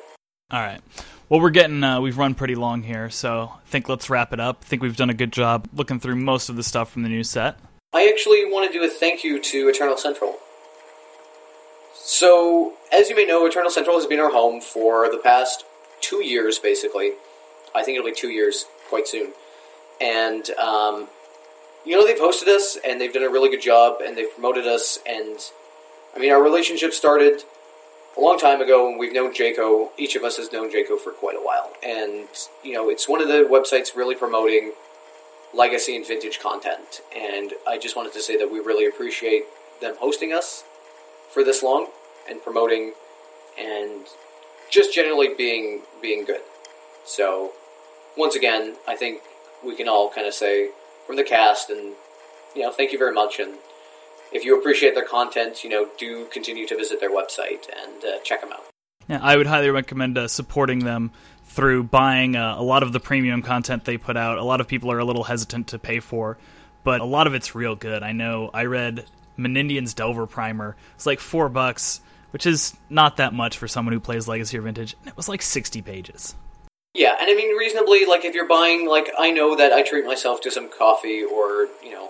All 0.50 0.60
right. 0.62 0.80
Well, 1.28 1.40
we're 1.40 1.50
getting 1.50 1.82
uh, 1.82 2.00
we've 2.00 2.18
run 2.18 2.36
pretty 2.36 2.54
long 2.54 2.84
here, 2.84 3.10
so 3.10 3.50
I 3.52 3.68
think 3.68 3.88
let's 3.88 4.08
wrap 4.08 4.32
it 4.32 4.38
up. 4.38 4.58
I 4.62 4.64
think 4.64 4.80
we've 4.80 4.96
done 4.96 5.10
a 5.10 5.14
good 5.14 5.32
job 5.32 5.68
looking 5.74 5.98
through 5.98 6.14
most 6.14 6.48
of 6.48 6.54
the 6.54 6.62
stuff 6.62 6.92
from 6.92 7.02
the 7.02 7.08
new 7.08 7.24
set. 7.24 7.58
I 7.92 8.08
actually 8.08 8.44
want 8.44 8.70
to 8.70 8.78
do 8.78 8.84
a 8.84 8.88
thank 8.88 9.24
you 9.24 9.40
to 9.40 9.68
Eternal 9.68 9.96
Central. 9.96 10.36
So, 11.94 12.74
as 12.92 13.10
you 13.10 13.16
may 13.16 13.24
know, 13.24 13.44
Eternal 13.44 13.72
Central 13.72 13.96
has 13.96 14.06
been 14.06 14.20
our 14.20 14.30
home 14.30 14.60
for 14.60 15.10
the 15.10 15.18
past 15.18 15.64
two 16.00 16.24
years, 16.24 16.60
basically. 16.60 17.14
I 17.74 17.82
think 17.82 17.98
it'll 17.98 18.08
be 18.08 18.14
two 18.14 18.28
years 18.28 18.64
quite 18.88 19.08
soon. 19.08 19.32
And, 20.00 20.48
um, 20.50 21.08
you 21.84 21.96
know, 21.96 22.06
they've 22.06 22.16
hosted 22.16 22.46
us, 22.46 22.78
and 22.84 23.00
they've 23.00 23.12
done 23.12 23.24
a 23.24 23.28
really 23.28 23.50
good 23.50 23.62
job, 23.62 24.00
and 24.00 24.16
they've 24.16 24.32
promoted 24.32 24.68
us, 24.68 25.00
and, 25.04 25.40
I 26.14 26.20
mean, 26.20 26.30
our 26.30 26.40
relationship 26.40 26.92
started 26.92 27.42
a 28.16 28.20
long 28.20 28.38
time 28.38 28.60
ago, 28.60 28.88
and 28.88 28.98
we've 28.98 29.12
known 29.12 29.32
Jaco. 29.32 29.90
Each 29.98 30.16
of 30.16 30.24
us 30.24 30.36
has 30.38 30.52
known 30.52 30.72
Jaco 30.72 30.98
for 30.98 31.10
quite 31.12 31.36
a 31.36 31.40
while. 31.40 31.72
And, 31.82 32.28
you 32.64 32.72
know, 32.72 32.88
it's 32.88 33.08
one 33.08 33.20
of 33.20 33.28
the 33.28 33.46
websites 33.50 33.94
really 33.94 34.14
promoting 34.14 34.72
legacy 35.54 35.96
and 35.96 36.06
vintage 36.06 36.40
content. 36.40 37.02
And 37.16 37.52
I 37.66 37.78
just 37.78 37.96
wanted 37.96 38.12
to 38.14 38.20
say 38.20 38.36
that 38.36 38.50
we 38.50 38.58
really 38.58 38.86
appreciate 38.86 39.44
them 39.80 39.94
hosting 39.98 40.32
us 40.32 40.64
for 41.30 41.44
this 41.44 41.62
long 41.62 41.88
and 42.28 42.42
promoting 42.42 42.92
and 43.58 44.06
just 44.70 44.94
generally 44.94 45.34
being 45.34 45.82
being 46.02 46.24
good. 46.24 46.40
So 47.04 47.52
once 48.16 48.34
again, 48.34 48.76
I 48.88 48.96
think 48.96 49.20
we 49.64 49.76
can 49.76 49.88
all 49.88 50.10
kind 50.10 50.26
of 50.26 50.34
say 50.34 50.70
from 51.06 51.16
the 51.16 51.24
cast 51.24 51.70
and 51.70 51.94
you 52.54 52.62
know, 52.62 52.72
thank 52.72 52.92
you 52.92 52.98
very 52.98 53.12
much 53.12 53.38
and 53.38 53.54
if 54.32 54.44
you 54.44 54.58
appreciate 54.58 54.94
their 54.94 55.04
content, 55.04 55.64
you 55.64 55.70
know, 55.70 55.88
do 55.98 56.26
continue 56.26 56.66
to 56.66 56.76
visit 56.76 57.00
their 57.00 57.10
website 57.10 57.66
and 57.76 58.04
uh, 58.04 58.18
check 58.22 58.40
them 58.40 58.52
out. 58.52 58.64
Yeah, 59.08 59.20
I 59.22 59.36
would 59.36 59.46
highly 59.46 59.70
recommend 59.70 60.18
uh, 60.18 60.28
supporting 60.28 60.80
them 60.80 61.12
through 61.44 61.84
buying 61.84 62.36
uh, 62.36 62.56
a 62.58 62.62
lot 62.62 62.82
of 62.82 62.92
the 62.92 63.00
premium 63.00 63.42
content 63.42 63.84
they 63.84 63.98
put 63.98 64.16
out. 64.16 64.38
A 64.38 64.44
lot 64.44 64.60
of 64.60 64.68
people 64.68 64.90
are 64.90 64.98
a 64.98 65.04
little 65.04 65.24
hesitant 65.24 65.68
to 65.68 65.78
pay 65.78 66.00
for, 66.00 66.38
but 66.84 67.00
a 67.00 67.04
lot 67.04 67.26
of 67.26 67.34
it's 67.34 67.54
real 67.54 67.76
good. 67.76 68.02
I 68.02 68.12
know 68.12 68.50
I 68.52 68.64
read 68.64 69.06
Menendian's 69.38 69.94
Delver 69.94 70.26
Primer. 70.26 70.76
It's 70.96 71.06
like 71.06 71.20
four 71.20 71.48
bucks, 71.48 72.00
which 72.30 72.46
is 72.46 72.76
not 72.90 73.18
that 73.18 73.32
much 73.32 73.58
for 73.58 73.68
someone 73.68 73.92
who 73.92 74.00
plays 74.00 74.26
Legacy 74.26 74.58
or 74.58 74.62
Vintage. 74.62 74.96
And 75.00 75.08
it 75.08 75.16
was 75.16 75.28
like 75.28 75.42
60 75.42 75.82
pages. 75.82 76.34
Yeah, 76.94 77.14
and 77.20 77.30
I 77.30 77.34
mean 77.34 77.54
reasonably, 77.56 78.06
like 78.06 78.24
if 78.24 78.34
you're 78.34 78.48
buying, 78.48 78.88
like 78.88 79.10
I 79.18 79.30
know 79.30 79.54
that 79.56 79.72
I 79.72 79.82
treat 79.82 80.06
myself 80.06 80.40
to 80.42 80.50
some 80.50 80.70
coffee 80.70 81.22
or 81.22 81.68
you 81.84 81.92
know 81.92 82.08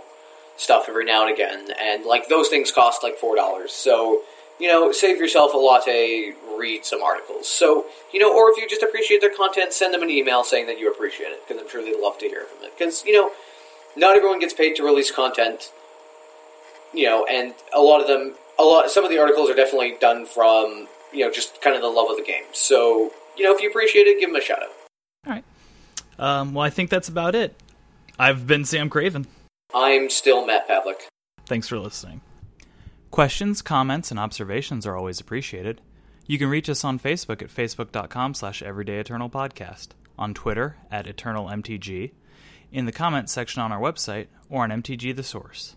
stuff 0.57 0.87
every 0.89 1.05
now 1.05 1.27
and 1.27 1.33
again, 1.33 1.69
and 1.81 2.05
like 2.05 2.29
those 2.29 2.49
things 2.49 2.73
cost 2.73 3.03
like 3.03 3.17
four 3.19 3.37
dollars. 3.37 3.73
So 3.73 4.23
you 4.59 4.69
know, 4.69 4.91
save 4.91 5.19
yourself 5.19 5.53
a 5.53 5.57
latte, 5.57 6.33
read 6.57 6.85
some 6.85 7.03
articles. 7.03 7.49
So 7.49 7.87
you 8.13 8.21
know, 8.21 8.35
or 8.35 8.51
if 8.51 8.57
you 8.57 8.69
just 8.69 8.83
appreciate 8.83 9.21
their 9.21 9.35
content, 9.35 9.73
send 9.73 9.93
them 9.93 10.03
an 10.03 10.11
email 10.11 10.45
saying 10.45 10.67
that 10.67 10.79
you 10.79 10.91
appreciate 10.91 11.29
it 11.29 11.41
because 11.47 11.63
I'm 11.63 11.69
sure 11.69 11.83
they'd 11.83 12.01
love 12.01 12.19
to 12.19 12.29
hear 12.29 12.45
from 12.45 12.65
it. 12.65 12.73
Because 12.77 13.05
you 13.05 13.13
know, 13.13 13.31
not 13.97 14.17
everyone 14.17 14.39
gets 14.39 14.55
paid 14.55 14.75
to 14.77 14.85
release 14.85 15.11
content. 15.11 15.71
You 16.95 17.07
know, 17.07 17.27
and 17.27 17.53
a 17.75 17.81
lot 17.81 18.01
of 18.01 18.07
them, 18.07 18.35
a 18.59 18.63
lot, 18.63 18.91
some 18.91 19.05
of 19.05 19.11
the 19.11 19.19
articles 19.19 19.51
are 19.51 19.55
definitely 19.55 19.97
done 20.01 20.25
from 20.25 20.89
you 21.13 21.25
know 21.25 21.31
just 21.31 21.61
kind 21.61 21.77
of 21.77 21.83
the 21.83 21.89
love 21.89 22.11
of 22.11 22.17
the 22.17 22.25
game. 22.25 22.45
So 22.53 23.13
you 23.37 23.45
know, 23.45 23.55
if 23.55 23.61
you 23.61 23.69
appreciate 23.69 24.07
it, 24.07 24.19
give 24.19 24.31
them 24.31 24.37
a 24.37 24.45
shout 24.45 24.63
out. 24.63 24.71
All 25.27 25.33
right. 25.33 25.45
Um, 26.19 26.55
well, 26.55 26.65
I 26.65 26.71
think 26.71 26.89
that's 26.89 27.09
about 27.09 27.35
it. 27.35 27.55
I've 28.19 28.47
been 28.47 28.65
Sam 28.65 28.89
Craven. 28.89 29.27
I'm 29.75 30.11
still 30.11 30.47
Matt 30.47 30.69
Pavlik. 30.69 31.03
Thanks 31.47 31.69
for 31.69 31.79
listening. 31.79 32.23
Questions, 33.11 33.63
comments, 33.63 34.11
and 34.11 34.21
observations 34.21 34.87
are 34.87 34.97
always 34.97 35.21
appreciated. 35.21 35.81
You 36.27 36.39
can 36.39 36.49
reach 36.49 36.69
us 36.69 36.85
on 36.85 36.99
Facebook 36.99 37.41
at 37.41 37.49
facebook.com 37.49 38.35
slash 38.35 38.63
everydayeternalpodcast, 38.63 39.89
on 40.19 40.35
Twitter 40.35 40.77
at 40.91 41.07
eternalmtg, 41.07 42.13
in 42.73 42.85
the 42.85 42.93
comments 42.93 43.33
section 43.33 43.63
on 43.63 43.71
our 43.71 43.81
website, 43.81 44.27
or 44.51 44.65
on 44.65 44.71
MTG 44.71 45.15
The 45.15 45.23
Source. 45.23 45.77